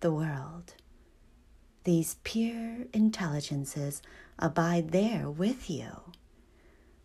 the 0.00 0.12
world. 0.12 0.74
These 1.84 2.16
pure 2.24 2.78
intelligences 2.92 4.02
abide 4.38 4.90
there 4.90 5.30
with 5.30 5.70
you. 5.70 6.12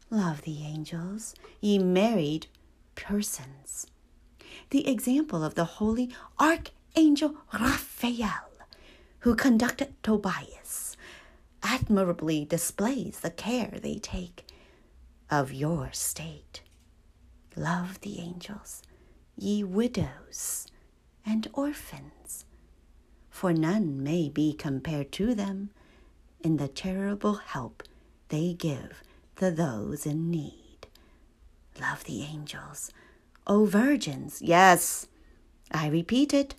Love 0.09 0.41
the 0.41 0.63
angels, 0.63 1.35
ye 1.61 1.77
married 1.77 2.47
persons. 2.95 3.85
The 4.69 4.87
example 4.87 5.43
of 5.43 5.55
the 5.55 5.65
holy 5.65 6.09
Archangel 6.39 7.35
Raphael, 7.53 8.49
who 9.19 9.35
conducted 9.35 9.93
Tobias, 10.03 10.97
admirably 11.63 12.45
displays 12.45 13.19
the 13.19 13.29
care 13.29 13.79
they 13.81 13.99
take 13.99 14.45
of 15.29 15.53
your 15.53 15.91
state. 15.93 16.61
Love 17.55 18.01
the 18.01 18.19
angels, 18.19 18.81
ye 19.37 19.63
widows 19.63 20.67
and 21.25 21.47
orphans, 21.53 22.45
for 23.29 23.53
none 23.53 24.01
may 24.01 24.29
be 24.29 24.53
compared 24.53 25.11
to 25.11 25.35
them 25.35 25.69
in 26.41 26.57
the 26.57 26.67
terrible 26.67 27.35
help 27.35 27.83
they 28.29 28.53
give 28.53 29.03
to 29.35 29.51
those 29.51 30.05
in 30.05 30.31
need. 30.31 30.87
Love 31.79 32.03
the 32.05 32.23
angels, 32.23 32.91
O 33.47 33.65
virgins, 33.65 34.41
yes, 34.41 35.07
I 35.71 35.87
repeat 35.87 36.33
it. 36.33 36.55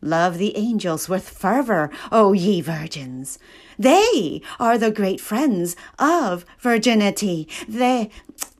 Love 0.00 0.38
the 0.38 0.56
angels 0.56 1.08
with 1.08 1.28
fervor, 1.28 1.88
O 2.10 2.32
ye 2.32 2.60
virgins. 2.60 3.38
They 3.78 4.42
are 4.58 4.76
the 4.76 4.90
great 4.90 5.20
friends 5.20 5.76
of 5.98 6.44
virginity. 6.58 7.48
They, 7.68 8.10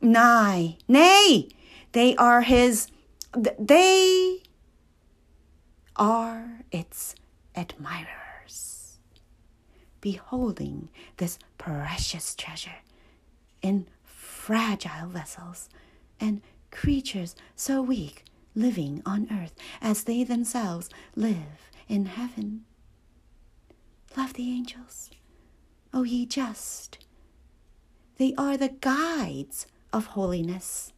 nay, 0.00 0.78
nay, 0.86 1.48
they 1.90 2.14
are 2.16 2.42
his, 2.42 2.88
they 3.32 4.42
are 5.96 6.60
its 6.70 7.16
admirers. 7.56 8.98
Beholding 10.00 10.88
this 11.16 11.38
precious 11.58 12.34
treasure 12.34 12.82
in 13.62 13.86
fragile 14.04 15.08
vessels 15.08 15.68
and 16.20 16.40
creatures 16.72 17.36
so 17.54 17.80
weak 17.80 18.24
living 18.56 19.02
on 19.06 19.28
earth 19.30 19.54
as 19.80 20.02
they 20.04 20.24
themselves 20.24 20.90
live 21.14 21.70
in 21.88 22.06
heaven. 22.06 22.64
Love 24.16 24.34
the 24.34 24.50
angels, 24.50 25.10
O 25.94 26.02
ye 26.02 26.26
just. 26.26 26.98
They 28.16 28.34
are 28.36 28.56
the 28.56 28.68
guides 28.68 29.66
of 29.92 30.06
holiness. 30.06 30.92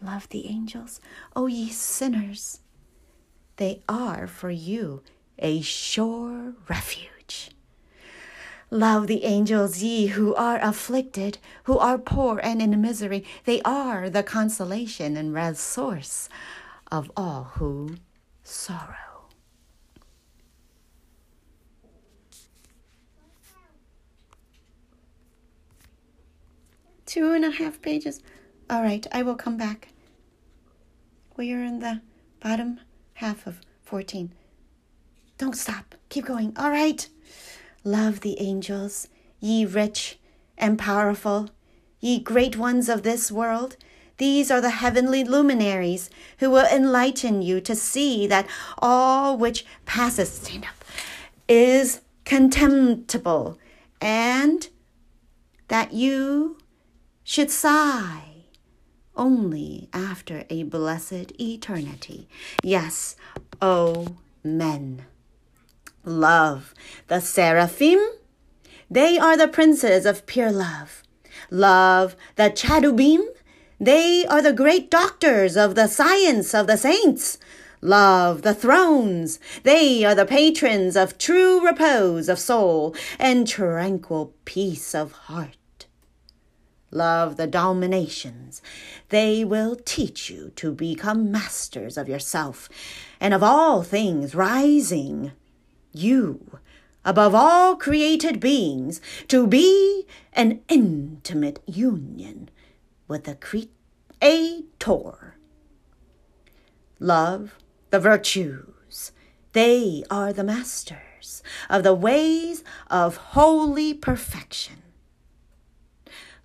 Love 0.00 0.28
the 0.30 0.48
angels, 0.48 1.00
O 1.36 1.46
ye 1.46 1.68
sinners. 1.68 2.60
They 3.56 3.82
are 3.88 4.26
for 4.26 4.50
you 4.50 5.02
a 5.38 5.60
sure 5.60 6.54
refuge. 6.68 7.50
Love 8.70 9.06
the 9.06 9.24
angels, 9.24 9.82
ye 9.82 10.08
who 10.08 10.34
are 10.34 10.58
afflicted, 10.60 11.38
who 11.64 11.78
are 11.78 11.96
poor 11.96 12.38
and 12.42 12.60
in 12.60 12.80
misery. 12.80 13.24
They 13.44 13.62
are 13.62 14.10
the 14.10 14.22
consolation 14.22 15.16
and 15.16 15.32
resource 15.32 16.28
of 16.92 17.10
all 17.16 17.44
who 17.54 17.96
sorrow. 18.42 18.94
Two 27.06 27.32
and 27.32 27.44
a 27.44 27.50
half 27.50 27.80
pages. 27.80 28.20
All 28.68 28.82
right, 28.82 29.06
I 29.10 29.22
will 29.22 29.34
come 29.34 29.56
back. 29.56 29.88
We 31.38 31.54
are 31.54 31.62
in 31.62 31.78
the 31.78 32.02
bottom 32.42 32.80
half 33.14 33.46
of 33.46 33.62
14. 33.84 34.30
Don't 35.38 35.56
stop. 35.56 35.94
Keep 36.10 36.26
going. 36.26 36.52
All 36.58 36.70
right. 36.70 37.08
Love 37.88 38.20
the 38.20 38.38
angels, 38.38 39.08
ye 39.40 39.64
rich 39.64 40.18
and 40.58 40.78
powerful, 40.78 41.48
ye 42.00 42.18
great 42.18 42.54
ones 42.54 42.86
of 42.86 43.02
this 43.02 43.32
world. 43.32 43.78
These 44.18 44.50
are 44.50 44.60
the 44.60 44.76
heavenly 44.84 45.24
luminaries 45.24 46.10
who 46.38 46.50
will 46.50 46.66
enlighten 46.66 47.40
you 47.40 47.62
to 47.62 47.74
see 47.74 48.26
that 48.26 48.46
all 48.76 49.38
which 49.38 49.64
passes, 49.86 50.30
stand 50.30 50.66
up, 50.66 50.84
is 51.48 52.02
contemptible, 52.26 53.58
and 54.02 54.68
that 55.68 55.94
you 55.94 56.58
should 57.24 57.50
sigh 57.50 58.44
only 59.16 59.88
after 59.94 60.44
a 60.50 60.64
blessed 60.64 61.32
eternity. 61.40 62.28
Yes, 62.62 63.16
O 63.62 64.18
men. 64.44 65.06
Love, 66.04 66.74
the 67.08 67.20
seraphim, 67.20 68.00
they 68.90 69.18
are 69.18 69.36
the 69.36 69.48
princes 69.48 70.06
of 70.06 70.26
pure 70.26 70.50
love. 70.50 71.02
Love, 71.50 72.16
the 72.36 72.50
cherubim, 72.50 73.28
they 73.80 74.26
are 74.26 74.42
the 74.42 74.52
great 74.52 74.90
doctors 74.90 75.56
of 75.56 75.74
the 75.74 75.86
science 75.86 76.54
of 76.54 76.66
the 76.66 76.76
saints. 76.76 77.38
Love 77.80 78.42
the 78.42 78.54
thrones. 78.54 79.38
They 79.62 80.04
are 80.04 80.14
the 80.14 80.26
patrons 80.26 80.96
of 80.96 81.16
true 81.16 81.64
repose 81.64 82.28
of 82.28 82.38
soul 82.38 82.96
and 83.18 83.46
tranquil 83.46 84.34
peace 84.44 84.94
of 84.94 85.12
heart. 85.12 85.86
Love 86.90 87.36
the 87.36 87.46
dominations. 87.46 88.62
They 89.10 89.44
will 89.44 89.76
teach 89.76 90.30
you 90.30 90.50
to 90.56 90.72
become 90.72 91.30
masters 91.30 91.96
of 91.96 92.08
yourself 92.08 92.68
and 93.20 93.32
of 93.32 93.42
all 93.42 93.82
things 93.82 94.34
rising. 94.34 95.32
You 95.98 96.60
above 97.04 97.34
all 97.34 97.74
created 97.74 98.38
beings 98.38 99.00
to 99.26 99.48
be 99.48 100.06
an 100.32 100.60
intimate 100.68 101.60
union 101.66 102.50
with 103.08 103.24
the 103.24 103.34
Creator. 103.34 105.34
Love 107.00 107.58
the 107.90 107.98
virtues. 107.98 109.10
They 109.54 110.04
are 110.08 110.32
the 110.32 110.44
masters 110.44 111.42
of 111.68 111.82
the 111.82 111.94
ways 111.94 112.62
of 112.88 113.16
holy 113.34 113.92
perfection. 113.92 114.82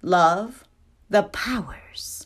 Love 0.01 0.63
the 1.11 1.23
powers. 1.23 2.25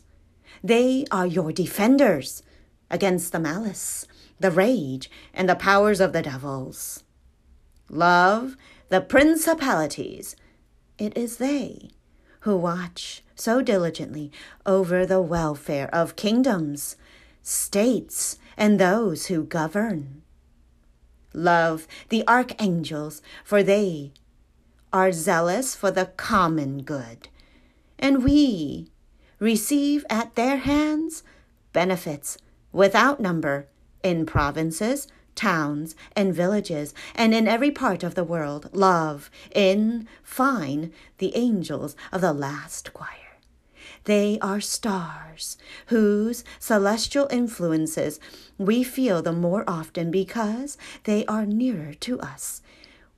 They 0.64 1.04
are 1.10 1.26
your 1.26 1.52
defenders 1.52 2.42
against 2.90 3.32
the 3.32 3.38
malice, 3.38 4.06
the 4.40 4.50
rage, 4.50 5.10
and 5.34 5.46
the 5.46 5.56
powers 5.56 6.00
of 6.00 6.14
the 6.14 6.22
devils. 6.22 7.04
Love 7.88 8.56
the 8.88 9.00
principalities. 9.00 10.36
It 10.98 11.16
is 11.16 11.36
they 11.36 11.90
who 12.40 12.56
watch 12.56 13.22
so 13.34 13.62
diligently 13.62 14.32
over 14.66 15.06
the 15.06 15.20
welfare 15.20 15.88
of 15.94 16.16
kingdoms, 16.16 16.96
states, 17.42 18.38
and 18.56 18.78
those 18.78 19.26
who 19.26 19.44
govern. 19.44 20.22
Love 21.32 21.86
the 22.08 22.26
archangels, 22.26 23.22
for 23.44 23.62
they 23.62 24.12
are 24.92 25.12
zealous 25.12 25.74
for 25.74 25.90
the 25.90 26.06
common 26.06 26.82
good, 26.82 27.28
and 27.98 28.24
we 28.24 28.90
receive 29.38 30.04
at 30.10 30.34
their 30.34 30.56
hands 30.56 31.22
benefits 31.72 32.38
without 32.72 33.20
number 33.20 33.68
in 34.02 34.26
provinces, 34.26 35.06
towns, 35.38 35.94
and 36.16 36.34
villages, 36.34 36.92
and 37.14 37.32
in 37.32 37.46
every 37.46 37.70
part 37.70 38.02
of 38.02 38.16
the 38.16 38.24
world. 38.24 38.68
Love, 38.72 39.30
in 39.54 40.08
fine, 40.24 40.92
the 41.18 41.34
angels 41.36 41.94
of 42.12 42.20
the 42.20 42.32
last 42.32 42.92
choir. 42.92 43.38
They 44.02 44.38
are 44.40 44.60
stars 44.60 45.56
whose 45.86 46.42
celestial 46.58 47.28
influences 47.30 48.18
we 48.58 48.82
feel 48.82 49.22
the 49.22 49.32
more 49.32 49.62
often 49.68 50.10
because 50.10 50.76
they 51.04 51.24
are 51.26 51.46
nearer 51.46 51.94
to 51.94 52.18
us, 52.18 52.60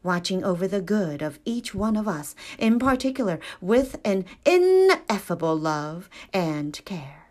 watching 0.02 0.44
over 0.44 0.68
the 0.68 0.82
good 0.82 1.22
of 1.22 1.38
each 1.46 1.74
one 1.74 1.96
of 1.96 2.06
us 2.06 2.34
in 2.58 2.78
particular 2.78 3.40
with 3.62 3.98
an 4.04 4.26
ineffable 4.44 5.56
love 5.56 6.10
and 6.34 6.78
care. 6.84 7.28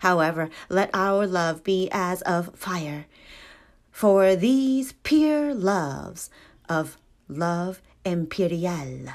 However, 0.00 0.50
let 0.68 0.90
our 0.94 1.26
love 1.26 1.64
be 1.64 1.88
as 1.92 2.22
of 2.22 2.54
fire, 2.54 3.06
for 3.90 4.36
these 4.36 4.92
pure 5.02 5.54
loves 5.54 6.30
of 6.68 6.96
love 7.28 7.82
imperial. 8.04 9.08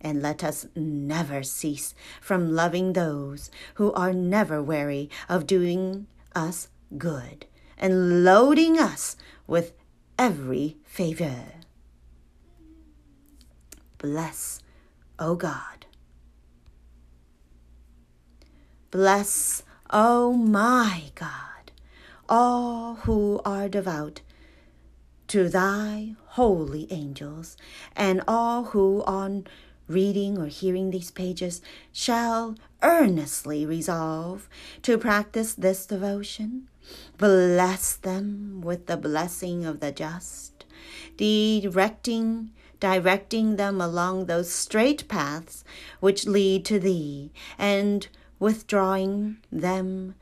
And 0.00 0.22
let 0.22 0.44
us 0.44 0.66
never 0.76 1.42
cease 1.42 1.94
from 2.20 2.54
loving 2.54 2.92
those 2.92 3.50
who 3.74 3.92
are 3.92 4.12
never 4.12 4.62
weary 4.62 5.10
of 5.28 5.46
doing 5.46 6.06
us 6.34 6.68
good 6.96 7.46
and 7.78 8.24
loading 8.24 8.78
us 8.78 9.16
with 9.46 9.72
every 10.18 10.76
favor. 10.84 11.44
Bless, 13.98 14.60
O 15.18 15.34
God. 15.34 15.86
Bless, 18.90 19.62
O 19.90 20.32
my 20.32 21.10
God, 21.14 21.55
all 22.28 22.94
who 22.96 23.40
are 23.44 23.68
devout 23.68 24.20
to 25.28 25.48
thy 25.48 26.14
holy 26.26 26.86
angels, 26.90 27.56
and 27.94 28.22
all 28.28 28.64
who 28.64 29.02
on 29.04 29.46
reading 29.88 30.38
or 30.38 30.46
hearing 30.46 30.90
these 30.90 31.10
pages 31.10 31.60
shall 31.92 32.56
earnestly 32.82 33.64
resolve 33.64 34.48
to 34.82 34.98
practice 34.98 35.54
this 35.54 35.86
devotion. 35.86 36.68
Bless 37.18 37.96
them 37.96 38.60
with 38.62 38.86
the 38.86 38.96
blessing 38.96 39.64
of 39.64 39.80
the 39.80 39.92
just, 39.92 40.64
directing 41.16 42.50
directing 42.78 43.56
them 43.56 43.80
along 43.80 44.26
those 44.26 44.52
straight 44.52 45.08
paths 45.08 45.64
which 46.00 46.26
lead 46.26 46.64
to 46.64 46.78
thee, 46.78 47.32
and 47.58 48.08
withdrawing 48.38 49.38
them 49.50 50.14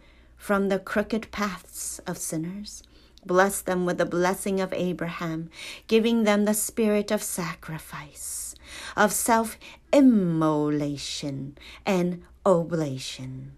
from 0.44 0.68
the 0.68 0.78
crooked 0.78 1.30
paths 1.30 2.00
of 2.06 2.18
sinners. 2.18 2.82
Bless 3.24 3.62
them 3.62 3.86
with 3.86 3.96
the 3.96 4.04
blessing 4.04 4.60
of 4.60 4.74
Abraham, 4.74 5.48
giving 5.86 6.24
them 6.24 6.44
the 6.44 6.52
spirit 6.52 7.10
of 7.10 7.22
sacrifice, 7.22 8.54
of 8.94 9.10
self 9.10 9.56
immolation 9.90 11.56
and 11.86 12.22
oblation. 12.44 13.52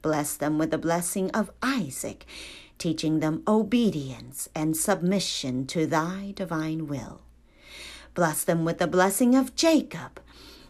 Bless 0.00 0.36
them 0.36 0.58
with 0.58 0.70
the 0.70 0.78
blessing 0.78 1.28
of 1.32 1.50
Isaac, 1.60 2.24
teaching 2.78 3.18
them 3.18 3.42
obedience 3.48 4.48
and 4.54 4.76
submission 4.76 5.66
to 5.66 5.86
thy 5.86 6.34
divine 6.36 6.86
will. 6.86 7.22
Bless 8.14 8.44
them 8.44 8.64
with 8.64 8.78
the 8.78 8.86
blessing 8.86 9.34
of 9.34 9.56
Jacob, 9.56 10.20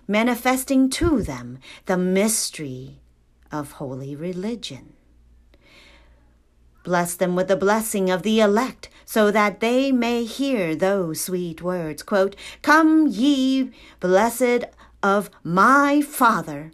manifesting 0.08 0.88
to 0.88 1.20
them 1.20 1.58
the 1.84 1.98
mystery 1.98 3.02
of 3.50 3.72
holy 3.72 4.16
religion. 4.16 4.94
Bless 6.84 7.14
them 7.14 7.36
with 7.36 7.48
the 7.48 7.56
blessing 7.56 8.10
of 8.10 8.22
the 8.22 8.40
elect, 8.40 8.88
so 9.04 9.30
that 9.30 9.60
they 9.60 9.92
may 9.92 10.24
hear 10.24 10.74
those 10.74 11.20
sweet 11.20 11.62
words. 11.62 12.02
Quote, 12.02 12.34
Come 12.60 13.06
ye, 13.06 13.70
blessed 14.00 14.64
of 15.02 15.30
my 15.44 16.00
Father, 16.00 16.72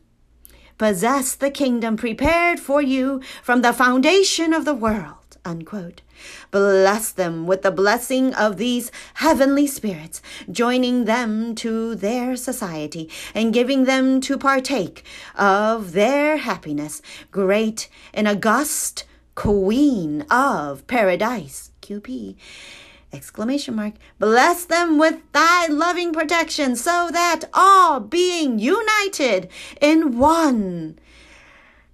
possess 0.78 1.34
the 1.34 1.50
kingdom 1.50 1.96
prepared 1.96 2.58
for 2.60 2.80
you 2.80 3.20
from 3.42 3.62
the 3.62 3.72
foundation 3.72 4.54
of 4.54 4.64
the 4.64 4.74
world. 4.74 5.14
Unquote. 5.44 6.02
Bless 6.50 7.10
them 7.12 7.46
with 7.46 7.62
the 7.62 7.70
blessing 7.70 8.34
of 8.34 8.56
these 8.56 8.90
heavenly 9.14 9.66
spirits, 9.66 10.20
joining 10.50 11.04
them 11.04 11.54
to 11.56 11.94
their 11.94 12.36
society 12.36 13.08
and 13.34 13.54
giving 13.54 13.84
them 13.84 14.20
to 14.22 14.36
partake 14.36 15.04
of 15.36 15.92
their 15.92 16.38
happiness, 16.38 17.00
great 17.30 17.88
and 18.12 18.28
august 18.28 19.04
Queen 19.38 20.26
of 20.30 20.86
Paradise, 20.88 21.70
QP. 21.80 22.34
Exclamation 23.12 23.76
mark. 23.76 23.94
Bless 24.18 24.64
them 24.64 24.98
with 24.98 25.20
thy 25.30 25.68
loving 25.68 26.12
protection 26.12 26.74
so 26.74 27.08
that 27.12 27.44
all 27.54 28.00
being 28.00 28.58
united 28.58 29.48
in 29.80 30.18
one 30.18 30.98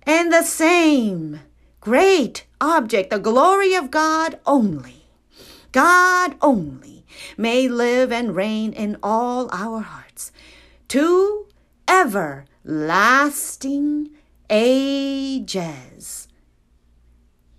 and 0.04 0.32
the 0.32 0.42
same 0.42 1.40
great 1.82 2.46
object, 2.62 3.10
the 3.10 3.18
glory 3.18 3.74
of 3.74 3.90
God 3.90 4.40
only, 4.46 5.04
God 5.70 6.36
only, 6.40 7.04
may 7.36 7.68
live 7.68 8.10
and 8.10 8.34
reign 8.34 8.72
in 8.72 8.96
all 9.02 9.50
our 9.52 9.80
hearts 9.80 10.32
to 10.88 11.46
everlasting 11.86 14.08
ages. 14.48 16.23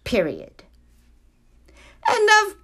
Period. 0.05 0.63
End 2.07 2.29
of 2.41 2.55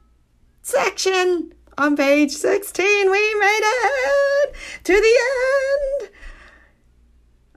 section. 0.61 1.53
On 1.77 1.95
page 1.95 2.31
16, 2.31 2.85
we 3.09 3.35
made 3.35 3.61
it 3.63 4.55
to 4.83 4.93
the 4.93 5.19
end 6.03 6.11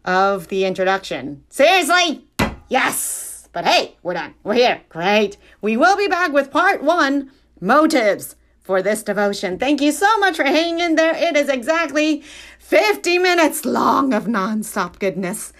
of 0.05 0.49
the 0.49 0.65
introduction. 0.65 1.45
Seriously? 1.51 2.25
Yes! 2.69 3.49
But 3.53 3.67
hey, 3.67 3.97
we're 4.03 4.15
done. 4.15 4.35
We're 4.43 4.55
here. 4.55 4.81
Great. 4.89 5.37
We 5.61 5.77
will 5.77 5.97
be 5.97 6.09
back 6.09 6.33
with 6.33 6.51
part 6.51 6.83
one 6.83 7.31
motives 7.61 8.37
for 8.61 8.83
this 8.83 9.03
devotion. 9.03 9.59
Thank 9.59 9.81
you 9.81 9.93
so 9.93 10.19
much 10.19 10.37
for 10.37 10.45
hanging 10.45 10.81
in 10.81 10.95
there. 10.97 11.15
It 11.15 11.37
is 11.37 11.49
exactly 11.49 12.23
50 12.59 13.19
minutes 13.19 13.65
long 13.65 14.15
of 14.15 14.25
nonstop 14.25 14.99
goodness. 14.99 15.53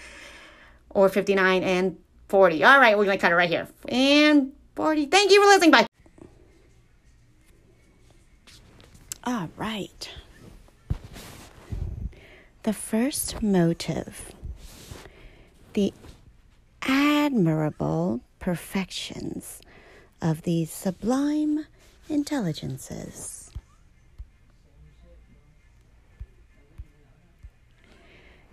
Or 0.91 1.09
59 1.09 1.63
and 1.63 1.99
40. 2.35 2.65
All 2.65 2.81
right, 2.81 2.99
we're 2.99 3.05
going 3.05 3.17
to 3.17 3.23
cut 3.23 3.31
it 3.31 3.37
right 3.37 3.49
here. 3.49 3.69
And 3.89 4.51
40. 4.75 5.07
Thank 5.07 5.31
you 5.31 5.41
for 5.41 5.47
listening. 5.47 5.71
Bye. 5.71 5.87
All 9.23 9.49
right. 9.57 10.11
The 12.65 12.73
first 12.73 13.41
motive 13.41 14.33
the 15.75 15.95
admirable 16.83 18.21
perfections 18.41 19.61
of 20.21 20.43
these 20.43 20.73
sublime 20.73 21.67
intelligences. 22.09 23.53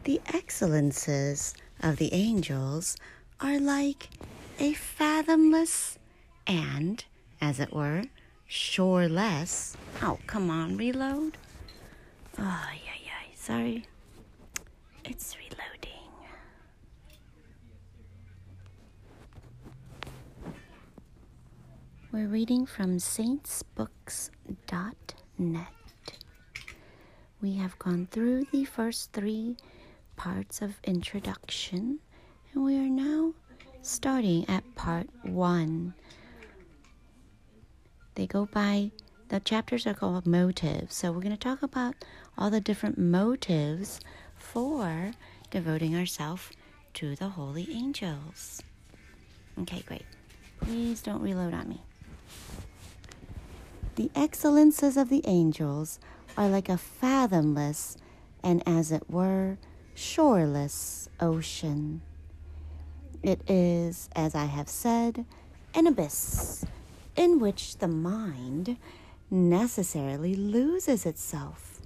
The 0.03 0.22
excellences 0.32 1.56
of 1.82 1.98
the 1.98 2.14
angels 2.14 2.95
are 3.41 3.59
like 3.59 4.09
a 4.59 4.73
fathomless 4.73 5.97
and, 6.45 7.03
as 7.39 7.59
it 7.59 7.73
were, 7.73 8.03
shoreless. 8.47 9.76
Oh, 10.01 10.19
come 10.27 10.49
on, 10.49 10.77
reload. 10.77 11.38
Oh, 12.38 12.69
yeah, 12.73 12.97
yeah. 13.03 13.35
Sorry. 13.35 13.85
It's 15.03 15.35
reloading. 15.35 15.57
We're 22.11 22.27
reading 22.27 22.65
from 22.65 22.97
saintsbooks.net. 22.97 25.13
We 27.41 27.55
have 27.55 27.80
gone 27.80 28.07
through 28.11 28.45
the 28.51 28.65
first 28.65 29.11
three 29.13 29.57
parts 30.15 30.61
of 30.61 30.80
introduction, 30.84 31.99
and 32.53 32.64
we 32.65 32.76
are 32.76 32.90
now 32.90 33.34
starting 33.82 34.48
at 34.49 34.76
part 34.76 35.07
one. 35.23 35.94
They 38.15 38.28
go 38.28 38.45
by, 38.45 38.91
the 39.30 39.40
chapters 39.40 39.88
are 39.88 39.94
called 39.94 40.26
motives. 40.28 40.95
So 40.95 41.11
we're 41.11 41.22
going 41.22 41.32
to 41.32 41.38
talk 41.38 41.64
about 41.64 41.95
all 42.38 42.49
the 42.49 42.61
different 42.61 42.98
motives 42.98 43.99
for 44.36 45.11
devoting 45.49 45.95
ourselves 45.95 46.49
to 46.95 47.15
the 47.15 47.30
holy 47.30 47.68
angels. 47.72 48.61
Okay, 49.61 49.84
great. 49.86 50.06
Please 50.60 51.02
don't 51.02 51.22
reload 51.22 51.53
on 51.53 51.69
me. 51.69 51.82
The 53.95 54.11
excellences 54.15 54.98
of 54.98 55.10
the 55.10 55.22
angels 55.26 55.99
are 56.38 56.48
like 56.48 56.69
a 56.69 56.78
fathomless 56.78 57.98
and, 58.44 58.64
as 58.65 58.91
it 58.91 59.10
were, 59.10 59.57
shoreless 59.94 61.10
ocean. 61.19 62.02
It 63.23 63.41
is, 63.48 64.10
as 64.15 64.34
I 64.34 64.45
have 64.45 64.68
said, 64.68 65.26
an 65.76 65.85
abyss 65.85 66.65
in 67.15 67.39
which 67.39 67.77
the 67.77 67.88
mind 67.88 68.77
necessarily 69.30 70.35
loses 70.35 71.06
itself. 71.06 71.81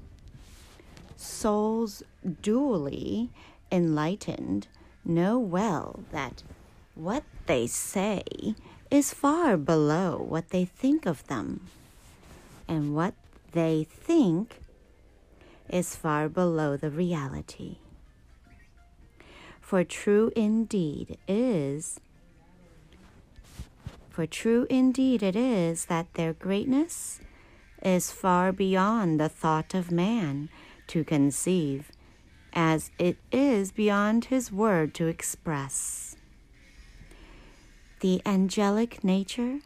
Souls 1.18 2.03
duly 2.41 3.32
enlightened 3.72 4.68
know 5.03 5.38
well 5.38 5.99
that 6.12 6.41
what 6.95 7.24
they 7.48 7.68
say 7.68 8.24
is 8.90 9.14
far 9.14 9.57
below 9.57 10.18
what 10.18 10.49
they 10.49 10.64
think 10.64 11.06
of 11.06 11.28
them, 11.28 11.68
and 12.68 12.95
what 12.95 13.14
they 13.52 13.84
think 13.84 14.62
is 15.70 15.95
far 15.98 16.30
below 16.30 16.78
the 16.78 16.90
reality. 16.90 17.78
For 19.66 19.84
true 19.84 20.32
indeed 20.36 21.18
is 21.28 22.00
for 24.12 24.28
true 24.28 24.68
indeed 24.70 25.24
it 25.24 25.36
is 25.36 25.86
that 25.86 26.14
their 26.14 26.34
greatness 26.34 27.20
is 27.82 28.12
far 28.12 28.52
beyond 28.52 29.20
the 29.20 29.28
thought 29.28 29.74
of 29.74 29.92
man 29.92 30.50
to 30.90 31.04
conceive, 31.04 31.92
as 32.54 32.92
it 33.00 33.18
is 33.32 33.72
beyond 33.72 34.26
his 34.26 34.52
word 34.52 34.94
to 34.94 35.08
express. 35.08 36.16
The 38.02 38.22
angelic 38.24 39.04
nature 39.04 39.62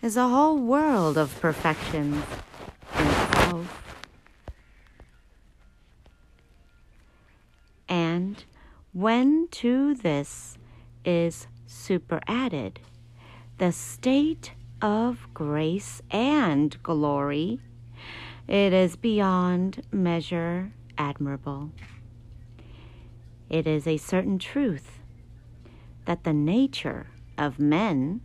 is 0.00 0.16
a 0.16 0.28
whole 0.28 0.56
world 0.56 1.18
of 1.18 1.40
perfections. 1.40 2.22
And 7.88 8.44
when 8.92 9.48
to 9.48 9.94
this 9.94 10.58
is 11.04 11.46
superadded 11.66 12.78
the 13.56 13.72
state 13.72 14.52
of 14.82 15.26
grace 15.32 16.02
and 16.10 16.82
glory, 16.82 17.58
it 18.48 18.72
is 18.72 18.96
beyond 18.96 19.82
measure 19.92 20.72
admirable. 20.98 21.70
It 23.48 23.66
is 23.66 23.86
a 23.86 23.96
certain 23.96 24.38
truth 24.38 24.98
that 26.04 26.24
the 26.24 26.32
nature 26.32 27.06
of 27.38 27.58
men, 27.58 28.20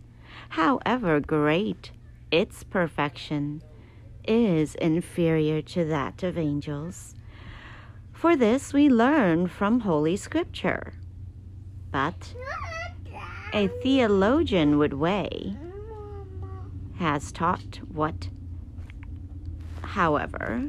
however 0.49 1.19
great 1.19 1.91
its 2.31 2.64
perfection, 2.64 3.61
is 4.27 4.76
inferior 4.76 5.61
to 5.61 5.85
that 5.85 6.23
of 6.23 6.38
angels. 6.38 7.15
For 8.18 8.35
this 8.35 8.73
we 8.73 8.89
learn 8.89 9.45
from 9.45 9.81
Holy 9.81 10.18
Scripture. 10.18 10.95
But 11.91 12.34
a 13.53 13.68
theologian 13.68 14.80
would 14.80 14.94
weigh 14.94 15.56
has 16.98 17.31
taught 17.31 17.80
what, 17.88 18.30
however, 19.84 20.64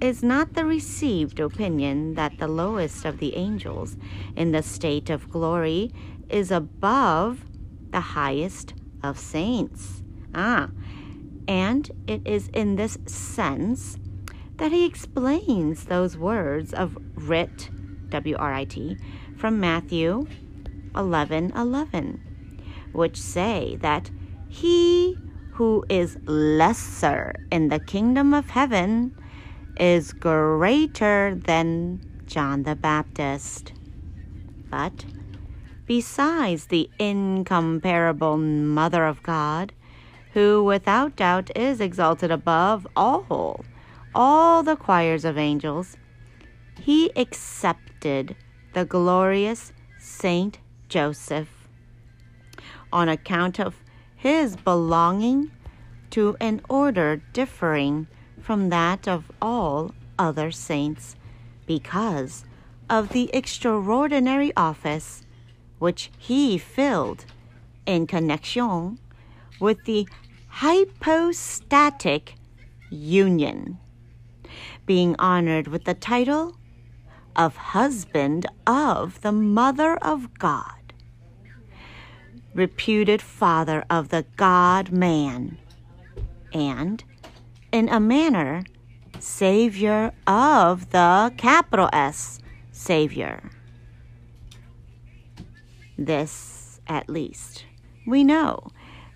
is 0.00 0.22
not 0.22 0.54
the 0.54 0.64
received 0.64 1.40
opinion 1.40 2.14
that 2.14 2.38
the 2.38 2.46
lowest 2.46 3.04
of 3.04 3.18
the 3.18 3.34
angels 3.34 3.96
in 4.36 4.52
the 4.52 4.62
state 4.62 5.10
of 5.10 5.28
glory 5.28 5.90
is 6.28 6.52
above 6.52 7.44
the 7.90 8.00
highest 8.00 8.74
of 9.02 9.18
saints. 9.18 10.04
Ah, 10.36 10.70
and 11.48 11.90
it 12.06 12.22
is 12.24 12.46
in 12.54 12.76
this 12.76 12.96
sense 13.06 13.98
that 14.62 14.70
he 14.70 14.84
explains 14.84 15.86
those 15.86 16.16
words 16.16 16.72
of 16.72 16.96
writ, 17.16 17.68
W 18.10 18.36
R 18.36 18.54
I 18.54 18.62
T, 18.62 18.96
from 19.36 19.58
Matthew 19.58 20.28
11 20.94 21.50
11, 21.56 22.20
which 22.92 23.20
say 23.20 23.76
that 23.80 24.12
he 24.48 25.18
who 25.54 25.84
is 25.88 26.16
lesser 26.26 27.34
in 27.50 27.70
the 27.70 27.80
kingdom 27.80 28.32
of 28.32 28.50
heaven 28.50 29.10
is 29.78 30.12
greater 30.12 31.34
than 31.34 32.00
John 32.26 32.62
the 32.62 32.76
Baptist. 32.76 33.72
But 34.70 35.04
besides 35.86 36.66
the 36.66 36.88
incomparable 37.00 38.36
Mother 38.36 39.06
of 39.06 39.24
God, 39.24 39.72
who 40.34 40.62
without 40.62 41.16
doubt 41.16 41.50
is 41.56 41.80
exalted 41.80 42.30
above 42.30 42.86
all, 42.94 43.64
all 44.14 44.62
the 44.62 44.76
choirs 44.76 45.24
of 45.24 45.38
angels, 45.38 45.96
he 46.80 47.10
accepted 47.16 48.36
the 48.72 48.84
glorious 48.84 49.72
Saint 49.98 50.58
Joseph 50.88 51.68
on 52.92 53.08
account 53.08 53.58
of 53.58 53.76
his 54.16 54.56
belonging 54.56 55.50
to 56.10 56.36
an 56.40 56.60
order 56.68 57.22
differing 57.32 58.06
from 58.40 58.68
that 58.68 59.08
of 59.08 59.30
all 59.40 59.92
other 60.18 60.50
saints 60.50 61.16
because 61.66 62.44
of 62.90 63.10
the 63.10 63.30
extraordinary 63.32 64.52
office 64.56 65.22
which 65.78 66.10
he 66.18 66.58
filled 66.58 67.24
in 67.86 68.06
connection 68.06 68.98
with 69.58 69.84
the 69.84 70.06
hypostatic 70.48 72.34
union, 72.90 73.78
being 74.86 75.16
honored 75.18 75.68
with 75.68 75.84
the 75.84 75.94
title 75.94 76.56
of 77.36 77.56
husband 77.56 78.46
of 78.66 79.20
the 79.22 79.32
Mother 79.32 79.96
of 79.96 80.38
God. 80.38 80.92
Reputed 82.54 83.22
father 83.22 83.84
of 83.88 84.10
the 84.10 84.26
God 84.36 84.92
man, 84.92 85.58
and, 86.52 87.02
in 87.70 87.88
a 87.88 87.98
manner, 87.98 88.64
Savior 89.18 90.12
of 90.26 90.90
the 90.90 91.32
capital 91.38 91.88
S, 91.92 92.40
Savior. 92.72 93.50
This, 95.96 96.80
at 96.86 97.08
least, 97.08 97.64
we 98.06 98.24
know 98.24 98.70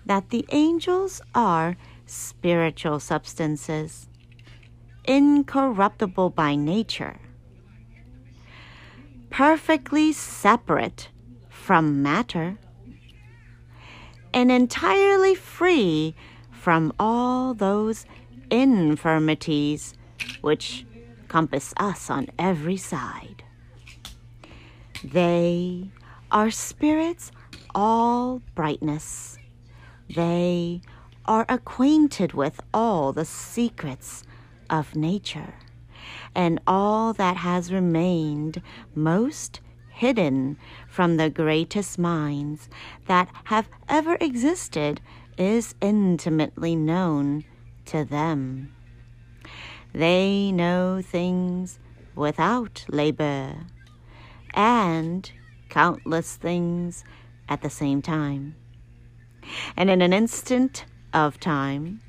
that 0.05 0.29
the 0.29 0.45
angels 0.51 1.21
are 1.35 1.75
spiritual 2.05 2.99
substances, 2.99 4.07
incorruptible 5.07 6.29
by 6.31 6.55
nature, 6.55 7.19
perfectly 9.29 10.11
separate 10.13 11.09
from 11.49 12.01
matter 12.03 12.57
and 14.33 14.51
entirely 14.51 15.33
free 15.33 16.13
from 16.51 16.93
all 16.99 17.53
those 17.53 18.05
infirmities 18.51 19.93
which 20.41 20.85
compass 21.27 21.73
us 21.77 22.09
on 22.09 22.27
every 22.37 22.77
side. 22.77 23.43
They 25.03 25.89
are 26.31 26.51
spirits 26.51 27.31
all 27.73 28.41
brightness. 28.55 29.37
They 30.09 30.81
are 31.25 31.45
acquainted 31.49 32.33
with 32.33 32.59
all 32.73 33.13
the 33.13 33.25
secrets 33.25 34.23
of 34.69 34.95
nature 34.95 35.53
and 36.35 36.59
all 36.67 37.13
that 37.13 37.37
has 37.37 37.71
remained 37.71 38.61
most 38.95 39.59
hidden 39.89 40.57
from 40.87 41.17
the 41.17 41.29
greatest 41.29 41.97
minds 41.97 42.69
that 43.07 43.27
have 43.45 43.67
ever 43.89 44.15
existed 44.21 45.01
is 45.37 45.73
intimately 45.81 46.75
known 46.75 47.43
to 47.85 48.03
them. 48.03 48.73
They 49.93 50.51
know 50.51 51.01
things 51.01 51.79
without 52.15 52.85
labor 52.89 53.55
and 54.53 55.31
countless 55.69 56.35
things 56.35 57.03
at 57.49 57.61
the 57.61 57.69
same 57.69 58.01
time. 58.01 58.55
And 59.75 59.89
in 59.89 60.01
an 60.01 60.13
instant 60.13 60.85
of 61.13 61.39
time, 61.39 62.01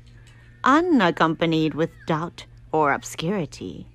unaccompanied 0.63 1.73
with 1.73 1.89
doubt 2.05 2.45
or 2.71 2.93
obscurity, 2.93 3.87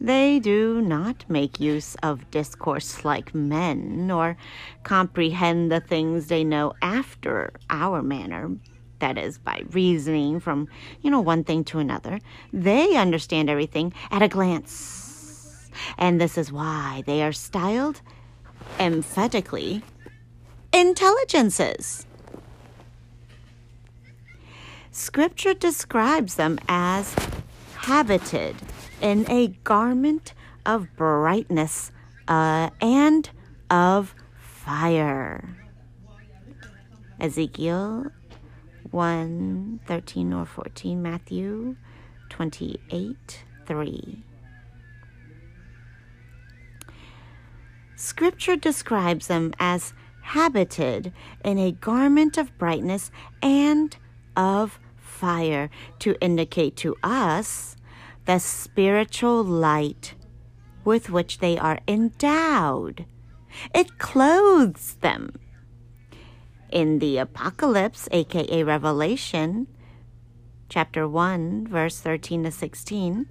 they 0.00 0.38
do 0.38 0.82
not 0.82 1.24
make 1.28 1.58
use 1.58 1.94
of 2.02 2.30
discourse 2.30 3.04
like 3.04 3.34
men, 3.34 4.06
nor 4.06 4.36
comprehend 4.82 5.72
the 5.72 5.80
things 5.80 6.26
they 6.26 6.44
know 6.44 6.74
after 6.82 7.52
our 7.70 8.02
manner, 8.02 8.50
that 8.98 9.16
is, 9.16 9.38
by 9.38 9.62
reasoning 9.70 10.38
from, 10.40 10.68
you 11.00 11.10
know, 11.10 11.20
one 11.20 11.44
thing 11.44 11.64
to 11.64 11.78
another. 11.78 12.18
They 12.52 12.96
understand 12.96 13.48
everything 13.48 13.94
at 14.10 14.22
a 14.22 14.28
glance. 14.28 15.70
And 15.98 16.20
this 16.20 16.36
is 16.36 16.52
why 16.52 17.02
they 17.06 17.22
are 17.22 17.32
styled 17.32 18.00
emphatically 18.78 19.82
intelligences. 20.72 22.06
Scripture 24.90 25.54
describes 25.54 26.36
them 26.36 26.58
as 26.68 27.14
habited 27.86 28.56
in 29.00 29.24
a 29.30 29.46
garment 29.62 30.34
of 30.66 30.88
brightness 30.96 31.92
uh, 32.26 32.68
and 32.80 33.30
of 33.70 34.12
fire. 34.40 35.56
Ezekiel 37.20 38.06
1 38.90 39.80
13 39.86 40.32
or 40.32 40.44
14, 40.44 41.00
Matthew 41.00 41.76
28 42.28 43.44
3. 43.66 44.24
Scripture 47.94 48.56
describes 48.56 49.28
them 49.28 49.54
as 49.60 49.94
habited 50.22 51.12
in 51.44 51.56
a 51.58 51.70
garment 51.70 52.36
of 52.36 52.58
brightness 52.58 53.12
and 53.40 53.96
of 54.36 54.80
fire 54.96 55.70
to 56.00 56.16
indicate 56.20 56.76
to 56.76 56.96
us 57.04 57.75
the 58.26 58.38
spiritual 58.38 59.42
light 59.42 60.14
with 60.84 61.10
which 61.10 61.38
they 61.38 61.56
are 61.56 61.78
endowed. 61.88 63.06
It 63.74 63.98
clothes 63.98 64.94
them. 65.00 65.38
In 66.70 66.98
the 66.98 67.18
Apocalypse, 67.18 68.08
aka 68.10 68.62
Revelation, 68.62 69.68
chapter 70.68 71.08
1, 71.08 71.68
verse 71.68 72.00
13 72.00 72.44
to 72.44 72.50
16, 72.50 73.26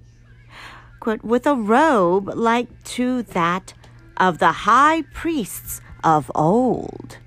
quote, 1.00 1.22
with 1.22 1.46
a 1.46 1.54
robe 1.54 2.30
like 2.34 2.82
to 2.84 3.22
that 3.22 3.74
of 4.16 4.38
the 4.38 4.52
high 4.52 5.02
priests 5.12 5.80
of 6.02 6.30
old, 6.34 7.18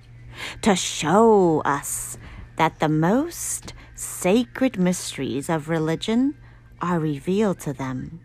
to 0.63 0.75
show 0.75 1.61
us 1.61 2.17
that 2.57 2.79
the 2.79 2.89
most 2.89 3.73
sacred 3.93 4.79
mysteries 4.79 5.49
of 5.49 5.69
religion 5.69 6.33
are 6.81 6.99
revealed 6.99 7.59
to 7.61 7.73
them. 7.73 8.21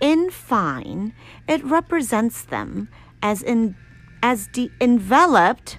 In 0.00 0.30
fine, 0.30 1.14
it 1.48 1.64
represents 1.64 2.42
them 2.44 2.88
as 3.22 3.42
in 3.42 3.76
as 4.22 4.48
de- 4.48 4.70
enveloped 4.80 5.78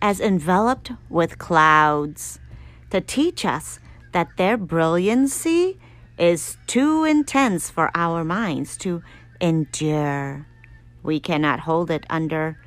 as 0.00 0.20
enveloped 0.20 0.92
with 1.08 1.38
clouds 1.38 2.38
to 2.90 3.00
teach 3.00 3.44
us 3.44 3.78
that 4.12 4.36
their 4.36 4.56
brilliancy 4.56 5.78
is 6.18 6.56
too 6.66 7.04
intense 7.04 7.70
for 7.70 7.90
our 7.94 8.24
minds 8.24 8.76
to 8.76 9.02
endure. 9.40 10.46
We 11.02 11.18
cannot 11.18 11.60
hold 11.60 11.90
it 11.90 12.04
under 12.10 12.58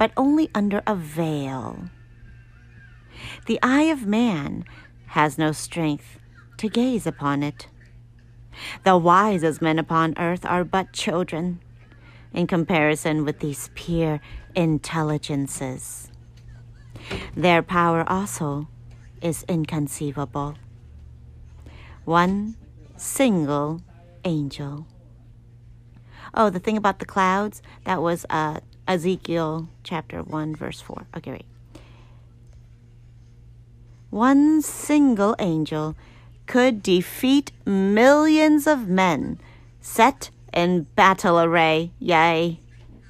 but 0.00 0.12
only 0.16 0.48
under 0.54 0.82
a 0.86 0.96
veil. 0.96 1.90
The 3.44 3.58
eye 3.62 3.92
of 3.92 4.06
man 4.06 4.64
has 5.10 5.36
no 5.36 5.50
strength 5.50 6.20
to 6.56 6.68
gaze 6.68 7.04
upon 7.04 7.42
it. 7.42 7.66
The 8.84 8.96
wisest 8.96 9.60
men 9.60 9.78
upon 9.78 10.14
earth 10.16 10.44
are 10.44 10.62
but 10.62 10.92
children 10.92 11.60
in 12.32 12.46
comparison 12.46 13.24
with 13.24 13.40
these 13.40 13.70
pure 13.74 14.20
intelligences. 14.54 16.12
Their 17.34 17.60
power 17.60 18.04
also 18.08 18.68
is 19.20 19.44
inconceivable. 19.48 20.54
One 22.04 22.54
single 22.96 23.82
angel. 24.24 24.86
Oh, 26.34 26.50
the 26.50 26.60
thing 26.60 26.76
about 26.76 27.00
the 27.00 27.04
clouds, 27.04 27.62
that 27.84 28.00
was 28.00 28.26
uh, 28.30 28.60
Ezekiel 28.86 29.68
chapter 29.82 30.22
1, 30.22 30.54
verse 30.54 30.80
4. 30.80 31.06
Okay, 31.16 31.32
wait. 31.32 31.46
One 34.10 34.60
single 34.60 35.36
angel 35.38 35.94
could 36.46 36.82
defeat 36.82 37.52
millions 37.64 38.66
of 38.66 38.88
men 38.88 39.38
set 39.80 40.30
in 40.52 40.88
battle 40.96 41.38
array. 41.40 41.92
Yea, 42.00 42.58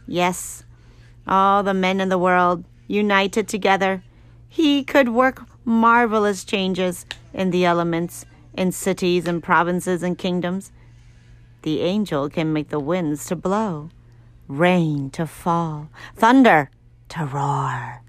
yes, 0.06 0.64
all 1.26 1.62
the 1.62 1.72
men 1.72 2.02
in 2.02 2.10
the 2.10 2.18
world 2.18 2.64
united 2.86 3.48
together. 3.48 4.02
He 4.46 4.84
could 4.84 5.08
work 5.08 5.46
marvelous 5.64 6.44
changes 6.44 7.06
in 7.32 7.50
the 7.50 7.64
elements, 7.64 8.26
in 8.52 8.70
cities 8.70 9.26
and 9.26 9.42
provinces 9.42 10.02
and 10.02 10.18
kingdoms. 10.18 10.70
The 11.62 11.80
angel 11.80 12.28
can 12.28 12.52
make 12.52 12.68
the 12.68 12.80
winds 12.80 13.24
to 13.26 13.36
blow, 13.36 13.88
rain 14.48 15.08
to 15.10 15.26
fall, 15.26 15.88
thunder 16.14 16.70
to 17.10 17.24
roar. 17.24 18.02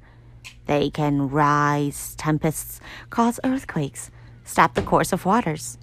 They 0.72 0.90
can 0.90 1.28
rise 1.28 2.16
tempests, 2.16 2.80
cause 3.10 3.42
earthquakes, 3.44 4.10
stop 4.46 4.74
the 4.74 4.82
course 4.82 5.12
of 5.12 5.26
waters, 5.26 5.78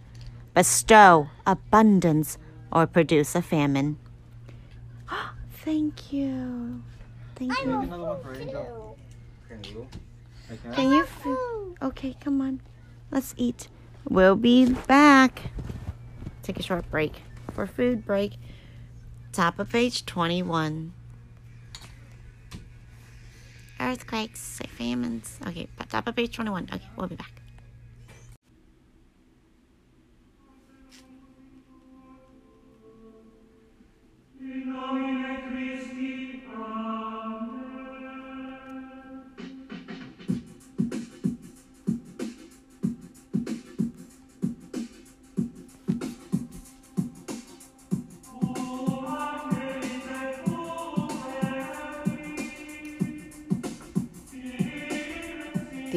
bestow 0.54 1.28
abundance, 1.46 2.38
or 2.72 2.86
produce 2.86 3.34
a 3.34 3.42
famine. 3.42 3.98
Thank 5.62 6.10
you. 6.10 6.82
Thank 7.36 7.60
I 7.60 7.64
you. 7.64 7.70
want 7.70 7.84
Another 7.88 8.02
one 8.02 8.22
for 8.22 8.34
food 8.34 8.42
Angel. 8.44 8.96
too. 9.62 9.86
Can 10.72 10.90
you? 10.90 11.02
F- 11.02 11.82
okay, 11.82 12.16
come 12.18 12.40
on. 12.40 12.62
Let's 13.10 13.34
eat. 13.36 13.68
We'll 14.08 14.36
be 14.36 14.72
back. 14.72 15.50
Take 16.42 16.58
a 16.58 16.62
short 16.62 16.90
break 16.90 17.20
for 17.52 17.66
food 17.66 18.06
break. 18.06 18.38
Top 19.32 19.58
of 19.58 19.68
page 19.68 20.06
21. 20.06 20.94
Earthquakes, 23.80 24.60
famines. 24.76 25.38
Okay, 25.46 25.68
but 25.76 25.88
top 25.88 26.08
of 26.08 26.16
page 26.16 26.34
21. 26.34 26.68
Okay, 26.72 26.82
we'll 26.96 27.06
be 27.06 27.16
back. 27.16 27.38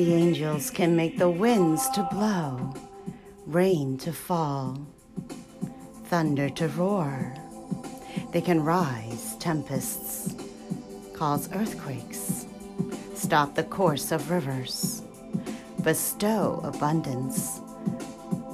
The 0.02 0.16
angels 0.16 0.72
can 0.72 0.96
make 0.96 1.20
the 1.20 1.30
winds 1.30 1.88
to 1.90 2.02
blow, 2.12 2.74
rain 3.46 4.00
to 4.00 4.12
fall, 4.12 4.88
thunder 6.06 6.50
to 6.50 6.70
roar. 6.70 7.36
They 8.32 8.42
can 8.42 8.64
rise 8.64 9.36
tempests, 9.38 10.34
cause 11.14 11.52
earthquakes, 11.54 12.48
stop 13.14 13.54
the 13.54 13.64
course 13.64 14.12
of 14.12 14.32
rivers, 14.32 15.04
bestow 15.84 16.62
abundance, 16.64 17.60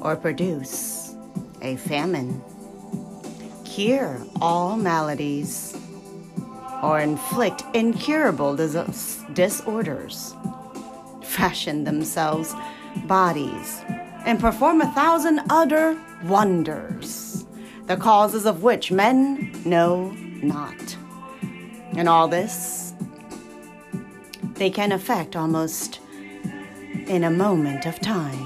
or 0.01 0.17
produce 0.17 1.16
a 1.61 1.77
famine, 1.77 2.42
cure 3.64 4.22
all 4.42 4.76
maladies, 4.76 5.77
or 6.84 7.00
inflict 7.00 7.64
incurable 7.74 8.58
dis- 8.58 9.22
disorders 9.32 10.35
fashion 11.38 11.84
themselves 11.84 12.56
bodies 13.06 13.82
and 14.26 14.40
perform 14.40 14.82
a 14.82 14.92
thousand 14.94 15.40
other 15.50 15.96
wonders, 16.26 17.46
the 17.86 17.96
causes 17.96 18.46
of 18.46 18.64
which 18.64 18.92
men 18.92 19.52
know 19.64 20.12
not. 20.42 20.98
And 21.96 22.10
all 22.10 22.28
this 22.28 22.94
they 24.56 24.72
can 24.72 24.92
affect 24.92 25.36
almost 25.36 26.00
in 27.06 27.24
a 27.24 27.30
moment 27.30 27.86
of 27.86 28.00
time. 28.00 28.46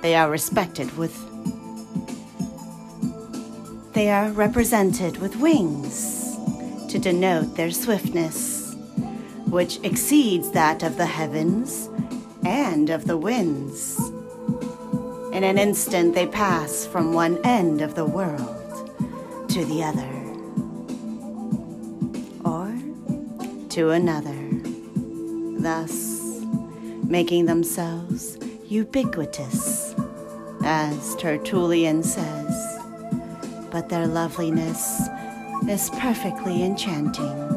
They 0.00 0.14
are 0.14 0.30
respected 0.30 0.96
with. 0.96 1.14
They 3.92 4.10
are 4.10 4.30
represented 4.30 5.18
with 5.18 5.36
wings 5.36 6.36
to 6.88 6.98
denote 6.98 7.56
their 7.56 7.70
swiftness, 7.70 8.55
which 9.50 9.78
exceeds 9.82 10.50
that 10.50 10.82
of 10.82 10.96
the 10.96 11.06
heavens 11.06 11.88
and 12.44 12.90
of 12.90 13.06
the 13.06 13.16
winds. 13.16 13.98
In 15.32 15.44
an 15.44 15.58
instant, 15.58 16.14
they 16.14 16.26
pass 16.26 16.86
from 16.86 17.12
one 17.12 17.38
end 17.44 17.80
of 17.82 17.94
the 17.94 18.04
world 18.06 18.90
to 19.50 19.64
the 19.64 19.82
other, 19.82 20.08
or 22.44 22.74
to 23.70 23.90
another, 23.90 24.36
thus 25.60 26.42
making 27.04 27.46
themselves 27.46 28.38
ubiquitous, 28.66 29.94
as 30.64 31.14
Tertullian 31.16 32.02
says. 32.02 32.78
But 33.70 33.88
their 33.88 34.06
loveliness 34.06 35.02
is 35.68 35.90
perfectly 35.90 36.62
enchanting, 36.62 37.55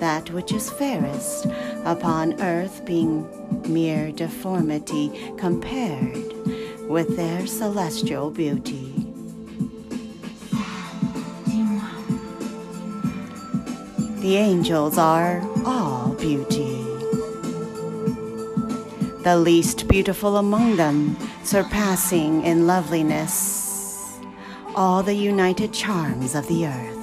that 0.00 0.30
which 0.30 0.52
is 0.52 0.70
fairest 0.70 1.46
upon 1.84 2.40
earth 2.40 2.84
being 2.84 3.28
mere 3.72 4.10
deformity 4.12 5.32
compared 5.38 6.32
with 6.88 7.16
their 7.16 7.46
celestial 7.46 8.30
beauty. 8.30 8.92
The 14.20 14.36
angels 14.36 14.98
are 14.98 15.40
all 15.64 16.14
beauty. 16.14 16.84
The 19.22 19.36
least 19.38 19.88
beautiful 19.88 20.36
among 20.36 20.76
them, 20.76 21.16
surpassing 21.44 22.42
in 22.42 22.66
loveliness 22.66 23.70
all 24.74 25.02
the 25.02 25.14
united 25.14 25.72
charms 25.72 26.34
of 26.34 26.46
the 26.46 26.66
earth. 26.66 26.99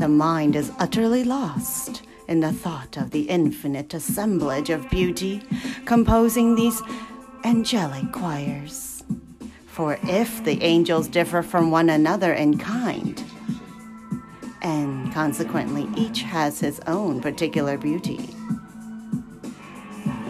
The 0.00 0.08
mind 0.08 0.56
is 0.56 0.72
utterly 0.78 1.24
lost 1.24 2.04
in 2.26 2.40
the 2.40 2.54
thought 2.54 2.96
of 2.96 3.10
the 3.10 3.28
infinite 3.28 3.92
assemblage 3.92 4.70
of 4.70 4.88
beauty 4.88 5.42
composing 5.84 6.54
these 6.54 6.80
angelic 7.44 8.10
choirs. 8.10 9.04
For 9.66 9.98
if 10.04 10.42
the 10.42 10.62
angels 10.62 11.06
differ 11.06 11.42
from 11.42 11.70
one 11.70 11.90
another 11.90 12.32
in 12.32 12.56
kind, 12.56 13.22
and 14.62 15.12
consequently 15.12 15.86
each 15.94 16.22
has 16.22 16.60
his 16.60 16.80
own 16.86 17.20
particular 17.20 17.76
beauty, 17.76 18.34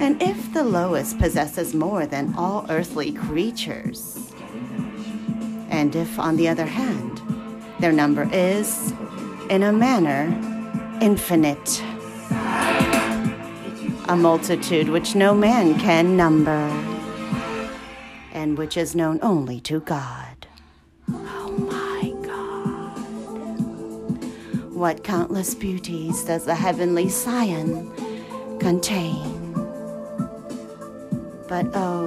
and 0.00 0.20
if 0.20 0.52
the 0.52 0.64
lowest 0.64 1.16
possesses 1.20 1.76
more 1.76 2.06
than 2.06 2.34
all 2.34 2.66
earthly 2.70 3.12
creatures, 3.12 4.32
and 5.68 5.94
if, 5.94 6.18
on 6.18 6.36
the 6.36 6.48
other 6.48 6.66
hand, 6.66 7.22
their 7.78 7.92
number 7.92 8.28
is, 8.32 8.92
in 9.50 9.64
a 9.64 9.72
manner, 9.72 10.26
infinite, 11.02 11.82
a 14.08 14.16
multitude 14.16 14.88
which 14.88 15.16
no 15.16 15.34
man 15.34 15.76
can 15.80 16.16
number, 16.16 16.68
and 18.32 18.56
which 18.56 18.76
is 18.76 18.94
known 18.94 19.18
only 19.22 19.60
to 19.60 19.80
God. 19.80 20.46
Oh 21.08 21.50
my 21.68 22.12
God. 22.24 22.94
What 24.72 25.02
countless 25.02 25.56
beauties 25.56 26.22
does 26.22 26.44
the 26.44 26.54
heavenly 26.54 27.10
Sion 27.10 27.90
contain? 28.60 29.52
But 31.48 31.66
oh, 31.74 32.06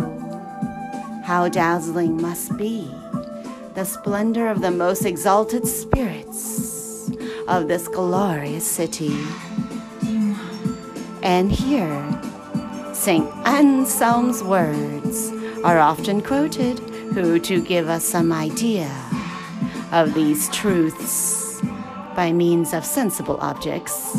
how 1.26 1.50
dazzling 1.50 2.22
must 2.22 2.56
be 2.56 2.90
the 3.74 3.84
splendor 3.84 4.48
of 4.48 4.62
the 4.62 4.72
most 4.72 5.04
exalted 5.04 5.68
spirits 5.68 6.63
of 7.48 7.68
this 7.68 7.88
glorious 7.88 8.66
city. 8.70 9.18
And 11.22 11.52
here, 11.52 12.22
St. 12.94 13.26
Anselm's 13.46 14.44
words 14.44 15.32
are 15.64 15.80
often 15.80 16.22
quoted, 16.22 16.80
who 17.14 17.40
to 17.40 17.62
give 17.62 17.88
us 17.90 18.04
some 18.04 18.32
idea 18.32 18.92
of 19.92 20.14
these 20.14 20.50
truths 20.50 21.62
by 22.16 22.32
means 22.32 22.74
of 22.74 22.86
sensible 22.86 23.38
objects. 23.40 24.12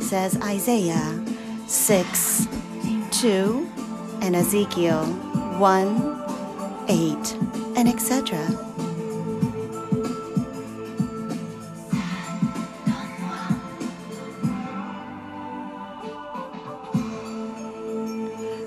Says 0.00 0.38
Isaiah 0.42 1.24
6 1.66 2.48
2 3.10 3.70
and 4.22 4.36
Ezekiel 4.36 5.04
1 5.04 6.24
8 6.88 7.36
and 7.76 7.88
etc. 7.88 8.75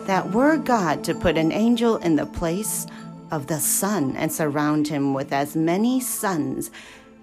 that 0.10 0.32
were 0.32 0.58
God 0.58 1.04
to 1.04 1.14
put 1.14 1.38
an 1.38 1.52
angel 1.52 1.98
in 1.98 2.16
the 2.16 2.26
place 2.26 2.88
of 3.30 3.46
the 3.46 3.60
sun 3.60 4.16
and 4.16 4.32
surround 4.32 4.88
him 4.88 5.14
with 5.14 5.32
as 5.32 5.56
many 5.56 6.00
suns 6.00 6.72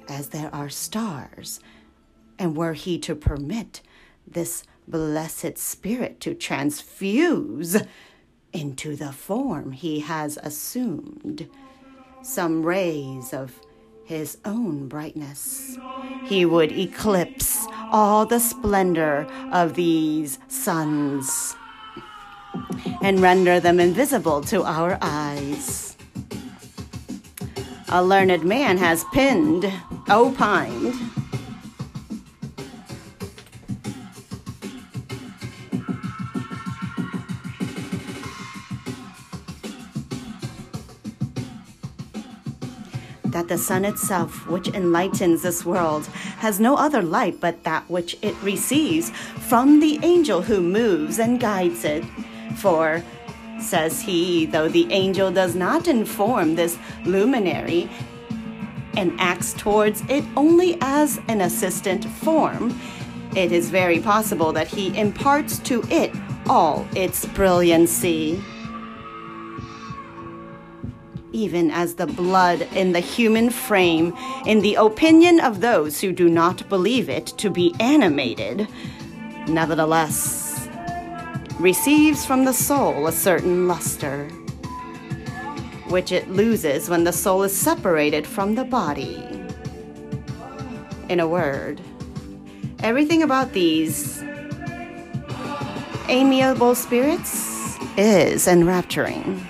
as 0.09 0.29
there 0.29 0.55
are 0.55 0.69
stars, 0.69 1.59
and 2.39 2.57
were 2.57 2.75
he 2.75 2.97
to 2.97 3.17
permit 3.17 3.81
this 4.25 4.63
blessed 4.87 5.59
spirit 5.59 6.21
to 6.21 6.33
transfuse 6.33 7.77
into 8.53 8.95
the 8.95 9.11
form 9.11 9.73
he 9.73 9.99
has 9.99 10.39
assumed 10.45 11.51
some 12.23 12.63
rays 12.63 13.33
of 13.33 13.61
his 14.05 14.39
own 14.45 14.87
brightness, 14.87 15.77
he 16.27 16.47
would 16.47 16.71
eclipse 16.71 17.67
all 17.91 18.25
the 18.25 18.39
splendor 18.39 19.27
of 19.51 19.75
these 19.75 20.39
suns 20.47 21.57
and 23.03 23.21
render 23.21 23.61
them 23.61 23.81
invisible 23.81 24.41
to 24.43 24.63
our 24.63 24.99
eyes. 25.01 25.97
A 27.89 28.03
learned 28.03 28.45
man 28.45 28.79
has 28.79 29.05
pinned, 29.13 29.73
opined, 30.11 30.95
that 43.37 43.49
the 43.49 43.59
sun 43.59 43.85
itself, 43.85 44.47
which 44.49 44.69
enlightens 44.69 45.43
this 45.43 45.63
world, 45.65 46.07
has 46.39 46.59
no 46.59 46.75
other 46.75 47.03
light 47.03 47.39
but 47.39 47.65
that 47.65 47.89
which 47.91 48.17
it 48.23 48.35
receives 48.43 49.11
from 49.11 49.79
the 49.79 50.01
angel 50.03 50.41
who 50.41 50.61
moves 50.61 51.19
and 51.19 51.39
guides 51.39 51.85
it. 51.85 52.03
For, 52.57 53.03
says 53.61 54.01
he, 54.01 54.47
though 54.47 54.69
the 54.69 54.91
angel 54.93 55.31
does 55.31 55.55
not 55.55 55.89
inform 55.89 56.55
this 56.55 56.79
luminary 57.05 57.89
and 58.97 59.15
acts 59.19 59.53
towards 59.53 60.03
it 60.09 60.25
only 60.37 60.79
as 60.81 61.21
an 61.29 61.41
assistant 61.41 62.05
form, 62.05 62.79
it 63.35 63.53
is 63.53 63.69
very 63.69 64.01
possible 64.01 64.53
that 64.53 64.69
he 64.69 64.97
imparts 64.99 65.59
to 65.61 65.83
it 65.91 66.15
all 66.49 66.87
its 66.95 67.27
brilliancy. 67.27 68.43
Even 71.33 71.71
as 71.71 71.97
the 71.97 72.07
blood 72.07 72.63
in 72.75 72.93
the 72.93 73.01
human 73.01 73.51
frame, 73.51 74.17
in 74.47 74.61
the 74.61 74.77
opinion 74.77 75.39
of 75.41 75.61
those 75.61 76.01
who 76.01 76.13
do 76.13 76.31
not 76.31 76.67
believe 76.71 77.11
it 77.11 77.27
to 77.27 77.51
be 77.51 77.75
animated, 77.79 78.67
nevertheless 79.47 80.46
receives 81.59 82.27
from 82.27 82.45
the 82.45 82.53
soul 82.53 83.07
a 83.07 83.13
certain 83.13 83.67
luster, 83.67 84.29
which 85.89 86.13
it 86.13 86.31
loses 86.31 86.89
when 86.89 87.05
the 87.05 87.13
soul 87.13 87.43
is 87.43 87.57
separated 87.57 88.27
from 88.27 88.55
the 88.55 88.65
body. 88.65 89.23
In 91.09 91.21
a 91.21 91.27
word, 91.27 91.81
everything 92.81 93.23
about 93.23 93.53
these 93.53 94.23
amiable 96.09 96.75
spirits 96.75 97.79
is 97.97 98.47
enrapturing. 98.47 99.47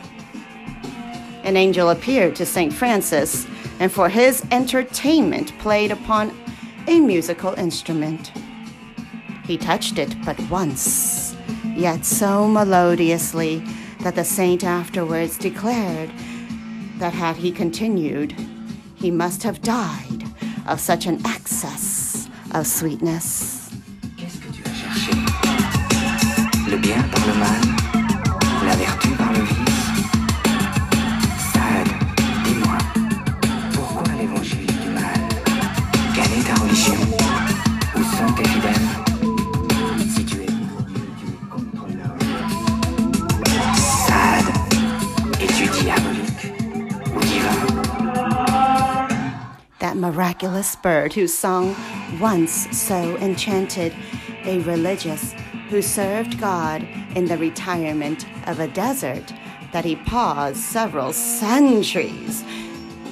An 1.42 1.56
angel 1.56 1.90
appeared 1.90 2.36
to 2.36 2.46
St. 2.46 2.72
Francis 2.72 3.46
and 3.78 3.90
for 3.90 4.08
his 4.08 4.44
entertainment 4.50 5.56
played 5.58 5.90
upon 5.90 6.36
a 6.86 7.00
musical 7.00 7.54
instrument. 7.54 8.32
He 9.44 9.56
touched 9.56 9.98
it 9.98 10.16
but 10.24 10.38
once, 10.50 11.25
yet 11.76 12.04
so 12.04 12.48
melodiously 12.48 13.62
that 14.00 14.14
the 14.14 14.24
saint 14.24 14.64
afterwards 14.64 15.36
declared 15.38 16.10
that 16.98 17.12
had 17.12 17.36
he 17.36 17.52
continued, 17.52 18.34
he 18.94 19.10
must 19.10 19.42
have 19.42 19.60
died 19.62 20.24
of 20.66 20.80
such 20.80 21.06
an 21.06 21.20
excess 21.26 22.28
of 22.54 22.66
sweetness. 22.66 23.70
Qu'est-ce 24.16 24.38
que 24.40 24.52
tu 24.52 24.62
as 24.64 24.72
cherché 24.72 25.12
Le 26.70 26.78
bien 26.78 27.02
par 27.10 27.26
le 27.26 27.34
mal 27.34 27.75
Miraculous 49.96 50.76
bird 50.76 51.14
whose 51.14 51.32
song 51.32 51.74
once 52.20 52.52
so 52.76 53.16
enchanted 53.16 53.94
a 54.44 54.60
religious 54.60 55.32
who 55.70 55.80
served 55.80 56.38
God 56.38 56.86
in 57.14 57.24
the 57.24 57.38
retirement 57.38 58.26
of 58.46 58.60
a 58.60 58.68
desert 58.68 59.32
that 59.72 59.86
he 59.86 59.96
paused 59.96 60.58
several 60.58 61.14
centuries 61.14 62.44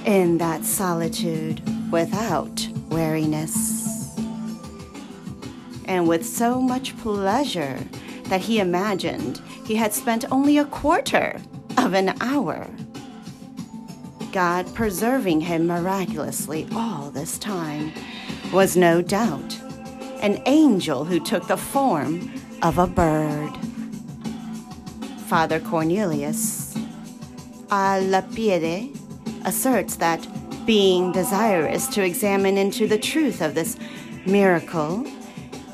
in 0.04 0.36
that 0.38 0.64
solitude 0.64 1.62
without 1.90 2.68
weariness. 2.90 4.14
And 5.86 6.06
with 6.06 6.26
so 6.26 6.60
much 6.60 6.96
pleasure 6.98 7.78
that 8.24 8.42
he 8.42 8.60
imagined 8.60 9.40
he 9.64 9.76
had 9.76 9.94
spent 9.94 10.30
only 10.30 10.58
a 10.58 10.66
quarter 10.66 11.40
of 11.78 11.94
an 11.94 12.14
hour. 12.20 12.68
God 14.34 14.74
preserving 14.74 15.42
him 15.42 15.68
miraculously 15.68 16.66
all 16.74 17.12
this 17.12 17.38
time 17.38 17.92
was 18.52 18.76
no 18.76 19.00
doubt 19.00 19.56
an 20.22 20.42
angel 20.46 21.04
who 21.04 21.20
took 21.20 21.46
the 21.46 21.56
form 21.56 22.32
of 22.60 22.78
a 22.78 22.88
bird. 22.88 23.52
Father 25.28 25.60
Cornelius 25.60 26.76
a 27.70 28.00
Lapide 28.00 28.90
asserts 29.44 29.94
that 29.96 30.26
being 30.66 31.12
desirous 31.12 31.86
to 31.86 32.02
examine 32.04 32.58
into 32.58 32.88
the 32.88 32.98
truth 32.98 33.40
of 33.40 33.54
this 33.54 33.76
miracle, 34.26 35.06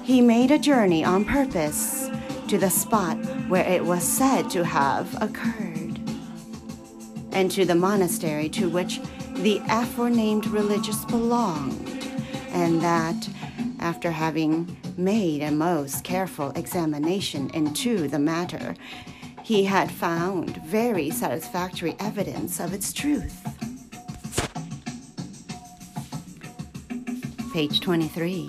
he 0.02 0.20
made 0.20 0.50
a 0.50 0.58
journey 0.58 1.02
on 1.02 1.24
purpose 1.24 2.10
to 2.48 2.58
the 2.58 2.68
spot 2.68 3.16
where 3.48 3.66
it 3.66 3.86
was 3.86 4.06
said 4.06 4.50
to 4.50 4.66
have 4.66 5.10
occurred 5.22 5.69
and 7.32 7.50
to 7.50 7.64
the 7.64 7.74
monastery 7.74 8.48
to 8.50 8.68
which 8.68 9.00
the 9.34 9.60
aforenamed 9.68 10.46
religious 10.46 11.04
belonged, 11.06 12.04
and 12.50 12.80
that, 12.80 13.28
after 13.78 14.10
having 14.10 14.76
made 14.96 15.42
a 15.42 15.50
most 15.50 16.04
careful 16.04 16.50
examination 16.50 17.50
into 17.50 18.08
the 18.08 18.18
matter, 18.18 18.74
he 19.42 19.64
had 19.64 19.90
found 19.90 20.56
very 20.64 21.10
satisfactory 21.10 21.96
evidence 21.98 22.60
of 22.60 22.74
its 22.74 22.92
truth. 22.92 23.46
Page 27.52 27.80
23. 27.80 28.48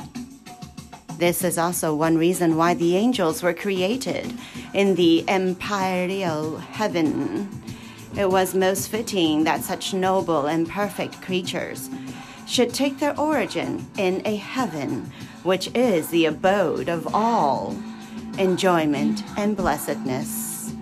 This 1.18 1.43
is 1.43 1.58
also 1.58 1.95
one 1.95 2.18
reason 2.18 2.56
why 2.56 2.74
the 2.74 2.95
angels 2.98 3.42
were 3.42 3.53
created 3.53 4.34
in 4.74 4.95
the 4.95 5.24
empyreal 5.27 6.58
heaven. 6.58 7.50
It 8.17 8.30
was 8.30 8.53
most 8.53 8.90
fitting 8.90 9.45
that 9.45 9.64
such 9.64 9.93
noble 9.93 10.45
and 10.45 10.67
perfect 10.67 11.22
creatures 11.22 11.90
should 12.45 12.73
take 12.73 12.99
their 12.99 13.17
origin 13.19 13.85
in 13.98 14.22
a 14.25 14.35
heaven 14.35 15.11
which 15.43 15.69
is 15.73 16.09
the 16.09 16.25
abode 16.25 16.90
of 16.90 17.15
all 17.15 17.75
enjoyment 18.38 19.23
and 19.38 19.56
blessedness. 19.56 20.73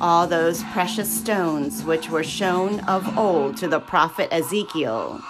All 0.00 0.26
those 0.26 0.62
precious 0.64 1.10
stones 1.10 1.82
which 1.84 2.08
were 2.08 2.24
shown 2.24 2.80
of 2.80 3.18
old 3.18 3.56
to 3.58 3.68
the 3.68 3.80
prophet 3.80 4.28
Ezekiel 4.32 5.20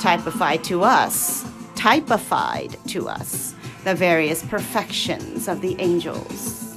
typified 0.00 0.64
to 0.64 0.82
us, 0.82 1.48
typified 1.76 2.76
to 2.88 3.08
us 3.08 3.54
the 3.84 3.94
various 3.94 4.44
perfections 4.44 5.48
of 5.48 5.60
the 5.60 5.76
angels. 5.80 6.76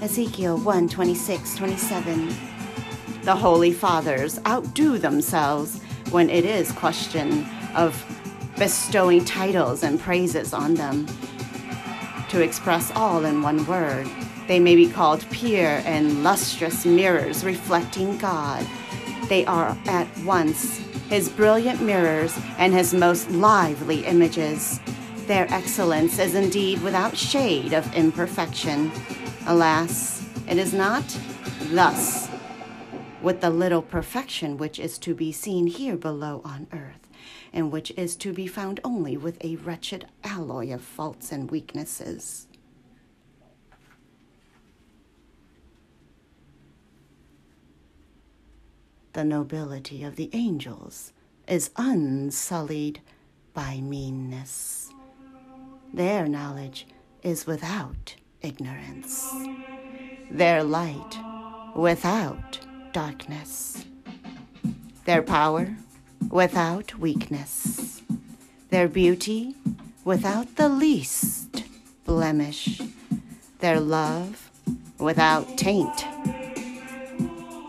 Ezekiel 0.00 0.58
1 0.58 0.88
26, 0.88 1.56
27. 1.56 2.51
The 3.22 3.36
Holy 3.36 3.72
Fathers 3.72 4.40
outdo 4.48 4.98
themselves 4.98 5.80
when 6.10 6.28
it 6.28 6.44
is 6.44 6.72
question 6.72 7.46
of 7.76 8.04
bestowing 8.58 9.24
titles 9.24 9.84
and 9.84 10.00
praises 10.00 10.52
on 10.52 10.74
them. 10.74 11.06
To 12.30 12.40
express 12.40 12.90
all 12.96 13.24
in 13.24 13.40
one 13.40 13.64
word, 13.66 14.08
they 14.48 14.58
may 14.58 14.74
be 14.74 14.90
called 14.90 15.24
pure 15.30 15.82
and 15.84 16.24
lustrous 16.24 16.84
mirrors 16.84 17.44
reflecting 17.44 18.18
God. 18.18 18.66
They 19.28 19.46
are 19.46 19.78
at 19.86 20.08
once 20.24 20.78
his 21.08 21.28
brilliant 21.28 21.80
mirrors 21.80 22.36
and 22.58 22.72
his 22.72 22.92
most 22.92 23.30
lively 23.30 24.04
images. 24.04 24.80
Their 25.26 25.46
excellence 25.52 26.18
is 26.18 26.34
indeed 26.34 26.82
without 26.82 27.16
shade 27.16 27.72
of 27.72 27.94
imperfection. 27.94 28.90
Alas, 29.46 30.26
it 30.48 30.58
is 30.58 30.74
not 30.74 31.04
thus 31.70 32.31
with 33.22 33.40
the 33.40 33.50
little 33.50 33.82
perfection 33.82 34.56
which 34.56 34.78
is 34.78 34.98
to 34.98 35.14
be 35.14 35.30
seen 35.30 35.66
here 35.66 35.96
below 35.96 36.42
on 36.44 36.66
earth, 36.72 37.08
and 37.52 37.70
which 37.70 37.92
is 37.92 38.16
to 38.16 38.32
be 38.32 38.46
found 38.46 38.80
only 38.82 39.16
with 39.16 39.42
a 39.44 39.56
wretched 39.56 40.06
alloy 40.24 40.72
of 40.72 40.80
faults 40.80 41.30
and 41.30 41.50
weaknesses. 41.50 42.48
The 49.12 49.24
nobility 49.24 50.02
of 50.02 50.16
the 50.16 50.30
angels 50.32 51.12
is 51.46 51.70
unsullied 51.76 53.00
by 53.52 53.80
meanness. 53.80 54.90
Their 55.92 56.26
knowledge 56.26 56.86
is 57.22 57.46
without 57.46 58.16
ignorance, 58.40 59.30
their 60.30 60.64
light 60.64 61.18
without 61.76 62.58
darkness, 62.92 63.86
their 65.06 65.22
power 65.22 65.74
without 66.30 66.94
weakness, 66.98 68.02
their 68.68 68.86
beauty 68.86 69.54
without 70.04 70.56
the 70.56 70.68
least 70.68 71.64
blemish, 72.04 72.82
their 73.60 73.80
love 73.80 74.50
without 74.98 75.56
taint, 75.56 76.04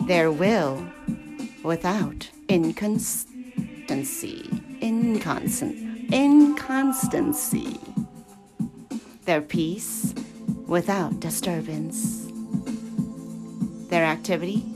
their 0.07 0.31
will 0.31 0.85
without 1.63 2.29
inconstancy, 2.49 4.49
inconstant, 4.81 6.13
inconstancy, 6.13 7.79
their 9.23 9.41
peace 9.41 10.13
without 10.67 11.17
disturbance, 11.21 12.27
their 13.89 14.03
activity 14.03 14.72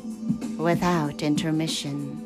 without 0.58 1.22
intermission, 1.22 2.24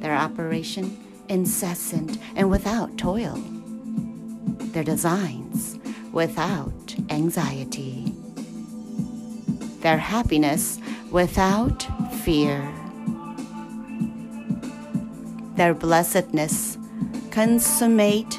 their 0.00 0.14
operation 0.14 0.98
incessant 1.28 2.18
and 2.36 2.50
without 2.50 2.98
toil, 2.98 3.36
their 4.72 4.84
designs 4.84 5.78
without 6.12 6.94
anxiety, 7.08 8.12
their 9.80 9.98
happiness 9.98 10.78
without 11.10 11.86
fear, 12.22 12.70
their 15.56 15.74
blessedness 15.74 16.76
consummate 17.30 18.38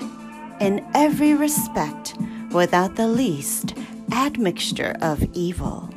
in 0.59 0.85
every 0.93 1.33
respect 1.33 2.15
without 2.51 2.95
the 2.95 3.07
least 3.07 3.73
admixture 4.11 4.95
of 5.01 5.23
evil. 5.33 5.92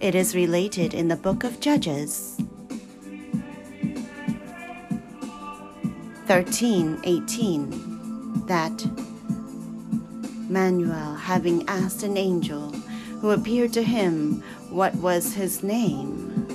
It 0.00 0.14
is 0.14 0.36
related 0.36 0.94
in 0.94 1.08
the 1.08 1.16
book 1.16 1.42
of 1.42 1.58
Judges. 1.58 2.40
13:18 6.28 8.46
that 8.46 8.86
Manuel 10.48 11.16
having 11.16 11.68
asked 11.68 12.04
an 12.04 12.16
angel 12.16 12.70
who 13.20 13.30
appeared 13.30 13.72
to 13.72 13.82
him 13.82 14.40
what 14.70 14.94
was 14.96 15.34
his 15.34 15.64
name 15.64 16.46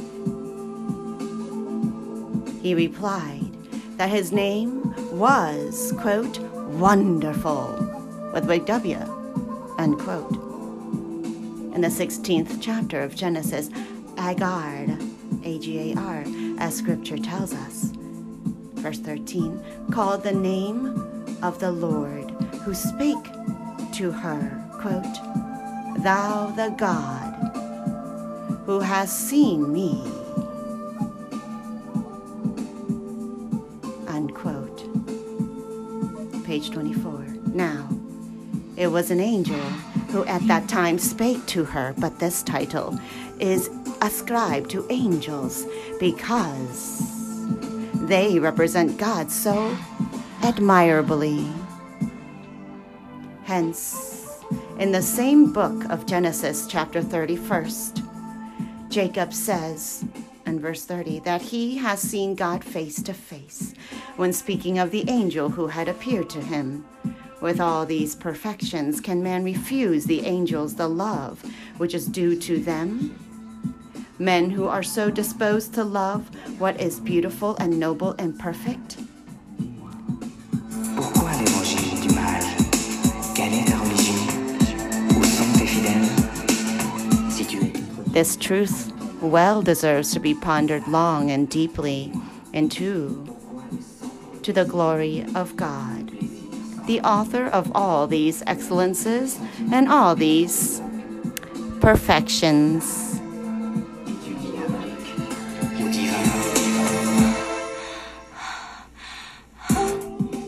he 2.62 2.74
replied 2.74 3.52
that 3.98 4.10
his 4.10 4.32
name 4.32 4.96
was 5.12 5.92
quote 6.00 6.40
wonderful 6.80 7.76
with 8.34 8.48
W 8.66 8.98
unquote 9.78 10.53
in 11.74 11.82
the 11.82 11.88
16th 11.88 12.60
chapter 12.62 13.02
of 13.02 13.16
Genesis, 13.16 13.70
Agar, 14.20 14.86
A 15.44 15.60
G 15.60 15.92
A 15.92 15.98
R, 15.98 16.24
as 16.60 16.76
scripture 16.76 17.18
tells 17.18 17.54
us. 17.54 17.92
Verse 18.76 19.00
13 19.00 19.90
called 19.92 20.24
the 20.24 20.32
name 20.32 20.88
of 21.42 21.60
the 21.60 21.72
Lord 21.72 22.30
who 22.64 22.74
spake 22.74 23.24
to 23.94 24.12
her, 24.12 24.64
quote, 24.80 26.04
Thou 26.04 26.48
the 26.56 26.70
God 26.78 27.34
who 28.66 28.80
has 28.80 29.12
seen 29.12 29.72
me, 29.74 30.02
unquote. 34.08 34.84
Page 36.46 36.72
24. 36.72 37.26
Now, 37.54 37.90
it 38.76 38.88
was 38.88 39.12
an 39.12 39.20
angel 39.20 39.60
who 40.14 40.24
at 40.26 40.46
that 40.48 40.70
time 40.70 41.00
spake 41.00 41.44
to 41.48 41.64
her, 41.64 41.96
but 41.98 42.20
this 42.20 42.44
title 42.44 43.00
is 43.40 43.72
ascribed 44.04 44.70
to 44.70 44.86
angels 44.92 45.66
because 46.00 47.02
they 47.96 48.38
represent 48.38 49.00
God 49.00 49.32
so 49.32 49.76
admirably. 50.44 51.48
Hence, 53.46 54.44
in 54.78 54.92
the 54.92 55.02
same 55.02 55.52
book 55.52 55.84
of 55.86 56.06
Genesis, 56.06 56.68
chapter 56.68 57.02
31st, 57.02 58.90
Jacob 58.90 59.34
says 59.34 60.06
in 60.46 60.60
verse 60.60 60.86
30 60.86 61.22
that 61.22 61.42
he 61.42 61.78
has 61.78 62.00
seen 62.00 62.36
God 62.36 62.64
face 62.64 63.02
to 63.02 63.16
face 63.16 63.74
when 64.18 64.32
speaking 64.32 64.78
of 64.78 64.92
the 64.92 65.10
angel 65.10 65.50
who 65.50 65.66
had 65.66 65.88
appeared 65.88 66.30
to 66.30 66.40
him. 66.40 66.86
With 67.44 67.60
all 67.60 67.86
these 67.86 68.16
perfections, 68.16 69.02
can 69.02 69.22
man 69.22 69.44
refuse 69.44 70.06
the 70.06 70.26
angels 70.26 70.76
the 70.76 70.88
love 70.88 71.44
which 71.76 71.94
is 71.94 72.06
due 72.06 72.40
to 72.40 72.58
them? 72.58 73.20
Men 74.18 74.50
who 74.50 74.70
are 74.70 74.82
so 74.82 75.10
disposed 75.10 75.74
to 75.74 75.84
love 75.84 76.30
what 76.58 76.80
is 76.80 77.02
beautiful 77.02 77.58
and 77.58 77.78
noble 77.78 78.16
and 78.18 78.40
perfect? 78.40 78.96
Pourquoi 80.96 81.34
l'évangile 81.36 82.08
du 82.08 82.16
mal 82.16 82.42
Quelle 83.36 83.52
est 83.52 83.68
ta 83.68 83.78
religion 83.78 84.16
Où 85.10 85.26
sont 85.26 85.54
tes 85.60 85.68
fidèles 85.68 87.30
Si 87.30 87.44
tu 87.44 87.58
es 87.58 88.14
This 88.14 88.38
truth 88.38 88.94
well 89.22 89.62
deserves 89.62 90.14
to 90.14 90.22
be 90.22 90.34
pondered 90.34 90.88
long 90.88 91.30
and 91.30 91.50
deeply 91.50 92.10
into 92.54 93.28
to 94.44 94.54
the 94.54 94.64
glory 94.64 95.26
of 95.36 95.58
God, 95.58 96.03
the 96.86 97.00
author 97.02 97.46
of 97.48 97.72
all 97.76 98.08
these 98.08 98.44
excellences 98.46 99.40
and 99.72 99.88
all 99.90 100.16
these 100.16 100.82
perfections. 101.80 103.20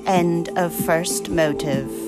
End 0.07 0.49
of 0.57 0.73
first 0.73 1.29
motive. 1.29 2.04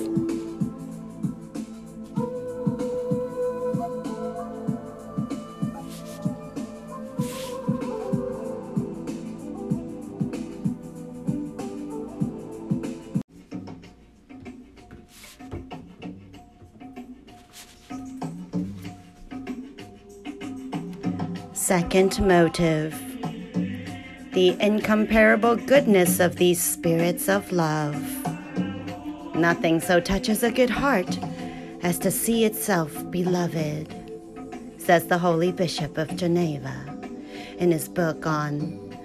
Second 21.68 22.18
motive 22.26 22.98
the 24.32 24.56
incomparable 24.58 25.54
goodness 25.54 26.18
of 26.18 26.36
these 26.36 26.58
spirits 26.58 27.28
of 27.28 27.52
love. 27.52 27.94
Nothing 29.34 29.78
so 29.78 30.00
touches 30.00 30.42
a 30.42 30.50
good 30.50 30.70
heart 30.70 31.18
as 31.82 31.98
to 31.98 32.10
see 32.10 32.46
itself 32.46 33.10
beloved, 33.10 33.94
says 34.78 35.08
the 35.08 35.18
Holy 35.18 35.52
Bishop 35.52 35.98
of 35.98 36.16
Geneva 36.16 36.74
in 37.58 37.70
his 37.70 37.86
book 37.86 38.26
on 38.26 38.96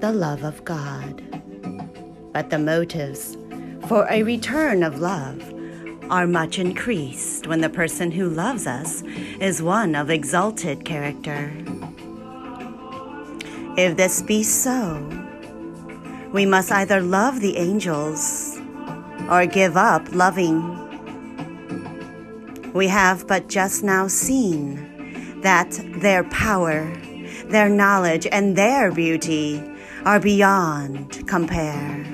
the 0.00 0.12
love 0.12 0.44
of 0.44 0.62
God. 0.62 1.22
But 2.34 2.50
the 2.50 2.58
motives 2.58 3.38
for 3.88 4.06
a 4.10 4.24
return 4.24 4.82
of 4.82 5.00
love 5.00 5.42
are 6.10 6.26
much 6.26 6.58
increased 6.58 7.46
when 7.46 7.62
the 7.62 7.70
person 7.70 8.10
who 8.10 8.28
loves 8.28 8.66
us 8.66 9.00
is 9.40 9.62
one 9.62 9.94
of 9.94 10.10
exalted 10.10 10.84
character. 10.84 11.50
If 13.80 13.96
this 13.96 14.20
be 14.20 14.42
so, 14.42 15.08
we 16.34 16.44
must 16.44 16.70
either 16.70 17.00
love 17.00 17.40
the 17.40 17.56
angels 17.56 18.58
or 19.30 19.46
give 19.46 19.74
up 19.74 20.14
loving. 20.14 20.60
We 22.74 22.88
have 22.88 23.26
but 23.26 23.48
just 23.48 23.82
now 23.82 24.06
seen 24.06 25.40
that 25.40 25.80
their 26.02 26.24
power, 26.24 26.94
their 27.46 27.70
knowledge, 27.70 28.26
and 28.30 28.54
their 28.54 28.92
beauty 28.92 29.64
are 30.04 30.20
beyond 30.20 31.26
compare. 31.26 32.04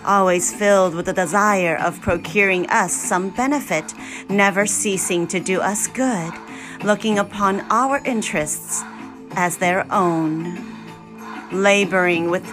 always 0.05 0.52
filled 0.52 0.94
with 0.94 1.06
the 1.06 1.15
desire 1.15 1.78
of 1.78 2.02
procuring 2.02 2.68
us 2.68 2.92
some 2.92 3.31
benefit, 3.31 3.94
never 4.28 4.66
ceasing 4.66 5.26
to 5.28 5.40
do 5.40 5.62
us 5.62 5.86
good, 5.86 6.34
looking 6.84 7.18
upon 7.18 7.62
our 7.70 8.02
interests 8.05 8.84
as 9.36 9.58
their 9.58 9.86
own, 9.92 10.58
laboring 11.52 12.31
with 12.31 12.44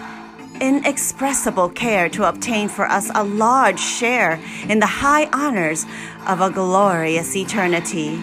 inexpressible 0.60 1.68
care 1.70 2.08
to 2.08 2.28
obtain 2.28 2.68
for 2.68 2.86
us 2.86 3.10
a 3.14 3.24
large 3.24 3.80
share 3.80 4.40
in 4.68 4.78
the 4.78 4.86
high 4.86 5.28
honors 5.32 5.84
of 6.26 6.40
a 6.40 6.50
glorious 6.50 7.34
eternity, 7.34 8.20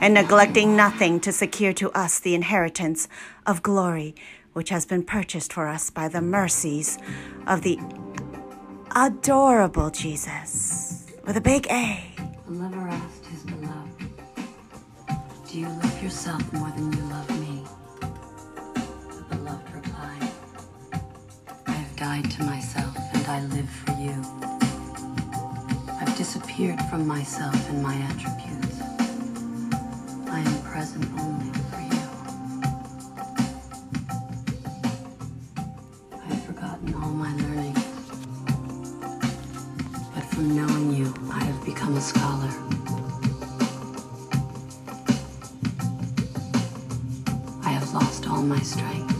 and 0.00 0.14
neglecting 0.14 0.76
nothing 0.76 1.20
to 1.20 1.32
secure 1.32 1.72
to 1.74 1.90
us 1.92 2.18
the 2.18 2.34
inheritance 2.34 3.08
of 3.46 3.62
glory 3.62 4.14
which 4.52 4.70
has 4.70 4.86
been 4.86 5.02
purchased 5.02 5.52
for 5.52 5.68
us 5.68 5.90
by 5.90 6.08
the 6.08 6.22
mercies 6.22 6.98
of 7.46 7.60
the 7.60 7.78
adorable 8.94 9.90
Jesus 9.90 11.06
with 11.26 11.36
a 11.36 11.40
big 11.42 11.66
A. 11.70 12.02
Lover 12.48 12.88
asked 12.88 13.26
his 13.26 13.42
beloved, 13.42 14.08
Do 15.50 15.60
you 15.60 15.68
love 15.68 16.02
yourself 16.02 16.52
more 16.54 16.70
than 16.70 16.90
you 16.90 17.02
love 17.02 17.35
died 22.22 22.30
to 22.30 22.44
myself. 22.44 22.96
And 23.14 23.26
I 23.26 23.40
live 23.56 23.68
for 23.68 23.92
you. 23.92 24.16
I've 26.00 26.16
disappeared 26.16 26.80
from 26.88 27.06
myself 27.06 27.54
and 27.68 27.82
my 27.82 27.94
attributes. 27.94 28.80
I 30.30 30.40
am 30.40 30.62
present 30.62 31.04
only 31.20 31.52
for 31.68 31.80
you. 31.92 32.04
I 36.14 36.26
have 36.32 36.42
forgotten 36.44 36.94
all 36.94 37.10
my 37.10 37.32
learning. 37.36 37.74
But 40.14 40.24
from 40.24 40.56
knowing 40.56 40.94
you, 40.94 41.12
I 41.32 41.44
have 41.44 41.64
become 41.64 41.96
a 41.96 42.00
scholar. 42.00 42.52
I 47.62 47.70
have 47.70 47.92
lost 47.92 48.26
all 48.28 48.42
my 48.42 48.60
strength. 48.60 49.12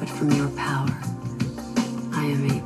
But 0.00 0.08
from 0.08 0.32
your 0.32 0.48
power, 0.50 1.03
I 2.24 2.28
am 2.28 2.63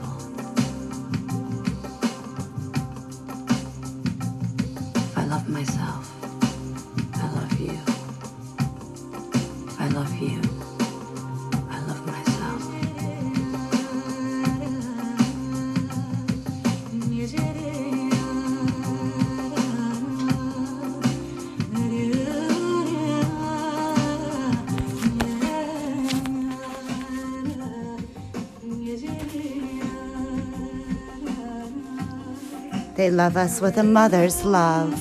They 33.09 33.15
love 33.15 33.39
us 33.39 33.63
with 33.63 33.79
a 33.79 33.83
mother's 33.83 34.45
love, 34.45 35.01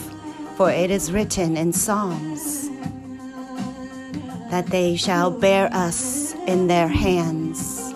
for 0.56 0.72
it 0.72 0.90
is 0.90 1.12
written 1.12 1.58
in 1.58 1.74
Psalms 1.74 2.70
that 4.50 4.68
they 4.68 4.96
shall 4.96 5.30
bear 5.30 5.68
us 5.74 6.34
in 6.48 6.68
their 6.68 6.88
hands. 6.88 7.92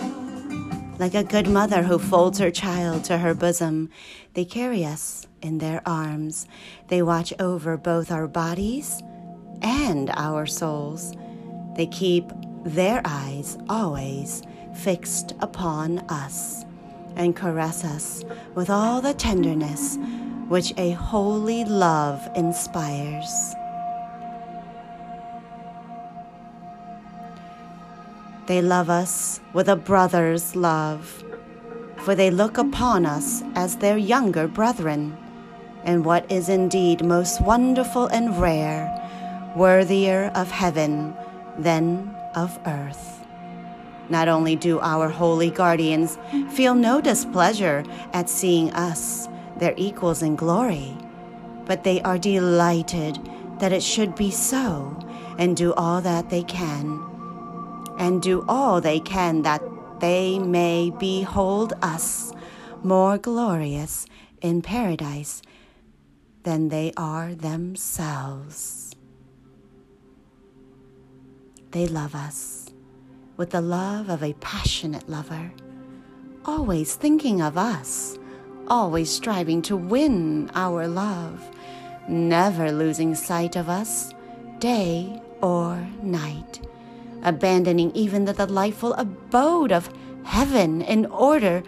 Like 0.99 1.13
a 1.13 1.23
good 1.23 1.47
mother 1.47 1.83
who 1.83 1.97
folds 1.97 2.39
her 2.39 2.51
child 2.51 3.05
to 3.05 3.19
her 3.19 3.33
bosom, 3.33 3.89
they 4.33 4.43
carry 4.43 4.83
us 4.83 5.27
in 5.41 5.59
their 5.59 5.81
arms. 5.85 6.45
They 6.89 7.01
watch 7.01 7.33
over 7.39 7.77
both 7.77 8.11
our 8.11 8.27
bodies 8.27 9.01
and 9.61 10.09
our 10.17 10.45
souls. 10.45 11.15
They 11.77 11.87
keep 11.87 12.25
their 12.65 13.01
eyes 13.05 13.57
always 13.69 14.43
fixed 14.73 15.35
upon 15.39 15.99
us 16.09 16.65
and 17.15 17.35
caress 17.35 17.83
us 17.83 18.23
with 18.55 18.69
all 18.69 19.01
the 19.01 19.13
tenderness 19.13 19.97
which 20.47 20.73
a 20.77 20.91
holy 20.91 21.63
love 21.63 22.27
inspires. 22.35 23.55
They 28.47 28.61
love 28.61 28.89
us 28.89 29.39
with 29.53 29.69
a 29.69 29.77
brother's 29.77 30.55
love, 30.57 31.23
for 31.97 32.15
they 32.15 32.29
look 32.29 32.57
upon 32.57 33.05
us 33.05 33.43
as 33.55 33.77
their 33.77 33.97
younger 33.97 34.47
brethren, 34.47 35.15
and 35.85 36.03
what 36.03 36.29
is 36.29 36.49
indeed 36.49 37.05
most 37.05 37.39
wonderful 37.41 38.07
and 38.07 38.37
rare, 38.41 38.91
worthier 39.55 40.31
of 40.35 40.51
heaven 40.51 41.15
than 41.57 42.13
of 42.35 42.59
earth. 42.65 43.20
Not 44.09 44.27
only 44.27 44.55
do 44.55 44.79
our 44.79 45.09
holy 45.09 45.49
guardians 45.49 46.17
feel 46.51 46.75
no 46.75 47.01
displeasure 47.01 47.83
at 48.13 48.29
seeing 48.29 48.71
us, 48.73 49.27
their 49.57 49.73
equals 49.77 50.21
in 50.21 50.35
glory, 50.35 50.97
but 51.65 51.83
they 51.83 52.01
are 52.01 52.17
delighted 52.17 53.19
that 53.59 53.71
it 53.71 53.83
should 53.83 54.15
be 54.15 54.31
so, 54.31 54.97
and 55.37 55.55
do 55.55 55.73
all 55.73 56.01
that 56.01 56.29
they 56.29 56.43
can, 56.43 56.99
and 57.97 58.21
do 58.21 58.43
all 58.47 58.81
they 58.81 58.99
can 58.99 59.43
that 59.43 59.61
they 59.99 60.39
may 60.39 60.91
behold 60.99 61.73
us 61.81 62.33
more 62.83 63.17
glorious 63.17 64.07
in 64.41 64.61
paradise 64.61 65.43
than 66.43 66.69
they 66.69 66.91
are 66.97 67.35
themselves. 67.35 68.95
They 71.69 71.87
love 71.87 72.15
us 72.15 72.60
with 73.41 73.49
the 73.49 73.59
love 73.59 74.07
of 74.07 74.21
a 74.21 74.33
passionate 74.33 75.09
lover, 75.09 75.51
always 76.45 76.93
thinking 76.93 77.41
of 77.41 77.57
us, 77.57 78.19
always 78.67 79.09
striving 79.09 79.63
to 79.63 79.75
win 79.75 80.47
our 80.53 80.87
love, 80.87 81.49
never 82.07 82.71
losing 82.71 83.15
sight 83.15 83.55
of 83.55 83.67
us, 83.67 84.13
day 84.59 85.19
or 85.41 85.75
night, 86.03 86.61
abandoning 87.23 87.91
even 87.95 88.25
the 88.25 88.33
delightful 88.33 88.93
abode 88.93 89.71
of 89.71 89.89
heaven 90.23 90.83
in 90.83 91.07
order 91.07 91.63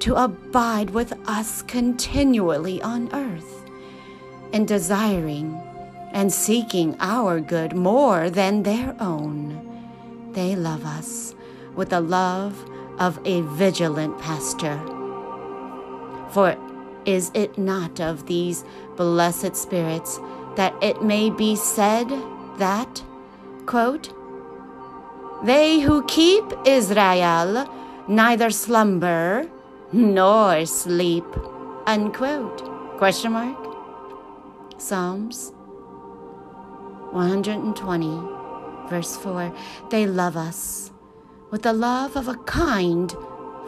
to 0.00 0.16
abide 0.16 0.90
with 0.90 1.12
us 1.28 1.62
continually 1.62 2.82
on 2.82 3.08
earth, 3.14 3.70
and 4.52 4.66
desiring 4.66 5.54
and 6.10 6.32
seeking 6.32 6.96
our 6.98 7.38
good 7.38 7.72
more 7.76 8.28
than 8.30 8.64
their 8.64 8.96
own 8.98 9.67
they 10.38 10.54
love 10.54 10.86
us 10.86 11.34
with 11.74 11.88
the 11.88 12.00
love 12.00 12.54
of 13.00 13.18
a 13.24 13.40
vigilant 13.62 14.16
pastor. 14.20 14.78
For 16.30 16.56
is 17.04 17.32
it 17.34 17.58
not 17.58 17.98
of 17.98 18.26
these 18.26 18.64
blessed 18.96 19.56
spirits 19.56 20.20
that 20.54 20.74
it 20.80 21.02
may 21.02 21.30
be 21.30 21.56
said 21.56 22.08
that, 22.58 23.02
quote, 23.66 24.14
they 25.42 25.80
who 25.80 26.04
keep 26.04 26.44
Israel 26.64 27.66
neither 28.06 28.50
slumber 28.50 29.44
nor 29.92 30.64
sleep, 30.66 31.26
unquote, 31.86 32.58
question 32.96 33.32
mark? 33.32 33.58
Psalms 34.78 35.52
120 37.10 38.37
verse 38.88 39.16
4 39.16 39.52
they 39.90 40.06
love 40.06 40.36
us 40.36 40.90
with 41.50 41.62
the 41.62 41.72
love 41.72 42.16
of 42.16 42.28
a 42.28 42.34
kind 42.44 43.14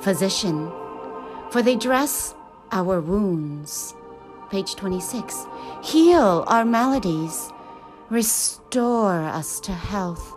physician, 0.00 0.70
for 1.50 1.62
they 1.62 1.76
dress 1.76 2.34
our 2.72 3.00
wounds. 3.00 3.94
Page 4.50 4.74
26 4.74 5.46
heal 5.82 6.44
our 6.46 6.64
maladies, 6.64 7.50
restore 8.08 9.20
us 9.20 9.60
to 9.60 9.72
health, 9.72 10.34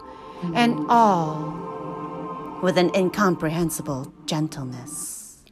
and 0.53 0.75
mm. 0.75 0.85
all 0.89 2.59
with 2.61 2.77
an 2.77 2.91
incomprehensible 2.95 4.13
gentleness. 4.25 5.43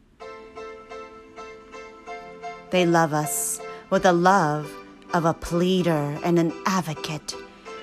They 2.69 2.85
love 2.85 3.13
us 3.13 3.59
with 3.89 4.03
the 4.03 4.13
love 4.13 4.71
of 5.13 5.25
a 5.25 5.33
pleader 5.33 6.17
and 6.23 6.39
an 6.39 6.53
advocate 6.65 7.35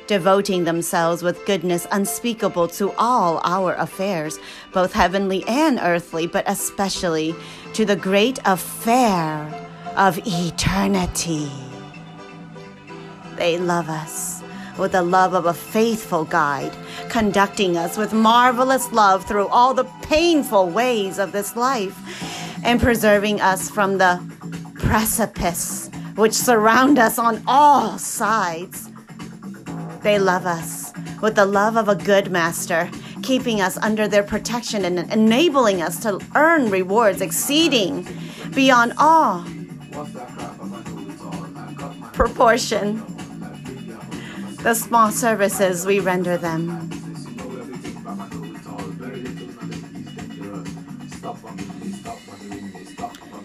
devoting 0.09 0.65
themselves 0.65 1.23
with 1.23 1.45
goodness 1.47 1.87
unspeakable 1.93 2.67
to 2.67 2.91
all 2.99 3.41
our 3.45 3.75
affairs, 3.75 4.41
both 4.73 4.93
heavenly 4.93 5.45
and 5.47 5.79
earthly, 5.81 6.27
but 6.27 6.43
especially 6.49 7.35
to 7.75 7.85
the 7.85 7.95
great 7.95 8.41
affair 8.45 9.69
of 9.97 10.19
eternity. 10.27 11.49
They 13.37 13.59
love 13.59 13.89
us 13.89 14.43
with 14.79 14.93
the 14.93 15.03
love 15.03 15.35
of 15.35 15.47
a 15.47 15.55
faithful 15.55 16.25
guide, 16.25 16.73
conducting 17.09 17.77
us 17.77 17.97
with 17.97 18.13
marvelous 18.13 18.91
love 18.93 19.25
through 19.27 19.49
all 19.49 19.75
the 19.75 19.85
painful 20.03 20.69
ways 20.71 21.19
of 21.19 21.33
this 21.33 21.55
life, 21.55 21.97
and 22.65 22.81
preserving 22.81 23.41
us 23.41 23.71
from 23.71 23.99
the 23.99 24.21
precipice 24.75 25.91
which 26.17 26.33
surround 26.33 26.99
us 26.99 27.19
on 27.19 27.43
all 27.47 27.99
sides. 27.99 28.88
They 30.03 30.19
love 30.19 30.47
us 30.47 30.93
with 31.21 31.35
the 31.35 31.47
love 31.47 31.77
of 31.77 31.89
a 31.89 31.95
good 31.95 32.31
master, 32.31 32.91
keeping 33.23 33.61
us 33.61 33.77
under 33.79 34.07
their 34.07 34.23
protection 34.23 34.85
and 34.85 35.13
enabling 35.13 35.83
us 35.83 36.01
to 36.01 36.21
earn 36.35 36.71
rewards 36.71 37.21
exceeding 37.21 38.07
beyond 38.55 38.95
all 38.97 39.45
proportion 42.13 43.03
the 44.63 44.75
small 44.75 45.11
services 45.11 45.87
we 45.87 46.01
render 46.01 46.37
them. 46.37 46.89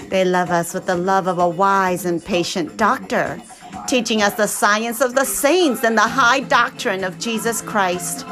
They 0.09 0.25
love 0.25 0.49
us 0.51 0.73
with 0.73 0.85
the 0.85 0.95
love 0.95 1.27
of 1.27 1.39
a 1.39 1.47
wise 1.47 2.05
and 2.05 2.23
patient 2.23 2.77
doctor, 2.77 3.41
teaching 3.93 4.23
us 4.23 4.33
the 4.33 4.47
science 4.47 5.01
of 5.01 5.13
the 5.13 5.23
saints 5.23 5.83
and 5.83 5.95
the 5.95 6.01
high 6.01 6.39
doctrine 6.39 7.03
of 7.03 7.19
Jesus 7.19 7.61
Christ. 7.61 8.25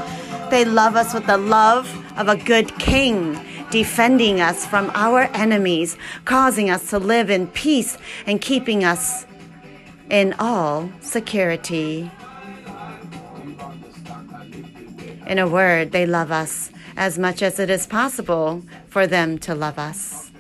They 0.49 0.65
love 0.65 0.95
us 0.95 1.13
with 1.13 1.27
the 1.27 1.37
love 1.37 1.85
of 2.17 2.27
a 2.27 2.35
good 2.35 2.75
king, 2.79 3.39
defending 3.69 4.41
us 4.41 4.65
from 4.65 4.89
our 4.95 5.25
enemies, 5.35 5.97
causing 6.25 6.71
us 6.71 6.89
to 6.89 6.97
live 6.97 7.29
in 7.29 7.45
peace 7.45 7.99
and 8.25 8.41
keeping 8.41 8.83
us 8.83 9.27
in 10.09 10.33
all 10.39 10.91
security. 10.99 12.09
In 15.27 15.37
a 15.37 15.47
word, 15.47 15.91
they 15.91 16.07
love 16.07 16.31
us 16.31 16.71
as 16.97 17.19
much 17.19 17.43
as 17.43 17.59
it 17.59 17.69
is 17.69 17.85
possible 17.85 18.63
for 18.87 19.05
them 19.05 19.37
to 19.37 19.53
love 19.53 19.77
us. 19.77 20.31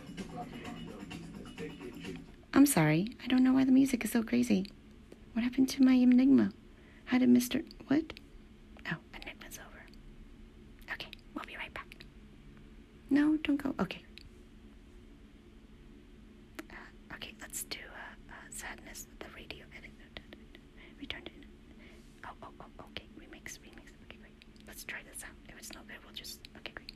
I'm 2.55 2.65
sorry. 2.65 3.15
I 3.23 3.27
don't 3.27 3.43
know 3.43 3.53
why 3.53 3.65
the 3.65 3.71
music 3.71 4.03
is 4.03 4.11
so 4.11 4.23
crazy. 4.23 4.65
What 5.33 5.43
happened 5.43 5.69
to 5.69 5.83
my 5.83 5.93
Enigma? 5.93 6.51
How 7.05 7.17
did 7.17 7.29
Mr. 7.29 7.63
What? 7.87 8.13
Oh, 8.91 8.97
Enigma's 9.15 9.59
over. 9.67 9.81
Okay, 10.93 11.09
we'll 11.33 11.45
be 11.45 11.55
right 11.57 11.73
back. 11.73 12.05
No, 13.09 13.37
don't 13.37 13.57
go. 13.61 13.73
Okay. 13.79 14.03
Uh, 16.69 17.15
okay, 17.15 17.33
let's 17.41 17.63
do 17.65 17.79
uh, 17.79 18.31
uh, 18.31 18.33
sadness. 18.49 19.07
The 19.19 19.25
radio 19.35 19.65
edit. 19.77 19.91
Return 20.99 21.23
to. 21.25 21.31
Oh, 22.25 22.29
oh, 22.43 22.47
oh. 22.61 22.83
Okay, 22.91 23.07
remix, 23.17 23.57
remix. 23.59 23.91
Okay, 24.05 24.17
great. 24.19 24.35
Let's 24.67 24.83
try 24.83 24.99
this 25.11 25.23
out. 25.23 25.35
If 25.49 25.57
it's 25.57 25.73
no 25.73 25.81
good, 25.87 25.97
we'll 26.05 26.13
just. 26.15 26.39
Okay, 26.57 26.73
great. 26.73 26.93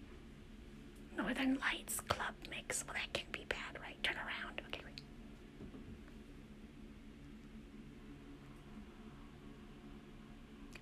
Northern 1.18 1.58
Lights 1.60 2.00
Club 2.02 2.34
mix. 2.50 2.84
Well, 2.86 2.96
that 2.96 3.12
can't 3.14 3.32
be 3.32 3.46
bad, 3.50 3.82
right? 3.82 4.02
Turn 4.04 4.16
around. 4.18 4.62
Okay, 4.68 4.82
great. 4.82 5.02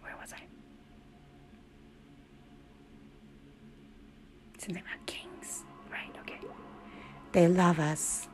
Where 0.01 0.15
was 0.19 0.33
I? 0.33 0.41
Something 4.63 4.81
about 4.81 5.05
kings. 5.05 5.65
Right, 5.91 6.15
okay. 6.21 6.39
They 7.33 7.49
love 7.49 7.79
us 7.79 8.29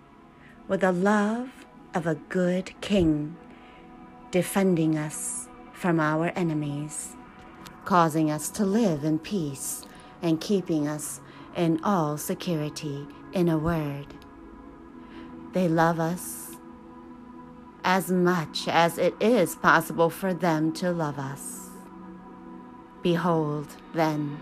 with 0.67 0.81
the 0.81 0.91
love 0.91 1.65
of 1.95 2.05
a 2.05 2.13
good 2.13 2.79
king, 2.81 3.35
defending 4.29 4.95
us 4.95 5.47
from 5.73 5.99
our 5.99 6.27
enemies, 6.35 7.15
causing 7.83 8.29
us 8.29 8.51
to 8.51 8.63
live 8.63 9.03
in 9.03 9.17
peace, 9.17 9.87
and 10.21 10.39
keeping 10.39 10.87
us 10.87 11.19
in 11.55 11.83
all 11.83 12.15
security. 12.15 13.07
In 13.33 13.49
a 13.49 13.57
word, 13.57 14.13
they 15.53 15.67
love 15.67 15.99
us 15.99 16.57
as 17.83 18.11
much 18.11 18.67
as 18.67 18.99
it 18.99 19.15
is 19.19 19.55
possible 19.55 20.11
for 20.11 20.35
them 20.35 20.73
to 20.73 20.91
love 20.91 21.17
us. 21.17 21.69
Behold, 23.01 23.77
then, 23.95 24.39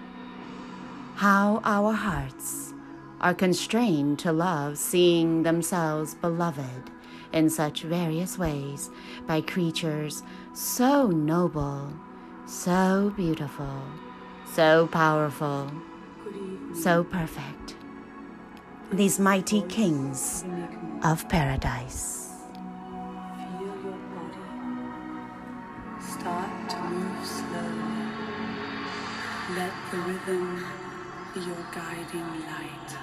how 1.17 1.59
our 1.63 1.93
hearts 1.93 2.75
are 3.21 3.33
constrained 3.33 4.19
to 4.19 4.31
love, 4.31 4.77
seeing 4.77 5.41
themselves 5.41 6.13
beloved 6.13 6.91
in 7.33 7.49
such 7.49 7.81
various 7.81 8.37
ways 8.37 8.91
by 9.25 9.41
creatures 9.41 10.21
so 10.53 11.07
noble, 11.07 11.91
so 12.45 13.11
beautiful, 13.15 13.81
so 14.53 14.85
powerful, 14.85 15.71
so 16.75 17.03
perfect. 17.03 17.75
These 18.91 19.19
mighty 19.19 19.63
kings 19.63 20.45
of 21.03 21.27
paradise. 21.29 22.29
Start 25.99 26.69
to 26.69 26.77
move 26.77 27.25
slowly. 27.25 27.87
Let 29.55 29.73
the 29.91 29.97
rhythm 29.97 30.86
your 31.37 31.65
guiding 31.73 32.45
light. 32.45 32.97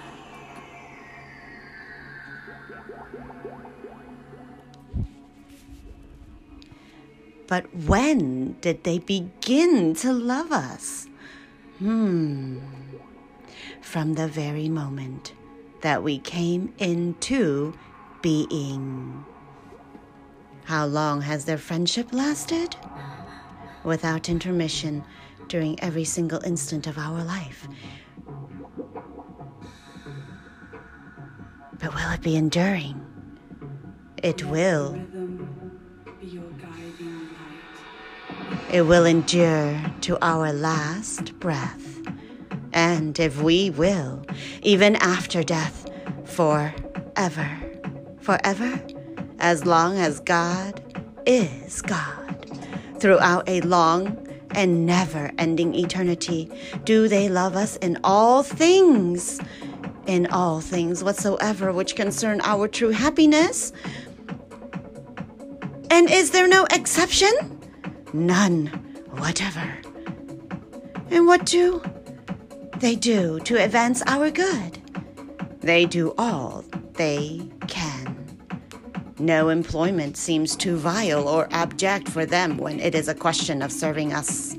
But 7.46 7.74
when 7.74 8.56
did 8.60 8.84
they 8.84 8.98
begin 8.98 9.94
to 9.96 10.12
love 10.12 10.50
us? 10.50 11.06
Hmm. 11.78 12.58
From 13.80 14.14
the 14.14 14.26
very 14.26 14.68
moment 14.68 15.32
that 15.82 16.02
we 16.02 16.18
came 16.18 16.72
into 16.78 17.74
being. 18.22 19.24
How 20.64 20.86
long 20.86 21.20
has 21.20 21.44
their 21.44 21.58
friendship 21.58 22.12
lasted? 22.12 22.74
Without 23.84 24.30
intermission 24.30 25.04
during 25.48 25.78
every 25.80 26.04
single 26.04 26.42
instant 26.42 26.86
of 26.86 26.96
our 26.96 27.22
life. 27.22 27.68
But 31.84 31.94
will 31.96 32.10
it 32.12 32.22
be 32.22 32.34
enduring? 32.34 32.98
It 34.22 34.42
will. 34.44 34.98
It 38.72 38.82
will 38.82 39.04
endure 39.04 39.78
to 40.00 40.18
our 40.24 40.50
last 40.50 41.38
breath. 41.40 42.00
And 42.72 43.20
if 43.20 43.42
we 43.42 43.68
will, 43.68 44.24
even 44.62 44.96
after 44.96 45.42
death, 45.42 45.90
forever. 46.24 47.50
Forever, 48.18 48.82
as 49.38 49.66
long 49.66 49.98
as 49.98 50.20
God 50.20 50.80
is 51.26 51.82
God. 51.82 52.50
Throughout 52.98 53.46
a 53.46 53.60
long 53.60 54.26
and 54.52 54.86
never 54.86 55.32
ending 55.36 55.74
eternity, 55.74 56.50
do 56.84 57.08
they 57.08 57.28
love 57.28 57.56
us 57.56 57.76
in 57.76 57.98
all 58.02 58.42
things? 58.42 59.38
In 60.06 60.26
all 60.26 60.60
things 60.60 61.02
whatsoever 61.02 61.72
which 61.72 61.96
concern 61.96 62.40
our 62.42 62.68
true 62.68 62.90
happiness? 62.90 63.72
And 65.90 66.10
is 66.10 66.30
there 66.30 66.48
no 66.48 66.66
exception? 66.70 67.30
None 68.12 68.66
whatever. 69.16 69.78
And 71.10 71.26
what 71.26 71.46
do 71.46 71.82
they 72.78 72.96
do 72.96 73.40
to 73.40 73.62
advance 73.62 74.02
our 74.06 74.30
good? 74.30 74.78
They 75.60 75.86
do 75.86 76.14
all 76.18 76.64
they 76.94 77.48
can. 77.68 78.14
No 79.18 79.48
employment 79.48 80.16
seems 80.16 80.56
too 80.56 80.76
vile 80.76 81.28
or 81.28 81.48
abject 81.50 82.08
for 82.08 82.26
them 82.26 82.58
when 82.58 82.80
it 82.80 82.94
is 82.94 83.08
a 83.08 83.14
question 83.14 83.62
of 83.62 83.72
serving 83.72 84.12
us. 84.12 84.56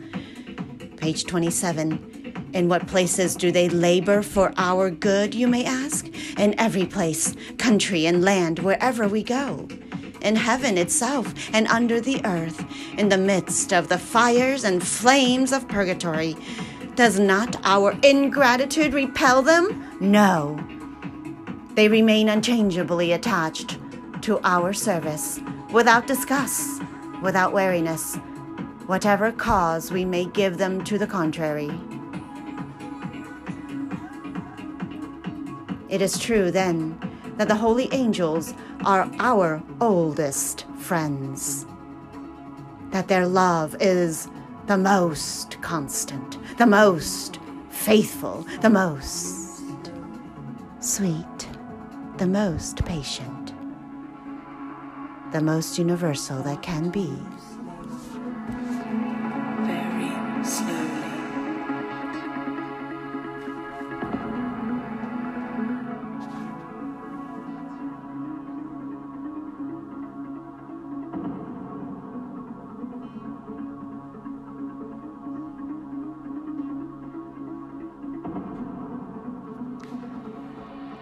Page 0.98 1.26
27. 1.26 2.15
In 2.56 2.70
what 2.70 2.88
places 2.88 3.36
do 3.36 3.52
they 3.52 3.68
labor 3.68 4.22
for 4.22 4.54
our 4.56 4.90
good, 4.90 5.36
you 5.36 5.46
may 5.46 5.66
ask? 5.66 6.08
In 6.40 6.58
every 6.58 6.86
place, 6.86 7.36
country 7.58 8.06
and 8.06 8.24
land, 8.24 8.60
wherever 8.60 9.10
we 9.10 9.24
go. 9.24 9.68
In 10.22 10.38
heaven 10.38 10.78
itself 10.78 11.34
and 11.54 11.68
under 11.68 12.00
the 12.00 12.26
earth, 12.26 12.66
in 12.98 13.10
the 13.10 13.18
midst 13.18 13.74
of 13.74 13.90
the 13.90 13.98
fires 13.98 14.64
and 14.64 14.82
flames 14.82 15.52
of 15.52 15.68
purgatory. 15.68 16.38
Does 16.96 17.20
not 17.20 17.58
our 17.66 17.92
ingratitude 18.04 18.94
repel 18.94 19.42
them? 19.42 19.86
No. 20.00 20.58
They 21.74 21.90
remain 21.90 22.30
unchangeably 22.30 23.12
attached 23.12 23.78
to 24.22 24.40
our 24.46 24.72
service, 24.72 25.42
without 25.74 26.08
disgust, 26.08 26.82
without 27.22 27.52
weariness, 27.52 28.16
whatever 28.88 29.34
cause 29.34 29.92
we 29.92 30.06
may 30.06 30.24
give 30.24 30.58
them 30.58 30.82
to 30.86 30.98
the 30.98 31.06
contrary. 31.06 31.70
It 35.96 36.02
is 36.02 36.20
true, 36.20 36.52
then, 36.52 37.00
that 37.38 37.48
the 37.48 37.56
holy 37.56 37.88
angels 37.94 38.54
are 38.84 39.10
our 39.18 39.64
oldest 39.80 40.66
friends, 40.78 41.66
that 42.92 43.08
their 43.08 43.26
love 43.26 43.78
is 43.80 44.28
the 44.68 44.78
most 44.78 45.62
constant, 45.62 46.38
the 46.58 46.66
most 46.66 47.40
faithful, 47.70 48.46
the 48.60 48.70
most 48.70 49.64
sweet, 50.82 51.48
the 52.18 52.28
most 52.28 52.84
patient, 52.84 53.54
the 55.32 55.40
most 55.40 55.78
universal 55.78 56.44
that 56.44 56.62
can 56.62 56.90
be. 56.90 57.10
Very 59.66 60.44
slowly. 60.44 60.75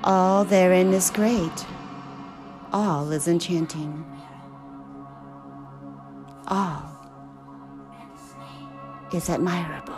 All 0.06 0.44
therein 0.44 0.94
is 0.94 1.10
great, 1.10 1.66
all 2.74 3.10
is 3.14 3.30
enchanting, 3.30 4.06
all 6.46 6.84
is 9.14 9.30
admirable. 9.30 9.94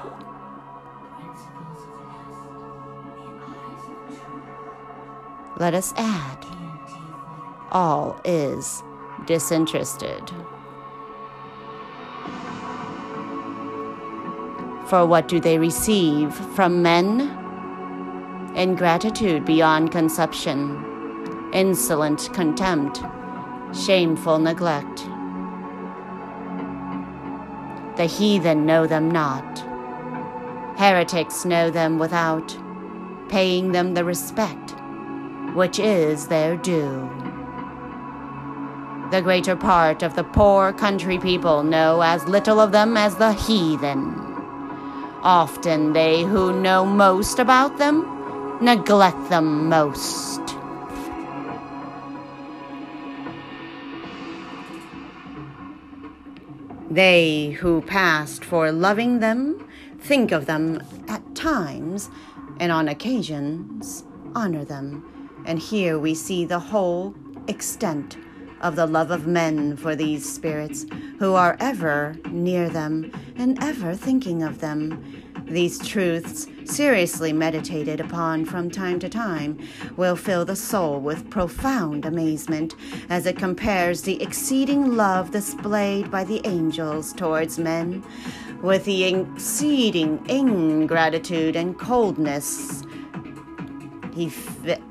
Let 5.57 5.73
us 5.73 5.91
add, 5.97 6.45
all 7.71 8.21
is 8.23 8.83
disinterested. 9.25 10.29
For 14.85 15.03
what 15.03 15.27
do 15.27 15.39
they 15.39 15.57
receive 15.57 16.31
from 16.35 16.83
men? 16.83 17.44
Ingratitude 18.55 19.43
beyond 19.43 19.91
conception, 19.91 21.49
insolent 21.51 22.29
contempt, 22.33 23.03
shameful 23.73 24.39
neglect. 24.39 25.05
The 27.97 28.05
heathen 28.05 28.65
know 28.65 28.87
them 28.87 29.11
not. 29.11 29.59
Heretics 30.77 31.43
know 31.43 31.69
them 31.69 31.99
without 31.99 32.57
paying 33.27 33.73
them 33.73 33.93
the 33.93 34.05
respect 34.05 34.75
which 35.53 35.79
is 35.79 36.27
their 36.27 36.55
due. 36.55 37.09
The 39.11 39.21
greater 39.21 39.55
part 39.55 40.01
of 40.01 40.15
the 40.15 40.23
poor 40.23 40.71
country 40.73 41.17
people 41.17 41.63
know 41.63 42.01
as 42.01 42.25
little 42.27 42.59
of 42.59 42.71
them 42.71 42.95
as 42.95 43.15
the 43.15 43.33
heathen. 43.33 44.15
Often 45.23 45.93
they 45.93 46.23
who 46.23 46.61
know 46.61 46.85
most 46.85 47.39
about 47.39 47.77
them 47.77 48.14
neglect 48.61 49.29
them 49.29 49.69
most. 49.69 50.41
They 56.89 57.49
who 57.59 57.81
passed 57.81 58.45
for 58.45 58.71
loving 58.71 59.19
them 59.19 59.67
think 59.99 60.31
of 60.31 60.45
them 60.45 60.81
at 61.07 61.35
times 61.35 62.09
and 62.59 62.71
on 62.71 62.87
occasions 62.87 64.03
honor 64.35 64.63
them. 64.63 65.03
And 65.45 65.59
here 65.59 65.99
we 65.99 66.13
see 66.15 66.45
the 66.45 66.59
whole 66.59 67.15
extent 67.47 68.17
of 68.61 68.75
the 68.75 68.87
love 68.87 69.11
of 69.11 69.27
men 69.27 69.75
for 69.77 69.95
these 69.95 70.31
spirits 70.31 70.85
who 71.19 71.33
are 71.33 71.57
ever 71.59 72.15
near 72.31 72.69
them 72.69 73.11
and 73.35 73.61
ever 73.61 73.95
thinking 73.95 74.41
of 74.41 74.61
them. 74.61 75.23
These 75.45 75.85
truths, 75.87 76.47
seriously 76.67 77.33
meditated 77.33 77.99
upon 77.99 78.45
from 78.45 78.69
time 78.69 78.99
to 78.99 79.09
time, 79.09 79.57
will 79.97 80.15
fill 80.15 80.45
the 80.45 80.55
soul 80.55 80.99
with 80.99 81.29
profound 81.29 82.05
amazement 82.05 82.75
as 83.09 83.25
it 83.25 83.37
compares 83.37 84.01
the 84.01 84.21
exceeding 84.21 84.95
love 84.95 85.31
displayed 85.31 86.09
by 86.11 86.23
the 86.23 86.41
angels 86.45 87.13
towards 87.13 87.57
men 87.59 88.03
with 88.61 88.85
the 88.85 89.03
exceeding 89.03 90.23
ingratitude 90.29 91.55
and 91.55 91.77
coldness 91.77 92.83
ev- 94.17 94.81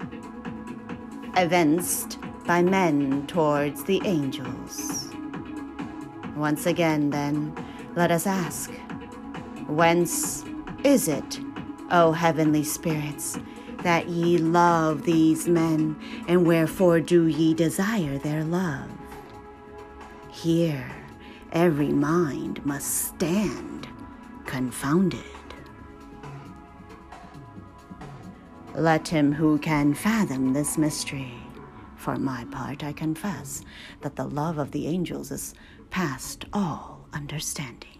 evinced 1.36 2.19
by 2.47 2.62
men 2.62 3.27
towards 3.27 3.85
the 3.85 4.01
angels. 4.05 5.09
Once 6.36 6.67
again, 6.67 7.11
then, 7.11 7.55
let 7.97 8.11
us 8.11 8.27
ask 8.27 8.70
Whence 9.67 10.44
is 10.85 11.09
it, 11.09 11.41
O 11.97 12.10
heavenly 12.10 12.64
spirits, 12.64 13.39
that 13.84 14.08
ye 14.08 14.36
love 14.36 15.05
these 15.05 15.47
men, 15.47 15.94
and 16.26 16.44
wherefore 16.44 16.98
do 16.98 17.26
ye 17.28 17.55
desire 17.55 18.18
their 18.18 18.42
love? 18.42 18.90
Here, 20.28 20.90
every 21.52 21.90
mind 21.90 22.66
must 22.66 23.06
stand 23.14 23.86
confounded. 24.44 25.20
Let 28.74 29.06
him 29.06 29.31
who 29.31 29.56
can 29.58 29.94
fathom 29.94 30.52
this 30.52 30.76
mystery. 30.76 31.34
For 31.94 32.16
my 32.16 32.44
part, 32.47 32.82
I 32.82 32.92
confess 32.92 33.62
that 34.00 34.16
the 34.16 34.26
love 34.26 34.58
of 34.58 34.73
the 34.73 34.89
angels 34.89 35.31
is 35.31 35.55
past 35.90 36.44
all 36.52 37.06
understanding. 37.12 37.93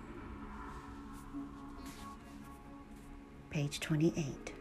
Page 3.55 3.79
28. 3.79 4.53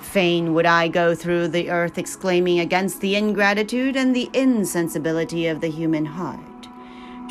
Fain 0.00 0.54
would 0.54 0.66
I 0.66 0.88
go 0.88 1.14
through 1.14 1.46
the 1.46 1.70
earth 1.70 1.98
exclaiming 1.98 2.58
against 2.58 3.00
the 3.00 3.14
ingratitude 3.14 3.94
and 3.94 4.14
the 4.14 4.28
insensibility 4.34 5.46
of 5.46 5.60
the 5.60 5.70
human 5.70 6.04
heart. 6.04 6.40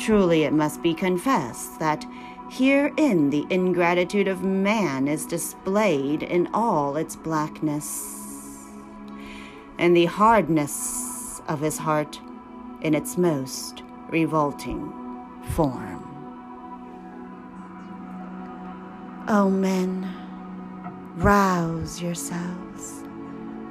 Truly, 0.00 0.44
it 0.44 0.54
must 0.54 0.82
be 0.82 0.94
confessed 0.94 1.78
that 1.78 2.06
herein 2.50 3.28
the 3.28 3.44
ingratitude 3.50 4.28
of 4.28 4.42
man 4.42 5.08
is 5.08 5.26
displayed 5.26 6.22
in 6.22 6.48
all 6.54 6.96
its 6.96 7.16
blackness, 7.16 8.64
and 9.76 9.94
the 9.94 10.06
hardness 10.06 11.42
of 11.48 11.60
his 11.60 11.76
heart 11.76 12.18
in 12.80 12.94
its 12.94 13.18
most 13.18 13.82
revolting 14.08 14.90
form. 15.50 16.05
O 19.28 19.50
men, 19.50 20.08
rouse 21.16 22.00
yourselves 22.00 23.02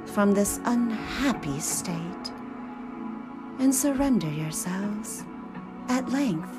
from 0.04 0.32
this 0.32 0.60
unhappy 0.66 1.58
state 1.60 2.30
and 3.58 3.74
surrender 3.74 4.28
yourselves 4.28 5.24
at 5.88 6.10
length 6.10 6.54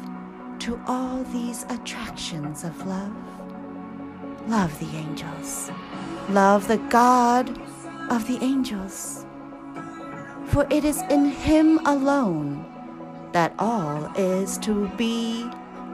to 0.60 0.82
all 0.88 1.24
these 1.26 1.64
attractions 1.70 2.64
of 2.64 2.88
love. 2.88 3.16
Love 4.48 4.80
the 4.80 4.98
angels. 4.98 5.70
Love 6.30 6.68
the 6.68 6.78
God 6.90 7.50
of 8.10 8.28
the 8.28 8.40
angels. 8.42 9.28
For 10.46 10.66
it 10.72 10.84
is 10.84 11.04
in 11.12 11.26
Him 11.26 11.78
alone 11.86 12.66
that 13.32 13.54
all 13.60 14.12
is 14.18 14.58
to 14.60 14.88
be 14.98 15.48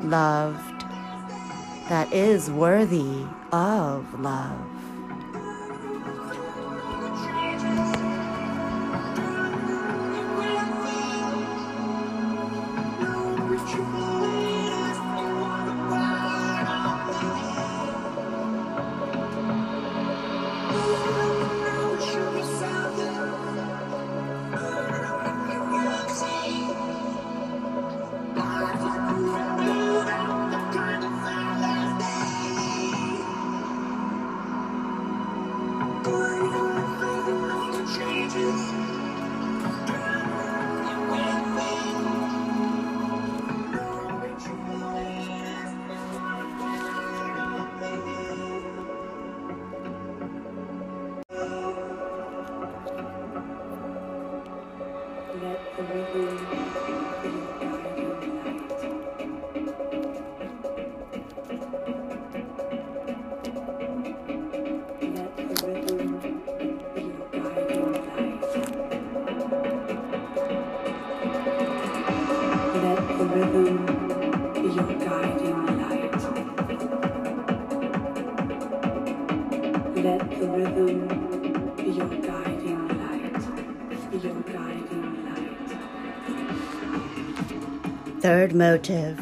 loved, 0.04 0.73
that 1.94 2.12
is 2.12 2.50
worthy 2.50 3.24
of 3.52 4.20
love. 4.20 4.73
Motive 88.54 89.20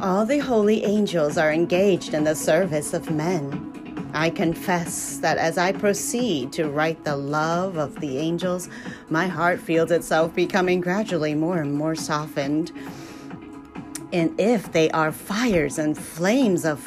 All 0.00 0.26
the 0.26 0.38
holy 0.38 0.84
angels 0.84 1.38
are 1.38 1.52
engaged 1.52 2.12
in 2.12 2.24
the 2.24 2.34
service 2.34 2.92
of 2.92 3.10
men. 3.10 4.10
I 4.14 4.30
confess 4.30 5.18
that 5.18 5.38
as 5.38 5.56
I 5.58 5.72
proceed 5.72 6.52
to 6.54 6.68
write 6.68 7.04
the 7.04 7.16
love 7.16 7.76
of 7.76 8.00
the 8.00 8.18
angels, 8.18 8.68
my 9.08 9.26
heart 9.26 9.60
feels 9.60 9.90
itself 9.90 10.34
becoming 10.34 10.80
gradually 10.80 11.34
more 11.34 11.58
and 11.58 11.72
more 11.72 11.94
softened. 11.94 12.72
And 14.12 14.38
if 14.40 14.72
they 14.72 14.90
are 14.90 15.12
fires 15.12 15.78
and 15.78 15.96
flames 15.96 16.64
of 16.64 16.80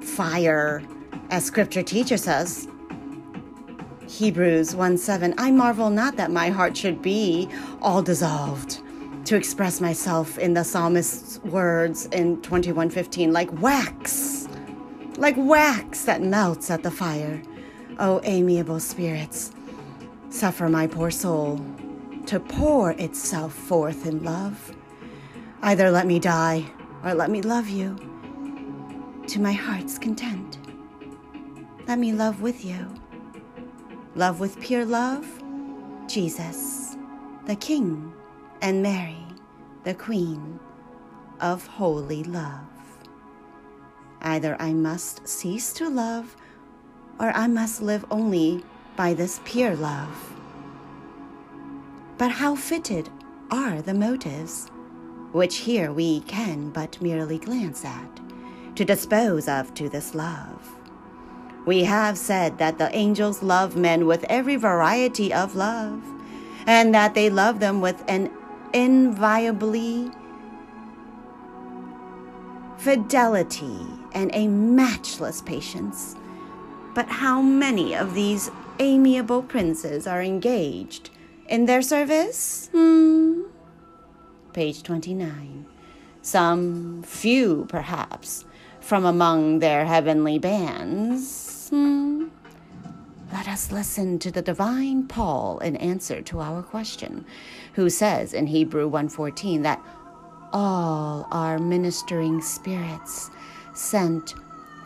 fire, 0.00 0.82
as 1.30 1.44
scripture 1.44 1.82
teaches 1.82 2.28
us, 2.28 2.68
Hebrews 4.08 4.76
1 4.76 4.96
7, 4.96 5.34
I 5.36 5.50
marvel 5.50 5.90
not 5.90 6.16
that 6.16 6.30
my 6.30 6.50
heart 6.50 6.76
should 6.76 7.02
be 7.02 7.48
all 7.82 8.00
dissolved. 8.00 8.80
To 9.26 9.34
express 9.34 9.80
myself 9.80 10.38
in 10.38 10.54
the 10.54 10.62
psalmist's 10.62 11.38
words 11.40 12.06
in 12.06 12.40
2115, 12.42 13.32
like 13.32 13.50
wax, 13.60 14.46
like 15.16 15.34
wax 15.36 16.04
that 16.04 16.22
melts 16.22 16.70
at 16.70 16.84
the 16.84 16.92
fire. 16.92 17.42
O 17.98 18.20
amiable 18.22 18.78
spirits, 18.78 19.50
suffer 20.30 20.68
my 20.68 20.86
poor 20.86 21.10
soul 21.10 21.60
to 22.26 22.38
pour 22.38 22.92
itself 22.92 23.52
forth 23.52 24.06
in 24.06 24.22
love. 24.22 24.76
Either 25.62 25.90
let 25.90 26.06
me 26.06 26.20
die 26.20 26.64
or 27.02 27.12
let 27.12 27.28
me 27.28 27.42
love 27.42 27.68
you 27.68 27.96
to 29.26 29.40
my 29.40 29.52
heart's 29.52 29.98
content. 29.98 30.58
Let 31.88 31.98
me 31.98 32.12
love 32.12 32.42
with 32.42 32.64
you. 32.64 32.94
Love 34.14 34.38
with 34.38 34.60
pure 34.60 34.84
love, 34.84 35.26
Jesus, 36.06 36.96
the 37.46 37.56
King, 37.56 38.12
and 38.60 38.82
Mary, 38.82 39.26
the 39.84 39.94
Queen 39.94 40.58
of 41.40 41.66
holy 41.66 42.24
love. 42.24 42.60
Either 44.22 44.56
I 44.60 44.72
must 44.72 45.28
cease 45.28 45.72
to 45.74 45.88
love 45.88 46.36
or 47.18 47.30
I 47.30 47.46
must 47.46 47.82
live 47.82 48.04
only 48.10 48.64
by 48.96 49.14
this 49.14 49.40
pure 49.44 49.76
love. 49.76 50.34
But 52.18 52.32
how 52.32 52.56
fitted 52.56 53.10
are 53.50 53.82
the 53.82 53.94
motives, 53.94 54.68
which 55.32 55.58
here 55.58 55.92
we 55.92 56.20
can 56.20 56.70
but 56.70 57.00
merely 57.00 57.38
glance 57.38 57.84
at, 57.84 58.20
to 58.74 58.84
dispose 58.84 59.48
of 59.48 59.74
to 59.74 59.88
this 59.88 60.14
love? 60.14 60.76
We 61.66 61.84
have 61.84 62.16
said 62.16 62.58
that 62.58 62.78
the 62.78 62.94
angels 62.94 63.42
love 63.42 63.76
men 63.76 64.06
with 64.06 64.24
every 64.24 64.56
variety 64.56 65.32
of 65.32 65.56
love, 65.56 66.02
and 66.66 66.94
that 66.94 67.14
they 67.14 67.28
love 67.28 67.60
them 67.60 67.80
with 67.80 68.02
an 68.08 68.30
inviolably 68.76 70.10
fidelity 72.76 73.80
and 74.12 74.30
a 74.34 74.46
matchless 74.48 75.40
patience. 75.40 76.14
But 76.94 77.08
how 77.08 77.40
many 77.40 77.94
of 77.94 78.12
these 78.12 78.50
amiable 78.78 79.42
princes 79.42 80.06
are 80.06 80.22
engaged 80.22 81.08
in 81.48 81.64
their 81.64 81.80
service? 81.80 82.68
Hmm. 82.72 83.44
Page 84.52 84.82
29. 84.82 85.64
Some 86.20 87.02
few, 87.02 87.64
perhaps, 87.70 88.44
from 88.80 89.06
among 89.06 89.60
their 89.60 89.86
heavenly 89.86 90.38
bands. 90.38 91.68
Hmm. 91.70 92.26
Let 93.32 93.48
us 93.48 93.72
listen 93.72 94.18
to 94.20 94.30
the 94.30 94.42
divine 94.42 95.08
Paul 95.08 95.58
in 95.58 95.76
answer 95.76 96.22
to 96.22 96.40
our 96.40 96.62
question, 96.62 97.26
who 97.76 97.90
says 97.90 98.32
in 98.32 98.46
Hebrew 98.46 98.88
1:14 98.88 99.62
that 99.62 99.80
all 100.52 101.28
are 101.30 101.58
ministering 101.58 102.40
spirits 102.40 103.30
sent 103.74 104.34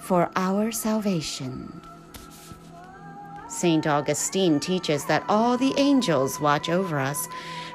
for 0.01 0.29
our 0.35 0.73
salvation. 0.73 1.81
St. 3.49 3.87
Augustine 3.87 4.59
teaches 4.59 5.05
that 5.05 5.25
all 5.29 5.57
the 5.57 5.73
angels 5.77 6.41
watch 6.41 6.69
over 6.69 6.99
us 6.99 7.29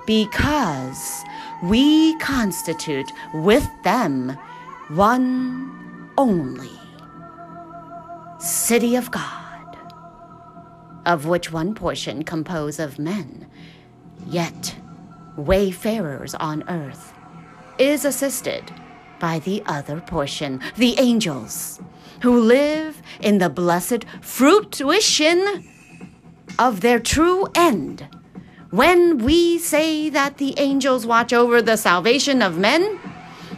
because 0.05 1.23
we 1.63 2.17
constitute 2.19 3.09
with 3.33 3.67
them 3.83 4.37
one 4.89 6.11
only 6.17 6.77
city 8.39 8.97
of 8.97 9.11
God, 9.11 9.77
of 11.05 11.25
which 11.25 11.53
one 11.53 11.73
portion 11.73 12.23
compose 12.23 12.79
of 12.79 12.99
men, 12.99 13.47
yet 14.27 14.75
wayfarers 15.37 16.35
on 16.35 16.63
earth, 16.69 17.13
is 17.77 18.05
assisted 18.05 18.71
by 19.19 19.39
the 19.39 19.63
other 19.65 20.01
portion, 20.01 20.61
the 20.77 20.99
angels, 20.99 21.81
who 22.21 22.39
live 22.39 23.01
in 23.19 23.37
the 23.37 23.49
blessed 23.49 24.05
fruition 24.21 25.63
of 26.57 26.81
their 26.81 26.99
true 26.99 27.47
end. 27.55 28.07
When 28.71 29.19
we 29.19 29.57
say 29.57 30.09
that 30.09 30.37
the 30.37 30.57
angels 30.57 31.05
watch 31.05 31.33
over 31.33 31.61
the 31.61 31.77
salvation 31.77 32.41
of 32.41 32.57
men, 32.57 32.99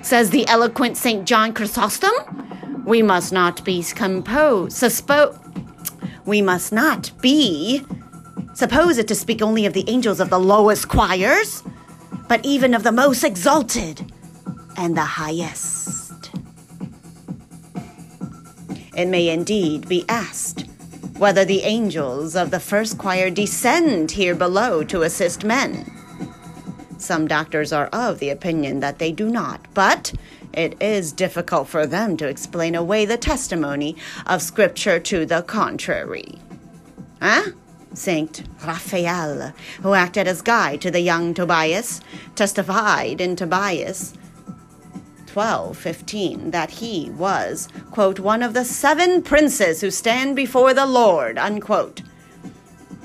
says 0.02 0.30
the 0.30 0.48
eloquent 0.48 0.98
St. 0.98 1.26
John 1.26 1.54
Chrysostom, 1.54 2.12
we 2.86 3.02
must 3.02 3.34
not 3.34 3.64
be 3.66 3.84
composed, 3.84 4.78
suspo- 4.78 5.38
we 6.26 6.42
must 6.42 6.72
not 6.72 7.12
be 7.22 7.86
supposed 8.58 9.08
to 9.08 9.14
speak 9.14 9.44
only 9.44 9.68
of 9.68 9.74
the 9.74 9.88
angels 9.88 10.20
of 10.20 10.32
the 10.32 10.40
lowest 10.40 10.90
choirs, 10.90 11.62
but 12.28 12.44
even 12.44 12.74
of 12.74 12.82
the 12.82 12.92
most 12.92 13.24
exalted 13.24 14.12
and 14.76 14.98
the 14.98 15.02
highest. 15.02 16.32
It 18.96 19.06
may 19.06 19.30
indeed 19.30 19.88
be 19.88 20.06
asked 20.10 20.66
whether 21.20 21.46
the 21.46 21.62
angels 21.62 22.36
of 22.36 22.50
the 22.50 22.60
first 22.60 22.98
choir 22.98 23.30
descend 23.30 24.10
here 24.10 24.34
below 24.34 24.84
to 24.86 25.04
assist 25.04 25.44
men. 25.44 25.86
Some 26.98 27.28
doctors 27.28 27.72
are 27.72 27.88
of 27.88 28.18
the 28.18 28.32
opinion 28.32 28.80
that 28.80 28.98
they 28.98 29.12
do 29.12 29.30
not, 29.30 29.72
but 29.76 30.14
it 30.52 30.82
is 30.82 31.12
difficult 31.12 31.68
for 31.68 31.86
them 31.86 32.18
to 32.18 32.28
explain 32.28 32.74
away 32.74 33.06
the 33.06 33.18
testimony 33.18 33.96
of 34.26 34.42
Scripture 34.42 35.00
to 35.02 35.28
the 35.28 35.44
contrary. 35.44 36.40
Huh? 37.22 37.52
Saint 37.98 38.44
Raphael, 38.64 39.54
who 39.82 39.94
acted 39.94 40.28
as 40.28 40.42
guide 40.44 40.82
to 40.82 40.92
the 40.92 41.00
young 41.00 41.34
Tobias, 41.34 42.00
testified 42.36 43.20
in 43.20 43.36
Tobias 43.36 44.14
12:15 45.26 46.52
that 46.52 46.70
he 46.70 47.10
was, 47.10 47.68
quote, 47.92 48.20
one 48.20 48.44
of 48.44 48.54
the 48.54 48.64
seven 48.64 49.22
princes 49.22 49.82
who 49.82 49.90
stand 49.90 50.36
before 50.36 50.74
the 50.74 50.86
Lord, 50.86 51.38
unquote. 51.38 52.04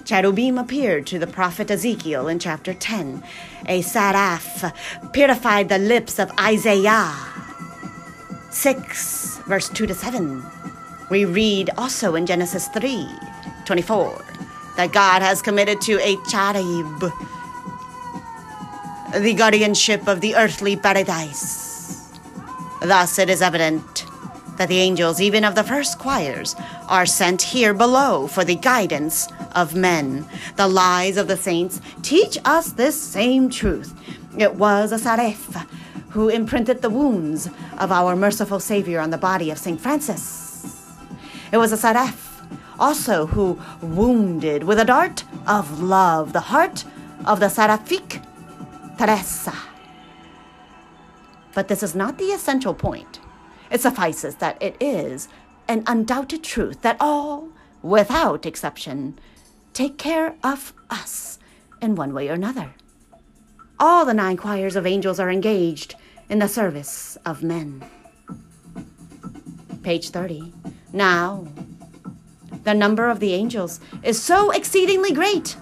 Cherubim 0.05 0.59
appeared 0.59 1.07
to 1.07 1.19
the 1.19 1.27
prophet 1.27 1.71
Ezekiel 1.71 2.29
in 2.29 2.39
chapter 2.39 2.75
10. 2.75 3.23
A 3.67 3.81
seraph 3.83 4.73
purified 5.13 5.69
the 5.69 5.79
lips 5.79 6.19
of 6.19 6.31
Isaiah. 6.39 7.15
6, 8.51 9.39
verse 9.47 9.69
2 9.71 9.87
to 9.87 9.95
7. 9.95 10.43
We 11.11 11.25
read 11.25 11.71
also 11.79 12.15
in 12.15 12.27
Genesis 12.27 12.69
3 12.69 13.09
24 13.65 14.23
that 14.77 14.93
God 14.93 15.23
has 15.23 15.43
committed 15.43 15.81
to 15.83 15.99
a 16.01 16.17
cherub 16.29 17.13
the 19.21 19.35
guardianship 19.35 20.09
of 20.09 20.21
the 20.21 20.35
earthly 20.37 20.77
paradise. 20.77 22.19
Thus, 22.81 23.19
it 23.19 23.29
is 23.29 23.43
evident 23.43 24.07
that 24.57 24.69
the 24.69 24.79
angels, 24.79 25.21
even 25.21 25.45
of 25.45 25.55
the 25.55 25.63
first 25.65 25.99
choirs, 25.99 26.57
are 26.89 27.07
sent 27.07 27.43
here 27.43 27.75
below 27.75 28.27
for 28.27 28.45
the 28.45 28.57
guidance 28.57 29.29
of 29.55 29.75
men. 29.75 30.27
The 30.57 30.69
lies 30.69 31.17
of 31.17 31.29
the 31.29 31.37
saints 31.37 31.81
teach 32.03 32.39
us 32.45 32.73
this 32.73 33.01
same 33.01 33.51
truth. 33.51 33.95
It 34.39 34.55
was 34.55 34.93
a 34.93 34.99
seraph 34.99 35.67
who 36.11 36.29
imprinted 36.29 36.83
the 36.83 36.91
wounds 36.91 37.49
of 37.79 37.93
our 37.93 38.17
merciful 38.17 38.61
Savior 38.61 39.01
on 39.01 39.11
the 39.11 39.19
body 39.19 39.51
of 39.51 39.59
St. 39.59 39.81
Francis. 39.81 40.91
It 41.51 41.57
was 41.59 41.73
a 41.73 41.77
seraph 41.77 42.32
also 42.79 43.27
who 43.27 43.61
wounded 43.81 44.65
with 44.65 44.79
a 44.79 44.85
dart 44.85 45.25
of 45.47 45.83
love 45.83 46.33
the 46.33 46.41
heart 46.41 46.85
of 47.25 47.41
the 47.41 47.49
seraphic 47.49 48.21
Teresa. 48.99 49.55
But 51.55 51.69
this 51.69 51.83
is 51.83 51.95
not 51.95 52.19
the 52.19 52.33
essential 52.33 52.75
point. 52.75 53.21
It 53.71 53.81
suffices 53.81 54.37
that 54.37 54.61
it 54.63 54.77
is 54.81 55.29
an 55.69 55.83
undoubted 55.87 56.43
truth 56.43 56.83
that 56.83 56.97
all, 57.01 57.49
without 57.83 58.47
exception, 58.47 59.19
take 59.73 59.99
care 59.99 60.35
of 60.43 60.73
us 60.91 61.39
in 61.81 61.95
one 61.95 62.15
way 62.15 62.29
or 62.29 62.35
another. 62.35 62.75
All 63.81 64.05
the 64.05 64.15
nine 64.15 64.37
choirs 64.37 64.77
of 64.77 64.87
angels 64.87 65.19
are 65.19 65.31
engaged 65.31 65.97
in 66.29 66.39
the 66.39 66.49
service 66.49 67.17
of 67.27 67.43
men. 67.43 67.85
Page 69.83 70.11
30. 70.11 70.53
Now, 70.93 71.47
the 72.65 72.75
number 72.75 73.09
of 73.09 73.21
the 73.21 73.35
angels 73.35 73.81
is 74.03 74.21
so 74.23 74.51
exceedingly 74.51 75.13
great 75.13 75.57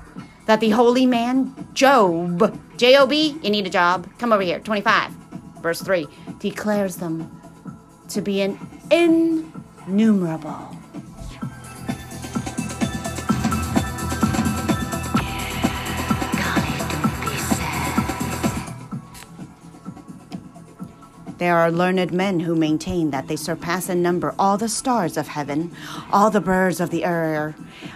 that 0.47 0.61
the 0.61 0.71
holy 0.71 1.07
man 1.07 1.55
Job, 1.75 2.59
J 2.77 2.97
O 2.97 3.07
B, 3.07 3.39
you 3.43 3.51
need 3.51 3.67
a 3.67 3.71
job, 3.71 4.09
come 4.19 4.33
over 4.33 4.43
here, 4.43 4.61
25 4.61 5.13
verse 5.63 5.81
3, 5.83 6.07
declares 6.39 6.97
them 6.97 7.31
to 8.09 8.21
be 8.21 8.41
an 8.41 8.59
innumerable. 8.91 10.80
There 21.41 21.57
are 21.57 21.73
learned 21.73 22.13
men 22.13 22.41
who 22.41 22.55
maintain 22.55 23.13
that 23.13 23.27
they 23.27 23.35
surpass 23.35 23.89
in 23.89 24.03
number 24.03 24.35
all 24.39 24.59
the 24.59 24.69
stars 24.69 25.17
of 25.17 25.29
heaven, 25.29 25.75
all 26.13 26.31
the 26.31 26.39
birds 26.39 26.81
of 26.81 26.91
the 26.91 27.03
air, 27.03 27.55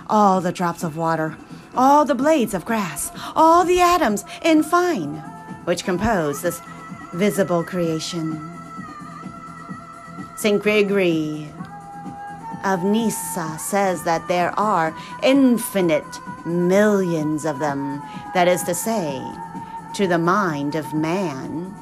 all 0.09 0.41
the 0.41 0.51
drops 0.51 0.83
of 0.83 0.97
water, 0.97 1.37
all 1.75 2.07
the 2.07 2.15
blades 2.15 2.55
of 2.55 2.65
grass, 2.65 3.13
all 3.37 3.63
the 3.63 3.81
atoms, 3.81 4.25
in 4.43 4.63
fine, 4.63 5.17
which 5.67 5.85
compose 5.85 6.41
this 6.41 6.63
visible 7.13 7.63
creation. 7.63 8.51
St. 10.37 10.63
Gregory 10.63 11.47
of 12.65 12.83
Nyssa 12.83 13.59
says 13.59 14.05
that 14.05 14.27
there 14.27 14.59
are 14.59 14.97
infinite 15.23 16.19
millions 16.47 17.45
of 17.45 17.59
them. 17.59 18.01
That 18.33 18.49
is 18.49 18.63
to 18.63 18.75
say, 18.75 19.23
to 19.97 20.07
the 20.07 20.19
mind 20.19 20.77
of 20.77 20.95
man, 20.95 21.74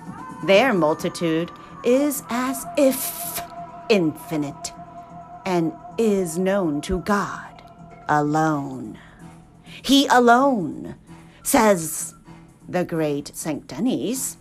their 0.44 0.72
multitude 0.72 1.50
is 1.84 2.22
as 2.28 2.64
if 2.76 3.40
infinite 3.88 4.72
and 5.44 5.72
is 5.98 6.38
known 6.38 6.80
to 6.82 7.00
God 7.00 7.62
alone. 8.08 8.98
He 9.82 10.06
alone, 10.06 10.96
says 11.42 12.14
the 12.68 12.84
great 12.84 13.34
St. 13.34 13.66
Denis, 13.66 14.36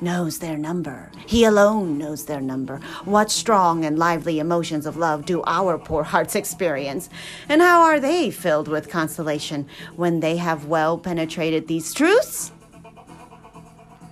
knows 0.00 0.40
their 0.40 0.58
number. 0.58 1.10
He 1.26 1.44
alone 1.44 1.96
knows 1.96 2.24
their 2.24 2.40
number. 2.40 2.80
What 3.04 3.30
strong 3.30 3.84
and 3.84 3.98
lively 3.98 4.40
emotions 4.40 4.84
of 4.84 4.96
love 4.96 5.24
do 5.24 5.42
our 5.46 5.78
poor 5.78 6.02
hearts 6.02 6.34
experience? 6.34 7.08
And 7.48 7.62
how 7.62 7.82
are 7.82 8.00
they 8.00 8.30
filled 8.30 8.66
with 8.68 8.90
consolation 8.90 9.68
when 9.94 10.20
they 10.20 10.36
have 10.38 10.66
well 10.66 10.98
penetrated 10.98 11.68
these 11.68 11.94
truths? 11.94 12.50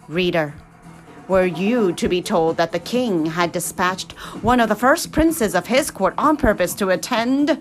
Reader, 0.09 0.55
were 1.31 1.47
you 1.47 1.93
to 1.93 2.09
be 2.09 2.21
told 2.21 2.57
that 2.57 2.73
the 2.73 2.79
king 2.81 3.25
had 3.27 3.53
dispatched 3.53 4.11
one 4.43 4.59
of 4.59 4.69
the 4.69 4.75
first 4.75 5.13
princes 5.13 5.55
of 5.55 5.69
his 5.69 5.89
court 5.89 6.13
on 6.19 6.37
purpose 6.37 6.75
to 6.75 6.91
attend 6.91 7.57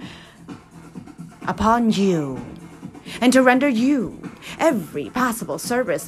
upon 1.48 1.92
you 1.92 2.44
and 3.22 3.32
to 3.32 3.44
render 3.44 3.70
you 3.70 4.32
every 4.58 5.12
possible 5.12 5.60
service, 5.60 6.08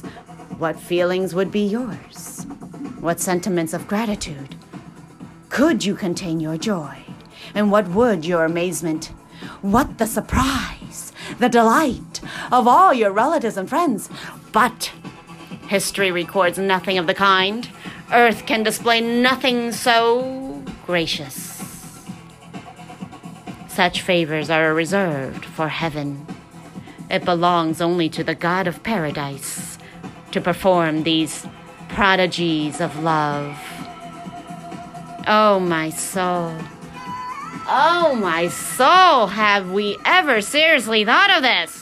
what 0.58 0.78
feelings 0.78 1.36
would 1.36 1.52
be 1.52 1.64
yours? 1.64 2.44
What 2.98 3.20
sentiments 3.20 3.72
of 3.72 3.86
gratitude? 3.86 4.56
Could 5.48 5.84
you 5.84 5.94
contain 5.94 6.40
your 6.40 6.56
joy? 6.56 7.04
And 7.54 7.70
what 7.70 7.86
would 7.90 8.24
your 8.24 8.44
amazement? 8.44 9.12
What 9.60 9.98
the 9.98 10.06
surprise, 10.06 11.12
the 11.38 11.48
delight 11.48 12.20
of 12.50 12.66
all 12.66 12.92
your 12.92 13.12
relatives 13.12 13.56
and 13.56 13.68
friends? 13.68 14.08
But 14.50 14.90
history 15.72 16.10
records 16.10 16.58
nothing 16.58 16.98
of 16.98 17.06
the 17.06 17.14
kind. 17.14 17.66
Earth 18.12 18.44
can 18.44 18.62
display 18.62 19.00
nothing 19.00 19.72
so 19.72 20.62
gracious. 20.84 21.34
Such 23.68 24.02
favors 24.02 24.50
are 24.50 24.74
reserved 24.74 25.46
for 25.46 25.68
heaven. 25.68 26.26
It 27.08 27.24
belongs 27.24 27.80
only 27.80 28.10
to 28.10 28.22
the 28.22 28.34
God 28.34 28.66
of 28.66 28.82
paradise 28.82 29.78
to 30.32 30.42
perform 30.42 31.04
these 31.04 31.46
prodigies 31.88 32.78
of 32.82 33.02
love. 33.02 33.56
Oh, 35.26 35.58
my 35.58 35.88
soul. 35.88 36.54
Oh, 37.66 38.14
my 38.20 38.48
soul, 38.48 39.28
have 39.28 39.70
we 39.70 39.96
ever 40.04 40.42
seriously 40.42 41.06
thought 41.06 41.30
of 41.34 41.42
this? 41.42 41.81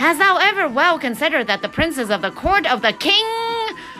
Hast 0.00 0.18
thou 0.18 0.38
ever 0.38 0.66
well 0.66 0.98
considered 0.98 1.46
that 1.48 1.60
the 1.60 1.68
princes 1.68 2.08
of 2.08 2.22
the 2.22 2.30
court 2.30 2.64
of 2.64 2.80
the 2.80 2.94
King 2.94 3.26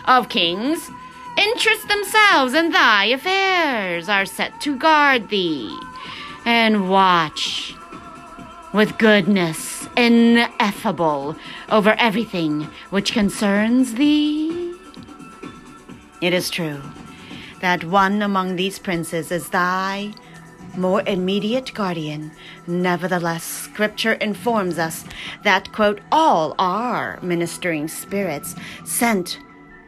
of 0.06 0.30
Kings 0.30 0.90
interest 1.36 1.88
themselves 1.88 2.54
in 2.54 2.70
thy 2.70 3.04
affairs, 3.04 4.08
are 4.08 4.24
set 4.24 4.62
to 4.62 4.78
guard 4.78 5.28
thee 5.28 5.78
and 6.46 6.88
watch 6.88 7.74
with 8.72 8.96
goodness 8.96 9.88
ineffable 9.94 11.36
over 11.68 11.94
everything 11.98 12.62
which 12.88 13.12
concerns 13.12 13.96
thee? 13.96 14.74
It 16.22 16.32
is 16.32 16.48
true 16.48 16.80
that 17.60 17.84
one 17.84 18.22
among 18.22 18.56
these 18.56 18.78
princes 18.78 19.30
is 19.30 19.50
thy 19.50 20.14
more 20.76 21.02
immediate 21.06 21.72
guardian. 21.74 22.32
Nevertheless, 22.66 23.44
scripture 23.44 24.12
informs 24.14 24.78
us 24.78 25.04
that, 25.44 25.72
quote, 25.72 26.00
all 26.10 26.54
are 26.58 27.18
ministering 27.22 27.88
spirits 27.88 28.54
sent 28.84 29.38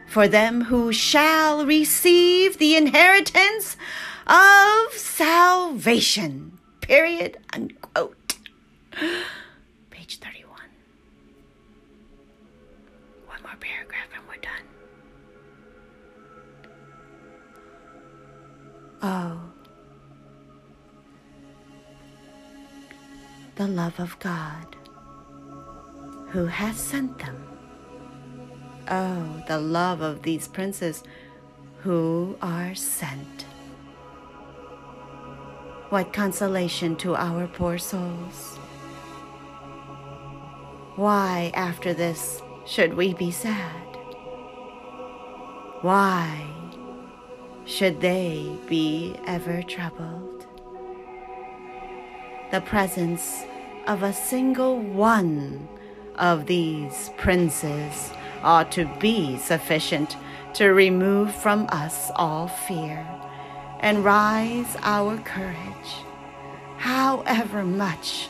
for 0.07 0.27
them 0.27 0.65
who 0.65 0.93
shall 0.93 1.65
receive 1.65 2.57
the 2.59 2.75
inheritance 2.75 3.77
of 4.27 4.93
salvation. 4.93 6.59
Period. 6.81 7.37
Unquote. 7.53 8.37
Page 9.89 10.19
31. 10.19 10.51
One 13.25 13.41
more 13.41 13.55
paragraph 13.59 14.07
and 14.15 14.23
we're 14.27 14.37
done. 14.37 14.65
Oh. 19.01 19.52
The 23.63 23.69
love 23.69 23.97
of 23.97 24.19
God 24.19 24.75
who 26.31 26.47
has 26.47 26.75
sent 26.75 27.17
them. 27.19 27.47
Oh, 28.89 29.41
the 29.47 29.57
love 29.57 30.01
of 30.01 30.23
these 30.23 30.49
princes 30.49 31.01
who 31.79 32.35
are 32.41 32.75
sent. 32.75 33.43
What 35.91 36.11
consolation 36.11 36.97
to 36.97 37.15
our 37.15 37.47
poor 37.47 37.77
souls. 37.77 38.57
Why, 40.97 41.53
after 41.55 41.93
this, 41.93 42.41
should 42.65 42.95
we 42.95 43.13
be 43.13 43.31
sad? 43.31 43.87
Why 45.81 46.45
should 47.63 48.01
they 48.01 48.57
be 48.67 49.15
ever 49.25 49.63
troubled? 49.63 50.45
The 52.51 52.59
presence 52.59 53.45
of 53.87 54.03
a 54.03 54.13
single 54.13 54.79
one 54.79 55.67
of 56.15 56.45
these 56.45 57.11
princes 57.17 58.11
ought 58.43 58.71
to 58.71 58.85
be 58.99 59.37
sufficient 59.37 60.15
to 60.53 60.69
remove 60.69 61.33
from 61.33 61.67
us 61.69 62.11
all 62.15 62.47
fear 62.47 63.05
and 63.79 64.05
rise 64.05 64.77
our 64.83 65.17
courage, 65.19 65.57
however 66.77 67.63
much 67.63 68.29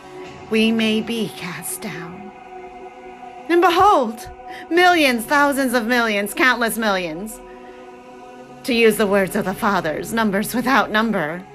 we 0.49 0.71
may 0.71 1.01
be 1.01 1.29
cast 1.37 1.81
down. 1.81 2.31
And 3.49 3.61
behold, 3.61 4.29
millions, 4.69 5.25
thousands 5.25 5.73
of 5.73 5.85
millions, 5.85 6.33
countless 6.33 6.77
millions. 6.77 7.39
To 8.63 8.73
use 8.73 8.95
the 8.95 9.07
words 9.07 9.35
of 9.35 9.45
the 9.45 9.53
fathers, 9.53 10.13
numbers 10.13 10.55
without 10.55 10.89
number. 10.89 11.45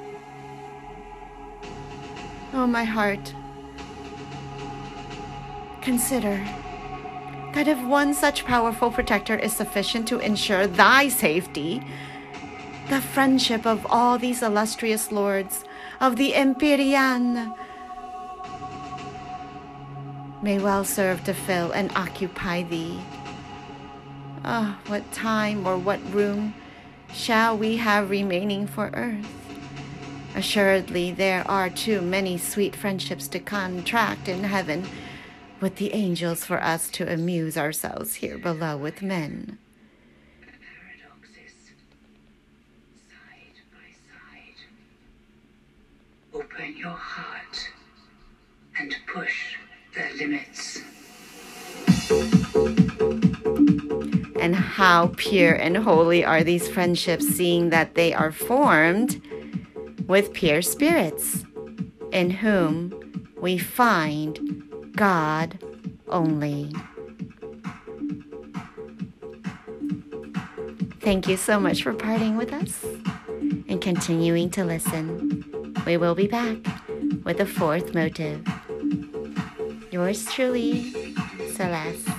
Oh, 2.52 2.66
my 2.66 2.84
heart, 2.84 3.34
consider 5.88 6.36
that 7.54 7.66
if 7.66 7.82
one 7.82 8.12
such 8.12 8.44
powerful 8.44 8.90
protector 8.90 9.38
is 9.38 9.54
sufficient 9.54 10.06
to 10.06 10.18
ensure 10.18 10.66
thy 10.66 11.08
safety, 11.08 11.82
the 12.90 13.00
friendship 13.00 13.64
of 13.66 13.86
all 13.88 14.18
these 14.18 14.42
illustrious 14.42 15.10
lords 15.10 15.64
of 15.98 16.16
the 16.16 16.34
Empyrean 16.34 17.54
may 20.42 20.58
well 20.58 20.84
serve 20.84 21.24
to 21.24 21.32
fill 21.32 21.72
and 21.72 21.90
occupy 21.96 22.62
thee. 22.64 23.00
Ah, 24.44 24.78
what 24.88 25.10
time 25.10 25.66
or 25.66 25.78
what 25.78 26.00
room 26.12 26.52
shall 27.14 27.56
we 27.56 27.78
have 27.78 28.10
remaining 28.10 28.66
for 28.66 28.90
earth? 28.92 29.26
Assuredly, 30.36 31.12
there 31.12 31.50
are 31.50 31.70
too 31.70 32.02
many 32.02 32.36
sweet 32.36 32.76
friendships 32.76 33.26
to 33.28 33.38
contract 33.38 34.28
in 34.28 34.44
heaven 34.44 34.86
with 35.60 35.76
the 35.76 35.92
angels 35.92 36.44
for 36.44 36.62
us 36.62 36.88
to 36.90 37.10
amuse 37.12 37.56
ourselves 37.56 38.16
here 38.16 38.38
below 38.38 38.76
with 38.76 39.02
men. 39.02 39.58
Paradoxes. 40.42 41.72
Side 43.08 43.58
by 43.72 43.88
side. 44.08 44.58
Open 46.34 46.76
your 46.76 46.90
heart 46.90 47.70
and 48.78 48.94
push 49.12 49.56
the 49.94 50.04
limits. 50.18 50.80
And 54.40 54.54
how 54.54 55.12
pure 55.16 55.54
and 55.54 55.76
holy 55.76 56.24
are 56.24 56.44
these 56.44 56.68
friendships, 56.68 57.26
seeing 57.26 57.70
that 57.70 57.96
they 57.96 58.14
are 58.14 58.30
formed 58.32 59.20
with 60.06 60.32
pure 60.32 60.62
spirits, 60.62 61.44
in 62.12 62.30
whom 62.30 63.28
we 63.40 63.58
find 63.58 64.67
God 64.98 65.56
only. 66.08 66.72
Thank 71.00 71.28
you 71.28 71.36
so 71.36 71.60
much 71.60 71.84
for 71.84 71.94
parting 71.94 72.36
with 72.36 72.52
us 72.52 72.84
and 73.68 73.80
continuing 73.80 74.50
to 74.50 74.64
listen. 74.64 75.44
We 75.86 75.98
will 75.98 76.16
be 76.16 76.26
back 76.26 76.56
with 77.22 77.38
a 77.38 77.46
fourth 77.46 77.94
motive. 77.94 78.44
Yours 79.92 80.24
truly, 80.26 81.14
Celeste. 81.52 82.17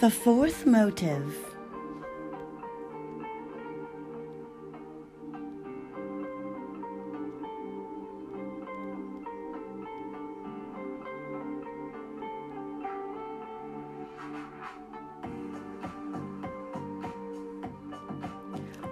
The 0.00 0.10
fourth 0.10 0.64
motive. 0.64 1.34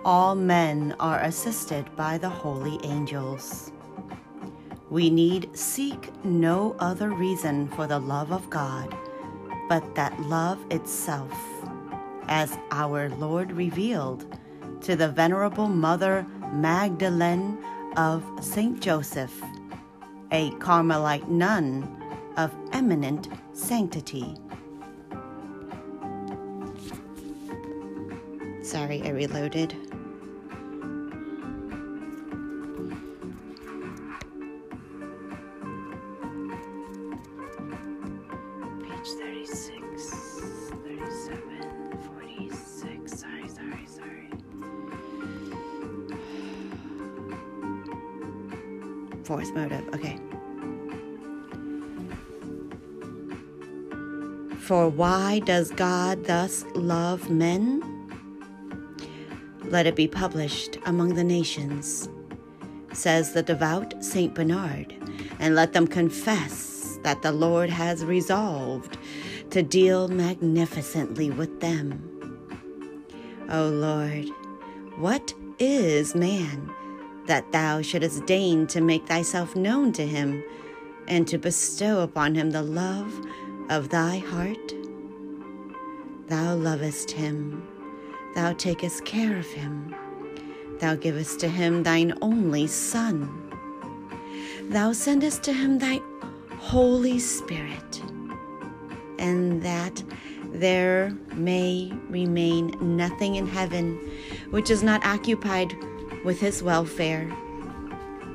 All 0.04 0.34
men 0.34 0.96
are 0.98 1.20
assisted 1.20 1.86
by 1.94 2.18
the 2.18 2.28
holy 2.28 2.80
angels. 2.82 3.70
We 4.90 5.08
need 5.08 5.56
seek 5.56 6.10
no 6.24 6.74
other 6.80 7.10
reason 7.10 7.68
for 7.68 7.86
the 7.86 8.00
love 8.00 8.32
of 8.32 8.50
God 8.50 8.92
but 9.68 9.94
that 9.94 10.18
love 10.20 10.58
itself, 10.70 11.32
as 12.28 12.56
our 12.70 13.08
Lord 13.10 13.52
revealed 13.52 14.36
to 14.82 14.96
the 14.96 15.08
Venerable 15.08 15.68
Mother 15.68 16.26
Magdalene 16.52 17.58
of 17.96 18.24
St. 18.40 18.80
Joseph, 18.80 19.42
a 20.30 20.50
Carmelite 20.58 21.28
nun 21.28 21.88
of 22.36 22.54
eminent 22.72 23.28
sanctity. 23.52 24.36
Sorry, 28.62 29.02
I 29.04 29.10
reloaded. 29.10 29.85
Fourth 49.26 49.52
motive, 49.56 49.84
okay. 49.92 50.20
For 54.60 54.88
why 54.88 55.40
does 55.40 55.72
God 55.72 56.26
thus 56.26 56.64
love 56.76 57.28
men? 57.28 57.82
Let 59.64 59.88
it 59.88 59.96
be 59.96 60.06
published 60.06 60.78
among 60.86 61.14
the 61.14 61.24
nations, 61.24 62.08
says 62.92 63.32
the 63.32 63.42
devout 63.42 64.04
Saint 64.04 64.32
Bernard, 64.32 64.94
and 65.40 65.56
let 65.56 65.72
them 65.72 65.88
confess 65.88 67.00
that 67.02 67.22
the 67.22 67.32
Lord 67.32 67.68
has 67.68 68.04
resolved 68.04 68.96
to 69.50 69.60
deal 69.60 70.06
magnificently 70.06 71.32
with 71.32 71.58
them. 71.58 71.98
O 73.50 73.70
Lord, 73.70 74.28
what 74.98 75.34
is 75.58 76.14
man 76.14 76.72
that 77.26 77.52
thou 77.52 77.82
shouldest 77.82 78.26
deign 78.26 78.66
to 78.68 78.80
make 78.80 79.06
thyself 79.06 79.56
known 79.56 79.92
to 79.92 80.06
him 80.06 80.42
and 81.08 81.26
to 81.28 81.38
bestow 81.38 82.00
upon 82.00 82.34
him 82.34 82.50
the 82.50 82.62
love 82.62 83.12
of 83.68 83.88
thy 83.88 84.18
heart? 84.18 84.74
Thou 86.28 86.54
lovest 86.54 87.10
him, 87.12 87.66
thou 88.34 88.52
takest 88.52 89.04
care 89.04 89.38
of 89.38 89.46
him, 89.46 89.94
thou 90.80 90.94
givest 90.94 91.40
to 91.40 91.48
him 91.48 91.82
thine 91.82 92.12
only 92.20 92.66
Son. 92.66 93.42
Thou 94.68 94.92
sendest 94.92 95.42
to 95.44 95.52
him 95.52 95.78
thy 95.78 96.00
Holy 96.58 97.18
Spirit, 97.18 98.02
and 99.18 99.62
that 99.62 100.02
there 100.52 101.16
may 101.34 101.92
remain 102.08 102.76
nothing 102.80 103.36
in 103.36 103.46
heaven 103.46 103.98
which 104.50 104.70
is 104.70 104.82
not 104.82 105.04
occupied 105.04 105.76
with 106.26 106.40
his 106.40 106.60
welfare. 106.60 107.32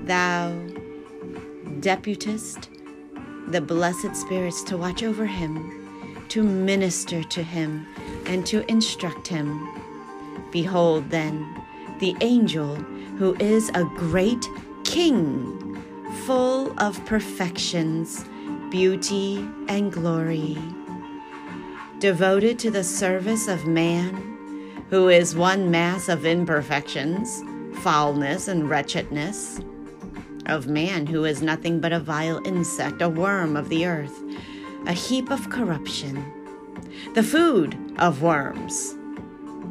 Thou 0.05 0.53
deputest 1.81 2.69
the 3.49 3.59
blessed 3.59 4.15
spirits 4.15 4.63
to 4.63 4.77
watch 4.77 5.03
over 5.03 5.25
him, 5.25 6.25
to 6.29 6.41
minister 6.41 7.21
to 7.21 7.43
him, 7.43 7.85
and 8.25 8.45
to 8.47 8.65
instruct 8.71 9.27
him. 9.27 9.69
Behold, 10.51 11.09
then, 11.09 11.45
the 11.99 12.15
angel 12.21 12.75
who 13.17 13.35
is 13.41 13.69
a 13.73 13.83
great 13.83 14.47
king 14.85 15.83
full 16.25 16.73
of 16.79 17.05
perfections, 17.05 18.23
beauty, 18.69 19.45
and 19.67 19.91
glory, 19.91 20.57
devoted 21.99 22.57
to 22.59 22.71
the 22.71 22.85
service 22.85 23.49
of 23.49 23.67
man, 23.67 24.15
who 24.89 25.09
is 25.09 25.35
one 25.35 25.69
mass 25.69 26.07
of 26.07 26.25
imperfections, 26.25 27.43
foulness, 27.75 28.47
and 28.47 28.69
wretchedness, 28.69 29.59
of 30.45 30.67
man 30.67 31.05
who 31.05 31.25
is 31.25 31.41
nothing 31.41 31.79
but 31.79 31.93
a 31.93 31.99
vile 31.99 32.45
insect, 32.45 33.01
a 33.01 33.09
worm 33.09 33.55
of 33.55 33.69
the 33.69 33.85
earth, 33.85 34.21
a 34.87 34.93
heap 34.93 35.29
of 35.29 35.49
corruption, 35.49 36.23
the 37.13 37.23
food 37.23 37.77
of 37.97 38.21
worms, 38.21 38.95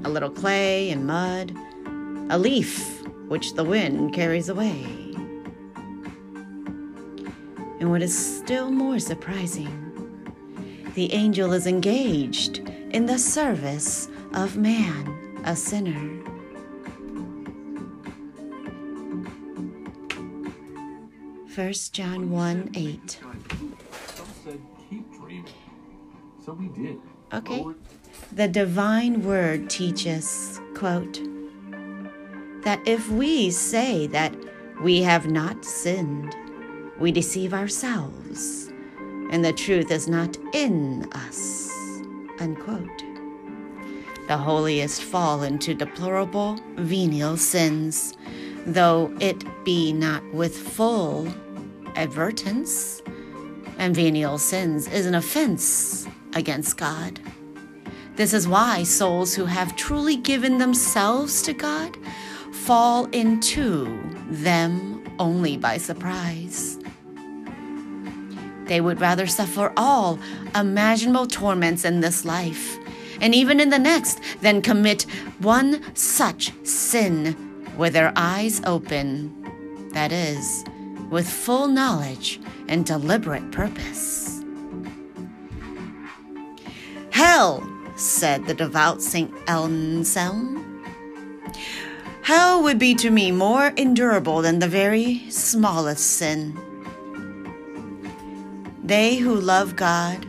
a 0.05 0.09
little 0.09 0.31
clay 0.31 0.91
and 0.91 1.07
mud, 1.07 1.55
a 2.31 2.39
leaf 2.39 3.03
which 3.29 3.55
the 3.55 3.65
wind 3.65 4.15
carries 4.15 4.49
away. 4.49 4.85
And 7.81 7.91
what 7.91 8.03
is 8.03 8.37
still 8.39 8.71
more 8.71 8.99
surprising, 8.99 9.77
the 10.95 11.13
angel 11.13 11.53
is 11.53 11.67
engaged 11.67 12.59
in 12.91 13.07
the 13.07 13.19
service 13.19 14.09
of 14.35 14.57
man, 14.57 15.43
a 15.45 15.57
sinner. 15.57 16.20
First 21.61 21.93
John 21.93 22.31
1 22.31 22.71
8. 22.75 23.21
Some 23.21 24.27
said, 24.43 24.61
keep 24.89 25.13
dreaming. 25.13 25.45
So 26.43 26.55
we 26.55 26.69
did. 26.69 26.99
Okay. 27.35 27.67
The 28.33 28.49
divine 28.49 29.23
word 29.23 29.69
teaches, 29.69 30.59
quote, 30.75 31.21
that 32.63 32.81
if 32.87 33.11
we 33.11 33.51
say 33.51 34.07
that 34.07 34.35
we 34.81 35.03
have 35.03 35.31
not 35.31 35.63
sinned, 35.63 36.35
we 36.99 37.13
deceive 37.13 37.53
ourselves, 37.53 38.73
and 39.31 39.45
the 39.45 39.53
truth 39.53 39.91
is 39.91 40.09
not 40.09 40.39
in 40.55 41.07
us, 41.13 41.71
unquote. 42.39 43.05
The 44.29 44.39
holiest 44.39 45.03
fall 45.03 45.43
into 45.43 45.75
deplorable 45.75 46.59
venial 46.77 47.37
sins, 47.37 48.15
though 48.65 49.15
it 49.21 49.45
be 49.63 49.93
not 49.93 50.25
with 50.33 50.57
full 50.57 51.29
advertence, 51.97 53.03
and 53.79 53.95
venial 53.95 54.39
sins 54.39 54.87
is 54.89 55.07
an 55.07 55.15
offense 55.15 56.07
against 56.35 56.77
God. 56.77 57.21
This 58.17 58.35
is 58.35 58.47
why 58.47 58.83
souls 58.83 59.35
who 59.35 59.47
have 59.47 59.77
truly 59.77 60.17
given 60.17 60.59
themselves 60.59 61.43
to 61.43 61.53
God 61.53 61.97
fall 62.53 63.07
into 63.07 63.99
them 64.29 65.03
only 65.19 65.57
by 65.57 65.79
surprise. 65.79 66.79
They 68.67 68.81
would 68.81 69.01
rather 69.01 69.27
suffer 69.27 69.73
all 69.77 70.19
imaginable 70.55 71.27
torments 71.27 71.85
in 71.85 72.01
this 72.01 72.25
life, 72.25 72.79
and 73.21 73.35
even 73.35 73.59
in 73.59 73.71
the 73.71 73.79
next, 73.79 74.21
than 74.43 74.63
commit 74.63 75.07
one 75.39 75.83
such 75.95 76.53
sin 76.65 77.35
with 77.77 77.95
their 77.95 78.13
eyes 78.17 78.61
open, 78.67 79.35
that 79.93 80.13
is, 80.13 80.65
with 81.11 81.29
full 81.29 81.67
knowledge 81.67 82.41
and 82.69 82.87
deliberate 82.87 83.51
purpose. 83.51 84.43
Hell, 87.11 87.67
said 87.97 88.47
the 88.47 88.55
devout 88.55 89.03
St. 89.03 89.33
Anselm, 89.49 90.83
hell 92.23 92.63
would 92.63 92.79
be 92.79 92.95
to 92.95 93.11
me 93.11 93.31
more 93.31 93.73
endurable 93.77 94.41
than 94.41 94.59
the 94.59 94.69
very 94.69 95.29
smallest 95.29 96.07
sin. 96.13 96.59
They 98.83 99.17
who 99.17 99.35
love 99.35 99.77
God 99.77 100.27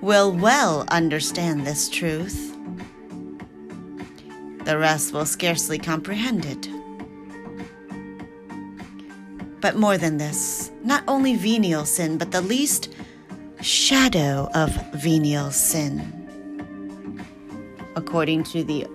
will 0.00 0.32
well 0.32 0.84
understand 0.88 1.66
this 1.66 1.88
truth. 1.88 2.50
the 4.64 4.78
rest 4.78 5.12
will 5.12 5.26
scarcely 5.26 5.78
comprehend 5.78 6.46
it. 6.46 6.68
But 9.64 9.76
more 9.76 9.96
than 9.96 10.18
this, 10.18 10.70
not 10.82 11.04
only 11.08 11.36
venial 11.36 11.86
sin, 11.86 12.18
but 12.18 12.32
the 12.32 12.42
least 12.42 12.94
shadow 13.62 14.50
of 14.54 14.68
venial 14.92 15.50
sin. 15.52 17.18
According 17.96 18.44
to 18.44 18.62
the 18.62 18.86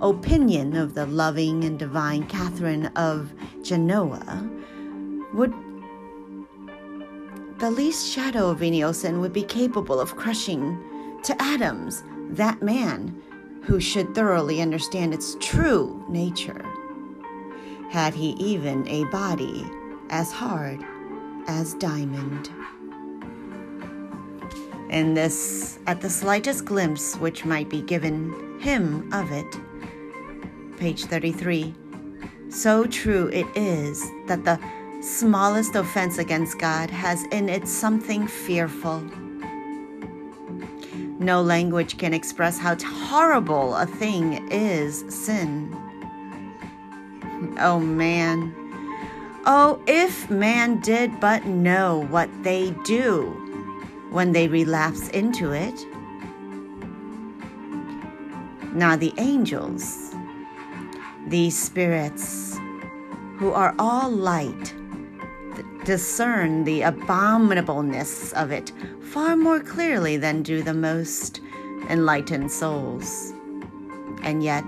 opinion 0.00 0.76
of 0.76 0.94
the 0.94 1.06
loving 1.06 1.62
and 1.62 1.78
divine 1.78 2.26
Catherine 2.26 2.86
of 2.96 3.32
Genoa, 3.62 4.50
would 5.32 5.54
the 7.58 7.70
least 7.70 8.08
shadow 8.12 8.50
of 8.50 8.58
venial 8.58 8.92
sin 8.92 9.20
would 9.20 9.32
be 9.32 9.44
capable 9.44 10.00
of 10.00 10.16
crushing 10.16 10.82
to 11.22 11.40
atoms 11.40 12.02
that 12.30 12.60
man 12.60 13.22
who 13.62 13.78
should 13.78 14.16
thoroughly 14.16 14.60
understand 14.60 15.14
its 15.14 15.36
true 15.38 16.04
nature, 16.08 16.64
had 17.90 18.14
he 18.14 18.30
even 18.32 18.86
a 18.88 19.04
body 19.04 19.64
as 20.10 20.32
hard 20.32 20.84
as 21.46 21.74
diamond. 21.74 22.50
And 24.90 25.16
this, 25.16 25.78
at 25.86 26.00
the 26.00 26.10
slightest 26.10 26.64
glimpse 26.64 27.16
which 27.16 27.44
might 27.44 27.68
be 27.68 27.82
given 27.82 28.58
him 28.60 29.12
of 29.12 29.32
it, 29.32 29.58
page 30.76 31.04
33, 31.04 31.74
so 32.48 32.86
true 32.86 33.28
it 33.28 33.46
is 33.56 34.04
that 34.26 34.44
the 34.44 34.60
smallest 35.02 35.74
offense 35.74 36.18
against 36.18 36.58
God 36.58 36.90
has 36.90 37.24
in 37.26 37.48
it 37.48 37.68
something 37.68 38.26
fearful. 38.26 39.00
No 41.18 41.42
language 41.42 41.98
can 41.98 42.14
express 42.14 42.58
how 42.58 42.76
horrible 42.76 43.74
a 43.76 43.86
thing 43.86 44.48
is 44.50 45.04
sin. 45.08 45.76
Oh 47.58 47.78
man. 47.78 48.54
Oh, 49.44 49.80
if 49.86 50.28
man 50.30 50.80
did 50.80 51.20
but 51.20 51.44
know 51.46 52.06
what 52.10 52.28
they 52.42 52.70
do 52.84 53.26
when 54.10 54.32
they 54.32 54.48
relapse 54.48 55.08
into 55.10 55.52
it. 55.52 55.86
Now, 58.72 58.96
the 58.96 59.12
angels, 59.18 60.14
these 61.28 61.56
spirits 61.56 62.58
who 63.38 63.52
are 63.52 63.74
all 63.78 64.10
light, 64.10 64.74
discern 65.84 66.64
the 66.64 66.82
abominableness 66.82 68.32
of 68.32 68.50
it 68.50 68.72
far 69.00 69.36
more 69.36 69.60
clearly 69.60 70.16
than 70.16 70.42
do 70.42 70.62
the 70.62 70.74
most 70.74 71.40
enlightened 71.88 72.50
souls. 72.50 73.32
And 74.22 74.42
yet, 74.42 74.64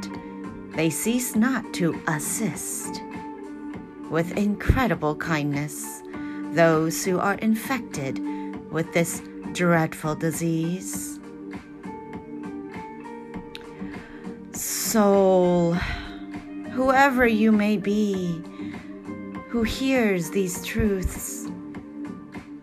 they 0.79 0.89
cease 0.89 1.35
not 1.35 1.75
to 1.75 2.01
assist 2.07 3.03
with 4.11 4.39
incredible 4.39 5.17
kindness 5.17 6.05
those 6.53 7.05
who 7.05 7.19
are 7.19 7.35
infected 7.35 8.21
with 8.71 8.93
this 8.93 9.21
dreadful 9.55 10.15
disease. 10.15 11.19
Soul, 14.53 15.75
whoever 16.71 17.27
you 17.27 17.51
may 17.51 17.77
be, 17.77 18.41
who 19.49 19.65
hears 19.65 20.31
these 20.31 20.65
truths, 20.65 21.49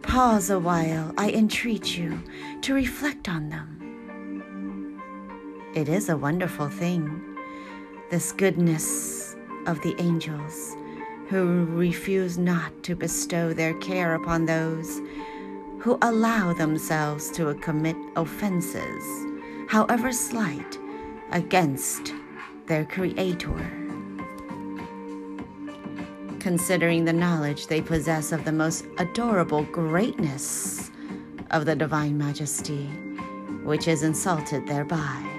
pause 0.03 0.50
a 0.50 0.58
while, 0.58 1.14
I 1.18 1.32
entreat 1.32 1.98
you, 1.98 2.18
to 2.61 2.74
reflect 2.74 3.27
on 3.27 3.50
them. 3.50 5.02
It 5.76 5.90
is 5.90 6.08
a 6.08 6.16
wonderful 6.16 6.69
thing, 6.69 7.35
this 8.09 8.32
goodness 8.32 9.35
of 9.66 9.82
the 9.82 9.95
angels 10.00 10.75
who 11.27 11.66
refuse 11.66 12.38
not 12.38 12.72
to 12.84 12.95
bestow 12.95 13.53
their 13.53 13.74
care 13.75 14.14
upon 14.14 14.45
those 14.45 15.01
who 15.80 15.98
allow 16.01 16.53
themselves 16.53 17.32
to 17.32 17.53
commit 17.56 17.95
offenses, 18.16 19.03
however 19.67 20.11
slight, 20.11 20.77
against 21.32 22.14
their 22.67 22.85
Creator. 22.85 23.72
Considering 26.40 27.06
the 27.06 27.14
knowledge 27.14 27.67
they 27.67 27.82
possess 27.82 28.32
of 28.32 28.45
the 28.45 28.51
most 28.51 28.85
adorable 29.00 29.64
greatness 29.64 30.92
of 31.51 31.66
the 31.66 31.75
Divine 31.75 32.17
Majesty, 32.17 32.85
which 33.64 33.88
is 33.88 34.03
insulted 34.03 34.67
thereby. 34.67 35.35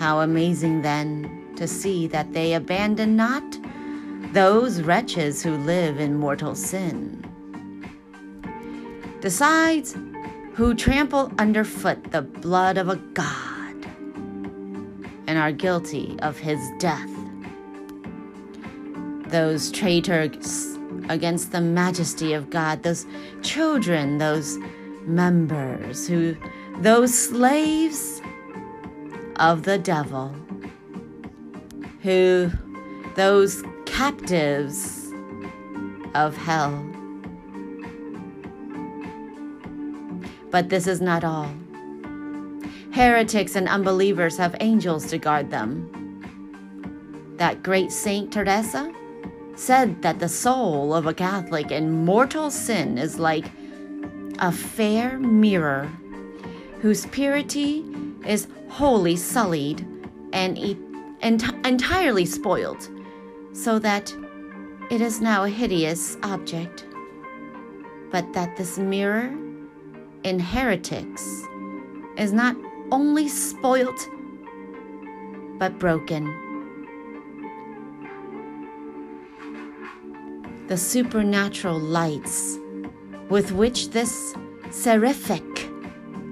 How 0.00 0.20
amazing 0.20 0.80
then 0.80 1.52
to 1.56 1.68
see 1.68 2.06
that 2.06 2.32
they 2.32 2.54
abandon 2.54 3.16
not 3.16 3.44
those 4.32 4.80
wretches 4.80 5.42
who 5.42 5.58
live 5.58 6.00
in 6.00 6.16
mortal 6.16 6.54
sin. 6.54 7.22
Deicides 9.20 9.92
who 10.54 10.74
trample 10.74 11.30
underfoot 11.38 12.12
the 12.12 12.22
blood 12.22 12.78
of 12.78 12.88
a 12.88 12.96
God 12.96 13.86
and 15.26 15.36
are 15.36 15.52
guilty 15.52 16.16
of 16.22 16.38
his 16.38 16.58
death. 16.78 17.10
Those 19.26 19.70
traitors 19.70 20.78
against 21.10 21.52
the 21.52 21.60
majesty 21.60 22.32
of 22.32 22.48
God, 22.48 22.84
those 22.84 23.04
children, 23.42 24.16
those 24.16 24.56
members 25.02 26.08
who, 26.08 26.38
those 26.78 27.12
slaves 27.12 28.22
of 29.40 29.62
the 29.62 29.78
devil 29.78 30.34
who 32.02 32.50
those 33.16 33.64
captives 33.86 35.10
of 36.14 36.36
hell. 36.36 36.86
But 40.50 40.68
this 40.68 40.86
is 40.86 41.00
not 41.00 41.24
all. 41.24 41.50
Heretics 42.92 43.56
and 43.56 43.68
unbelievers 43.68 44.36
have 44.36 44.54
angels 44.60 45.06
to 45.06 45.18
guard 45.18 45.50
them. 45.50 45.88
That 47.38 47.62
great 47.62 47.92
Saint 47.92 48.32
Teresa 48.32 48.92
said 49.54 50.02
that 50.02 50.18
the 50.18 50.28
soul 50.28 50.92
of 50.94 51.06
a 51.06 51.14
Catholic 51.14 51.70
in 51.70 52.04
mortal 52.04 52.50
sin 52.50 52.98
is 52.98 53.18
like 53.18 53.46
a 54.38 54.52
fair 54.52 55.18
mirror 55.18 55.90
whose 56.80 57.06
purity 57.06 57.84
is 58.26 58.48
wholly 58.70 59.16
sullied 59.16 59.86
and 60.32 60.56
eternal 60.58 60.90
ent- 61.22 61.66
entirely 61.66 62.24
spoiled, 62.24 62.88
so 63.52 63.78
that 63.78 64.14
it 64.90 65.00
is 65.00 65.20
now 65.20 65.44
a 65.44 65.48
hideous 65.48 66.16
object. 66.22 66.86
But 68.10 68.32
that 68.32 68.56
this 68.56 68.78
mirror 68.78 69.32
in 70.24 70.38
heretics 70.38 71.46
is 72.16 72.32
not 72.32 72.56
only 72.90 73.28
spoilt, 73.28 74.08
but 75.58 75.78
broken. 75.78 76.24
The 80.66 80.76
supernatural 80.76 81.78
lights 81.78 82.58
with 83.28 83.52
which 83.52 83.90
this 83.90 84.34
seraphic 84.70 85.68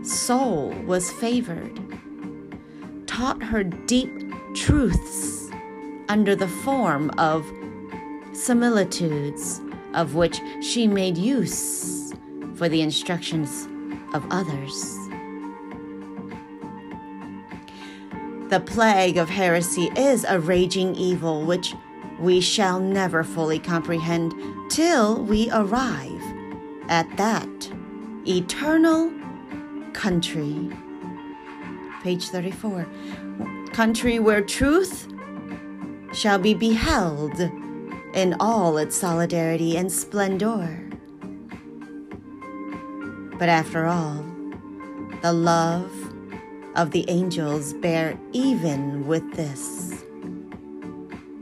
soul 0.03 0.71
was 0.87 1.11
favored 1.13 1.88
taught 3.09 3.43
her 3.43 3.65
deep 3.65 4.13
truths 4.55 5.51
under 6.09 6.37
the 6.37 6.47
form 6.47 7.11
of 7.19 7.45
similitudes 8.33 9.61
of 9.95 10.15
which 10.15 10.41
she 10.61 10.87
made 10.87 11.19
use 11.19 12.13
for 12.55 12.69
the 12.69 12.81
instructions 12.81 13.67
of 14.15 14.25
others. 14.31 14.97
The 18.51 18.61
plague 18.65 19.17
of 19.17 19.29
heresy 19.29 19.91
is 19.97 20.25
a 20.25 20.39
raging 20.39 20.95
evil 20.95 21.45
which 21.45 21.75
we 22.19 22.41
shall 22.41 22.81
never 22.81 23.25
fully 23.25 23.59
comprehend 23.59 24.35
till 24.71 25.23
we 25.25 25.51
arrive 25.51 26.23
at 26.89 27.17
that 27.17 27.71
eternal 28.27 29.13
country. 29.93 30.71
Page 32.09 32.31
34 32.31 32.87
country 33.75 34.19
where 34.19 34.41
truth 34.41 35.13
shall 36.15 36.39
be 36.39 36.55
beheld 36.55 37.39
in 38.15 38.35
all 38.41 38.79
its 38.79 38.97
solidarity 38.97 39.77
and 39.77 39.93
splendor. 39.93 40.89
But 43.39 43.51
after 43.51 43.85
all, 43.85 44.25
the 45.21 45.35
love 45.35 45.93
of 46.77 46.93
the 46.93 47.05
angels 47.09 47.75
bear 47.75 48.19
even 48.33 49.07
with 49.07 49.31
this. 49.35 50.03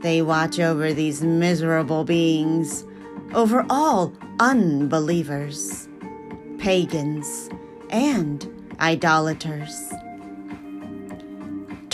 They 0.01 0.21
watch 0.21 0.59
over 0.59 0.91
these 0.91 1.21
miserable 1.21 2.03
beings, 2.03 2.83
over 3.33 3.65
all 3.69 4.11
unbelievers, 4.41 5.87
pagans, 6.59 7.49
and 7.89 8.45
idolaters 8.81 9.93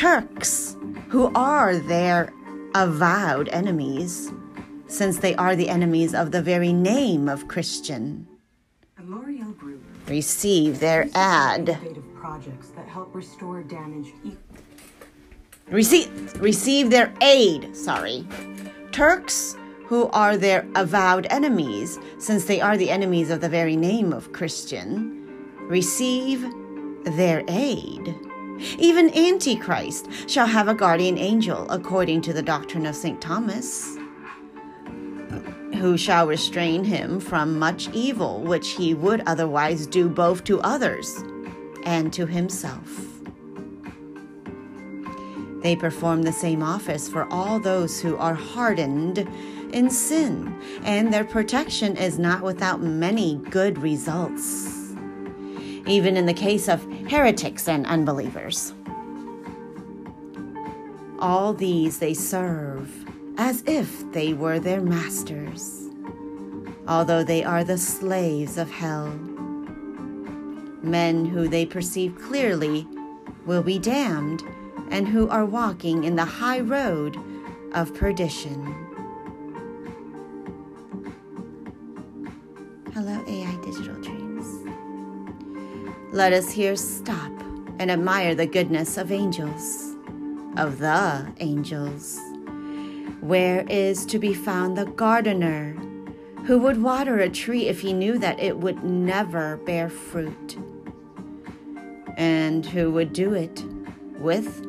Turks, 0.03 0.75
who 1.07 1.31
are 1.33 1.77
their 1.77 2.33
avowed 2.75 3.47
enemies, 3.47 4.33
since 4.87 5.19
they 5.19 5.33
are 5.35 5.55
the 5.55 5.69
enemies 5.69 6.13
of 6.13 6.31
the 6.31 6.41
very 6.41 6.73
name 6.73 7.29
of 7.29 7.47
Christian, 7.47 8.27
A 8.99 9.03
L'Oreal 9.03 9.57
Group 9.57 9.81
receive 10.09 10.81
their 10.81 11.07
ad. 11.15 11.77
projects 12.15 12.67
that 12.75 12.85
help 12.85 13.15
restore 13.15 13.63
damaged 13.63 14.11
receive 15.69 16.41
receive 16.41 16.89
their 16.89 17.13
aid 17.21 17.73
sorry. 17.73 18.27
Turks 18.91 19.55
who 19.85 20.09
are 20.09 20.35
their 20.35 20.67
avowed 20.75 21.27
enemies 21.29 21.97
since 22.17 22.43
they 22.43 22.59
are 22.59 22.75
the 22.75 22.89
enemies 22.89 23.29
of 23.29 23.39
the 23.39 23.47
very 23.47 23.77
name 23.77 24.11
of 24.11 24.33
christian 24.33 25.25
receive 25.69 26.45
their 27.05 27.41
aid 27.47 28.13
even 28.77 29.15
antichrist 29.15 30.07
shall 30.29 30.47
have 30.47 30.67
a 30.67 30.73
guardian 30.73 31.17
angel 31.17 31.69
according 31.69 32.21
to 32.21 32.33
the 32.33 32.41
doctrine 32.41 32.85
of 32.85 32.95
st 32.95 33.21
thomas 33.21 33.97
who 35.75 35.97
shall 35.97 36.25
restrain 36.27 36.83
him 36.83 37.19
from 37.19 37.59
much 37.59 37.89
evil 37.93 38.41
which 38.41 38.69
he 38.69 38.93
would 38.93 39.21
otherwise 39.25 39.85
do 39.85 40.07
both 40.07 40.43
to 40.45 40.61
others 40.61 41.23
and 41.85 42.13
to 42.13 42.25
himself. 42.25 43.05
They 45.61 45.75
perform 45.75 46.23
the 46.23 46.31
same 46.31 46.61
office 46.61 47.07
for 47.09 47.27
all 47.31 47.59
those 47.59 47.99
who 48.01 48.17
are 48.17 48.33
hardened 48.33 49.27
in 49.73 49.89
sin, 49.89 50.53
and 50.83 51.11
their 51.13 51.23
protection 51.23 51.95
is 51.95 52.19
not 52.19 52.43
without 52.43 52.81
many 52.81 53.35
good 53.49 53.77
results, 53.77 54.82
even 55.85 56.17
in 56.17 56.25
the 56.25 56.33
case 56.33 56.67
of 56.67 56.83
heretics 57.09 57.67
and 57.67 57.85
unbelievers. 57.85 58.73
All 61.19 61.53
these 61.53 61.99
they 61.99 62.13
serve 62.13 62.91
as 63.37 63.63
if 63.65 64.11
they 64.11 64.33
were 64.33 64.59
their 64.59 64.81
masters, 64.81 65.89
although 66.87 67.23
they 67.23 67.43
are 67.43 67.63
the 67.63 67.77
slaves 67.77 68.57
of 68.57 68.69
hell. 68.69 69.07
Men 70.81 71.25
who 71.25 71.47
they 71.47 71.65
perceive 71.65 72.15
clearly 72.15 72.87
will 73.45 73.63
be 73.63 73.79
damned 73.79 74.43
and 74.91 75.07
who 75.07 75.29
are 75.29 75.45
walking 75.45 76.03
in 76.03 76.15
the 76.15 76.25
high 76.25 76.59
road 76.59 77.17
of 77.73 77.93
perdition. 77.95 78.75
Hello, 82.93 83.23
Dreams. 83.25 83.42
Let 86.13 86.31
us 86.31 86.51
here 86.51 86.75
stop 86.75 87.31
and 87.79 87.89
admire 87.89 88.35
the 88.35 88.45
goodness 88.45 88.99
of 88.99 89.11
angels, 89.11 89.95
of 90.57 90.77
the 90.77 91.33
angels. 91.39 92.19
Where 93.19 93.65
is 93.67 94.05
to 94.05 94.19
be 94.19 94.31
found 94.31 94.77
the 94.77 94.85
gardener 94.85 95.73
who 96.45 96.59
would 96.59 96.83
water 96.83 97.17
a 97.17 97.29
tree 97.29 97.67
if 97.67 97.81
he 97.81 97.93
knew 97.93 98.19
that 98.19 98.39
it 98.39 98.59
would 98.59 98.83
never 98.83 99.57
bear 99.65 99.89
fruit? 99.89 100.55
And 102.15 102.63
who 102.63 102.91
would 102.91 103.11
do 103.11 103.33
it 103.33 103.63
with 104.19 104.63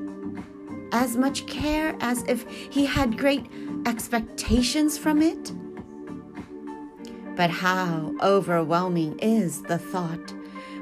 as 0.93 1.15
much 1.15 1.47
care 1.47 1.95
as 2.01 2.25
if 2.27 2.49
he 2.49 2.87
had 2.87 3.19
great 3.19 3.45
expectations 3.85 4.97
from 4.97 5.21
it? 5.21 5.53
But 7.37 7.51
how 7.51 8.15
overwhelming 8.23 9.19
is 9.19 9.61
the 9.61 9.77
thought 9.77 10.33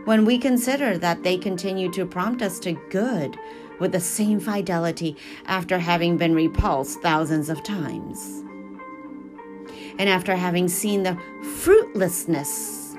when 0.05 0.25
we 0.25 0.39
consider 0.39 0.99
that 0.99 1.23
they 1.23 1.37
continue 1.37 1.91
to 1.93 2.07
prompt 2.07 2.43
us 2.43 2.59
to 2.61 2.73
good 2.91 3.39
with 3.79 3.93
the 3.93 4.01
same 4.01 4.41
fidelity 4.41 5.17
after 5.47 5.79
having 5.79 6.17
been 6.17 6.35
repulsed 6.35 7.01
thousands 7.01 7.49
of 7.49 7.63
times. 7.63 8.45
And 9.99 10.09
after 10.09 10.37
having 10.37 10.69
seen 10.69 11.03
the 11.03 11.19
fruitlessness 11.61 12.97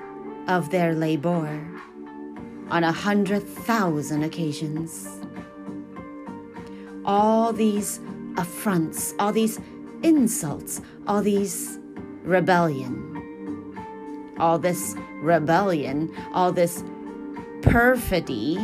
of 0.47 0.69
their 0.69 0.93
labor 0.93 1.65
on 2.69 2.83
a 2.83 2.91
hundred 2.91 3.43
thousand 3.43 4.23
occasions 4.23 5.07
all 7.05 7.51
these 7.51 7.99
affronts, 8.37 9.13
all 9.19 9.31
these 9.31 9.59
insults, 10.03 10.81
all 11.07 11.21
these 11.21 11.79
rebellion, 12.23 13.09
all 14.39 14.57
this 14.57 14.95
rebellion, 15.21 16.13
all 16.33 16.51
this 16.51 16.83
perfidy, 17.63 18.57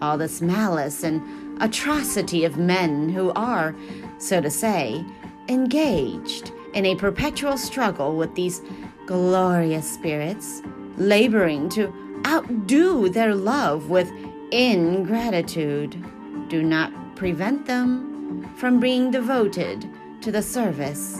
all 0.00 0.16
this 0.16 0.40
malice 0.40 1.02
and 1.02 1.22
atrocity 1.62 2.44
of 2.44 2.56
men 2.56 3.08
who 3.10 3.30
are, 3.32 3.74
so 4.18 4.40
to 4.40 4.50
say, 4.50 5.04
engaged 5.48 6.52
in 6.72 6.86
a 6.86 6.94
perpetual 6.94 7.58
struggle 7.58 8.16
with 8.16 8.34
these 8.34 8.62
glorious 9.06 9.92
spirits, 9.92 10.62
laboring 10.96 11.68
to 11.68 11.92
outdo 12.26 13.08
their 13.08 13.34
love 13.34 13.90
with 13.90 14.10
ingratitude 14.52 16.02
do 16.48 16.62
not 16.62 16.92
prevent 17.16 17.66
them 17.66 18.50
from 18.56 18.80
being 18.80 19.10
devoted 19.10 19.88
to 20.22 20.32
the 20.32 20.42
service 20.42 21.18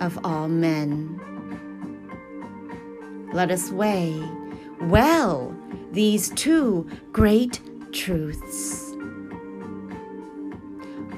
of 0.00 0.18
all 0.24 0.48
men. 0.48 1.20
Let 3.32 3.50
us 3.50 3.70
weigh 3.70 4.22
well 4.82 5.56
these 5.92 6.30
two 6.30 6.88
great 7.12 7.60
truths. 7.92 8.94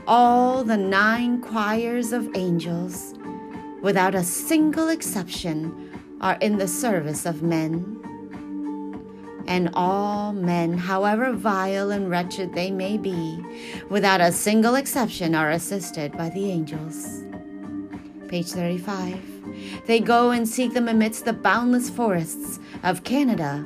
All 0.06 0.64
the 0.64 0.76
nine 0.76 1.40
choirs 1.40 2.12
of 2.12 2.28
angels, 2.34 3.14
without 3.82 4.14
a 4.14 4.24
single 4.24 4.88
exception, 4.88 5.90
are 6.20 6.36
in 6.40 6.58
the 6.58 6.68
service 6.68 7.26
of 7.26 7.42
men 7.42 8.00
and 9.50 9.68
all 9.74 10.32
men, 10.32 10.78
however 10.78 11.32
vile 11.32 11.90
and 11.90 12.08
wretched 12.08 12.54
they 12.54 12.70
may 12.70 12.96
be, 12.96 13.44
without 13.88 14.20
a 14.20 14.30
single 14.30 14.76
exception, 14.76 15.34
are 15.34 15.50
assisted 15.50 16.12
by 16.12 16.28
the 16.30 16.50
angels. 16.50 17.24
Page 18.28 18.52
35. 18.52 19.29
They 19.86 20.00
go 20.00 20.30
and 20.30 20.48
seek 20.48 20.72
them 20.74 20.88
amidst 20.88 21.24
the 21.24 21.32
boundless 21.32 21.90
forests 21.90 22.58
of 22.82 23.04
Canada, 23.04 23.64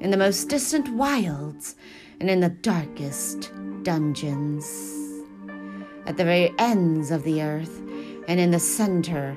in 0.00 0.10
the 0.10 0.16
most 0.16 0.48
distant 0.48 0.88
wilds, 0.90 1.76
and 2.20 2.30
in 2.30 2.40
the 2.40 2.48
darkest 2.48 3.52
dungeons, 3.82 4.66
at 6.06 6.16
the 6.16 6.24
very 6.24 6.52
ends 6.58 7.10
of 7.10 7.24
the 7.24 7.42
earth, 7.42 7.80
and 8.28 8.40
in 8.40 8.50
the 8.50 8.58
center 8.58 9.36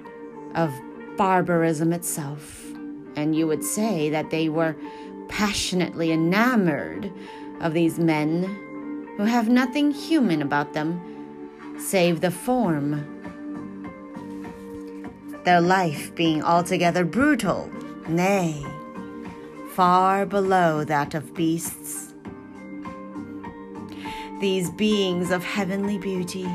of 0.56 0.72
barbarism 1.18 1.94
itself. 1.94 2.66
And 3.16 3.36
you 3.36 3.48
would 3.48 3.64
say 3.64 4.10
that 4.10 4.30
they 4.30 4.50
were 4.50 4.76
passionately 5.28 6.12
enamored 6.12 7.12
of 7.62 7.74
these 7.74 8.00
men 8.00 8.44
who 9.18 9.26
have 9.26 9.50
nothing 9.50 9.92
human 9.92 10.42
about 10.42 10.74
them 10.74 11.02
save 11.78 12.22
the 12.22 12.32
form. 12.32 13.19
Their 15.46 15.62
life 15.62 16.14
being 16.16 16.44
altogether 16.44 17.06
brutal, 17.06 17.72
nay, 18.08 18.66
far 19.72 20.26
below 20.26 20.84
that 20.84 21.14
of 21.16 21.34
beasts. 21.34 22.14
These 24.42 24.70
beings 24.72 25.32
of 25.32 25.44
heavenly 25.44 25.98
beauty 25.98 26.48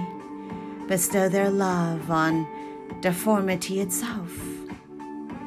bestow 0.87 1.29
their 1.29 1.51
love 1.51 2.11
on 2.11 2.47
deformity 3.01 3.81
itself 3.81 4.31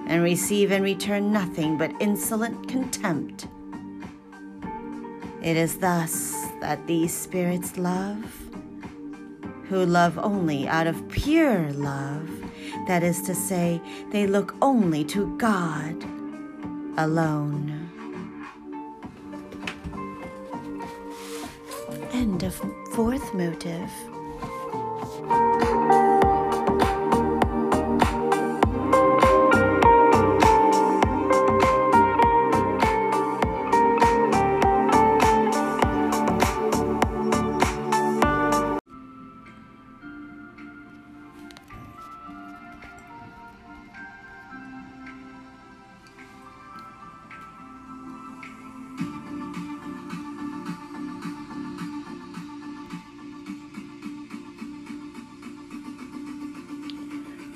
and 0.07 0.23
receive 0.23 0.71
in 0.71 0.81
return 0.81 1.31
nothing 1.31 1.77
but 1.77 1.91
insolent 1.99 2.67
contempt. 2.67 3.47
It 5.41 5.57
is 5.57 5.77
thus 5.77 6.33
that 6.61 6.87
these 6.87 7.13
spirits 7.15 7.77
love, 7.77 8.23
who 9.69 9.85
love 9.85 10.17
only 10.17 10.67
out 10.67 10.87
of 10.87 11.07
pure 11.09 11.71
love, 11.73 12.29
that 12.87 13.03
is 13.03 13.21
to 13.23 13.35
say, 13.35 13.81
they 14.11 14.25
look 14.25 14.55
only 14.61 15.03
to 15.05 15.37
God 15.37 15.95
alone. 16.97 17.89
End 22.13 22.43
of 22.43 22.55
fourth 22.93 23.33
motive. 23.33 23.91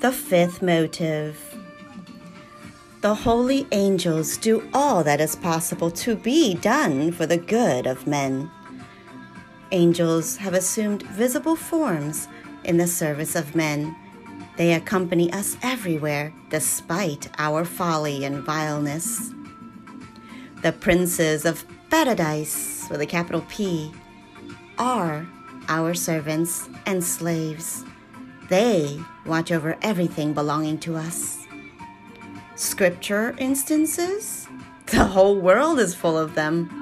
The 0.02 0.12
fifth 0.12 0.64
motive. 0.64 1.38
The 3.02 3.14
holy 3.14 3.68
angels 3.72 4.36
do 4.36 4.68
all 4.74 5.04
that 5.04 5.22
is 5.22 5.36
possible 5.36 5.92
to 5.92 6.16
be 6.16 6.56
done 6.56 7.12
for 7.12 7.28
the 7.28 7.38
good 7.38 7.86
of 7.86 8.08
men. 8.08 8.50
Angels 9.72 10.38
have 10.38 10.56
assumed 10.56 11.04
visible 11.04 11.56
forms 11.56 12.28
in 12.64 12.78
the 12.78 12.88
service 12.88 13.36
of 13.36 13.54
men. 13.54 13.96
They 14.58 14.74
accompany 14.74 15.32
us 15.34 15.56
everywhere 15.62 16.34
despite 16.50 17.30
our 17.38 17.64
folly 17.64 18.26
and 18.26 18.44
vileness. 18.44 19.32
The 20.64 20.72
princes 20.72 21.46
of 21.46 21.64
paradise, 21.92 22.88
with 22.90 23.02
a 23.02 23.06
capital 23.06 23.46
P, 23.50 23.92
are 24.80 25.28
our 25.70 25.94
servants 25.94 26.68
and 26.88 27.04
slaves. 27.04 27.86
They 28.50 29.00
watch 29.25 29.51
over 29.51 29.77
everything 29.82 30.33
belonging 30.33 30.77
to 30.80 30.95
us. 30.95 31.45
Scripture 32.56 33.35
instances? 33.38 34.48
The 34.88 35.06
whole 35.06 35.40
world 35.40 35.80
is 35.80 35.95
full 35.95 36.17
of 36.17 36.35
them. 36.35 36.81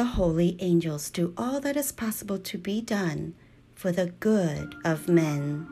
The 0.00 0.16
holy 0.16 0.56
angels 0.60 1.10
do 1.10 1.34
all 1.36 1.60
that 1.60 1.76
is 1.76 1.92
possible 1.92 2.38
to 2.38 2.56
be 2.56 2.80
done 2.80 3.34
for 3.74 3.92
the 3.92 4.06
good 4.06 4.74
of 4.82 5.10
men. 5.10 5.66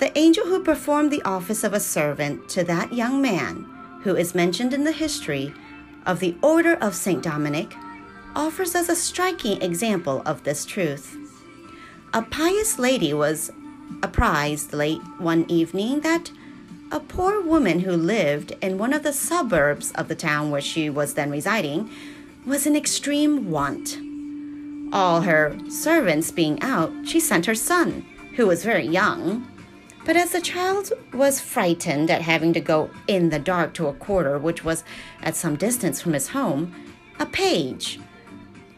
The 0.00 0.12
angel 0.18 0.44
who 0.44 0.62
performed 0.62 1.10
the 1.10 1.22
office 1.22 1.64
of 1.64 1.72
a 1.72 1.80
servant 1.80 2.50
to 2.50 2.64
that 2.64 2.92
young 2.92 3.22
man, 3.22 3.66
who 4.02 4.14
is 4.16 4.34
mentioned 4.34 4.74
in 4.74 4.84
the 4.84 4.92
history 4.92 5.54
of 6.04 6.20
the 6.20 6.36
Order 6.42 6.74
of 6.74 6.94
St. 6.94 7.22
Dominic, 7.22 7.74
offers 8.36 8.74
us 8.74 8.90
a 8.90 8.94
striking 8.94 9.62
example 9.62 10.20
of 10.26 10.44
this 10.44 10.66
truth. 10.66 11.16
A 12.12 12.20
pious 12.20 12.78
lady 12.78 13.14
was 13.14 13.50
apprised 14.02 14.74
late 14.74 15.00
one 15.16 15.46
evening 15.50 16.00
that 16.00 16.30
a 16.92 16.98
poor 16.98 17.40
woman 17.40 17.80
who 17.80 17.92
lived 17.92 18.52
in 18.60 18.76
one 18.76 18.92
of 18.92 19.04
the 19.04 19.12
suburbs 19.12 19.92
of 19.92 20.08
the 20.08 20.14
town 20.14 20.50
where 20.50 20.60
she 20.60 20.90
was 20.90 21.14
then 21.14 21.30
residing 21.30 21.88
was 22.44 22.66
in 22.66 22.74
extreme 22.74 23.50
want. 23.50 23.96
All 24.92 25.20
her 25.20 25.56
servants 25.68 26.32
being 26.32 26.60
out, 26.62 26.92
she 27.04 27.20
sent 27.20 27.46
her 27.46 27.54
son, 27.54 28.04
who 28.34 28.46
was 28.48 28.64
very 28.64 28.86
young. 28.86 29.46
But 30.04 30.16
as 30.16 30.32
the 30.32 30.40
child 30.40 30.92
was 31.12 31.40
frightened 31.40 32.10
at 32.10 32.22
having 32.22 32.52
to 32.54 32.60
go 32.60 32.90
in 33.06 33.28
the 33.28 33.38
dark 33.38 33.72
to 33.74 33.86
a 33.86 33.92
quarter 33.92 34.38
which 34.38 34.64
was 34.64 34.82
at 35.22 35.36
some 35.36 35.54
distance 35.54 36.00
from 36.00 36.14
his 36.14 36.28
home, 36.28 36.74
a 37.20 37.26
page, 37.26 38.00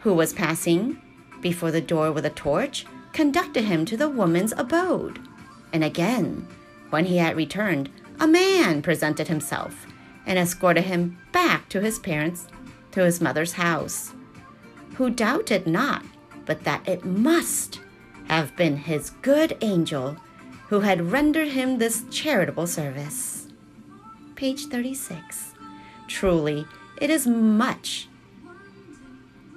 who 0.01 0.13
was 0.13 0.35
passing 0.35 1.01
before 1.41 1.71
the 1.71 1.81
door 1.81 2.13
with 2.13 2.27
a 2.27 2.31
torch, 2.31 2.85
conducted 3.13 3.65
him 3.65 3.87
to 3.87 3.97
the 3.97 4.09
woman's 4.09 4.53
abode. 4.59 5.19
And 5.73 5.83
again, 5.83 6.47
when 6.91 7.07
he 7.07 7.17
had 7.17 7.37
returned, 7.37 7.89
a 8.21 8.27
man 8.27 8.83
presented 8.83 9.29
himself 9.29 9.87
and 10.27 10.39
escorted 10.39 10.85
him 10.85 11.19
back 11.33 11.69
to 11.69 11.81
his 11.81 11.99
parents, 11.99 12.47
to 12.93 13.05
his 13.05 13.21
mother's 13.21 13.55
house, 13.55 14.13
who 14.95 15.11
doubted 15.11 15.67
not 15.67 16.05
but 16.45 16.65
that 16.65 16.87
it 16.89 17.05
must 17.05 17.81
have 18.29 18.55
been 18.57 18.77
his 18.77 19.11
good 19.23 19.57
angel 19.61 20.17
who 20.69 20.81
had 20.81 21.13
rendered 21.13 21.49
him 21.49 21.79
this 21.79 22.05
charitable 22.11 22.67
service. 22.67 23.47
Page 24.35 24.67
36. 24.67 25.53
Truly, 26.09 26.67
it 27.01 27.11
is 27.11 27.27
much 27.27 28.09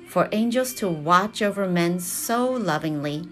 for 0.07 0.29
angels 0.31 0.73
to 0.73 0.87
watch 0.87 1.41
over 1.41 1.67
men 1.67 1.99
so 1.99 2.49
lovingly 2.49 3.27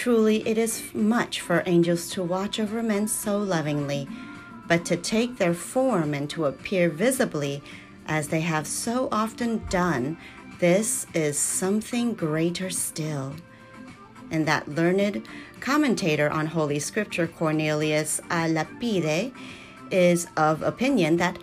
Truly, 0.00 0.48
it 0.48 0.56
is 0.56 0.82
much 0.94 1.42
for 1.42 1.62
angels 1.66 2.08
to 2.12 2.22
watch 2.22 2.58
over 2.58 2.82
men 2.82 3.06
so 3.06 3.36
lovingly, 3.36 4.08
but 4.66 4.86
to 4.86 4.96
take 4.96 5.36
their 5.36 5.52
form 5.52 6.14
and 6.14 6.30
to 6.30 6.46
appear 6.46 6.88
visibly 6.88 7.62
as 8.06 8.28
they 8.28 8.40
have 8.40 8.66
so 8.66 9.10
often 9.12 9.58
done, 9.68 10.16
this 10.58 11.06
is 11.12 11.38
something 11.38 12.14
greater 12.14 12.70
still. 12.70 13.34
And 14.30 14.48
that 14.48 14.70
learned 14.70 15.28
commentator 15.60 16.30
on 16.30 16.46
Holy 16.46 16.78
Scripture, 16.78 17.26
Cornelius 17.26 18.22
a 18.30 18.48
Lapide, 18.48 19.34
is 19.90 20.28
of 20.34 20.62
opinion 20.62 21.18
that 21.18 21.38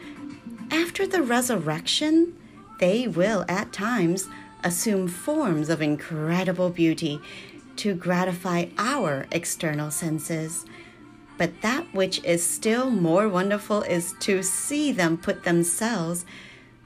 after 0.71 1.05
the 1.05 1.21
resurrection, 1.21 2.35
they 2.79 3.07
will 3.07 3.45
at 3.47 3.71
times 3.71 4.27
assume 4.63 5.07
forms 5.07 5.69
of 5.69 5.79
incredible 5.79 6.71
beauty 6.71 7.21
to 7.77 7.93
gratify 7.93 8.65
our 8.77 9.25
external 9.31 9.91
senses. 9.91 10.65
But 11.37 11.61
that 11.61 11.93
which 11.93 12.23
is 12.23 12.45
still 12.45 12.89
more 12.89 13.29
wonderful 13.29 13.83
is 13.83 14.13
to 14.21 14.41
see 14.43 14.91
them 14.91 15.17
put 15.17 15.43
themselves 15.43 16.25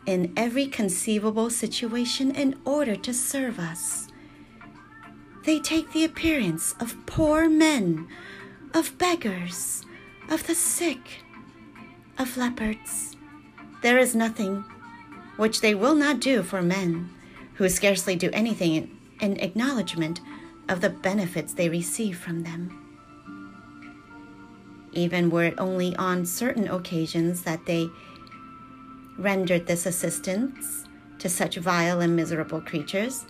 in 0.06 0.34
every 0.36 0.68
conceivable 0.68 1.50
situation 1.50 2.32
in 2.32 2.60
order 2.66 2.96
to 2.96 3.14
serve 3.14 3.60
us. 3.60 4.08
They 5.46 5.60
take 5.60 5.92
the 5.92 6.04
appearance 6.04 6.76
of 6.80 7.06
poor 7.06 7.50
men, 7.50 8.08
of 8.74 8.98
beggars, 8.98 9.86
of 10.30 10.46
the 10.48 10.56
sick, 10.56 11.24
of 12.18 12.38
leopards. 12.38 13.16
There 13.82 13.98
is 13.98 14.16
nothing 14.16 14.64
which 15.38 15.62
they 15.62 15.74
will 15.74 15.96
not 15.96 16.20
do 16.20 16.44
for 16.44 16.62
men, 16.62 17.10
who 17.56 17.68
scarcely 17.70 18.16
do 18.16 18.30
anything 18.34 18.98
in, 19.20 19.40
acknowledgement 19.40 20.20
of 20.70 20.82
the 20.82 20.90
benefits 20.90 21.54
they 21.54 21.70
receive 21.70 22.18
from 22.18 22.44
them. 22.44 22.78
Even 24.94 25.30
were 25.30 25.46
it 25.46 25.56
only 25.58 25.96
on 25.96 26.26
certain 26.26 26.68
occasions 26.68 27.44
that 27.44 27.66
they 27.66 27.90
rendered 29.18 29.68
this 29.68 29.86
assistance 29.86 30.86
to 31.20 31.30
such 31.30 31.56
vile 31.58 32.02
and 32.02 32.16
miserable 32.16 32.62
creatures, 32.62 33.26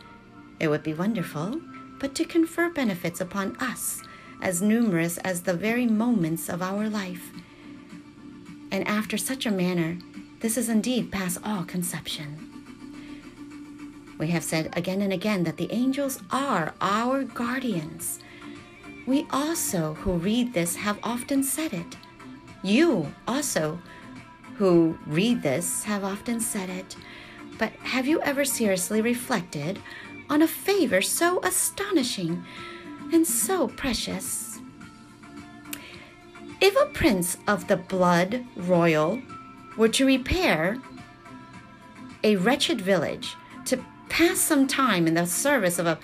it 0.60 0.69
would 0.69 0.84
be 0.84 0.93
wonderful, 0.93 1.60
but 2.00 2.16
to 2.16 2.26
confer 2.26 2.69
benefits 2.69 3.22
upon 3.22 3.56
us 3.58 4.01
as 4.42 4.61
numerous 4.61 5.18
as 5.19 5.42
the 5.42 5.53
very 5.53 5.85
moments 5.85 6.50
of 6.50 6.61
our 6.61 6.90
life. 6.90 7.32
And 8.72 8.88
after 8.88 9.18
such 9.18 9.45
a 9.45 9.51
manner, 9.51 9.98
this 10.40 10.58
is 10.58 10.69
indeed 10.69 11.11
past 11.11 11.38
all 11.43 11.64
conception. 11.64 12.51
We 14.22 14.27
have 14.27 14.43
said 14.43 14.69
again 14.77 15.01
and 15.01 15.11
again 15.11 15.45
that 15.45 15.58
the 15.58 15.67
angels 15.72 16.22
are 16.30 16.75
our 16.80 17.24
guardians. 17.24 18.19
We 19.08 19.25
also, 19.32 19.95
who 19.95 20.11
read 20.11 20.53
this, 20.53 20.75
have 20.75 21.00
often 21.01 21.41
said 21.41 21.74
it. 21.74 21.98
You 22.61 23.16
also, 23.27 23.80
who 24.58 25.00
read 25.08 25.41
this, 25.41 25.85
have 25.85 26.03
often 26.03 26.40
said 26.40 26.69
it. 26.69 26.95
But 27.58 27.72
have 27.82 28.06
you 28.06 28.22
ever 28.22 28.45
seriously 28.45 29.01
reflected 29.01 29.80
on 30.30 30.43
a 30.43 30.48
favor 30.48 31.01
so 31.01 31.40
astonishing 31.41 32.45
and 33.11 33.25
so 33.25 33.69
precious? 33.69 34.59
If 36.61 36.75
a 36.75 36.93
prince 36.93 37.38
of 37.48 37.67
the 37.67 37.77
blood 37.77 38.45
royal 38.56 39.19
were 39.77 39.90
to 39.90 40.06
repair 40.06 40.77
a 42.24 42.35
wretched 42.35 42.80
village 42.80 43.35
to 43.66 43.83
pass 44.12 44.40
some 44.42 44.68
time 44.68 45.08
in 45.08 45.14
the 45.14 45.26
service 45.26 45.80
of 45.80 45.88
a 45.88 45.98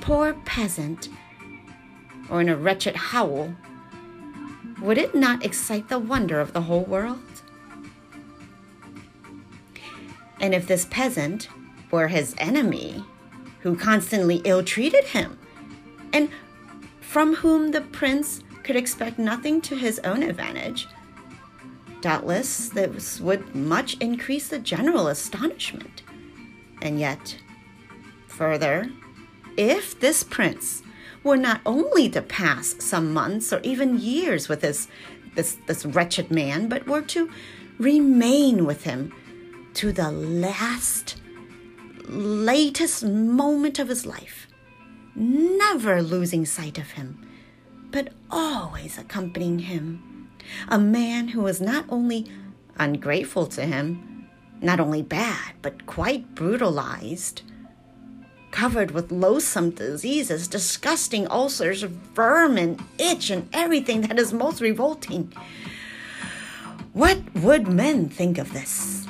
poor 0.00 0.32
peasant 0.46 1.10
or 2.30 2.40
in 2.40 2.48
a 2.48 2.56
wretched 2.56 2.96
hovel, 2.96 3.54
would 4.80 4.96
it 4.96 5.14
not 5.14 5.44
excite 5.44 5.90
the 5.90 5.98
wonder 5.98 6.40
of 6.40 6.54
the 6.54 6.62
whole 6.62 6.84
world? 6.84 7.42
And 10.40 10.54
if 10.54 10.66
this 10.66 10.86
peasant 10.86 11.50
were 11.90 12.08
his 12.08 12.34
enemy, 12.38 13.04
who 13.60 13.76
constantly 13.76 14.40
ill 14.44 14.64
treated 14.64 15.04
him, 15.04 15.38
and 16.14 16.30
from 17.02 17.34
whom 17.34 17.70
the 17.70 17.82
prince 17.82 18.42
could 18.62 18.76
expect 18.76 19.18
nothing 19.18 19.60
to 19.60 19.76
his 19.76 19.98
own 20.00 20.22
advantage, 20.22 20.88
doubtless 22.00 22.70
this 22.70 23.20
would 23.20 23.54
much 23.54 23.98
increase 23.98 24.48
the 24.48 24.58
general 24.58 25.06
astonishment. 25.08 26.02
And 26.82 26.98
yet, 26.98 27.36
further, 28.26 28.90
if 29.56 29.98
this 30.00 30.24
prince 30.24 30.82
were 31.22 31.36
not 31.36 31.60
only 31.64 32.08
to 32.10 32.20
pass 32.20 32.74
some 32.80 33.12
months 33.12 33.52
or 33.52 33.60
even 33.60 34.00
years 34.00 34.48
with 34.48 34.62
this, 34.62 34.88
this, 35.36 35.56
this 35.68 35.86
wretched 35.86 36.32
man, 36.32 36.68
but 36.68 36.88
were 36.88 37.02
to 37.02 37.30
remain 37.78 38.66
with 38.66 38.82
him 38.82 39.14
to 39.74 39.92
the 39.92 40.10
last, 40.10 41.22
latest 42.08 43.04
moment 43.04 43.78
of 43.78 43.88
his 43.88 44.04
life, 44.04 44.48
never 45.14 46.02
losing 46.02 46.44
sight 46.44 46.78
of 46.78 46.90
him, 46.90 47.24
but 47.92 48.12
always 48.28 48.98
accompanying 48.98 49.60
him. 49.60 50.28
A 50.68 50.80
man 50.80 51.28
who 51.28 51.42
was 51.42 51.60
not 51.60 51.84
only 51.88 52.26
ungrateful 52.76 53.46
to 53.46 53.64
him, 53.64 54.11
not 54.62 54.80
only 54.80 55.02
bad, 55.02 55.54
but 55.60 55.86
quite 55.86 56.34
brutalized, 56.34 57.42
covered 58.50 58.92
with 58.92 59.10
loathsome 59.10 59.70
diseases, 59.70 60.46
disgusting 60.46 61.26
ulcers, 61.28 61.82
vermin, 61.82 62.78
itch, 62.98 63.30
and 63.30 63.48
everything 63.52 64.02
that 64.02 64.18
is 64.18 64.32
most 64.32 64.60
revolting. 64.60 65.32
What 66.92 67.18
would 67.34 67.66
men 67.66 68.08
think 68.08 68.38
of 68.38 68.52
this? 68.52 69.06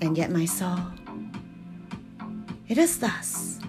And 0.00 0.16
yet, 0.16 0.30
my 0.30 0.44
soul, 0.44 0.80
it 2.68 2.78
is 2.78 2.98
thus 2.98 3.60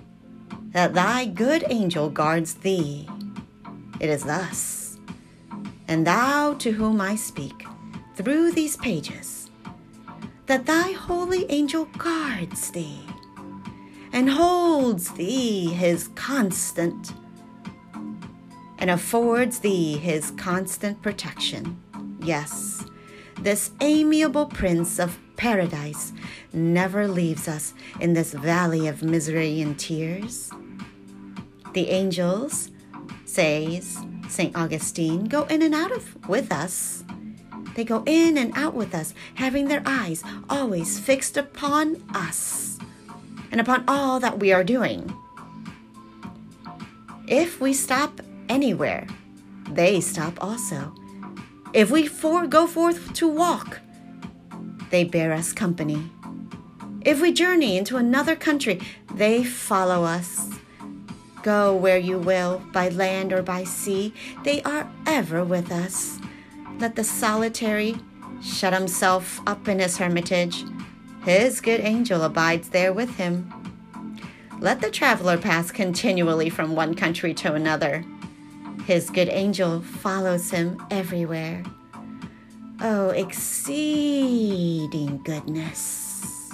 that 0.71 0.93
thy 0.93 1.25
good 1.25 1.63
angel 1.69 2.09
guards 2.09 2.55
thee. 2.55 3.07
It 3.99 4.09
is 4.09 4.23
thus, 4.23 4.97
and 5.87 6.05
thou 6.05 6.53
to 6.55 6.71
whom 6.71 6.99
I 7.01 7.15
speak 7.15 7.65
through 8.15 8.51
these 8.51 8.77
pages, 8.77 9.36
that 10.47 10.65
thy 10.65 10.91
holy 10.93 11.45
angel 11.49 11.85
guards 11.97 12.71
thee 12.71 13.01
and 14.11 14.29
holds 14.29 15.11
thee 15.11 15.67
his 15.67 16.07
constant 16.15 17.13
and 18.79 18.89
affords 18.89 19.59
thee 19.59 19.97
his 19.97 20.31
constant 20.31 21.01
protection. 21.01 21.81
Yes, 22.21 22.85
this 23.39 23.71
amiable 23.81 24.45
prince 24.45 24.99
of 24.99 25.19
paradise 25.35 26.13
never 26.53 27.07
leaves 27.07 27.47
us 27.47 27.73
in 27.99 28.13
this 28.13 28.33
valley 28.33 28.87
of 28.87 29.03
misery 29.03 29.61
and 29.61 29.77
tears. 29.77 30.51
The 31.73 31.89
angels, 31.89 32.71
says 33.25 33.97
St. 34.29 34.55
Augustine, 34.55 35.25
go 35.25 35.43
in 35.43 35.61
and 35.61 35.75
out 35.75 35.91
of 35.91 36.27
with 36.27 36.51
us. 36.51 36.96
They 37.77 37.83
go 37.83 38.01
in 38.07 38.39
and 38.39 38.57
out 38.57 38.73
with 38.73 38.95
us, 38.95 39.13
having 39.35 39.67
their 39.67 39.83
eyes 39.85 40.23
always 40.49 40.99
fixed 40.99 41.37
upon 41.37 42.03
us 42.11 42.79
and 43.51 43.61
upon 43.61 43.83
all 43.87 44.19
that 44.19 44.39
we 44.39 44.51
are 44.51 44.63
doing. 44.63 45.15
If 47.27 47.61
we 47.61 47.73
stop 47.73 48.19
anywhere, 48.49 49.05
they 49.69 50.01
stop 50.01 50.43
also. 50.43 50.95
If 51.71 51.91
we 51.91 52.07
for 52.07 52.47
go 52.47 52.65
forth 52.65 53.13
to 53.13 53.27
walk, 53.27 53.79
they 54.89 55.03
bear 55.03 55.31
us 55.31 55.53
company. 55.53 56.09
If 57.01 57.21
we 57.21 57.31
journey 57.31 57.77
into 57.77 57.97
another 57.97 58.35
country, 58.35 58.81
they 59.13 59.43
follow 59.43 60.03
us. 60.03 60.49
Go 61.43 61.75
where 61.75 61.99
you 61.99 62.17
will, 62.17 62.59
by 62.73 62.89
land 62.89 63.31
or 63.31 63.43
by 63.43 63.65
sea, 63.65 64.15
they 64.43 64.63
are 64.63 64.91
ever 65.05 65.43
with 65.43 65.71
us. 65.71 66.19
Let 66.79 66.95
the 66.95 67.03
solitary 67.03 67.95
shut 68.41 68.71
himself 68.71 69.41
up 69.47 69.67
in 69.67 69.79
his 69.79 69.97
hermitage. 69.97 70.63
His 71.25 71.59
good 71.59 71.79
angel 71.79 72.21
abides 72.23 72.69
there 72.69 72.93
with 72.93 73.15
him. 73.15 73.51
Let 74.59 74.81
the 74.81 74.91
traveler 74.91 75.37
pass 75.37 75.71
continually 75.71 76.49
from 76.49 76.75
one 76.75 76.93
country 76.93 77.33
to 77.35 77.53
another. 77.55 78.05
His 78.85 79.09
good 79.09 79.29
angel 79.29 79.81
follows 79.81 80.51
him 80.51 80.79
everywhere. 80.91 81.63
Oh, 82.79 83.09
exceeding 83.09 84.37
goodness. 85.23 86.51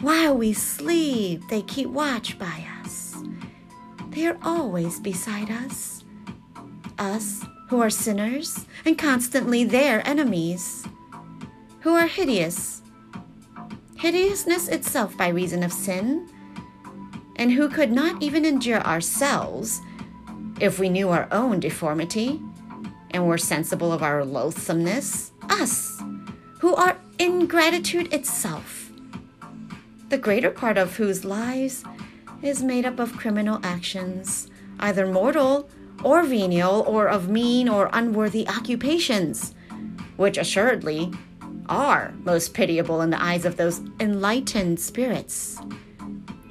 While 0.00 0.36
we 0.36 0.52
sleep, 0.52 1.46
they 1.48 1.62
keep 1.62 1.88
watch 1.88 2.36
by 2.36 2.66
us. 2.82 3.14
They 4.10 4.26
are 4.26 4.38
always 4.42 4.98
beside 4.98 5.52
us. 5.52 6.04
Us 6.98 7.44
who 7.72 7.80
are 7.80 7.88
sinners 7.88 8.66
and 8.84 8.98
constantly 8.98 9.64
their 9.64 10.06
enemies, 10.06 10.86
who 11.80 11.94
are 11.94 12.06
hideous. 12.06 12.82
Hideousness 13.96 14.68
itself 14.68 15.16
by 15.16 15.28
reason 15.28 15.62
of 15.62 15.72
sin, 15.72 16.28
and 17.36 17.50
who 17.50 17.70
could 17.70 17.90
not 17.90 18.22
even 18.22 18.44
endure 18.44 18.82
ourselves 18.82 19.80
if 20.60 20.78
we 20.78 20.90
knew 20.90 21.08
our 21.08 21.26
own 21.32 21.60
deformity 21.60 22.42
and 23.12 23.26
were 23.26 23.38
sensible 23.38 23.90
of 23.90 24.02
our 24.02 24.22
loathsomeness, 24.22 25.32
us, 25.48 25.98
who 26.58 26.74
are 26.74 26.98
ingratitude 27.18 28.12
itself, 28.12 28.92
the 30.10 30.18
greater 30.18 30.50
part 30.50 30.76
of 30.76 30.96
whose 30.96 31.24
lives 31.24 31.84
is 32.42 32.62
made 32.62 32.84
up 32.84 32.98
of 32.98 33.16
criminal 33.16 33.58
actions, 33.62 34.50
either 34.78 35.06
mortal 35.06 35.70
or 36.04 36.22
venial, 36.22 36.84
or 36.86 37.08
of 37.08 37.28
mean 37.28 37.68
or 37.68 37.90
unworthy 37.92 38.46
occupations, 38.48 39.54
which 40.16 40.38
assuredly 40.38 41.12
are 41.68 42.12
most 42.24 42.54
pitiable 42.54 43.00
in 43.00 43.10
the 43.10 43.22
eyes 43.22 43.44
of 43.44 43.56
those 43.56 43.80
enlightened 44.00 44.78
spirits 44.78 45.60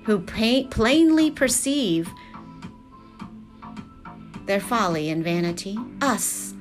who 0.06 0.20
plainly 0.20 1.30
perceive 1.30 2.10
their 4.46 4.60
folly 4.60 5.10
and 5.10 5.24
vanity, 5.24 5.78
us, 6.02 6.54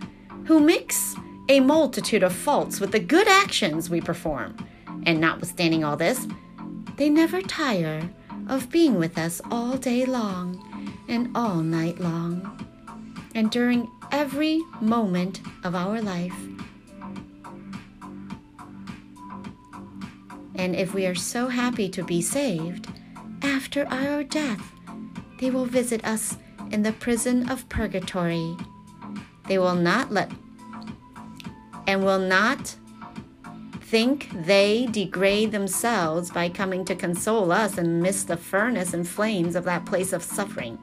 who 0.44 0.60
mix 0.60 1.14
a 1.48 1.60
multitude 1.60 2.22
of 2.22 2.32
faults 2.32 2.80
with 2.80 2.92
the 2.92 3.00
good 3.00 3.26
actions 3.26 3.88
we 3.88 4.00
perform. 4.00 4.56
And 5.04 5.20
notwithstanding 5.20 5.82
all 5.82 5.96
this, 5.96 6.26
they 6.96 7.08
never 7.08 7.40
tire 7.40 8.08
of 8.48 8.70
being 8.70 8.96
with 8.96 9.16
us 9.16 9.40
all 9.50 9.76
day 9.76 10.04
long 10.04 10.62
and 11.08 11.34
all 11.36 11.56
night 11.56 11.98
long, 11.98 12.66
and 13.40 13.50
during 13.50 13.90
every 14.12 14.60
moment 14.82 15.40
of 15.64 15.74
our 15.74 16.02
life. 16.02 16.36
And 20.56 20.76
if 20.76 20.92
we 20.92 21.06
are 21.06 21.14
so 21.14 21.48
happy 21.48 21.88
to 21.88 22.04
be 22.04 22.20
saved, 22.20 22.88
after 23.40 23.86
our 23.86 24.24
death, 24.24 24.60
they 25.38 25.50
will 25.50 25.64
visit 25.64 26.04
us 26.04 26.36
in 26.70 26.82
the 26.82 26.92
prison 26.92 27.48
of 27.48 27.66
purgatory. 27.70 28.58
They 29.46 29.56
will 29.56 29.74
not 29.74 30.12
let 30.12 30.30
and 31.86 32.04
will 32.04 32.18
not 32.18 32.76
think 33.80 34.28
they 34.34 34.84
degrade 34.84 35.50
themselves 35.50 36.30
by 36.30 36.50
coming 36.50 36.84
to 36.84 36.94
console 36.94 37.52
us 37.52 37.78
amidst 37.78 38.28
the 38.28 38.36
furnace 38.36 38.92
and 38.92 39.08
flames 39.08 39.56
of 39.56 39.64
that 39.64 39.86
place 39.86 40.12
of 40.12 40.22
suffering. 40.22 40.78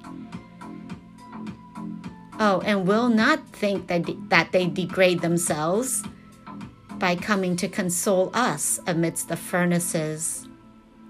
Oh, 2.39 2.61
and 2.65 2.87
will 2.87 3.09
not 3.09 3.47
think 3.49 3.87
that, 3.87 4.05
that 4.29 4.51
they 4.51 4.67
degrade 4.67 5.21
themselves 5.21 6.03
by 6.99 7.15
coming 7.15 7.55
to 7.57 7.67
console 7.67 8.29
us 8.33 8.79
amidst 8.85 9.29
the 9.29 9.37
furnaces 9.37 10.47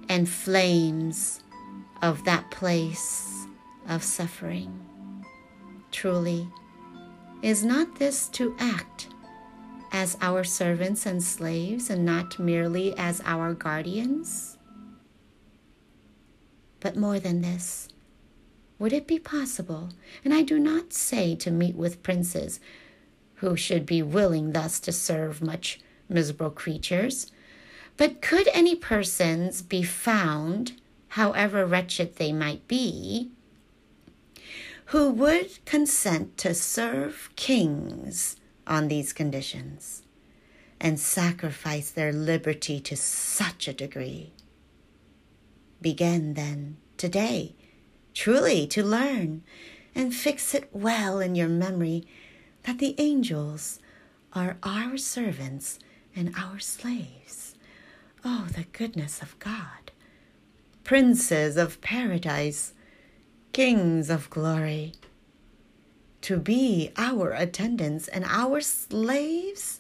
and 0.10 0.28
flames 0.28 1.42
of 2.02 2.24
that 2.26 2.50
place 2.52 3.48
of 3.90 4.04
suffering. 4.04 5.26
Truly, 5.92 6.48
is 7.42 7.64
not 7.64 8.00
this 8.00 8.28
to 8.30 8.56
act 8.60 9.10
as 9.92 10.18
our 10.22 10.44
servants 10.44 11.06
and 11.06 11.24
slaves 11.24 11.90
and 11.90 12.06
not 12.06 12.40
merely 12.40 12.98
as 12.98 13.22
our 13.26 13.54
guardians? 13.54 14.58
But 16.80 16.96
more 16.96 17.20
than 17.20 17.42
this, 17.42 17.90
would 18.80 18.94
it 18.94 19.08
be 19.08 19.20
possible, 19.20 19.90
and 20.24 20.34
I 20.34 20.44
do 20.44 20.60
not 20.60 20.94
say 20.94 21.36
to 21.36 21.52
meet 21.52 21.76
with 21.76 22.04
princes 22.04 22.60
who 23.36 23.56
should 23.56 23.86
be 23.86 24.02
willing 24.02 24.52
thus 24.52 24.80
to 24.82 24.92
serve 24.92 25.42
much 25.42 25.80
miserable 26.10 26.50
creatures, 26.50 27.32
But 27.98 28.22
could 28.22 28.48
any 28.54 28.76
persons 28.76 29.64
be 29.64 29.82
found, 29.82 30.74
however 31.10 31.66
wretched 31.66 32.16
they 32.16 32.32
might 32.32 32.68
be, 32.68 33.32
who 34.92 35.10
would 35.10 35.66
consent 35.66 36.38
to 36.38 36.54
serve 36.54 37.30
kings 37.36 38.38
on 38.68 38.88
these 38.88 39.14
conditions 39.14 40.04
and 40.80 41.00
sacrifice 41.00 41.90
their 41.90 42.14
liberty 42.14 42.80
to 42.82 42.96
such 42.96 43.68
a 43.68 43.74
degree? 43.74 44.32
Begin 45.82 46.36
then 46.36 46.78
today, 46.98 47.56
truly 48.18 48.66
to 48.66 48.84
learn 48.84 49.44
and 49.94 50.12
fix 50.12 50.56
it 50.56 50.68
well 50.72 51.20
in 51.20 51.36
your 51.36 51.48
memory 51.48 52.04
that 52.64 52.80
the 52.80 52.96
angels 52.98 53.80
are 54.34 54.58
our 54.64 54.98
servants 54.98 55.78
and 56.16 56.34
our 56.36 56.58
slaves. 56.58 57.54
Oh, 58.26 58.48
the 58.56 58.66
goodness 58.74 59.22
of 59.22 59.38
God! 59.38 59.92
Princes 60.84 61.58
of 61.58 61.80
paradise, 61.82 62.74
kings 63.54 64.10
of 64.10 64.32
glory, 64.32 64.94
to 66.22 66.40
be 66.40 66.92
our 66.98 67.34
attendants 67.34 68.08
and 68.08 68.26
our 68.26 68.62
slaves? 68.62 69.80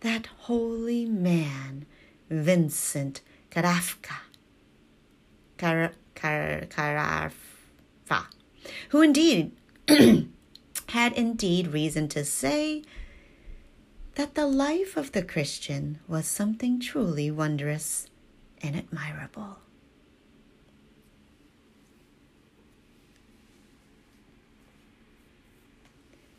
That 0.00 0.26
holy 0.48 1.04
man, 1.04 1.84
Vincent 2.30 3.20
Karafka, 3.50 4.16
Kar, 5.58 5.92
Kar, 6.20 6.66
Karafa, 6.68 8.26
who 8.90 9.00
indeed 9.00 9.52
had 10.88 11.12
indeed 11.14 11.68
reason 11.68 12.08
to 12.08 12.24
say 12.24 12.82
that 14.16 14.34
the 14.34 14.46
life 14.46 14.96
of 14.96 15.12
the 15.12 15.22
Christian 15.22 15.98
was 16.06 16.26
something 16.26 16.78
truly 16.78 17.30
wondrous 17.30 18.06
and 18.62 18.76
admirable. 18.76 19.58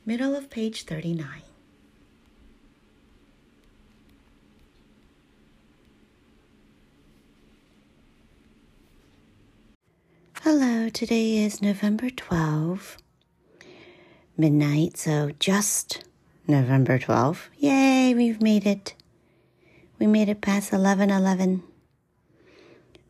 Middle 0.06 0.36
of 0.36 0.50
page 0.50 0.84
39. 0.84 1.28
Hello, 10.44 10.90
today 10.90 11.38
is 11.38 11.62
November 11.62 12.10
12, 12.10 12.98
midnight, 14.36 14.98
so 14.98 15.30
just 15.38 16.04
November 16.48 16.98
12. 16.98 17.52
Yay, 17.60 18.16
we've 18.16 18.42
made 18.42 18.66
it. 18.66 18.96
We 20.00 20.08
made 20.08 20.30
it 20.30 20.42
past 20.42 20.72
1111. 20.72 21.62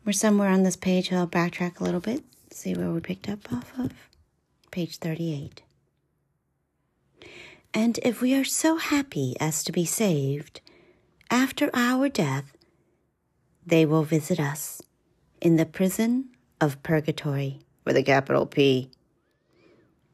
We're 0.04 0.12
somewhere 0.12 0.50
on 0.50 0.64
this 0.64 0.76
page. 0.76 1.10
I'll 1.10 1.26
backtrack 1.26 1.80
a 1.80 1.84
little 1.84 2.00
bit, 2.00 2.22
see 2.50 2.74
where 2.74 2.90
we 2.90 3.00
picked 3.00 3.30
up 3.30 3.50
off 3.50 3.72
of. 3.78 3.92
Page 4.70 4.98
38. 4.98 5.62
And 7.72 7.98
if 8.02 8.20
we 8.20 8.34
are 8.34 8.44
so 8.44 8.76
happy 8.76 9.36
as 9.40 9.64
to 9.64 9.72
be 9.72 9.86
saved, 9.86 10.60
after 11.30 11.70
our 11.72 12.10
death, 12.10 12.54
they 13.64 13.86
will 13.86 14.04
visit 14.04 14.38
us 14.38 14.82
in 15.40 15.56
the 15.56 15.64
prison 15.64 16.28
of 16.62 16.80
purgatory 16.84 17.58
with 17.84 17.96
a 17.96 18.02
capital 18.04 18.46
P, 18.46 18.88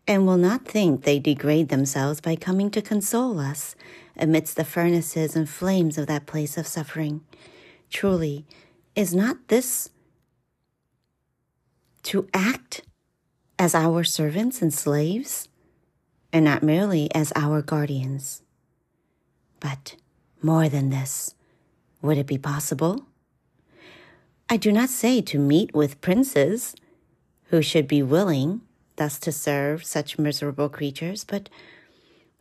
and 0.07 0.27
will 0.27 0.39
not 0.39 0.65
think 0.65 1.05
they 1.05 1.19
degrade 1.19 1.69
themselves 1.69 2.23
by 2.23 2.35
coming 2.35 2.71
to 2.71 2.81
console 2.81 3.39
us 3.39 3.77
amidst 4.17 4.57
the 4.57 4.65
furnaces 4.65 5.37
and 5.37 5.47
flames 5.47 5.99
of 5.99 6.07
that 6.07 6.25
place 6.25 6.57
of 6.57 6.67
suffering. 6.67 7.21
Truly, 7.91 8.47
is 8.97 9.15
not 9.15 9.49
this 9.49 9.91
to 12.05 12.27
act 12.33 12.81
as 13.59 13.75
our 13.75 14.03
servants 14.03 14.63
and 14.63 14.73
slaves, 14.73 15.51
and 16.33 16.47
not 16.47 16.63
merely 16.63 17.15
as 17.15 17.31
our 17.37 17.61
guardians? 17.61 18.41
But 19.61 19.97
more 20.41 20.71
than 20.71 20.89
this, 20.89 21.35
would 22.01 22.17
it 22.17 22.27
be 22.27 22.39
possible? 22.39 23.05
I 24.51 24.57
do 24.57 24.73
not 24.73 24.89
say 24.89 25.21
to 25.21 25.39
meet 25.39 25.75
with 25.75 26.01
princes 26.01 26.75
who 27.51 27.61
should 27.61 27.87
be 27.87 28.03
willing 28.03 28.63
thus 28.97 29.19
to 29.21 29.31
serve 29.31 29.85
such 29.85 30.19
miserable 30.19 30.71
creatures, 30.71 31.25
but 31.25 31.51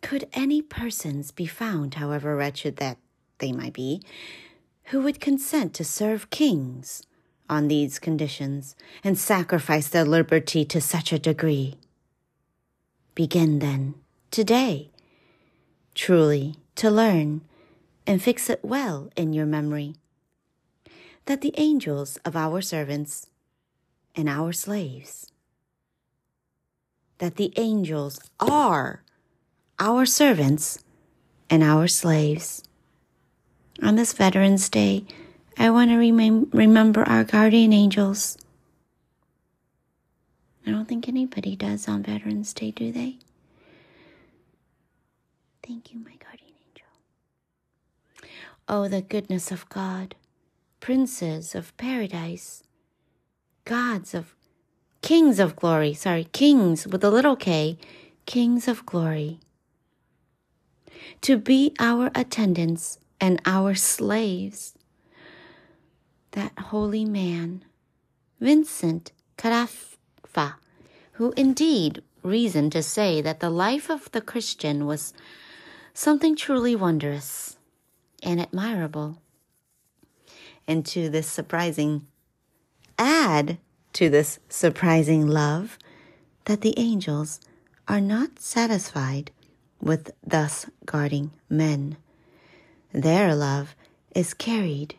could 0.02 0.28
any 0.34 0.62
persons 0.62 1.32
be 1.32 1.46
found, 1.46 1.96
however 1.96 2.36
wretched 2.36 2.78
that 2.78 2.98
they 3.40 3.52
might 3.52 3.74
be, 3.74 4.02
who 4.86 5.02
would 5.02 5.20
consent 5.20 5.74
to 5.74 5.84
serve 5.84 6.30
kings 6.30 7.04
on 7.50 7.68
these 7.68 8.00
conditions 8.00 8.76
and 9.04 9.18
sacrifice 9.18 9.90
their 9.90 10.06
liberty 10.06 10.64
to 10.64 10.80
such 10.80 11.12
a 11.12 11.20
degree? 11.20 11.76
Begin 13.16 13.60
then, 13.60 13.96
today, 14.32 14.92
truly 15.94 16.56
to 16.76 16.90
learn 16.90 17.42
and 18.06 18.22
fix 18.22 18.50
it 18.50 18.60
well 18.64 19.10
in 19.18 19.34
your 19.34 19.46
memory 19.46 19.96
that 21.28 21.42
the 21.42 21.54
angels 21.58 22.18
of 22.24 22.36
our 22.36 22.62
servants 22.62 23.28
and 24.16 24.28
our 24.30 24.54
slaves, 24.54 25.30
that 27.20 27.36
the 27.36 27.54
angels 27.58 28.20
are 28.40 29.04
our 29.78 30.06
servants 30.06 30.80
and 31.50 31.64
our 31.64 31.88
slaves. 31.88 32.64
On 33.84 33.96
this 33.96 34.14
Veterans 34.14 34.70
Day, 34.70 35.04
I 35.58 35.70
want 35.70 35.92
to 35.92 35.98
rem- 35.98 36.50
remember 36.52 37.04
our 37.04 37.26
guardian 37.26 37.74
angels. 37.74 38.38
I 40.66 40.72
don't 40.72 40.88
think 40.88 41.10
anybody 41.10 41.58
does 41.58 41.90
on 41.90 42.04
Veterans 42.04 42.54
Day, 42.54 42.72
do 42.72 42.92
they? 42.92 43.18
Thank 45.62 45.92
you, 45.92 46.00
my 46.00 46.16
guardian 46.24 46.54
angel. 46.70 48.32
Oh, 48.70 48.88
the 48.88 49.02
goodness 49.02 49.52
of 49.52 49.68
God 49.68 50.16
princes 50.88 51.54
of 51.54 51.76
paradise, 51.76 52.64
gods 53.66 54.14
of 54.14 54.34
kings 55.02 55.38
of 55.38 55.54
glory, 55.54 55.94
sorry, 55.94 56.24
kings 56.32 56.88
with 56.88 57.04
a 57.04 57.10
little 57.10 57.36
k, 57.36 57.78
kings 58.26 58.70
of 58.70 58.86
glory, 58.86 59.38
to 61.20 61.38
be 61.38 61.74
our 61.78 62.10
attendants 62.16 63.00
and 63.20 63.42
our 63.46 63.76
slaves. 63.76 64.76
That 66.32 66.58
holy 66.58 67.04
man, 67.04 67.66
Vincent 68.40 69.12
Caraffa, 69.38 70.54
who 71.20 71.34
indeed 71.36 72.02
reasoned 72.24 72.72
to 72.72 72.82
say 72.82 73.20
that 73.20 73.42
the 73.42 73.50
life 73.50 73.90
of 73.90 74.10
the 74.14 74.22
Christian 74.22 74.86
was 74.86 75.14
something 75.94 76.34
truly 76.34 76.78
wondrous 76.78 77.58
and 78.24 78.40
admirable 78.40 79.22
and 80.68 80.86
to 80.88 81.10
this 81.10 81.28
surprising, 81.28 82.06
add 82.98 83.58
to 83.94 84.10
this 84.10 84.40
surprising 84.50 85.26
love 85.26 85.78
that 86.46 86.62
the 86.62 86.78
angels 86.78 87.40
are 87.88 88.02
not 88.02 88.40
satisfied 88.40 89.32
with 89.82 90.12
thus 90.26 90.66
guarding 90.86 91.32
men. 91.50 91.98
Their 92.92 93.36
love 93.36 93.76
is 94.14 94.34
carried 94.34 94.96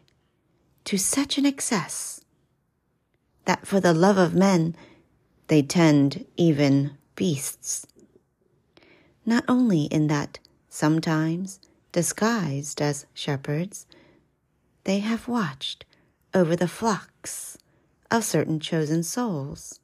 to 0.85 0.97
such 0.97 1.39
an 1.39 1.45
excess 1.45 2.23
that 3.45 3.67
for 3.67 3.81
the 3.81 3.95
love 3.95 4.19
of 4.19 4.35
men 4.35 4.77
they 5.49 5.63
tend 5.63 6.27
even 6.37 6.93
beasts. 7.17 7.87
Not 9.27 9.45
only 9.49 9.85
in 9.85 10.07
that 10.07 10.39
sometimes 10.69 11.61
disguised 11.93 12.81
as 12.81 13.07
shepherds, 13.15 13.87
they 14.89 15.01
have 15.01 15.29
watched 15.29 15.85
over 16.33 16.57
the 16.57 16.67
flocks 16.67 17.59
of 18.11 18.25
certain 18.25 18.59
chosen 18.59 19.03
souls. 19.03 19.81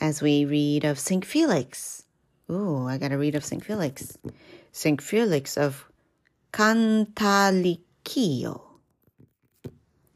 As 0.00 0.20
we 0.20 0.44
read 0.44 0.82
of 0.84 0.98
St. 0.98 1.24
Felix, 1.24 2.04
ooh, 2.50 2.88
I 2.88 2.98
gotta 2.98 3.16
read 3.16 3.36
of 3.36 3.44
St. 3.44 3.64
Felix. 3.64 4.18
St. 4.72 5.00
Felix 5.00 5.56
of 5.56 5.88
Cantalicio. 6.52 7.78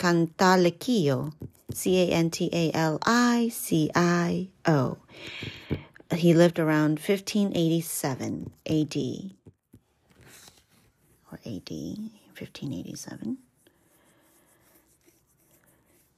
Cantalicio. 0.01 1.33
C 1.73 2.03
A 2.03 2.13
N 2.13 2.31
T 2.31 2.51
A 2.53 2.73
L 2.75 2.99
I 3.07 3.51
C 3.53 3.89
I 3.95 4.49
O. 4.67 4.99
He 6.13 6.35
lived 6.35 6.59
around 6.59 6.99
1587 6.99 8.51
AD. 8.67 8.97
Or 11.31 11.39
AD. 11.47 11.71
1587. 12.41 13.39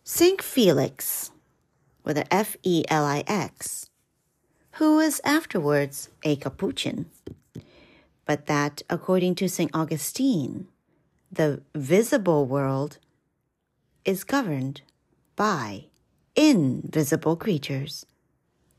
St. 0.05 0.43
Felix, 0.43 1.31
with 2.03 2.17
a 2.19 2.33
F 2.33 2.57
E 2.63 2.85
L 2.89 3.05
I 3.05 3.25
X, 3.27 3.91
who 4.73 4.97
was 4.97 5.21
afterwards 5.25 6.09
a 6.23 6.37
Capuchin, 6.37 7.07
but 8.25 8.47
that, 8.47 8.83
according 8.89 9.35
to 9.37 9.49
St. 9.49 9.71
Augustine, 9.75 10.67
the 11.31 11.63
visible 11.75 12.47
world 12.47 12.99
is 14.05 14.25
governed 14.25 14.81
by 15.37 15.85
invisible 16.35 17.37
creatures, 17.37 18.07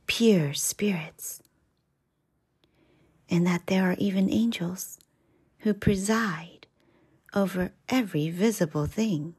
pure 0.08 0.54
spirits, 0.54 1.42
and 3.30 3.46
that 3.46 3.68
there 3.68 3.84
are 3.84 3.96
even 4.00 4.32
angels 4.32 4.98
who 5.60 5.74
preside 5.74 6.59
over 7.34 7.72
every 7.90 8.30
visible 8.30 8.86
thing 8.86 9.36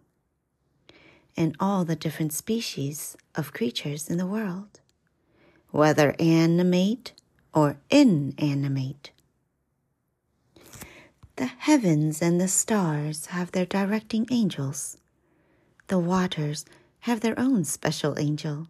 and 1.37 1.57
all 1.59 1.85
the 1.85 1.97
different 1.97 2.33
species 2.33 3.17
of 3.35 3.53
creatures 3.53 4.09
in 4.09 4.19
the 4.19 4.27
world, 4.27 4.81
whether 5.71 6.15
animate 6.19 7.13
or 7.55 7.79
inanimate. 7.91 9.11
The 11.37 11.47
heavens 11.47 12.21
and 12.21 12.41
the 12.41 12.49
stars 12.49 13.27
have 13.27 13.53
their 13.53 13.65
directing 13.65 14.27
angels. 14.31 14.99
The 15.87 15.99
waters 15.99 16.67
have 17.01 17.21
their 17.21 17.39
own 17.39 17.65
special 17.65 18.19
angel, 18.19 18.69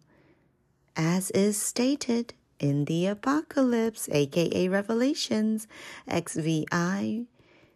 as 0.95 1.31
is 1.31 1.61
stated 1.61 2.33
in 2.59 2.85
the 2.85 3.07
Apocalypse, 3.07 4.07
aka 4.11 4.67
Revelations, 4.69 5.67
XVI 6.07 7.25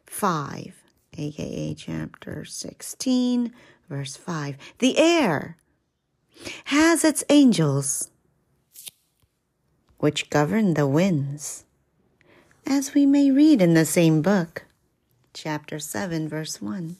5, 0.05 0.84
aka 1.17 1.73
chapter 1.73 2.45
16, 2.45 3.51
verse 3.89 4.15
5. 4.15 4.57
The 4.79 4.97
air 4.97 5.57
has 6.65 7.03
its 7.03 7.23
angels, 7.29 8.09
which 9.97 10.29
govern 10.29 10.73
the 10.73 10.87
winds, 10.87 11.65
as 12.65 12.93
we 12.93 13.05
may 13.05 13.31
read 13.31 13.61
in 13.61 13.73
the 13.73 13.85
same 13.85 14.21
book, 14.21 14.65
chapter 15.33 15.79
7, 15.79 16.27
verse 16.27 16.61
1, 16.61 16.97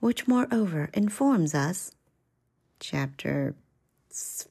which 0.00 0.28
moreover 0.28 0.90
informs 0.92 1.54
us, 1.54 1.92
chapter 2.80 3.54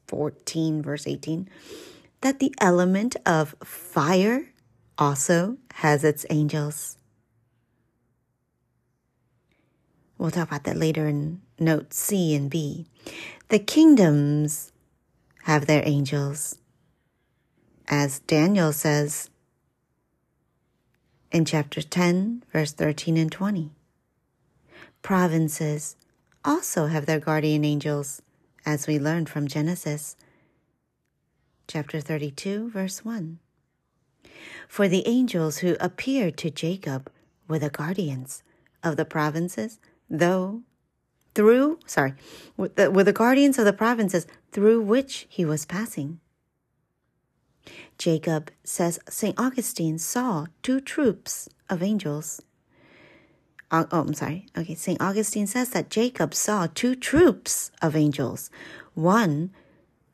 14, 0.08 0.82
verse 0.82 1.08
18, 1.08 1.50
that 2.22 2.40
the 2.40 2.54
element 2.60 3.16
of 3.26 3.56
fire 3.64 4.48
also 4.98 5.58
has 5.76 6.04
its 6.04 6.26
angels. 6.30 6.98
We'll 10.18 10.32
talk 10.32 10.48
about 10.48 10.64
that 10.64 10.78
later 10.78 11.08
in 11.08 11.42
notes 11.60 11.98
C 11.98 12.36
and 12.36 12.50
B. 12.50 12.86
The 13.50 13.60
kingdoms 13.60 14.72
have 15.44 15.68
their 15.68 15.84
angels. 15.86 16.58
As 17.88 18.20
Daniel 18.20 18.74
says 18.74 19.30
in 21.32 21.46
chapter 21.46 21.82
10, 21.82 22.44
verse 22.52 22.72
13 22.72 23.18
and 23.18 23.32
20. 23.32 23.72
Provinces 25.02 25.98
also 26.44 26.88
have 26.88 27.06
their 27.06 27.20
guardian 27.20 27.66
angels, 27.66 28.22
as 28.66 28.88
we 28.88 28.98
learned 28.98 29.30
from 29.30 29.48
Genesis 29.48 30.16
chapter 31.68 32.00
32, 32.00 32.70
verse 32.70 33.04
1. 33.04 33.40
For 34.68 34.88
the 34.88 35.08
angels 35.08 35.58
who 35.58 35.76
appeared 35.80 36.38
to 36.38 36.50
Jacob 36.50 37.12
were 37.48 37.60
the 37.60 37.70
guardians 37.70 38.44
of 38.84 38.98
the 38.98 39.06
provinces, 39.06 39.80
though 40.10 40.62
through, 41.34 41.80
sorry, 41.86 42.14
with 42.56 42.76
the, 42.76 42.90
were 42.90 43.04
the 43.04 43.14
guardians 43.14 43.60
of 43.60 43.66
the 43.66 43.74
provinces 43.74 44.26
through 44.52 44.82
which 44.82 45.28
he 45.30 45.44
was 45.46 45.66
passing. 45.66 46.20
Jacob 47.98 48.52
says 48.64 49.00
St. 49.10 49.38
Augustine 49.40 49.98
saw 49.98 50.46
two 50.64 50.80
troops 50.80 51.50
of 51.70 51.84
angels. 51.84 52.42
Oh, 53.72 53.88
oh, 53.92 54.02
I'm 54.02 54.14
sorry. 54.14 54.48
Okay, 54.58 54.76
St. 54.76 55.02
Augustine 55.02 55.48
says 55.48 55.70
that 55.70 55.90
Jacob 55.90 56.34
saw 56.34 56.68
two 56.68 56.96
troops 56.96 57.72
of 57.82 57.96
angels. 57.96 58.50
One 58.94 59.52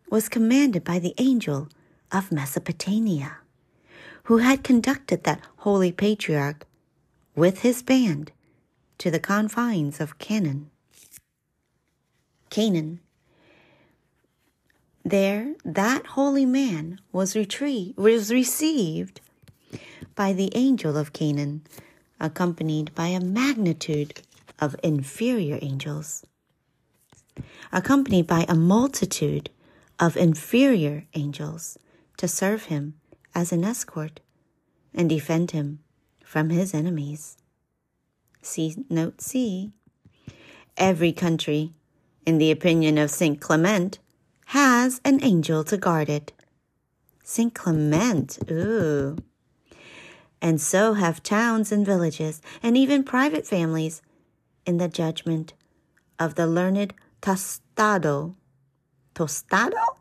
was 0.10 0.30
commanded 0.30 0.84
by 0.84 1.00
the 1.00 1.14
angel 1.18 1.70
of 2.12 2.32
Mesopotamia, 2.32 3.38
who 4.24 4.38
had 4.38 4.64
conducted 4.64 5.24
that 5.24 5.42
holy 5.58 5.92
patriarch 5.92 6.66
with 7.36 7.62
his 7.62 7.84
band 7.84 8.32
to 9.02 9.10
the 9.10 9.20
confines 9.20 10.00
of 10.00 10.20
Canaan. 10.20 10.70
Canaan. 12.52 13.00
There, 15.04 15.56
that 15.66 16.06
holy 16.06 16.46
man 16.46 17.00
was, 17.12 17.34
retrie- 17.34 17.98
was 17.98 18.32
received 18.32 19.20
by 20.14 20.34
the 20.34 20.52
angel 20.54 20.98
of 20.98 21.14
Canaan, 21.14 21.64
accompanied 22.20 22.94
by 22.94 23.08
a 23.08 23.20
magnitude 23.20 24.22
of 24.60 24.76
inferior 24.84 25.58
angels, 25.64 26.24
accompanied 27.72 28.28
by 28.28 28.46
a 28.48 28.54
multitude 28.54 29.50
of 30.00 30.16
inferior 30.16 31.08
angels 31.16 31.76
to 32.18 32.28
serve 32.28 32.66
him 32.66 32.94
as 33.34 33.52
an 33.52 33.64
escort 33.64 34.20
and 34.94 35.10
defend 35.10 35.50
him 35.50 35.80
from 36.24 36.52
his 36.52 36.76
enemies. 36.76 37.40
See 38.42 38.76
note 38.90 39.22
C. 39.22 39.72
Every 40.78 41.12
country, 41.12 41.74
in 42.26 42.38
the 42.38 42.52
opinion 42.52 42.98
of 42.98 43.12
Saint 43.12 43.40
Clement, 43.40 44.00
has 44.48 45.00
an 45.06 45.24
angel 45.24 45.64
to 45.66 45.78
guard 45.78 46.10
it. 46.10 46.34
Saint 47.24 47.54
Clement, 47.54 48.40
ooh. 48.50 49.18
And 50.42 50.60
so 50.60 50.94
have 50.94 51.22
towns 51.22 51.72
and 51.72 51.86
villages, 51.86 52.42
and 52.64 52.76
even 52.76 53.04
private 53.04 53.46
families, 53.46 54.02
in 54.66 54.78
the 54.78 54.88
judgment 54.88 55.54
of 56.20 56.36
the 56.36 56.48
learned 56.48 56.94
Tostado. 57.22 58.36
Tostado? 59.14 59.98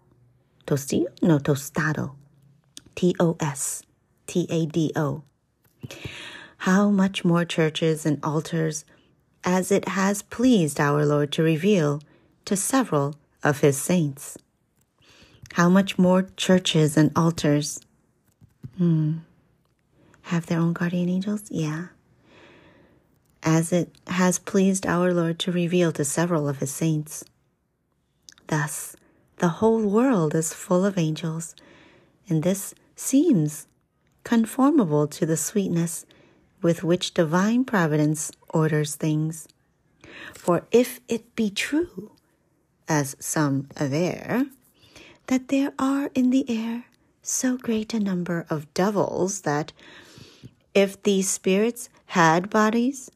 Tostillo? 0.66 1.08
No, 1.22 1.38
Tostado. 1.38 2.14
T 2.94 3.14
O 3.20 3.36
S 3.40 3.82
T 4.26 4.46
A 4.50 4.66
D 4.66 4.92
O. 4.96 5.22
How 6.64 6.90
much 6.90 7.24
more 7.24 7.46
churches 7.46 8.04
and 8.04 8.22
altars, 8.22 8.84
as 9.44 9.72
it 9.72 9.88
has 9.88 10.20
pleased 10.20 10.78
our 10.78 11.06
Lord 11.06 11.32
to 11.32 11.42
reveal 11.42 12.02
to 12.44 12.54
several 12.54 13.16
of 13.42 13.60
his 13.60 13.78
saints. 13.78 14.36
How 15.54 15.70
much 15.70 15.98
more 15.98 16.28
churches 16.36 16.98
and 16.98 17.12
altars 17.16 17.80
hmm, 18.76 19.20
have 20.22 20.46
their 20.46 20.60
own 20.60 20.74
guardian 20.74 21.08
angels? 21.08 21.44
Yeah. 21.50 21.86
As 23.42 23.72
it 23.72 23.96
has 24.06 24.38
pleased 24.38 24.84
our 24.84 25.14
Lord 25.14 25.38
to 25.38 25.52
reveal 25.52 25.92
to 25.92 26.04
several 26.04 26.46
of 26.46 26.58
his 26.58 26.70
saints. 26.70 27.24
Thus, 28.48 28.96
the 29.38 29.48
whole 29.48 29.88
world 29.88 30.34
is 30.34 30.52
full 30.52 30.84
of 30.84 30.98
angels, 30.98 31.54
and 32.28 32.42
this 32.42 32.74
seems 32.96 33.66
conformable 34.24 35.06
to 35.06 35.24
the 35.24 35.38
sweetness 35.38 36.04
with 36.62 36.82
which 36.82 37.14
divine 37.14 37.64
providence 37.64 38.30
orders 38.48 38.94
things. 38.94 39.48
For 40.34 40.66
if 40.70 41.00
it 41.08 41.34
be 41.34 41.50
true, 41.50 42.12
as 42.88 43.16
some 43.18 43.68
aver, 43.80 44.46
that 45.28 45.48
there 45.48 45.72
are 45.78 46.10
in 46.14 46.30
the 46.30 46.44
air 46.48 46.84
so 47.22 47.56
great 47.56 47.94
a 47.94 48.00
number 48.00 48.46
of 48.50 48.72
devils 48.74 49.42
that, 49.42 49.72
if 50.74 51.02
these 51.02 51.28
spirits 51.28 51.88
had 52.06 52.50
bodies, 52.50 53.10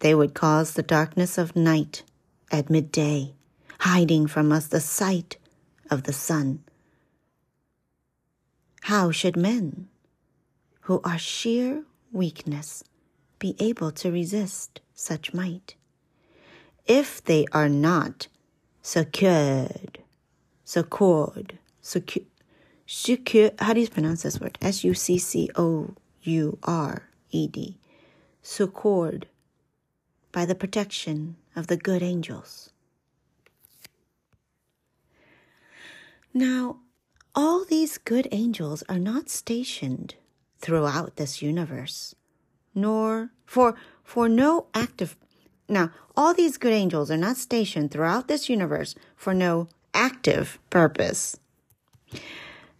they 0.00 0.14
would 0.14 0.34
cause 0.34 0.72
the 0.72 0.82
darkness 0.82 1.38
of 1.38 1.54
night 1.54 2.02
at 2.50 2.70
midday, 2.70 3.34
hiding 3.80 4.26
from 4.26 4.50
us 4.50 4.66
the 4.66 4.80
sight 4.80 5.36
of 5.90 6.04
the 6.04 6.12
sun. 6.12 6.62
How 8.82 9.10
should 9.10 9.36
men, 9.36 9.88
who 10.82 11.00
are 11.04 11.18
sheer 11.18 11.84
weakness, 12.10 12.82
be 13.40 13.56
able 13.58 13.90
to 13.90 14.12
resist 14.12 14.80
such 14.94 15.34
might? 15.34 15.74
If 16.86 17.24
they 17.24 17.46
are 17.52 17.68
not 17.68 18.28
secured, 18.82 19.98
secured, 20.64 21.58
secure, 21.80 22.26
secure, 22.86 23.50
how 23.58 23.72
do 23.72 23.80
you 23.80 23.88
pronounce 23.88 24.22
this 24.22 24.40
word? 24.40 24.58
S 24.62 24.84
U 24.84 24.94
C 24.94 25.18
C 25.18 25.50
O 25.56 25.94
U 26.22 26.58
R 26.62 27.08
E 27.30 27.48
D, 27.48 27.78
secured 28.42 29.26
by 30.30 30.46
the 30.46 30.54
protection 30.54 31.36
of 31.56 31.66
the 31.66 31.76
good 31.76 32.02
angels. 32.02 32.70
Now, 36.32 36.78
all 37.34 37.64
these 37.64 37.98
good 37.98 38.28
angels 38.30 38.84
are 38.88 38.98
not 38.98 39.28
stationed 39.28 40.14
throughout 40.58 41.16
this 41.16 41.42
universe, 41.42 42.14
nor 42.74 43.30
for 43.44 43.74
for 44.02 44.28
no 44.28 44.66
active 44.74 45.16
now 45.68 45.90
all 46.16 46.34
these 46.34 46.58
good 46.58 46.72
angels 46.72 47.10
are 47.10 47.16
not 47.16 47.36
stationed 47.36 47.90
throughout 47.90 48.28
this 48.28 48.48
universe 48.48 48.94
for 49.16 49.32
no 49.32 49.68
active 49.94 50.58
purpose. 50.68 51.38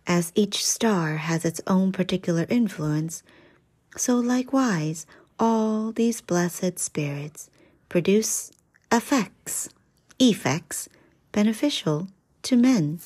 As 0.06 0.32
each 0.34 0.64
star 0.64 1.16
has 1.16 1.44
its 1.44 1.60
own 1.66 1.92
particular 1.92 2.46
influence, 2.48 3.22
so 3.96 4.16
likewise 4.16 5.06
all 5.38 5.92
these 5.92 6.20
blessed 6.20 6.78
spirits 6.78 7.48
produce 7.88 8.50
effects, 8.92 9.68
effects 10.18 10.88
beneficial 11.32 12.08
to 12.42 12.56
men, 12.56 13.00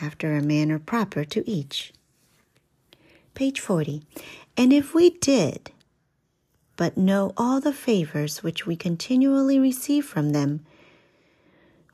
after 0.00 0.34
a 0.34 0.42
manner 0.42 0.78
proper 0.78 1.24
to 1.24 1.48
each. 1.48 1.92
Page 3.34 3.60
40. 3.60 4.02
And 4.56 4.72
if 4.72 4.94
we 4.94 5.10
did 5.10 5.72
but 6.76 6.96
know 6.96 7.32
all 7.36 7.60
the 7.60 7.72
favors 7.72 8.42
which 8.42 8.66
we 8.66 8.76
continually 8.76 9.58
receive 9.58 10.04
from 10.04 10.30
them, 10.30 10.64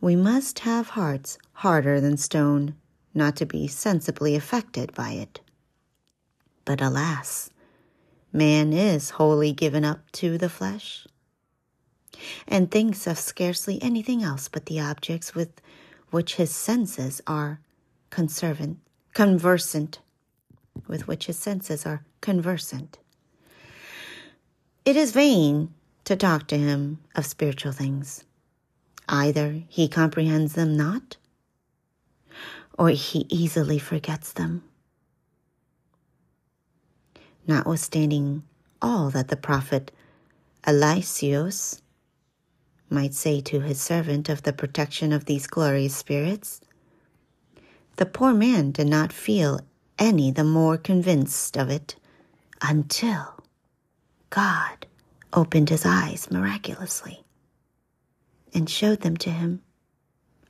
we 0.00 0.14
must 0.14 0.60
have 0.60 0.90
hearts 0.90 1.38
harder 1.54 2.00
than 2.00 2.16
stone, 2.16 2.74
not 3.14 3.34
to 3.36 3.46
be 3.46 3.66
sensibly 3.66 4.36
affected 4.36 4.94
by 4.94 5.10
it. 5.10 5.40
But 6.64 6.80
alas, 6.80 7.50
man 8.32 8.72
is 8.72 9.10
wholly 9.10 9.52
given 9.52 9.84
up 9.84 10.10
to 10.12 10.38
the 10.38 10.48
flesh, 10.48 11.06
and 12.46 12.70
thinks 12.70 13.06
of 13.06 13.18
scarcely 13.18 13.82
anything 13.82 14.22
else 14.22 14.48
but 14.48 14.66
the 14.66 14.80
objects 14.80 15.34
with 15.34 15.60
which 16.10 16.36
his 16.36 16.54
senses 16.54 17.20
are 17.26 17.60
conservant, 18.10 18.78
conversant, 19.14 19.98
with 20.86 21.08
which 21.08 21.26
his 21.26 21.38
senses 21.38 21.84
are 21.84 22.04
conversant. 22.20 22.98
It 24.84 24.96
is 24.96 25.12
vain 25.12 25.74
to 26.04 26.16
talk 26.16 26.46
to 26.48 26.58
him 26.58 26.98
of 27.14 27.26
spiritual 27.26 27.72
things. 27.72 28.24
Either 29.08 29.62
he 29.68 29.88
comprehends 29.88 30.54
them 30.54 30.76
not, 30.76 31.16
or 32.78 32.90
he 32.90 33.26
easily 33.28 33.78
forgets 33.78 34.32
them. 34.32 34.62
Notwithstanding 37.46 38.42
all 38.80 39.10
that 39.10 39.28
the 39.28 39.36
prophet 39.36 39.90
Eliseus 40.64 41.80
might 42.90 43.14
say 43.14 43.40
to 43.40 43.60
his 43.60 43.80
servant 43.80 44.28
of 44.28 44.42
the 44.42 44.52
protection 44.52 45.12
of 45.12 45.24
these 45.24 45.46
glorious 45.46 45.96
spirits, 45.96 46.60
the 47.96 48.06
poor 48.06 48.32
man 48.32 48.70
did 48.70 48.86
not 48.86 49.12
feel 49.12 49.60
any 49.98 50.30
the 50.30 50.44
more 50.44 50.76
convinced 50.76 51.56
of 51.56 51.68
it 51.68 51.96
until 52.62 53.37
God 54.30 54.86
opened 55.32 55.70
his 55.70 55.84
eyes 55.86 56.30
miraculously 56.30 57.24
and 58.54 58.68
showed 58.68 59.00
them 59.00 59.16
to 59.18 59.30
him 59.30 59.62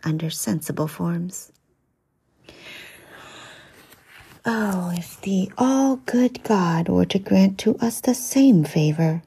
under 0.04 0.30
sensible 0.30 0.88
forms. 0.88 1.52
Oh, 4.44 4.92
if 4.96 5.20
the 5.20 5.50
all 5.58 5.96
good 5.96 6.42
God 6.42 6.88
were 6.88 7.04
to 7.06 7.18
grant 7.18 7.58
to 7.58 7.76
us 7.78 8.00
the 8.00 8.14
same 8.14 8.64
favor, 8.64 9.22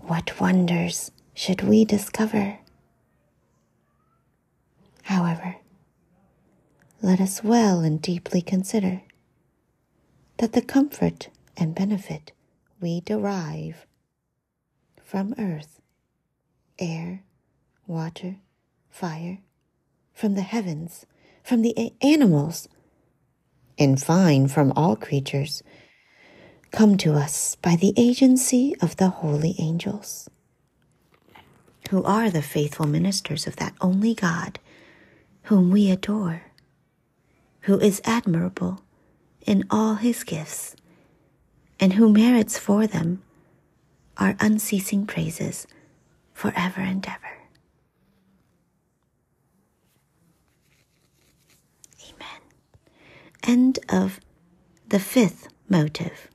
what 0.00 0.40
wonders 0.40 1.10
should 1.34 1.62
we 1.62 1.84
discover? 1.84 2.58
However, 5.02 5.56
let 7.02 7.20
us 7.20 7.42
well 7.42 7.80
and 7.80 8.00
deeply 8.00 8.42
consider 8.42 9.02
that 10.36 10.52
the 10.52 10.62
comfort 10.62 11.28
and 11.56 11.74
benefit 11.74 12.32
we 12.80 13.00
derive 13.00 13.86
from 15.02 15.34
earth, 15.38 15.80
air, 16.78 17.24
water, 17.86 18.36
fire, 18.90 19.38
from 20.12 20.34
the 20.34 20.42
heavens, 20.42 21.06
from 21.42 21.62
the 21.62 21.92
animals, 22.02 22.68
and 23.78 24.02
fine, 24.02 24.48
from 24.48 24.72
all 24.72 24.96
creatures, 24.96 25.62
come 26.70 26.96
to 26.98 27.14
us 27.14 27.56
by 27.56 27.76
the 27.76 27.94
agency 27.96 28.74
of 28.82 28.96
the 28.96 29.08
holy 29.08 29.54
angels, 29.58 30.28
who 31.90 32.02
are 32.04 32.30
the 32.30 32.42
faithful 32.42 32.86
ministers 32.86 33.46
of 33.46 33.56
that 33.56 33.74
only 33.80 34.14
God 34.14 34.58
whom 35.44 35.70
we 35.70 35.90
adore, 35.90 36.42
who 37.62 37.78
is 37.80 38.02
admirable 38.04 38.82
in 39.46 39.64
all 39.70 39.94
his 39.94 40.24
gifts, 40.24 40.76
and 41.80 41.94
who 41.94 42.12
merits 42.12 42.58
for 42.58 42.86
them 42.86 43.22
our 44.16 44.36
unceasing 44.40 45.06
praises 45.06 45.66
forever 46.32 46.80
and 46.80 47.06
ever. 47.06 47.38
Amen. 52.02 52.40
End 53.42 53.78
of 53.88 54.20
the 54.88 54.98
fifth 54.98 55.48
motive. 55.68 56.27